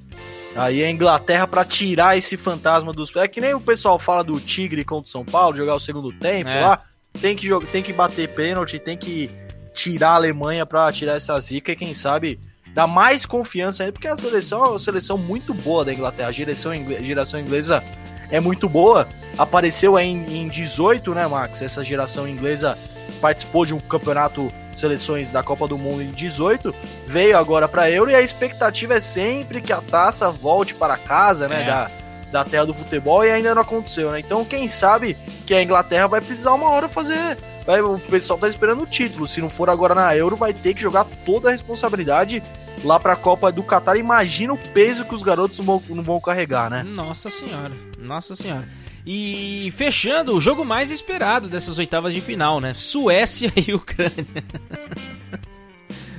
Aí 0.56 0.82
a 0.82 0.90
Inglaterra 0.90 1.46
para 1.46 1.64
tirar 1.64 2.16
esse 2.16 2.36
fantasma 2.36 2.92
dos. 2.92 3.14
É 3.16 3.28
que 3.28 3.40
nem 3.40 3.54
o 3.54 3.60
pessoal 3.60 3.98
fala 3.98 4.24
do 4.24 4.40
Tigre 4.40 4.84
contra 4.84 5.06
o 5.06 5.10
São 5.10 5.24
Paulo, 5.24 5.54
jogar 5.54 5.74
o 5.74 5.80
segundo 5.80 6.10
tempo 6.12 6.48
é. 6.48 6.60
lá. 6.60 6.82
Tem 7.20 7.36
que, 7.36 7.46
jogar, 7.46 7.70
tem 7.70 7.82
que 7.82 7.92
bater 7.92 8.28
pênalti, 8.28 8.78
tem 8.78 8.96
que 8.96 9.30
tirar 9.74 10.10
a 10.10 10.14
Alemanha 10.14 10.64
para 10.64 10.90
tirar 10.90 11.16
essa 11.16 11.38
zica 11.40 11.72
e 11.72 11.76
quem 11.76 11.94
sabe 11.94 12.40
dar 12.76 12.86
mais 12.86 13.24
confiança 13.24 13.82
ainda, 13.82 13.94
porque 13.94 14.06
a 14.06 14.18
seleção 14.18 14.62
é 14.62 14.68
uma 14.68 14.78
seleção 14.78 15.16
muito 15.16 15.54
boa 15.54 15.82
da 15.82 15.94
Inglaterra. 15.94 16.28
A 16.28 16.32
geração, 16.32 16.72
a 16.72 17.02
geração 17.02 17.40
inglesa 17.40 17.82
é 18.30 18.38
muito 18.38 18.68
boa. 18.68 19.08
Apareceu 19.38 19.96
aí 19.96 20.06
em, 20.06 20.42
em 20.42 20.46
18, 20.46 21.14
né, 21.14 21.26
Max? 21.26 21.62
Essa 21.62 21.82
geração 21.82 22.28
inglesa 22.28 22.76
participou 23.18 23.64
de 23.64 23.72
um 23.72 23.80
campeonato 23.80 24.52
seleções 24.74 25.30
da 25.30 25.42
Copa 25.42 25.66
do 25.66 25.78
Mundo 25.78 26.02
em 26.02 26.10
18, 26.10 26.74
veio 27.06 27.38
agora 27.38 27.66
para 27.66 27.90
Euro 27.90 28.10
e 28.10 28.14
a 28.14 28.20
expectativa 28.20 28.92
é 28.92 29.00
sempre 29.00 29.62
que 29.62 29.72
a 29.72 29.80
taça 29.80 30.30
volte 30.30 30.74
para 30.74 30.98
casa, 30.98 31.48
né, 31.48 31.62
é. 31.62 31.64
da, 31.64 31.90
da 32.30 32.44
terra 32.44 32.66
do 32.66 32.74
futebol 32.74 33.24
e 33.24 33.30
ainda 33.30 33.54
não 33.54 33.62
aconteceu, 33.62 34.10
né? 34.10 34.20
Então, 34.20 34.44
quem 34.44 34.68
sabe 34.68 35.16
que 35.46 35.54
a 35.54 35.62
Inglaterra 35.62 36.08
vai 36.08 36.20
precisar 36.20 36.52
uma 36.52 36.68
hora 36.68 36.90
fazer 36.90 37.38
Vai, 37.66 37.80
o 37.82 37.98
pessoal 37.98 38.38
tá 38.38 38.48
esperando 38.48 38.84
o 38.84 38.86
título. 38.86 39.26
Se 39.26 39.40
não 39.40 39.50
for 39.50 39.68
agora 39.68 39.94
na 39.94 40.16
Euro, 40.16 40.36
vai 40.36 40.54
ter 40.54 40.72
que 40.72 40.80
jogar 40.80 41.04
toda 41.24 41.48
a 41.48 41.52
responsabilidade 41.52 42.42
lá 42.84 43.00
pra 43.00 43.16
Copa 43.16 43.50
do 43.50 43.64
Catar. 43.64 43.96
Imagina 43.96 44.52
o 44.52 44.58
peso 44.58 45.04
que 45.04 45.14
os 45.14 45.22
garotos 45.22 45.58
não 45.58 45.64
vão, 45.64 45.82
não 45.88 46.02
vão 46.02 46.20
carregar, 46.20 46.70
né? 46.70 46.84
Nossa 46.84 47.28
senhora, 47.28 47.72
nossa 47.98 48.36
senhora. 48.36 48.66
E 49.04 49.72
fechando 49.76 50.36
o 50.36 50.40
jogo 50.40 50.64
mais 50.64 50.90
esperado 50.90 51.48
dessas 51.48 51.78
oitavas 51.78 52.14
de 52.14 52.20
final, 52.20 52.60
né? 52.60 52.72
Suécia 52.74 53.52
e 53.56 53.74
Ucrânia. 53.74 54.26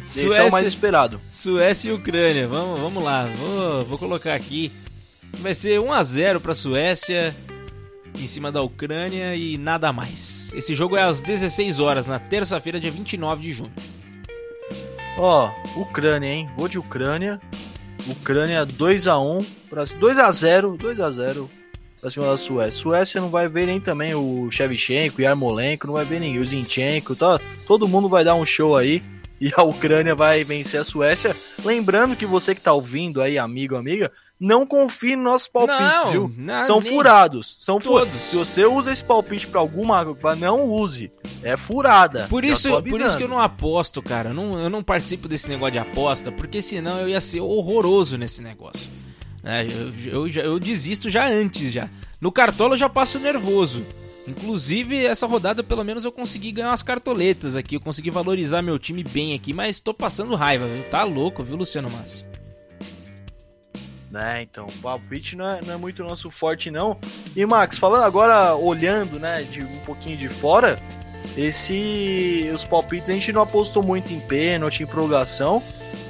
Esse 0.06 0.22
Suécia, 0.22 0.44
é 0.44 0.48
o 0.48 0.52
mais 0.52 0.66
esperado. 0.66 1.20
Suécia 1.32 1.90
e 1.90 1.94
Ucrânia. 1.94 2.48
Vamos, 2.48 2.80
vamos 2.80 3.04
lá. 3.04 3.26
Vou, 3.26 3.86
vou 3.86 3.98
colocar 3.98 4.36
aqui. 4.36 4.72
Vai 5.40 5.54
ser 5.54 5.82
1 5.82 5.94
a 5.94 6.02
0 6.02 6.40
para 6.40 6.54
a 6.54 6.56
Suécia 6.56 7.36
em 8.20 8.28
cima 8.28 8.52
da 8.52 8.62
Ucrânia 8.62 9.36
e 9.36 9.58
nada 9.58 9.92
mais. 9.94 10.54
Esse 10.54 10.74
jogo 10.76 10.96
é 10.98 11.04
às 11.04 11.22
16 11.22 11.80
horas 11.80 12.08
na 12.08 12.20
terça-feira, 12.20 12.80
dia 12.80 12.92
29 12.92 13.42
de 13.42 13.54
junho. 13.54 13.72
Ó, 15.18 15.50
oh, 15.76 15.82
Ucrânia, 15.82 16.30
hein? 16.30 16.50
Vou 16.56 16.68
de 16.68 16.78
Ucrânia. 16.78 17.40
Ucrânia 18.08 18.66
2 18.66 19.08
a 19.08 19.20
1 19.20 19.40
para 19.70 19.84
2 19.84 20.20
a 20.20 20.32
0, 20.32 20.78
2 20.78 21.00
a 21.00 21.12
0 21.12 21.50
pra 22.00 22.10
cima 22.10 22.26
da 22.26 22.38
Suécia. 22.38 22.80
Suécia 22.80 23.22
não 23.22 23.30
vai 23.30 23.48
ver 23.48 23.66
nem 23.66 23.82
também 23.82 24.14
o 24.14 24.50
Shevchenko, 24.52 25.22
Yarmolenko, 25.22 25.88
não 25.88 25.94
vai 25.94 26.06
ver 26.06 26.20
ninguém, 26.20 26.40
o 26.40 26.46
Zinchenko, 26.46 27.16
tá? 27.16 27.40
todo 27.68 27.88
mundo 27.88 28.08
vai 28.08 28.24
dar 28.24 28.36
um 28.36 28.46
show 28.46 28.78
aí 28.78 29.04
e 29.40 29.52
a 29.56 29.62
Ucrânia 29.62 30.16
vai 30.16 30.44
vencer 30.44 30.80
a 30.80 30.84
Suécia. 30.84 31.36
Lembrando 31.64 32.16
que 32.16 32.26
você 32.26 32.56
que 32.56 32.62
tá 32.62 32.74
ouvindo 32.74 33.22
aí, 33.22 33.38
amigo, 33.38 33.76
amiga, 33.76 34.12
não 34.40 34.68
confie 34.68 35.16
nos 35.16 35.26
nossos 35.26 35.48
palpites, 35.48 35.82
não, 35.82 36.12
viu? 36.12 36.32
Não, 36.38 36.62
são 36.62 36.82
furados, 36.82 37.58
são 37.60 37.80
furados. 37.80 38.14
Se 38.14 38.36
você 38.36 38.66
usa 38.66 38.92
esse 38.92 39.04
palpite 39.04 39.48
para 39.48 39.60
alguma, 39.60 40.06
não 40.38 40.66
use. 40.66 41.12
É 41.42 41.58
furada. 41.58 42.28
Por 42.30 42.44
isso, 42.44 42.70
por 42.84 43.02
isso 43.02 43.18
que 43.18 43.24
eu 43.24 43.28
não 43.28 43.40
aposto, 43.40 44.02
cara. 44.02 44.30
Eu 44.30 44.34
não, 44.34 44.60
eu 44.60 44.70
não 44.70 44.84
participo 44.84 45.28
desse 45.28 45.50
negócio 45.50 45.74
de 45.74 45.80
aposta, 45.80 46.32
porque 46.32 46.62
senão 46.62 47.00
eu 47.00 47.10
ia 47.10 47.22
ser 47.22 47.42
horroroso 47.42 48.18
nesse 48.18 48.44
negócio. 48.44 48.88
É, 49.44 49.66
eu, 49.66 50.28
eu, 50.28 50.44
eu, 50.44 50.60
desisto 50.60 51.10
já 51.10 51.28
antes 51.28 51.72
já. 51.72 51.90
No 52.20 52.32
cartola 52.32 52.74
eu 52.74 52.78
já 52.78 52.90
passo 52.90 53.20
nervoso. 53.20 53.86
Inclusive, 54.28 55.06
essa 55.06 55.26
rodada, 55.26 55.64
pelo 55.64 55.86
menos, 55.86 56.04
eu 56.04 56.12
consegui 56.12 56.52
ganhar 56.52 56.70
umas 56.70 56.84
cartoletas 56.84 57.56
aqui. 57.56 57.78
Eu 57.78 57.80
consegui 57.80 58.12
valorizar 58.12 58.62
meu 58.62 58.78
time 58.78 59.04
bem 59.04 59.34
aqui, 59.34 59.54
mas 59.54 59.80
tô 59.80 59.94
passando 59.94 60.36
raiva, 60.36 60.68
viu? 60.68 60.84
Tá 60.84 61.04
louco, 61.04 61.44
viu, 61.44 61.56
Luciano 61.56 61.90
Massi? 61.90 62.26
Né, 64.18 64.42
então, 64.42 64.66
palpite 64.82 65.36
não 65.36 65.48
é, 65.48 65.60
não 65.64 65.76
é 65.76 65.78
muito 65.78 66.04
nosso 66.04 66.32
forte, 66.32 66.72
não. 66.72 66.98
E, 67.36 67.46
Max, 67.46 67.78
falando 67.78 68.02
agora, 68.02 68.56
olhando, 68.56 69.20
né, 69.20 69.44
de 69.44 69.62
um 69.62 69.78
pouquinho 69.86 70.18
de 70.18 70.28
fora, 70.28 70.80
esse. 71.38 72.50
Os 72.52 72.66
palpites 72.66 73.12
a 73.12 73.14
gente 73.14 73.32
não 73.32 73.44
apostou 73.44 73.84
muito 73.84 74.12
em 74.12 74.20
pênalti, 74.20 74.82
em 74.82 74.88
prorrogação. 74.88 75.62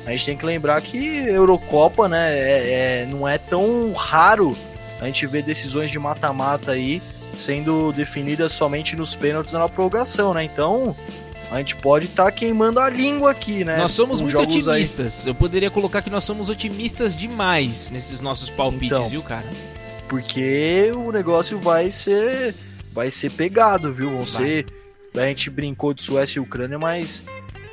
A 0.06 0.12
gente 0.12 0.26
tem 0.26 0.38
que 0.38 0.46
lembrar 0.46 0.82
que 0.82 1.18
Eurocopa, 1.18 2.08
né, 2.08 2.34
é, 2.34 3.02
é, 3.02 3.06
não 3.12 3.28
é 3.28 3.38
tão 3.38 3.92
raro 3.92 4.56
a 5.02 5.06
gente 5.08 5.28
ver 5.28 5.44
decisões 5.44 5.92
de 5.92 6.00
mata-mata 6.00 6.72
aí 6.72 7.02
sendo 7.36 7.92
definidas 7.92 8.54
somente 8.54 8.96
nos 8.96 9.18
pênaltis 9.18 9.52
na 9.52 9.68
prorrogação, 9.68 10.34
né? 10.34 10.46
Então, 10.46 10.96
a 11.50 11.58
gente 11.60 11.76
pode 11.76 12.06
estar 12.06 12.26
tá 12.26 12.32
queimando 12.32 12.80
a 12.80 12.90
língua 12.90 13.32
aqui, 13.32 13.64
né? 13.64 13.78
Nós 13.78 13.92
somos 13.92 14.22
muito 14.22 14.38
otimistas. 14.38 15.26
Aí. 15.26 15.32
Eu 15.32 15.36
poderia 15.36 15.70
colocar 15.70 16.02
que 16.02 16.10
nós 16.10 16.24
somos 16.24 16.50
otimistas 16.50 17.16
demais 17.16 17.90
nesses 17.90 18.20
nossos 18.20 18.50
palpites, 18.50 18.98
então, 18.98 19.10
viu, 19.10 19.22
cara? 19.22 19.50
Porque 20.10 20.92
o 20.96 21.12
negócio 21.12 21.60
vai 21.60 21.92
ser 21.92 22.54
vai 22.92 23.12
ser 23.12 23.32
pegado, 23.32 23.94
viu? 23.94 24.10
Vão 24.10 24.22
vai. 24.22 24.28
ser 24.28 24.66
a 25.16 25.28
gente 25.28 25.50
brincou 25.50 25.94
de 25.94 26.04
Suécia 26.04 26.40
e 26.40 26.42
Ucrânia, 26.42 26.78
mas 26.78 27.24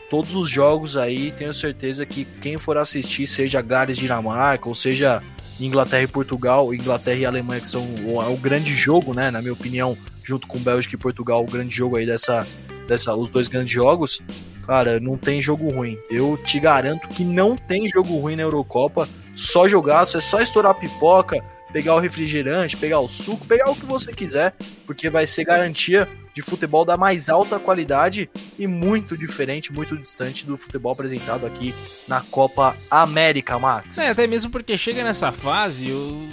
todos 0.09 0.35
os 0.35 0.49
jogos 0.49 0.97
aí, 0.97 1.33
tenho 1.33 1.53
certeza 1.53 2.07
que 2.07 2.25
quem 2.41 2.57
for 2.57 2.77
assistir, 2.77 3.27
seja 3.27 3.61
Gales 3.61 3.99
Dinamarca, 3.99 4.69
ou 4.69 4.75
seja 4.75 5.23
Inglaterra 5.61 6.05
e 6.05 6.09
Portugal, 6.09 6.73
Inglaterra 6.73 7.19
e 7.19 7.27
Alemanha, 7.27 7.61
que 7.61 7.69
são 7.69 7.83
o, 8.05 8.19
o 8.19 8.37
grande 8.37 8.75
jogo, 8.75 9.13
né? 9.13 9.31
Na 9.31 9.41
minha 9.41 9.53
opinião, 9.53 9.97
junto 10.23 10.47
com 10.47 10.59
Bélgica 10.59 10.95
e 10.95 10.99
Portugal, 10.99 11.43
o 11.43 11.51
grande 11.51 11.75
jogo 11.75 11.99
aí 11.99 12.07
dessa, 12.07 12.47
dessa. 12.87 13.15
Os 13.15 13.31
dois 13.31 13.49
grandes 13.49 13.73
jogos. 13.73 14.21
Cara, 14.67 14.99
não 14.99 15.17
tem 15.17 15.43
jogo 15.43 15.69
ruim. 15.69 15.99
Eu 16.11 16.39
te 16.43 16.59
garanto 16.59 17.09
que 17.09 17.25
não 17.25 17.57
tem 17.57 17.87
jogo 17.89 18.17
ruim 18.19 18.37
na 18.37 18.43
Eurocopa. 18.43 19.09
Só 19.37 19.69
jogar, 19.69 20.05
é 20.05 20.21
só 20.21 20.41
estourar 20.41 20.73
a 20.73 20.75
pipoca, 20.75 21.43
pegar 21.73 21.97
o 21.97 21.99
refrigerante, 21.99 22.77
pegar 22.77 23.01
o 23.01 23.09
suco, 23.09 23.47
pegar 23.47 23.69
o 23.69 23.75
que 23.75 23.85
você 23.85 24.13
quiser, 24.13 24.55
porque 24.87 25.11
vai 25.11 25.27
ser 25.27 25.45
garantia 25.45 26.09
de 26.33 26.41
futebol 26.41 26.85
da 26.85 26.97
mais 26.97 27.29
alta 27.29 27.59
qualidade 27.59 28.31
e 28.59 28.67
muito 28.67 29.17
diferente, 29.17 29.73
muito 29.73 29.97
distante 29.97 30.47
do 30.47 30.57
futebol 30.57 30.93
apresentado 30.93 31.47
aqui 31.47 31.75
na 32.09 32.21
Copa 32.21 32.77
América, 32.91 33.59
Max. 33.59 33.99
É, 33.99 34.11
até 34.11 34.27
mesmo 34.27 34.51
porque 34.51 34.77
chega 34.77 35.03
nessa 35.05 35.33
fase, 35.33 35.91
o 35.91 36.29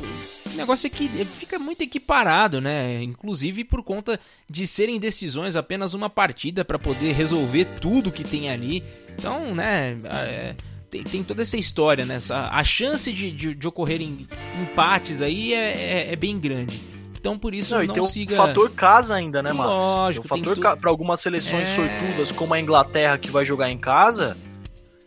negócio 0.58 0.88
é 0.88 0.90
que 0.90 1.08
fica 1.26 1.58
muito 1.60 1.84
equiparado, 1.84 2.62
né? 2.62 3.02
Inclusive 3.02 3.64
por 3.64 3.84
conta 3.84 4.20
de 4.50 4.66
serem 4.68 5.00
decisões 5.00 5.56
apenas 5.56 5.94
uma 5.94 6.10
partida 6.10 6.64
para 6.64 6.80
poder 6.80 7.14
resolver 7.14 7.66
tudo 7.80 8.12
que 8.12 8.24
tem 8.24 8.50
ali. 8.50 8.84
Então, 9.18 9.54
né, 9.54 9.98
é, 10.06 10.56
tem, 10.90 11.04
tem, 11.04 11.24
toda 11.24 11.42
essa 11.42 11.58
história, 11.58 12.06
né? 12.06 12.18
a 12.30 12.64
chance 12.64 13.12
de, 13.12 13.32
de, 13.32 13.56
de 13.56 13.68
ocorrerem 13.68 14.28
empates 14.62 15.22
aí 15.22 15.54
é, 15.54 15.72
é, 15.72 16.14
é 16.14 16.16
bem 16.16 16.40
grande. 16.40 16.82
Então 17.22 17.38
por 17.38 17.54
isso 17.54 17.76
não, 17.78 17.86
não 17.86 17.94
tem 17.94 18.04
siga. 18.04 18.34
O 18.34 18.38
fator 18.38 18.72
casa 18.72 19.14
ainda, 19.14 19.44
né, 19.44 19.54
Max? 19.54 19.70
Lógico. 19.70 20.28
Tem 20.28 20.42
o 20.42 20.46
fator 20.46 20.76
tu... 20.76 20.82
para 20.82 20.90
algumas 20.90 21.22
seleções 21.22 21.70
é... 21.70 21.74
sortudas, 21.76 22.32
como 22.32 22.54
a 22.56 22.60
Inglaterra 22.60 23.18
que 23.20 23.30
vai 23.30 23.46
jogar 23.46 23.70
em 23.70 23.78
casa, 23.78 24.36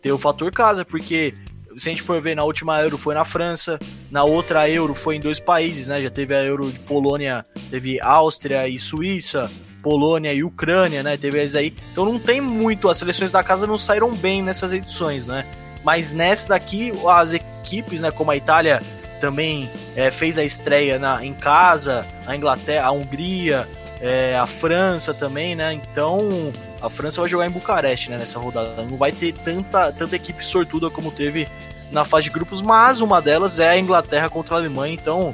tem 0.01 0.13
o 0.13 0.17
fator 0.17 0.49
casa, 0.51 0.85
porque 0.85 1.33
se 1.77 1.89
a 1.89 1.91
gente 1.91 2.01
for 2.01 2.21
ver 2.21 2.35
na 2.35 2.43
última 2.43 2.81
Euro 2.81 2.97
foi 2.97 3.13
na 3.13 3.25
França, 3.25 3.77
na 4.09 4.23
outra 4.23 4.69
Euro 4.69 4.95
foi 4.95 5.17
em 5.17 5.19
dois 5.19 5.39
países, 5.39 5.87
né? 5.87 6.01
Já 6.01 6.09
teve 6.09 6.33
a 6.33 6.43
Euro 6.43 6.71
de 6.71 6.79
Polônia, 6.79 7.45
teve 7.69 7.99
Áustria 7.99 8.67
e 8.67 8.79
Suíça, 8.79 9.49
Polônia 9.81 10.33
e 10.33 10.43
Ucrânia, 10.43 11.03
né? 11.03 11.17
Teve 11.17 11.41
as 11.41 11.55
aí. 11.55 11.73
Então 11.91 12.05
não 12.05 12.17
tem 12.17 12.39
muito, 12.39 12.89
as 12.89 12.97
seleções 12.97 13.31
da 13.31 13.43
casa 13.43 13.67
não 13.67 13.77
saíram 13.77 14.13
bem 14.13 14.41
nessas 14.41 14.71
edições, 14.71 15.27
né? 15.27 15.45
Mas 15.83 16.11
nessa 16.11 16.49
daqui, 16.49 16.91
as 17.07 17.33
equipes, 17.33 17.99
né, 17.99 18.09
como 18.09 18.31
a 18.31 18.35
Itália 18.35 18.81
também 19.21 19.69
é, 19.95 20.09
fez 20.09 20.39
a 20.39 20.43
estreia 20.43 20.97
na, 20.97 21.23
em 21.23 21.33
casa, 21.33 22.05
a 22.25 22.35
Inglaterra, 22.35 22.87
a 22.87 22.91
Hungria, 22.91 23.67
é, 24.01 24.35
a 24.35 24.47
França 24.47 25.13
também, 25.13 25.55
né? 25.55 25.73
Então 25.73 26.51
a 26.85 26.89
França 26.89 27.21
vai 27.21 27.29
jogar 27.29 27.47
em 27.47 27.49
Bucareste 27.49 28.11
né, 28.11 28.17
nessa 28.17 28.37
rodada. 28.37 28.83
Não 28.83 28.97
vai 28.97 29.11
ter 29.11 29.33
tanta, 29.33 29.91
tanta 29.91 30.15
equipe 30.15 30.45
sortuda 30.45 30.89
como 30.89 31.11
teve 31.11 31.47
na 31.91 32.05
fase 32.05 32.25
de 32.25 32.29
grupos, 32.31 32.61
mas 32.61 33.01
uma 33.01 33.21
delas 33.21 33.59
é 33.59 33.69
a 33.69 33.79
Inglaterra 33.79 34.29
contra 34.29 34.55
a 34.55 34.59
Alemanha. 34.59 34.93
Então, 34.93 35.33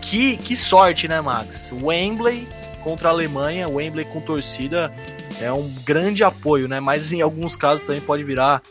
que, 0.00 0.36
que 0.36 0.54
sorte, 0.54 1.08
né, 1.08 1.20
Max? 1.20 1.72
Wembley 1.82 2.46
contra 2.82 3.08
a 3.08 3.12
Alemanha, 3.12 3.68
Wembley 3.68 4.04
com 4.04 4.20
torcida 4.20 4.92
é 5.40 5.52
um 5.52 5.68
grande 5.84 6.22
apoio, 6.22 6.68
né? 6.68 6.78
Mas 6.78 7.12
em 7.12 7.20
alguns 7.20 7.56
casos 7.56 7.84
também 7.84 8.00
pode 8.00 8.22
virar 8.22 8.62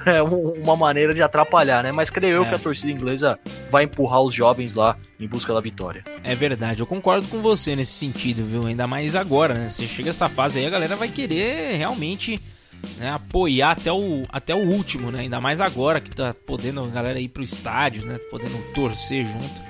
é 0.06 0.22
uma 0.22 0.76
maneira 0.76 1.14
de 1.14 1.22
atrapalhar, 1.22 1.82
né? 1.82 1.92
Mas 1.92 2.10
creio 2.10 2.36
eu 2.36 2.46
que 2.46 2.54
a 2.54 2.58
torcida 2.58 2.92
inglesa 2.92 3.38
vai 3.70 3.84
empurrar 3.84 4.22
os 4.22 4.34
jovens 4.34 4.74
lá 4.74 4.96
em 5.18 5.26
busca 5.26 5.52
da 5.52 5.60
vitória. 5.60 6.04
É 6.24 6.34
verdade, 6.34 6.80
eu 6.80 6.86
concordo 6.86 7.26
com 7.28 7.40
você 7.40 7.76
nesse 7.76 7.92
sentido, 7.92 8.44
viu? 8.44 8.66
Ainda 8.66 8.86
mais 8.86 9.14
agora, 9.14 9.54
né? 9.54 9.68
Você 9.68 9.84
chega 9.84 10.10
essa 10.10 10.28
fase 10.28 10.58
aí, 10.58 10.66
a 10.66 10.70
galera 10.70 10.96
vai 10.96 11.08
querer 11.08 11.76
realmente 11.76 12.40
né, 12.98 13.10
apoiar 13.10 13.72
até 13.72 13.92
o, 13.92 14.22
até 14.30 14.54
o 14.54 14.66
último, 14.66 15.10
né? 15.10 15.20
Ainda 15.20 15.40
mais 15.40 15.60
agora 15.60 16.00
que 16.00 16.10
tá 16.10 16.34
podendo 16.34 16.82
a 16.82 16.88
galera 16.88 17.20
ir 17.20 17.28
pro 17.28 17.42
estádio, 17.42 18.06
né? 18.06 18.18
Podendo 18.30 18.56
torcer 18.72 19.24
junto. 19.24 19.69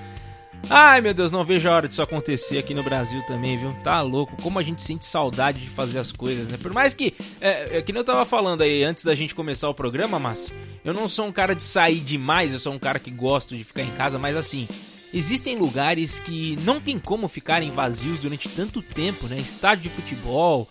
Ai 0.69 1.01
meu 1.01 1.13
Deus, 1.13 1.33
não 1.33 1.45
vejo 1.45 1.69
a 1.69 1.73
hora 1.73 1.89
disso 1.89 2.03
acontecer 2.03 2.59
aqui 2.59 2.75
no 2.75 2.83
Brasil 2.83 3.23
também, 3.27 3.59
viu? 3.59 3.73
Tá 3.83 4.01
louco, 4.03 4.41
como 4.41 4.59
a 4.59 4.63
gente 4.63 4.83
sente 4.83 5.05
saudade 5.05 5.61
de 5.61 5.69
fazer 5.69 5.99
as 5.99 6.13
coisas, 6.13 6.49
né? 6.49 6.57
Por 6.57 6.73
mais 6.73 6.95
que, 6.95 7.15
é, 7.41 7.79
é 7.79 7.83
que 7.83 7.93
nem 7.93 8.01
eu 8.01 8.05
tava 8.05 8.25
falando 8.25 8.63
aí 8.63 8.85
antes 8.85 9.05
da 9.05 9.15
gente 9.15 9.35
começar 9.35 9.69
o 9.69 9.75
programa, 9.75 10.19
mas 10.19 10.53
eu 10.85 10.95
não 10.95 11.09
sou 11.09 11.27
um 11.27 11.33
cara 11.33 11.55
de 11.55 11.63
sair 11.63 12.01
demais, 12.01 12.53
eu 12.53 12.61
sou 12.61 12.73
um 12.73 12.79
cara 12.79 12.99
que 12.99 13.11
gosto 13.11 13.57
de 13.57 13.65
ficar 13.65 13.83
em 13.83 13.91
casa, 13.93 14.19
mas 14.19 14.37
assim, 14.37 14.69
existem 15.13 15.57
lugares 15.57 16.21
que 16.21 16.57
não 16.63 16.81
tem 16.81 16.99
como 16.99 17.27
ficarem 17.27 17.71
vazios 17.71 18.21
durante 18.21 18.49
tanto 18.49 18.81
tempo, 18.81 19.27
né? 19.27 19.39
Estádio 19.39 19.85
de 19.85 19.91
futebol, 19.91 20.69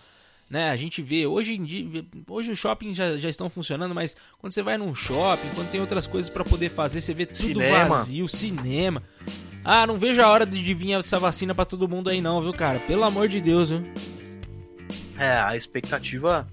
né? 0.50 0.70
A 0.70 0.76
gente 0.76 1.02
vê 1.02 1.28
hoje 1.28 1.56
em 1.56 1.64
dia, 1.64 2.06
hoje 2.28 2.52
os 2.52 2.58
shoppings 2.58 2.98
já, 2.98 3.18
já 3.18 3.30
estão 3.30 3.50
funcionando, 3.50 3.94
mas 3.94 4.16
quando 4.40 4.54
você 4.54 4.64
vai 4.64 4.78
num 4.78 4.96
shopping, 4.96 5.50
quando 5.56 5.70
tem 5.70 5.82
outras 5.82 6.08
coisas 6.08 6.30
para 6.30 6.44
poder 6.44 6.70
fazer, 6.70 7.02
você 7.02 7.14
vê 7.14 7.26
tudo 7.26 7.38
cinema. 7.38 7.98
vazio, 7.98 8.28
cinema. 8.28 9.04
Ah, 9.64 9.86
não 9.86 9.98
vejo 9.98 10.22
a 10.22 10.28
hora 10.28 10.46
de 10.46 10.74
vir 10.74 10.94
essa 10.94 11.20
vacina 11.20 11.54
para 11.54 11.66
todo 11.66 11.88
mundo 11.88 12.10
aí 12.10 12.22
não, 12.22 12.42
viu, 12.42 12.54
cara? 12.54 12.80
Pelo 12.80 13.04
amor 13.04 13.28
de 13.28 13.42
Deus, 13.42 13.70
viu? 13.70 13.84
É, 15.18 15.34
a 15.34 15.56
expectativa 15.56 16.48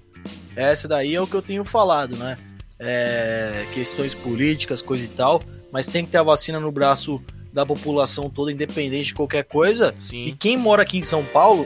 é 0.55 0.71
essa 0.71 0.87
daí 0.87 1.15
é 1.15 1.21
o 1.21 1.27
que 1.27 1.35
eu 1.35 1.41
tenho 1.41 1.63
falado, 1.63 2.17
né? 2.17 2.37
É, 2.79 3.65
questões 3.73 4.13
políticas, 4.13 4.81
coisa 4.81 5.05
e 5.05 5.07
tal, 5.07 5.41
mas 5.71 5.87
tem 5.87 6.05
que 6.05 6.11
ter 6.11 6.17
a 6.17 6.23
vacina 6.23 6.59
no 6.59 6.71
braço 6.71 7.23
da 7.51 7.65
população 7.65 8.29
toda, 8.29 8.51
independente 8.51 9.07
de 9.07 9.13
qualquer 9.15 9.43
coisa. 9.43 9.95
Sim. 10.07 10.25
E 10.25 10.31
quem 10.31 10.57
mora 10.57 10.83
aqui 10.83 10.97
em 10.97 11.01
São 11.01 11.23
Paulo 11.25 11.65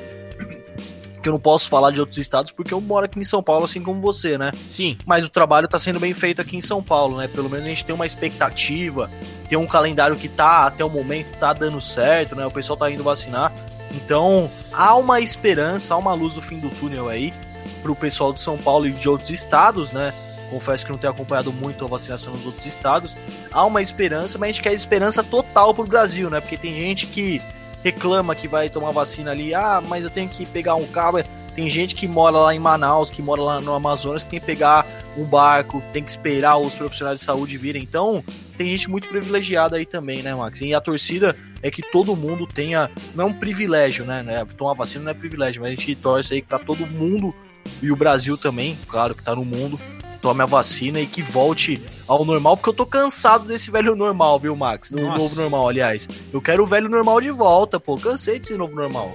que 1.21 1.29
eu 1.29 1.33
não 1.33 1.39
posso 1.39 1.69
falar 1.69 1.91
de 1.91 1.99
outros 1.99 2.17
estados 2.17 2.51
porque 2.51 2.73
eu 2.73 2.81
moro 2.81 3.05
aqui 3.05 3.19
em 3.19 3.23
São 3.23 3.43
Paulo, 3.43 3.65
assim 3.65 3.81
como 3.81 4.01
você, 4.01 4.37
né? 4.37 4.51
Sim. 4.53 4.97
Mas 5.05 5.23
o 5.25 5.29
trabalho 5.29 5.67
tá 5.67 5.77
sendo 5.77 5.99
bem 5.99 6.13
feito 6.13 6.41
aqui 6.41 6.57
em 6.57 6.61
São 6.61 6.81
Paulo, 6.81 7.17
né? 7.17 7.27
Pelo 7.27 7.49
menos 7.49 7.65
a 7.65 7.69
gente 7.69 7.85
tem 7.85 7.93
uma 7.93 8.05
expectativa, 8.05 9.09
tem 9.47 9.57
um 9.57 9.67
calendário 9.67 10.15
que 10.15 10.27
tá, 10.27 10.65
até 10.65 10.83
o 10.83 10.89
momento, 10.89 11.37
tá 11.37 11.53
dando 11.53 11.79
certo, 11.79 12.35
né? 12.35 12.45
O 12.45 12.51
pessoal 12.51 12.77
tá 12.77 12.89
indo 12.89 13.03
vacinar. 13.03 13.53
Então, 13.93 14.49
há 14.71 14.95
uma 14.95 15.19
esperança, 15.19 15.93
há 15.93 15.97
uma 15.97 16.13
luz 16.13 16.35
no 16.35 16.41
fim 16.41 16.59
do 16.59 16.69
túnel 16.69 17.09
aí 17.09 17.33
pro 17.81 17.95
pessoal 17.95 18.31
de 18.33 18.39
São 18.39 18.57
Paulo 18.57 18.87
e 18.87 18.91
de 18.91 19.07
outros 19.09 19.29
estados, 19.29 19.91
né? 19.91 20.13
Confesso 20.49 20.85
que 20.85 20.91
não 20.91 20.99
tenho 20.99 21.13
acompanhado 21.13 21.51
muito 21.53 21.85
a 21.85 21.87
vacinação 21.87 22.33
nos 22.33 22.45
outros 22.45 22.65
estados. 22.65 23.15
Há 23.51 23.65
uma 23.65 23.81
esperança, 23.81 24.37
mas 24.37 24.49
a 24.49 24.51
gente 24.51 24.61
quer 24.61 24.73
esperança 24.73 25.23
total 25.23 25.73
pro 25.73 25.85
Brasil, 25.85 26.29
né? 26.29 26.41
Porque 26.41 26.57
tem 26.57 26.73
gente 26.73 27.07
que 27.07 27.41
reclama 27.83 28.35
que 28.35 28.47
vai 28.47 28.69
tomar 28.69 28.91
vacina 28.91 29.31
ali, 29.31 29.53
ah, 29.53 29.81
mas 29.87 30.03
eu 30.03 30.09
tenho 30.09 30.29
que 30.29 30.45
pegar 30.45 30.75
um 30.75 30.87
carro. 30.87 31.19
Tem 31.55 31.69
gente 31.69 31.95
que 31.95 32.07
mora 32.07 32.37
lá 32.37 32.55
em 32.55 32.59
Manaus, 32.59 33.09
que 33.09 33.21
mora 33.21 33.41
lá 33.41 33.59
no 33.59 33.73
Amazonas, 33.73 34.23
que 34.23 34.29
tem 34.29 34.39
que 34.39 34.45
pegar 34.45 34.85
um 35.17 35.25
barco, 35.25 35.83
tem 35.91 36.01
que 36.01 36.09
esperar 36.09 36.57
os 36.57 36.73
profissionais 36.73 37.19
de 37.19 37.25
saúde 37.25 37.57
virem. 37.57 37.83
Então, 37.83 38.23
tem 38.57 38.69
gente 38.69 38.89
muito 38.89 39.09
privilegiada 39.09 39.75
aí 39.75 39.85
também, 39.85 40.23
né, 40.23 40.33
Max? 40.33 40.61
E 40.61 40.73
a 40.73 40.79
torcida 40.79 41.35
é 41.61 41.69
que 41.69 41.81
todo 41.81 42.15
mundo 42.15 42.47
tenha. 42.47 42.89
Não 43.13 43.25
é 43.25 43.27
um 43.27 43.33
privilégio, 43.33 44.05
né? 44.05 44.23
né 44.23 44.45
tomar 44.57 44.73
vacina 44.73 45.03
não 45.05 45.11
é 45.11 45.13
privilégio, 45.13 45.61
mas 45.61 45.73
a 45.73 45.75
gente 45.75 45.95
torce 45.95 46.35
aí 46.35 46.41
para 46.41 46.57
todo 46.57 46.87
mundo 46.87 47.35
e 47.81 47.91
o 47.91 47.95
Brasil 47.95 48.37
também, 48.37 48.77
claro 48.87 49.13
que 49.13 49.23
tá 49.23 49.35
no 49.35 49.45
mundo, 49.45 49.79
tome 50.21 50.43
a 50.43 50.45
vacina 50.45 50.99
e 50.99 51.07
que 51.07 51.21
volte 51.21 51.81
ao 52.07 52.23
normal, 52.23 52.55
porque 52.55 52.69
eu 52.69 52.73
tô 52.73 52.85
cansado 52.85 53.45
desse 53.45 53.71
velho 53.71 53.95
normal, 53.95 54.39
viu, 54.39 54.55
Max? 54.55 54.91
Do 54.91 55.01
novo 55.01 55.35
normal, 55.35 55.67
aliás. 55.67 56.07
Eu 56.31 56.41
quero 56.41 56.63
o 56.63 56.67
velho 56.67 56.87
normal 56.87 57.19
de 57.19 57.31
volta, 57.31 57.79
pô. 57.79 57.97
Cansei 57.97 58.39
desse 58.39 58.53
novo 58.55 58.75
normal. 58.75 59.11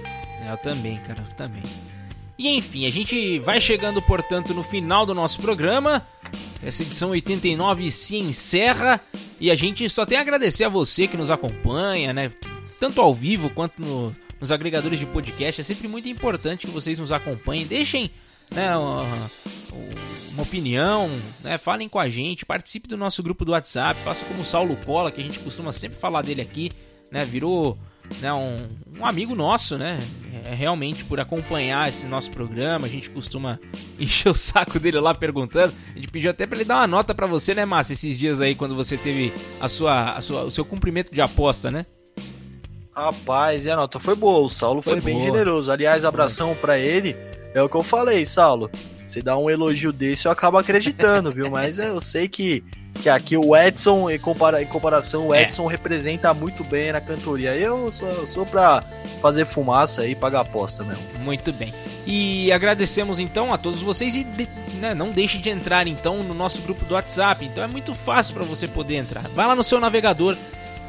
Eu 0.49 0.57
também, 0.57 0.97
cara, 0.97 1.23
eu 1.27 1.35
também. 1.35 1.63
E 2.37 2.49
enfim, 2.49 2.85
a 2.85 2.91
gente 2.91 3.39
vai 3.39 3.59
chegando, 3.59 4.01
portanto, 4.01 4.53
no 4.53 4.61
final 4.61 5.05
do 5.05 5.13
nosso 5.13 5.39
programa. 5.41 6.05
Essa 6.63 6.83
edição 6.83 7.09
89 7.09 7.89
se 7.89 8.17
encerra 8.17 8.99
e 9.39 9.49
a 9.49 9.55
gente 9.55 9.89
só 9.89 10.05
tem 10.05 10.17
a 10.17 10.21
agradecer 10.21 10.63
a 10.63 10.69
você 10.69 11.07
que 11.07 11.17
nos 11.17 11.31
acompanha, 11.31 12.13
né? 12.13 12.31
Tanto 12.79 13.01
ao 13.01 13.13
vivo 13.13 13.49
quanto 13.49 13.81
no, 13.81 14.15
nos 14.39 14.51
agregadores 14.51 14.99
de 14.99 15.05
podcast. 15.05 15.61
É 15.61 15.63
sempre 15.63 15.87
muito 15.87 16.09
importante 16.09 16.67
que 16.67 16.73
vocês 16.73 16.99
nos 16.99 17.11
acompanhem. 17.11 17.65
Deixem 17.65 18.11
né, 18.51 18.69
uma, 20.33 20.43
opinião, 20.43 21.09
né, 21.43 21.57
falem 21.57 21.89
com 21.89 21.99
a 21.99 22.07
gente, 22.07 22.45
participe 22.45 22.87
do 22.87 22.97
nosso 22.97 23.21
grupo 23.23 23.43
do 23.43 23.51
WhatsApp, 23.51 23.99
faça 24.01 24.25
como 24.25 24.41
o 24.41 24.45
Saulo 24.45 24.75
Cola, 24.77 25.11
que 25.11 25.21
a 25.21 25.23
gente 25.23 25.39
costuma 25.39 25.71
sempre 25.71 25.97
falar 25.97 26.21
dele 26.21 26.41
aqui, 26.41 26.71
né, 27.11 27.25
virou 27.25 27.77
né, 28.21 28.31
um, 28.33 28.57
um, 28.99 29.05
amigo 29.05 29.35
nosso, 29.35 29.77
né? 29.77 29.97
É, 30.45 30.53
realmente 30.53 31.03
por 31.03 31.19
acompanhar 31.19 31.89
esse 31.89 32.05
nosso 32.05 32.31
programa, 32.31 32.85
a 32.85 32.89
gente 32.89 33.09
costuma 33.09 33.59
encher 33.99 34.29
o 34.29 34.33
saco 34.33 34.79
dele 34.79 34.99
lá 34.99 35.13
perguntando. 35.13 35.73
A 35.93 35.95
gente 35.95 36.07
pediu 36.07 36.31
até 36.31 36.45
para 36.45 36.57
ele 36.57 36.65
dar 36.65 36.77
uma 36.77 36.87
nota 36.87 37.13
para 37.13 37.27
você, 37.27 37.53
né, 37.53 37.65
Márcio, 37.65 37.93
esses 37.93 38.17
dias 38.17 38.39
aí 38.39 38.55
quando 38.55 38.75
você 38.75 38.97
teve 38.97 39.33
a 39.59 39.67
sua, 39.67 40.13
a 40.13 40.21
sua, 40.21 40.43
o 40.43 40.51
seu 40.51 40.63
cumprimento 40.63 41.13
de 41.13 41.21
aposta, 41.21 41.69
né? 41.69 41.85
Rapaz, 42.95 43.65
e 43.65 43.69
a 43.69 43.75
nota 43.75 43.99
foi 43.99 44.15
boa. 44.15 44.39
O 44.39 44.49
Saulo 44.49 44.81
foi, 44.81 44.99
foi 44.99 45.13
bem 45.13 45.23
generoso. 45.23 45.71
Aliás, 45.71 46.03
abração 46.03 46.55
para 46.55 46.79
ele. 46.79 47.15
É 47.53 47.61
o 47.61 47.69
que 47.69 47.75
eu 47.75 47.83
falei, 47.83 48.25
Saulo. 48.25 48.71
Você 49.07 49.21
dá 49.21 49.37
um 49.37 49.49
elogio 49.49 49.93
desse, 49.93 50.27
eu 50.27 50.31
acabo 50.31 50.57
acreditando, 50.57 51.31
viu? 51.31 51.49
Mas 51.49 51.79
é, 51.79 51.89
eu 51.89 52.01
sei 52.01 52.27
que 52.27 52.63
que 52.97 53.09
aqui 53.09 53.37
o 53.37 53.55
Edson, 53.55 54.09
em, 54.09 54.19
compara, 54.19 54.61
em 54.61 54.65
comparação, 54.65 55.27
o 55.27 55.33
é. 55.33 55.43
Edson 55.43 55.67
é. 55.67 55.71
representa 55.71 56.33
muito 56.33 56.63
bem 56.63 56.91
na 56.91 56.99
cantoria. 56.99 57.55
Eu 57.55 57.91
sou, 57.91 58.07
eu 58.09 58.27
sou 58.27 58.45
pra 58.45 58.83
fazer 59.21 59.45
fumaça 59.45 60.05
e 60.05 60.15
pagar 60.15 60.41
aposta 60.41 60.83
mesmo. 60.83 61.03
Muito 61.19 61.53
bem. 61.53 61.73
E 62.05 62.51
agradecemos 62.51 63.19
então 63.19 63.53
a 63.53 63.57
todos 63.57 63.81
vocês 63.81 64.15
e 64.15 64.23
de, 64.23 64.47
né, 64.79 64.93
não 64.93 65.11
deixe 65.11 65.37
de 65.37 65.49
entrar 65.49 65.87
então 65.87 66.23
no 66.23 66.33
nosso 66.33 66.61
grupo 66.61 66.85
do 66.85 66.95
WhatsApp. 66.95 67.45
Então 67.45 67.63
é 67.63 67.67
muito 67.67 67.93
fácil 67.93 68.33
para 68.33 68.43
você 68.43 68.67
poder 68.67 68.95
entrar. 68.95 69.21
Vai 69.29 69.45
lá 69.45 69.55
no 69.55 69.63
seu 69.63 69.79
navegador, 69.79 70.35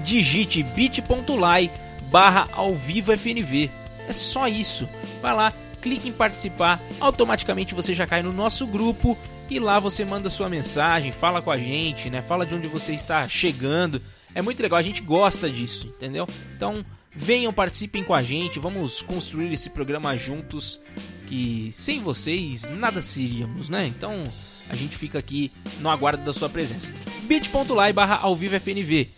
digite 0.00 0.62
bit.ly 0.62 1.70
barra 2.10 2.48
ao 2.52 2.74
vivo 2.74 3.12
FNV. 3.16 3.70
É 4.08 4.12
só 4.12 4.48
isso. 4.48 4.88
Vai 5.20 5.34
lá, 5.34 5.52
clique 5.80 6.08
em 6.08 6.12
participar, 6.12 6.80
automaticamente 7.00 7.74
você 7.74 7.94
já 7.94 8.06
cai 8.06 8.22
no 8.22 8.32
nosso 8.32 8.66
grupo 8.66 9.16
e 9.50 9.58
lá 9.58 9.80
você 9.80 10.04
manda 10.04 10.28
sua 10.28 10.48
mensagem, 10.48 11.10
fala 11.10 11.40
com 11.40 11.50
a 11.50 11.58
gente, 11.58 12.10
né? 12.10 12.20
Fala 12.20 12.44
de 12.44 12.54
onde 12.54 12.68
você 12.68 12.92
está 12.92 13.26
chegando. 13.26 14.02
É 14.34 14.42
muito 14.42 14.62
legal, 14.62 14.78
a 14.78 14.82
gente 14.82 15.00
gosta 15.02 15.48
disso, 15.48 15.86
entendeu? 15.86 16.26
Então, 16.54 16.84
venham, 17.14 17.52
participem 17.52 18.04
com 18.04 18.14
a 18.14 18.22
gente, 18.22 18.58
vamos 18.58 19.00
construir 19.00 19.52
esse 19.52 19.70
programa 19.70 20.16
juntos, 20.16 20.78
que 21.26 21.70
sem 21.72 22.00
vocês 22.00 22.68
nada 22.68 23.00
seríamos, 23.00 23.68
né? 23.68 23.86
Então, 23.86 24.22
a 24.68 24.76
gente 24.76 24.96
fica 24.96 25.18
aqui 25.18 25.50
no 25.80 25.88
aguardo 25.88 26.22
da 26.24 26.32
sua 26.32 26.48
presença. 26.48 26.92
bit.ly 27.22 27.92
barra 27.92 28.18
ao 28.22 28.36
vivo 28.36 28.60
FNV 28.60 29.08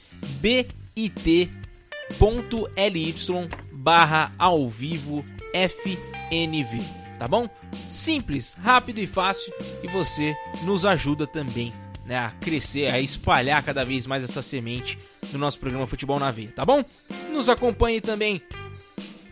bit.ly 0.41 1.51
barra 3.73 4.33
ao 4.39 4.69
vivo 4.69 5.25
FNV 5.53 6.10
tá 7.19 7.29
bom? 7.29 7.49
Simples, 7.89 8.57
rápido 8.63 8.99
e 8.99 9.07
fácil 9.07 9.53
e 9.83 9.89
você 9.89 10.35
nos 10.65 10.87
ajuda 10.87 11.27
também 11.27 11.73
né, 12.05 12.19
a 12.19 12.31
crescer, 12.31 12.91
a 12.91 13.01
espalhar 13.01 13.63
cada 13.63 13.85
vez 13.85 14.07
mais 14.07 14.25
essa 14.25 14.43
semente 14.43 14.99
do 15.31 15.39
nosso 15.39 15.61
programa 15.61 15.87
Futebol 15.87 16.19
na 16.19 16.31
Veia, 16.31 16.53
tá 16.55 16.65
bom? 16.65 16.85
Nos 17.33 17.49
acompanhe 17.49 18.01
também 18.01 18.43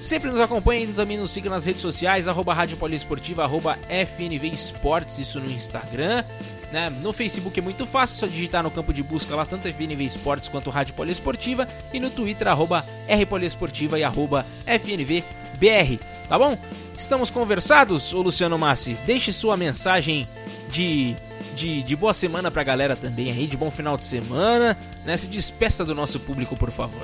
Sempre 0.00 0.30
nos 0.30 0.40
acompanhe 0.40 0.84
e 0.84 0.86
também 0.88 1.18
nos 1.18 1.30
siga 1.32 1.50
nas 1.50 1.66
redes 1.66 1.80
sociais, 1.80 2.28
arroba 2.28 2.54
Rádio 2.54 2.76
Poliesportiva, 2.76 3.42
arroba 3.42 3.76
FNV 3.88 4.46
Esportes, 4.46 5.18
isso 5.18 5.40
no 5.40 5.50
Instagram. 5.50 6.24
Né? 6.70 6.90
No 7.02 7.12
Facebook 7.12 7.58
é 7.58 7.62
muito 7.62 7.84
fácil, 7.84 8.16
só 8.16 8.26
digitar 8.26 8.62
no 8.62 8.70
campo 8.70 8.92
de 8.92 9.02
busca 9.02 9.34
lá 9.34 9.44
tanto 9.44 9.68
FNV 9.68 10.04
Esportes 10.04 10.48
quanto 10.48 10.70
Rádio 10.70 10.94
Poliesportiva 10.94 11.66
e 11.92 11.98
no 11.98 12.10
Twitter 12.10 12.46
arroba 12.46 12.84
Rpoliesportiva 13.08 13.98
e 13.98 14.04
arroba 14.04 14.46
FNVBR, 14.66 15.98
tá 16.28 16.38
bom? 16.38 16.56
Estamos 16.94 17.30
conversados, 17.30 18.14
ô 18.14 18.22
Luciano 18.22 18.58
Massi? 18.58 18.94
Deixe 19.04 19.32
sua 19.32 19.56
mensagem 19.56 20.28
de, 20.70 21.16
de, 21.56 21.82
de 21.82 21.96
boa 21.96 22.12
semana 22.12 22.50
pra 22.50 22.62
galera 22.62 22.94
também 22.94 23.32
aí, 23.32 23.46
de 23.46 23.56
bom 23.56 23.70
final 23.70 23.96
de 23.96 24.04
semana, 24.04 24.76
né? 25.04 25.16
Se 25.16 25.26
despeça 25.26 25.84
do 25.84 25.94
nosso 25.94 26.20
público, 26.20 26.54
por 26.54 26.70
favor. 26.70 27.02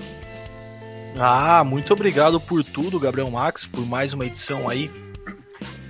Ah, 1.19 1.63
muito 1.65 1.93
obrigado 1.93 2.41
por 2.41 2.65
tudo, 2.65 2.99
Gabriel 2.99 3.31
Max, 3.31 3.67
por 3.67 3.87
mais 3.87 4.13
uma 4.13 4.27
edição 4.27 4.69
aí. 4.69 4.91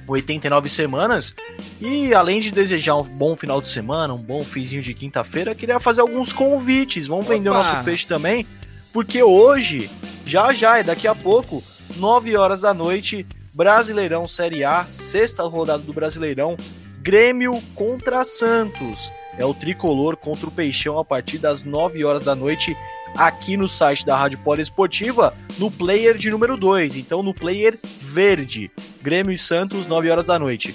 89 0.07 0.69
semanas. 0.69 1.35
E 1.81 2.13
além 2.13 2.41
de 2.41 2.51
desejar 2.51 2.97
um 2.97 3.03
bom 3.03 3.35
final 3.35 3.61
de 3.63 3.69
semana, 3.69 4.13
um 4.13 4.19
bom 4.19 4.43
fizinho 4.43 4.83
de 4.83 4.93
quinta-feira, 4.93 5.55
queria 5.55 5.81
fazer 5.81 6.03
alguns 6.03 6.33
convites. 6.33 7.07
Vamos 7.07 7.25
Opa. 7.25 7.35
vender 7.35 7.49
o 7.49 7.55
nosso 7.55 7.83
peixe 7.85 8.07
também, 8.07 8.47
porque 8.93 9.23
hoje, 9.23 9.91
já 10.27 10.53
já, 10.53 10.79
é 10.79 10.83
daqui 10.83 11.09
a 11.09 11.15
pouco, 11.15 11.63
9 11.97 12.37
horas 12.37 12.61
da 12.61 12.75
noite, 12.75 13.27
Brasileirão 13.53 14.29
Série 14.29 14.63
A, 14.63 14.85
sexta 14.89 15.43
rodada 15.45 15.83
do 15.83 15.93
Brasileirão, 15.93 16.57
Grêmio 17.01 17.61
contra 17.75 18.25
Santos. 18.25 19.13
É 19.39 19.45
o 19.45 19.55
tricolor 19.55 20.17
contra 20.17 20.47
o 20.47 20.51
Peixão 20.51 20.99
a 20.99 21.05
partir 21.05 21.39
das 21.39 21.63
9 21.63 22.05
horas 22.05 22.25
da 22.25 22.35
noite 22.35 22.77
aqui 23.17 23.57
no 23.57 23.69
site 23.69 24.05
da 24.05 24.17
Rádio 24.17 24.39
Poliesportiva, 24.39 25.35
no 25.59 25.71
player 25.71 26.17
de 26.17 26.31
número 26.31 26.57
2, 26.57 26.97
então 26.97 27.23
no 27.23 27.35
player 27.35 27.79
verde. 28.01 28.71
Grêmio 29.03 29.33
e 29.33 29.39
Santos, 29.39 29.87
9 29.87 30.11
horas 30.11 30.25
da 30.25 30.39
noite. 30.39 30.75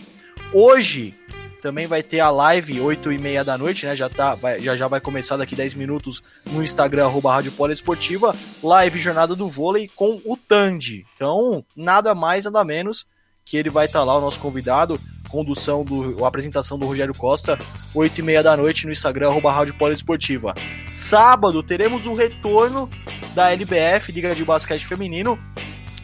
Hoje 0.54 1.14
também 1.62 1.88
vai 1.88 2.02
ter 2.02 2.22
a 2.22 2.30
live 2.30 2.80
8 2.80 3.12
e 3.12 3.20
meia 3.20 3.44
da 3.44 3.58
noite, 3.58 3.86
né? 3.86 3.96
Já, 3.96 4.10
tá, 4.10 4.34
vai, 4.36 4.60
já, 4.60 4.78
já 4.78 4.88
vai 4.88 5.02
começar 5.02 5.38
daqui 5.38 5.56
10 5.56 5.74
minutos 5.74 6.24
no 6.52 6.64
Instagram, 6.64 7.06
arroba 7.06 7.34
Rádio 7.34 7.52
Poliesportiva, 7.52 8.36
live 8.64 9.00
Jornada 9.00 9.36
do 9.36 9.50
Vôlei 9.50 9.90
com 9.96 10.22
o 10.26 10.38
Tandy. 10.38 11.06
Então, 11.16 11.64
nada 11.76 12.16
mais, 12.16 12.46
nada 12.46 12.64
menos 12.64 13.06
que 13.46 13.58
ele 13.58 13.70
vai 13.70 13.88
estar 13.88 14.00
tá 14.00 14.06
lá, 14.06 14.18
o 14.18 14.22
nosso 14.22 14.40
convidado, 14.40 15.00
condução 15.30 15.86
do 15.86 16.26
apresentação 16.26 16.78
do 16.78 16.86
Rogério 16.86 17.14
Costa, 17.14 17.58
8 17.94 18.20
e 18.20 18.22
meia 18.22 18.44
da 18.44 18.58
noite 18.58 18.86
no 18.86 18.92
Instagram, 18.92 19.30
arroba 19.30 19.52
Rádio 19.52 19.76
Poliesportiva. 19.76 20.54
Sábado 20.92 21.64
teremos 21.64 22.06
o 22.06 22.14
retorno 22.14 22.90
da 23.34 23.52
LBF, 23.52 24.12
Liga 24.12 24.36
de 24.36 24.44
Basquete 24.44 24.86
Feminino. 24.86 25.40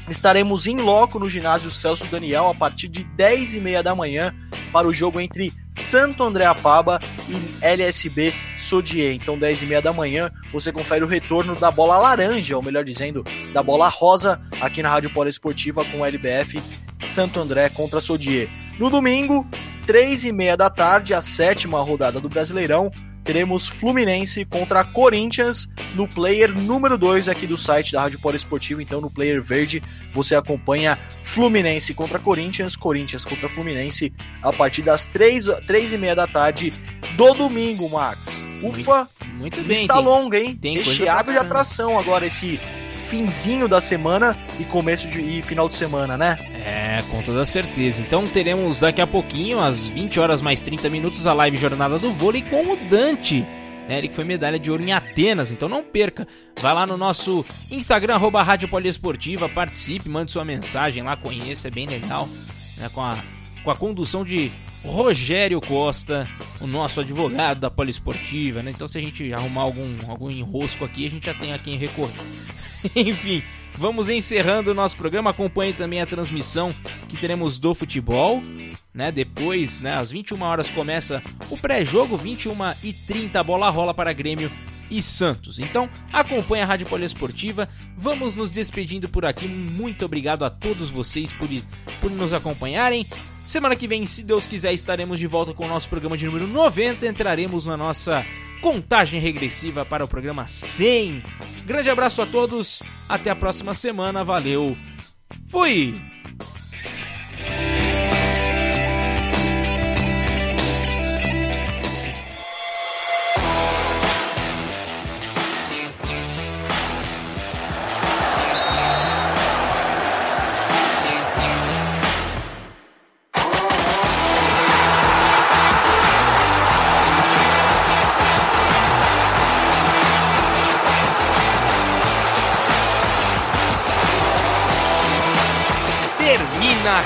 Estaremos 0.10 0.68
em 0.68 0.78
loco 0.78 1.18
no 1.18 1.28
ginásio 1.28 1.72
Celso 1.72 2.06
Daniel 2.06 2.48
a 2.48 2.54
partir 2.54 2.88
de 2.88 3.04
10 3.04 3.56
e 3.56 3.60
meia 3.60 3.82
da 3.82 3.96
manhã 3.96 4.34
para 4.72 4.88
o 4.88 4.94
jogo 4.94 5.20
entre 5.20 5.52
Santo 5.72 6.24
André 6.24 6.46
Apaba 6.46 7.00
e 7.28 7.66
LSB 7.66 8.34
Sodier. 8.58 9.16
Então, 9.16 9.38
10 9.38 9.64
e 9.64 9.66
meia 9.66 9.82
da 9.82 9.94
manhã, 9.94 10.30
você 10.52 10.72
confere 10.72 11.04
o 11.04 11.08
retorno 11.08 11.56
da 11.56 11.72
bola 11.72 11.98
laranja, 11.98 12.56
ou 12.56 12.62
melhor 12.62 12.84
dizendo, 12.84 13.24
da 13.54 13.64
bola 13.64 13.88
rosa, 13.90 14.40
aqui 14.62 14.84
na 14.84 14.90
Rádio 14.90 15.10
Poliesportiva 15.10 15.84
com 15.86 16.00
o 16.00 16.06
LBF 16.06 16.62
Santo 17.06 17.40
André 17.40 17.70
contra 17.70 18.02
Sodier. 18.02 18.48
No 18.78 18.90
domingo, 18.90 19.48
três 19.86 20.26
e 20.26 20.34
meia 20.34 20.58
da 20.58 20.70
tarde, 20.70 21.14
a 21.14 21.22
sétima 21.22 21.82
rodada 21.82 22.20
do 22.20 22.28
Brasileirão, 22.28 22.92
teremos 23.24 23.68
Fluminense 23.68 24.44
contra 24.44 24.84
Corinthians 24.84 25.68
no 25.96 26.08
player 26.08 26.54
número 26.62 26.98
2 26.98 27.30
aqui 27.30 27.48
do 27.48 27.58
site 27.58 27.94
da 27.94 28.02
Rádio 28.02 28.20
Poliesportiva. 28.20 28.84
Então, 28.84 29.00
no 29.00 29.10
player 29.10 29.42
verde, 29.42 29.82
você 30.14 30.36
acompanha 30.36 31.00
Fluminense 31.24 31.94
contra 31.94 32.20
Corinthians, 32.20 32.76
Corinthians 32.76 33.24
contra 33.24 33.48
Fluminense, 33.48 34.14
a 34.44 34.52
partir 34.52 34.82
das 34.82 35.06
três, 35.06 35.46
três 35.66 35.94
e 35.94 35.98
meia 35.98 36.16
da 36.16 36.28
tarde 36.28 36.74
do 37.16 37.34
domingo, 37.34 37.90
Max. 37.90 38.44
Ufa! 38.62 39.10
Muito, 39.24 39.58
muito 39.58 39.62
bem. 39.64 39.82
Está 39.82 40.00
longa, 40.00 40.38
hein? 40.38 40.56
Tem 40.56 40.78
Recheado 40.78 41.32
de 41.32 41.38
atração 41.38 41.98
agora 41.98 42.26
esse 42.26 42.60
finzinho 43.16 43.68
da 43.70 43.80
semana 43.80 44.38
e 44.60 44.66
começo 44.66 45.08
de 45.08 45.22
e 45.22 45.42
final 45.42 45.70
de 45.70 45.76
semana, 45.76 46.18
né? 46.18 46.38
É, 46.66 47.02
com 47.10 47.22
toda 47.22 47.46
certeza. 47.46 48.02
Então 48.02 48.28
teremos 48.28 48.80
daqui 48.80 49.02
a 49.02 49.08
pouquinho, 49.08 49.64
às 49.64 49.88
20 49.88 50.20
horas 50.20 50.42
mais 50.42 50.62
30 50.62 50.90
minutos, 50.90 51.26
a 51.26 51.32
live 51.32 51.56
Jornada 51.56 51.98
do 51.98 52.12
Vôlei 52.12 52.42
com 52.42 52.74
o 52.74 52.78
Dante. 52.90 53.46
Né, 53.88 54.00
ele 54.00 54.08
que 54.10 54.16
foi 54.16 54.24
medalha 54.24 54.60
de 54.60 54.70
ouro 54.70 54.84
em 54.84 54.92
Atenas, 54.92 55.52
então 55.52 55.70
não 55.70 55.82
perca. 55.82 56.28
Vai 56.60 56.74
lá 56.74 56.86
no 56.86 56.98
nosso 56.98 57.46
Instagram, 57.72 58.16
arroba 58.16 58.44
Rádio 58.44 58.68
Poliesportiva, 58.68 59.48
participe, 59.48 60.10
mande 60.10 60.32
sua 60.32 60.44
mensagem 60.44 61.04
lá, 61.04 61.16
conheça, 61.16 61.68
é 61.70 61.72
bem 61.72 61.88
legal. 61.88 62.28
Né, 62.80 62.90
com 62.92 63.02
a 63.02 63.16
com 63.66 63.72
a 63.72 63.76
condução 63.76 64.24
de 64.24 64.52
Rogério 64.84 65.60
Costa, 65.60 66.28
o 66.62 66.68
nosso 66.68 67.02
advogado 67.02 67.60
da 67.60 67.72
Poliesportiva, 67.72 68.62
né? 68.62 68.70
Então 68.70 68.88
se 68.88 69.00
a 69.00 69.02
gente 69.02 69.34
arrumar 69.34 69.64
algum, 69.64 69.98
algum 70.08 70.30
enrosco 70.30 70.86
aqui, 70.86 71.08
a 71.08 71.10
gente 71.10 71.26
já 71.26 71.34
tem 71.34 71.52
a 71.52 71.58
quem 71.58 71.76
recorrer. 71.76 72.14
Enfim, 72.96 73.42
vamos 73.74 74.08
encerrando 74.08 74.70
o 74.70 74.74
nosso 74.76 74.96
programa. 74.96 75.32
Acompanhe 75.32 75.74
também 75.74 76.00
a 76.00 76.06
transmissão 76.06 76.72
que 77.10 77.18
teremos 77.18 77.58
do 77.58 77.74
futebol, 77.74 78.40
né? 78.94 79.12
Depois, 79.12 79.82
né, 79.82 79.98
às 79.98 80.12
21 80.12 80.40
horas 80.44 80.70
começa 80.70 81.24
o 81.50 81.58
pré-jogo, 81.58 82.16
21 82.16 82.54
e 82.84 82.94
30 82.94 83.40
a 83.40 83.44
bola 83.44 83.68
rola 83.72 83.96
para 83.96 84.14
Grêmio 84.14 84.52
e 84.92 85.02
Santos. 85.02 85.60
Então, 85.60 85.90
acompanhe 86.14 86.62
a 86.62 86.68
Rádio 86.68 86.86
Poliesportiva. 86.86 87.68
Vamos 87.98 88.36
nos 88.36 88.52
despedindo 88.52 89.10
por 89.10 89.26
aqui. 89.26 89.48
Muito 89.48 90.06
obrigado 90.06 90.46
a 90.46 90.52
todos 90.52 90.92
vocês 90.92 91.34
por, 91.34 91.48
por 92.00 92.12
nos 92.12 92.32
acompanharem. 92.32 93.04
Semana 93.46 93.76
que 93.76 93.88
vem, 93.88 94.06
se 94.08 94.24
Deus 94.24 94.48
quiser, 94.48 94.74
estaremos 94.74 95.20
de 95.20 95.28
volta 95.28 95.54
com 95.54 95.66
o 95.66 95.70
nosso 95.70 95.88
programa 95.88 96.18
de 96.18 96.26
número 96.26 96.48
90. 96.48 97.06
Entraremos 97.08 97.68
na 97.68 97.78
nossa 97.78 98.26
contagem 98.60 99.20
regressiva 99.20 99.86
para 99.86 100.04
o 100.04 100.08
programa 100.08 100.48
100. 100.48 101.24
Grande 101.66 101.90
abraço 101.90 102.24
a 102.24 102.26
todos. 102.26 102.82
Até 103.08 103.30
a 103.30 103.36
próxima 103.36 103.76
semana. 103.76 104.24
Valeu. 104.24 104.76
Fui! 105.50 105.94